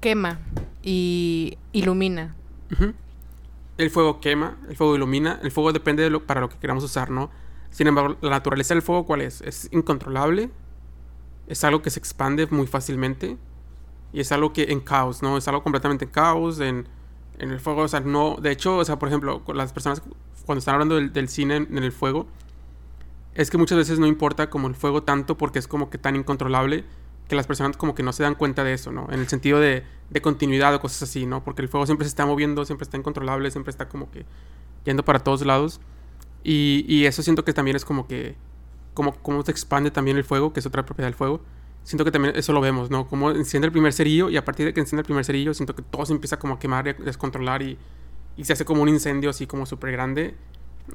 Quema 0.00 0.38
y 0.82 1.56
ilumina. 1.72 2.34
El 3.78 3.90
fuego 3.90 4.20
quema, 4.20 4.58
el 4.68 4.76
fuego 4.76 4.94
ilumina, 4.94 5.40
el 5.42 5.50
fuego 5.50 5.72
depende 5.72 6.02
de 6.02 6.10
lo, 6.10 6.26
para 6.26 6.42
lo 6.42 6.50
que 6.50 6.58
queramos 6.58 6.84
usar, 6.84 7.10
¿no? 7.10 7.30
Sin 7.70 7.86
embargo, 7.86 8.16
la 8.20 8.30
naturaleza 8.30 8.74
del 8.74 8.82
fuego, 8.82 9.06
¿cuál 9.06 9.22
es? 9.22 9.40
Es 9.40 9.68
incontrolable, 9.72 10.50
es 11.46 11.64
algo 11.64 11.82
que 11.82 11.90
se 11.90 11.98
expande 11.98 12.46
muy 12.46 12.66
fácilmente 12.66 13.36
y 14.12 14.20
es 14.20 14.32
algo 14.32 14.52
que 14.52 14.64
en 14.64 14.80
caos, 14.80 15.22
¿no? 15.22 15.36
Es 15.36 15.46
algo 15.48 15.62
completamente 15.62 16.06
en 16.06 16.10
caos, 16.10 16.60
en, 16.60 16.88
en 17.38 17.50
el 17.50 17.60
fuego, 17.60 17.82
o 17.82 17.88
sea, 17.88 18.00
no, 18.00 18.36
de 18.40 18.50
hecho, 18.50 18.76
o 18.78 18.84
sea, 18.84 18.98
por 18.98 19.08
ejemplo, 19.08 19.42
las 19.54 19.72
personas 19.72 20.02
cuando 20.46 20.60
están 20.60 20.74
hablando 20.74 20.94
del, 20.94 21.28
cine 21.28 21.56
en, 21.56 21.78
el 21.78 21.92
fuego, 21.92 22.26
es 23.34 23.50
que 23.50 23.58
muchas 23.58 23.76
veces 23.76 23.98
no 23.98 24.06
importa 24.06 24.48
como 24.48 24.68
el 24.68 24.74
fuego 24.74 25.02
tanto 25.02 25.36
porque 25.36 25.58
es 25.58 25.68
como 25.68 25.90
que 25.90 25.98
tan 25.98 26.16
incontrolable 26.16 26.84
que 27.28 27.34
las 27.34 27.48
personas 27.48 27.76
como 27.76 27.94
que 27.94 28.04
no 28.04 28.12
se 28.12 28.22
dan 28.22 28.36
cuenta 28.36 28.62
de 28.62 28.72
eso, 28.72 28.92
¿no? 28.92 29.08
En 29.10 29.18
el 29.18 29.26
sentido 29.26 29.58
de, 29.58 29.82
de 30.10 30.22
continuidad 30.22 30.72
o 30.74 30.80
cosas 30.80 31.02
así, 31.02 31.26
¿no? 31.26 31.42
Porque 31.42 31.62
el 31.62 31.68
fuego 31.68 31.84
siempre 31.84 32.04
se 32.04 32.10
está 32.10 32.24
moviendo, 32.24 32.64
siempre 32.64 32.84
está 32.84 32.96
incontrolable, 32.96 33.50
siempre 33.50 33.70
está 33.70 33.88
como 33.88 34.10
que 34.10 34.24
yendo 34.84 35.04
para 35.04 35.18
todos 35.18 35.44
lados. 35.44 35.80
Y, 36.44 36.84
y 36.88 37.06
eso 37.06 37.22
siento 37.24 37.44
que 37.44 37.52
también 37.52 37.76
es 37.76 37.84
como 37.84 38.06
que, 38.06 38.36
como, 38.96 39.12
como 39.16 39.44
se 39.44 39.50
expande 39.50 39.90
también 39.90 40.16
el 40.16 40.24
fuego, 40.24 40.54
que 40.54 40.60
es 40.60 40.66
otra 40.66 40.86
propiedad 40.86 41.06
del 41.06 41.14
fuego. 41.14 41.42
Siento 41.84 42.02
que 42.02 42.10
también 42.10 42.34
eso 42.34 42.54
lo 42.54 42.62
vemos, 42.62 42.90
¿no? 42.90 43.06
Como 43.06 43.30
enciende 43.30 43.66
el 43.66 43.72
primer 43.72 43.92
cerillo 43.92 44.30
y 44.30 44.38
a 44.38 44.44
partir 44.44 44.64
de 44.64 44.72
que 44.72 44.80
enciende 44.80 45.02
el 45.02 45.04
primer 45.04 45.22
cerillo, 45.22 45.52
siento 45.52 45.76
que 45.76 45.82
todo 45.82 46.06
se 46.06 46.14
empieza 46.14 46.38
como 46.38 46.54
a 46.54 46.58
quemar 46.58 46.88
a 46.88 46.94
descontrolar 46.94 47.60
y, 47.60 47.76
y 48.38 48.44
se 48.44 48.54
hace 48.54 48.64
como 48.64 48.80
un 48.80 48.88
incendio 48.88 49.28
así 49.28 49.46
como 49.46 49.66
súper 49.66 49.92
grande. 49.92 50.34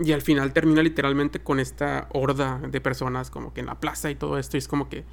Y 0.04 0.14
al 0.14 0.24
final 0.24 0.52
termina 0.52 0.82
literalmente 0.82 1.42
con 1.42 1.60
esta 1.60 2.08
horda 2.12 2.60
de 2.60 2.82
personas 2.82 3.30
como 3.30 3.54
que 3.54 3.60
en 3.60 3.68
la 3.68 3.76
plaza 3.76 4.10
y 4.10 4.16
todo 4.16 4.40
esto. 4.40 4.58
Y 4.58 4.60
es 4.60 4.68
como 4.68 4.90
que 4.90 5.06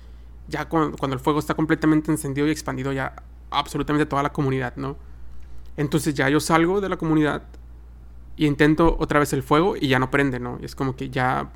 ya 0.48 0.66
cuando, 0.66 0.96
cuando 0.96 1.14
el 1.14 1.20
fuego 1.20 1.40
está 1.40 1.52
completamente 1.52 2.10
encendido 2.10 2.48
y 2.48 2.50
expandido 2.50 2.90
ya 2.92 3.14
absolutamente 3.50 4.06
toda 4.06 4.22
la 4.22 4.32
comunidad, 4.32 4.76
¿no? 4.76 4.96
Entonces 5.76 6.14
ya 6.14 6.30
yo 6.30 6.40
salgo 6.40 6.80
de 6.80 6.88
la 6.88 6.96
comunidad 6.96 7.42
y 8.38 8.46
intento 8.46 8.96
otra 8.98 9.18
vez 9.18 9.34
el 9.34 9.42
fuego 9.42 9.76
y 9.76 9.88
ya 9.88 9.98
no 9.98 10.10
prende, 10.10 10.40
¿no? 10.40 10.58
Y 10.62 10.64
es 10.64 10.74
como 10.74 10.96
que 10.96 11.10
ya 11.10 11.52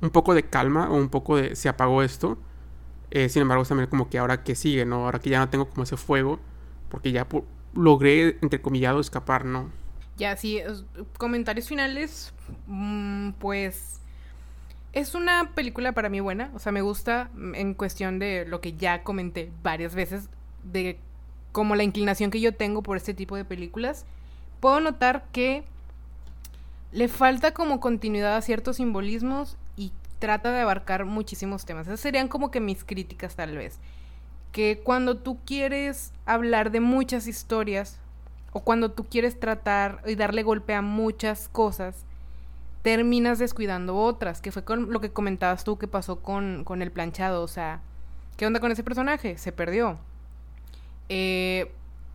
un 0.00 0.10
poco 0.10 0.34
de 0.34 0.44
calma 0.44 0.90
o 0.90 0.96
un 0.96 1.08
poco 1.08 1.36
de 1.36 1.56
se 1.56 1.68
apagó 1.68 2.02
esto. 2.02 2.38
Eh, 3.10 3.28
sin 3.28 3.42
embargo, 3.42 3.64
también 3.64 3.88
como 3.88 4.10
que 4.10 4.18
ahora 4.18 4.42
que 4.44 4.54
sigue, 4.54 4.84
¿no? 4.84 5.04
Ahora 5.04 5.18
que 5.18 5.30
ya 5.30 5.38
no 5.38 5.48
tengo 5.48 5.68
como 5.68 5.82
ese 5.82 5.96
fuego, 5.96 6.38
porque 6.88 7.12
ya 7.12 7.26
logré, 7.74 8.38
entre 8.42 8.60
comillado, 8.60 9.00
escapar, 9.00 9.44
¿no? 9.44 9.70
Ya, 10.16 10.36
sí, 10.36 10.60
comentarios 11.16 11.68
finales, 11.68 12.34
mm, 12.66 13.30
pues 13.38 14.00
es 14.92 15.14
una 15.14 15.52
película 15.54 15.92
para 15.92 16.08
mí 16.08 16.20
buena, 16.20 16.50
o 16.54 16.58
sea, 16.58 16.72
me 16.72 16.82
gusta 16.82 17.30
en 17.54 17.74
cuestión 17.74 18.18
de 18.18 18.44
lo 18.46 18.60
que 18.60 18.72
ya 18.72 19.04
comenté 19.04 19.50
varias 19.62 19.94
veces, 19.94 20.28
de 20.64 20.98
como 21.52 21.76
la 21.76 21.84
inclinación 21.84 22.30
que 22.30 22.40
yo 22.40 22.54
tengo 22.54 22.82
por 22.82 22.96
este 22.96 23.14
tipo 23.14 23.36
de 23.36 23.44
películas, 23.44 24.06
puedo 24.60 24.80
notar 24.80 25.26
que 25.32 25.62
le 26.92 27.08
falta 27.08 27.52
como 27.52 27.80
continuidad 27.80 28.36
a 28.36 28.42
ciertos 28.42 28.76
simbolismos 28.76 29.56
trata 30.18 30.52
de 30.52 30.60
abarcar 30.60 31.04
muchísimos 31.04 31.64
temas. 31.64 31.86
Esas 31.86 32.00
serían 32.00 32.28
como 32.28 32.50
que 32.50 32.60
mis 32.60 32.84
críticas 32.84 33.36
tal 33.36 33.56
vez. 33.56 33.78
Que 34.52 34.80
cuando 34.82 35.18
tú 35.18 35.38
quieres 35.44 36.12
hablar 36.26 36.70
de 36.70 36.80
muchas 36.80 37.26
historias 37.26 37.98
o 38.52 38.60
cuando 38.60 38.90
tú 38.90 39.04
quieres 39.04 39.38
tratar 39.38 40.02
y 40.06 40.14
darle 40.14 40.42
golpe 40.42 40.74
a 40.74 40.82
muchas 40.82 41.48
cosas, 41.48 42.04
terminas 42.82 43.38
descuidando 43.38 43.96
otras, 43.96 44.40
que 44.40 44.52
fue 44.52 44.64
con 44.64 44.92
lo 44.92 45.00
que 45.00 45.10
comentabas 45.10 45.64
tú 45.64 45.78
que 45.78 45.88
pasó 45.88 46.20
con, 46.20 46.64
con 46.64 46.80
el 46.80 46.90
planchado, 46.90 47.42
o 47.42 47.48
sea, 47.48 47.82
¿qué 48.36 48.46
onda 48.46 48.60
con 48.60 48.72
ese 48.72 48.82
personaje? 48.82 49.36
Se 49.36 49.52
perdió. 49.52 49.98
Eh, 51.08 51.72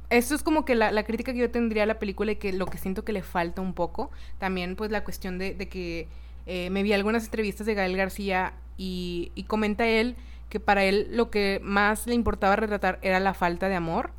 esto 0.10 0.36
es 0.36 0.44
como 0.44 0.64
que 0.64 0.76
la, 0.76 1.04
crítica 1.04 1.34
que 1.34 1.40
yo 1.40 1.50
tendría 1.50 1.84
a 1.84 1.86
la 1.86 2.00
película 2.00 2.34
y 2.34 2.36
que 2.36 2.54
lo 2.54 2.68
que 2.68 2.78
siento 2.78 3.04
que 3.04 3.14
le 3.14 3.24
falta 3.24 3.62
un 3.62 3.74
poco. 3.74 4.12
También 4.38 4.76
pues 4.76 4.92
la 4.92 5.04
cuestión 5.04 5.38
de, 5.38 5.56
que 5.70 6.08
eh, 6.46 6.70
me 6.70 6.84
vi 6.84 6.94
algunas 6.94 7.26
entrevistas 7.26 7.66
de 7.66 7.74
Gael 7.74 7.98
García 7.98 8.54
y, 8.78 9.32
y, 9.36 9.44
comenta 9.44 9.88
él 9.88 10.16
que 10.50 10.60
para 10.60 10.84
él 10.84 11.08
lo 11.12 11.30
que 11.30 11.60
más 11.64 12.08
le 12.08 12.16
importaba 12.16 12.56
retratar 12.56 13.00
era 13.02 13.20
la 13.20 13.34
falta 13.34 13.70
de 13.70 13.76
amor 13.76 14.12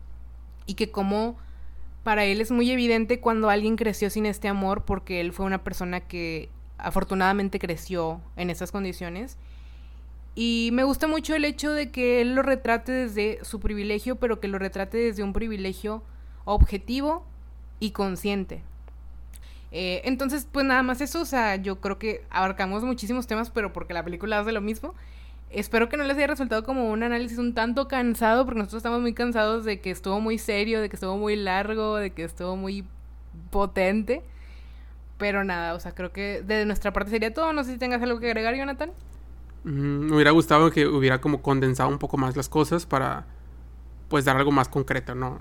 y 0.67 0.75
que 0.75 0.91
como 0.91 1.37
para 2.03 2.25
él 2.25 2.41
es 2.41 2.51
muy 2.51 2.71
evidente 2.71 3.21
cuando 3.21 3.51
alguien 3.51 3.77
creció 3.77 4.11
sin 4.11 4.27
este 4.27 4.49
amor 4.49 4.85
porque 4.85 5.21
él 5.21 5.33
fue 5.33 5.47
una 5.47 5.65
persona 5.65 6.01
que 6.01 6.49
afortunadamente 6.79 7.59
creció 7.59 8.21
en 8.37 8.51
esas 8.51 8.73
condiciones 8.73 9.39
y 10.35 10.71
me 10.73 10.83
gusta 10.83 11.07
mucho 11.07 11.35
el 11.35 11.45
hecho 11.45 11.71
de 11.71 11.91
que 11.91 12.21
él 12.21 12.35
lo 12.35 12.43
retrate 12.43 12.91
desde 12.91 13.39
su 13.45 13.61
privilegio, 13.61 14.17
pero 14.17 14.41
que 14.41 14.49
lo 14.49 14.59
retrate 14.59 14.99
desde 14.99 15.23
un 15.23 15.33
privilegio 15.33 16.03
objetivo 16.45 17.25
y 17.79 17.93
consciente. 17.93 18.63
Eh, 19.77 20.01
entonces, 20.05 20.47
pues 20.51 20.65
nada 20.65 20.83
más 20.83 21.01
eso, 21.01 21.21
o 21.21 21.25
sea, 21.25 21.57
yo 21.57 21.81
creo 21.81 21.99
que 21.99 22.25
abarcamos 22.31 22.85
muchísimos 22.85 23.27
temas, 23.27 23.51
pero 23.51 23.73
porque 23.73 23.93
la 23.93 24.05
película 24.05 24.39
hace 24.39 24.53
lo 24.53 24.61
mismo. 24.61 24.95
Espero 25.51 25.89
que 25.89 25.97
no 25.97 26.05
les 26.05 26.17
haya 26.17 26.29
resultado 26.29 26.65
como 26.65 26.91
un 26.91 27.03
análisis 27.03 27.39
un 27.39 27.55
tanto 27.55 27.89
cansado, 27.89 28.45
porque 28.45 28.61
nosotros 28.61 28.79
estamos 28.79 29.01
muy 29.01 29.13
cansados 29.13 29.65
de 29.65 29.81
que 29.81 29.91
estuvo 29.91 30.21
muy 30.21 30.39
serio, 30.39 30.81
de 30.81 30.89
que 30.89 30.97
estuvo 30.97 31.19
muy 31.19 31.37
largo, 31.37 31.97
de 31.97 32.11
que 32.11 32.25
estuvo 32.25 32.57
muy 32.57 32.87
potente. 33.51 34.23
Pero 35.19 35.45
nada, 35.45 35.75
o 35.75 35.81
sea, 35.81 35.93
creo 35.95 36.13
que 36.13 36.43
de 36.43 36.65
nuestra 36.65 36.93
parte 36.93 37.11
sería 37.11 37.35
todo. 37.35 37.53
No 37.53 37.65
sé 37.65 37.73
si 37.73 37.79
tengas 37.79 38.03
algo 38.03 38.21
que 38.21 38.29
agregar, 38.29 38.55
Jonathan 38.57 38.93
me 39.65 40.15
hubiera 40.15 40.31
gustado 40.31 40.71
que 40.71 40.87
hubiera 40.87 41.21
como 41.21 41.41
condensado 41.41 41.89
un 41.89 41.99
poco 41.99 42.19
más 42.19 42.37
las 42.37 42.49
cosas 42.49 42.85
para 42.85 43.25
pues 44.09 44.25
dar 44.27 44.37
algo 44.37 44.53
más 44.53 44.69
concreto, 44.69 45.15
¿no? 45.15 45.41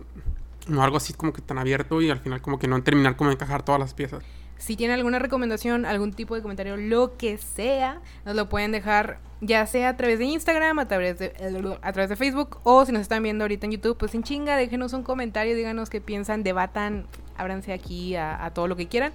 No 0.67 0.83
algo 0.83 0.97
así 0.97 1.13
como 1.13 1.33
que 1.33 1.41
tan 1.41 1.57
abierto 1.57 2.01
y 2.01 2.09
al 2.09 2.19
final 2.19 2.41
como 2.41 2.59
que 2.59 2.67
no 2.67 2.81
terminar 2.83 3.15
como 3.15 3.31
encajar 3.31 3.63
todas 3.63 3.79
las 3.79 3.93
piezas. 3.93 4.23
Si 4.57 4.77
tienen 4.77 4.95
alguna 4.95 5.19
recomendación, 5.19 5.85
algún 5.85 6.13
tipo 6.13 6.35
de 6.35 6.41
comentario, 6.41 6.77
lo 6.77 7.17
que 7.17 7.37
sea, 7.37 7.99
nos 8.25 8.35
lo 8.35 8.47
pueden 8.47 8.71
dejar 8.71 9.19
ya 9.41 9.65
sea 9.67 9.89
a 9.89 9.97
través 9.97 10.19
de 10.19 10.25
Instagram, 10.25 10.79
a 10.79 10.87
través 10.87 11.19
de, 11.19 11.33
a 11.81 11.91
través 11.91 12.09
de 12.09 12.15
Facebook 12.15 12.59
o 12.63 12.85
si 12.85 12.93
nos 12.93 13.01
están 13.01 13.23
viendo 13.23 13.43
ahorita 13.43 13.65
en 13.65 13.73
YouTube, 13.73 13.97
pues 13.97 14.11
sin 14.11 14.23
chinga, 14.23 14.55
déjenos 14.55 14.93
un 14.93 15.03
comentario, 15.03 15.53
díganos 15.53 15.89
qué 15.89 15.99
piensan, 15.99 16.43
debatan, 16.43 17.07
ábranse 17.35 17.73
aquí 17.73 18.15
a 18.15 18.49
todo 18.53 18.67
lo 18.67 18.77
que 18.77 18.87
quieran. 18.87 19.11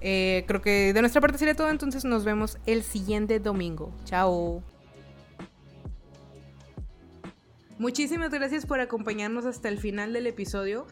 Eh, 0.00 0.44
creo 0.46 0.62
que 0.62 0.92
de 0.92 1.00
nuestra 1.00 1.20
parte 1.20 1.38
sería 1.38 1.54
todo, 1.54 1.70
entonces 1.70 2.04
nos 2.04 2.24
vemos 2.24 2.58
el 2.66 2.82
siguiente 2.82 3.40
domingo. 3.40 3.92
Chao. 4.04 4.62
Muchísimas 7.78 8.30
gracias 8.30 8.66
por 8.66 8.80
acompañarnos 8.80 9.46
hasta 9.46 9.68
el 9.68 9.78
final 9.78 10.12
del 10.12 10.26
episodio. 10.26 10.86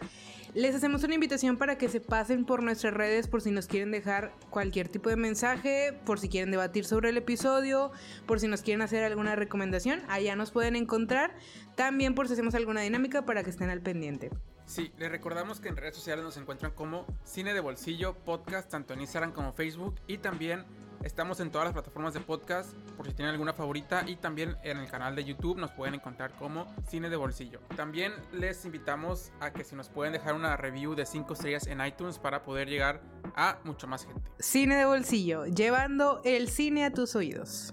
Les 0.54 0.72
hacemos 0.72 1.02
una 1.02 1.14
invitación 1.14 1.56
para 1.56 1.76
que 1.76 1.88
se 1.88 2.00
pasen 2.00 2.44
por 2.44 2.62
nuestras 2.62 2.94
redes 2.94 3.26
por 3.26 3.42
si 3.42 3.50
nos 3.50 3.66
quieren 3.66 3.90
dejar 3.90 4.32
cualquier 4.50 4.88
tipo 4.88 5.10
de 5.10 5.16
mensaje, 5.16 5.98
por 6.06 6.20
si 6.20 6.28
quieren 6.28 6.52
debatir 6.52 6.84
sobre 6.84 7.10
el 7.10 7.16
episodio, 7.16 7.90
por 8.24 8.38
si 8.38 8.46
nos 8.46 8.62
quieren 8.62 8.82
hacer 8.82 9.02
alguna 9.02 9.34
recomendación, 9.34 10.00
allá 10.08 10.36
nos 10.36 10.52
pueden 10.52 10.76
encontrar. 10.76 11.34
También 11.74 12.14
por 12.14 12.28
si 12.28 12.34
hacemos 12.34 12.54
alguna 12.54 12.82
dinámica 12.82 13.26
para 13.26 13.42
que 13.42 13.50
estén 13.50 13.68
al 13.68 13.82
pendiente. 13.82 14.30
Sí, 14.64 14.92
les 14.96 15.10
recordamos 15.10 15.60
que 15.60 15.68
en 15.68 15.76
redes 15.76 15.96
sociales 15.96 16.24
nos 16.24 16.36
encuentran 16.36 16.70
como 16.70 17.04
Cine 17.24 17.52
de 17.52 17.60
Bolsillo 17.60 18.14
Podcast, 18.14 18.70
tanto 18.70 18.94
en 18.94 19.00
Instagram 19.00 19.32
como 19.32 19.52
Facebook. 19.52 19.96
Y 20.06 20.18
también 20.18 20.64
estamos 21.06 21.38
en 21.40 21.50
todas 21.50 21.66
las 21.66 21.72
plataformas 21.72 22.14
de 22.14 22.20
podcast, 22.20 22.72
por 22.96 23.06
si 23.06 23.14
tienen 23.14 23.32
alguna 23.32 23.52
favorita. 23.52 24.04
Y 24.06 24.16
también 24.16 24.56
en 24.62 24.78
el 24.78 24.90
canal 24.90 25.14
de 25.14 25.24
YouTube 25.24 25.56
nos 25.56 25.70
pueden 25.70 25.94
encontrar 25.94 26.32
como 26.32 26.66
Cine 26.88 27.08
de 27.08 27.16
Bolsillo. 27.16 27.60
También 27.76 28.12
les 28.32 28.64
invitamos 28.64 29.30
a 29.40 29.52
que 29.52 29.64
si 29.64 29.76
nos 29.76 29.88
pueden 29.88 30.12
dejar 30.12 30.34
una 30.34 30.56
review 30.56 30.94
de 30.94 31.06
5 31.06 31.32
estrellas 31.32 31.66
en 31.68 31.84
iTunes 31.84 32.18
para 32.18 32.42
poder 32.42 32.68
llegar 32.68 33.00
a 33.36 33.58
mucha 33.64 33.86
más 33.86 34.04
gente. 34.04 34.30
Cine 34.40 34.76
de 34.76 34.84
Bolsillo, 34.84 35.46
llevando 35.46 36.20
el 36.24 36.48
cine 36.48 36.84
a 36.84 36.92
tus 36.92 37.14
oídos. 37.14 37.72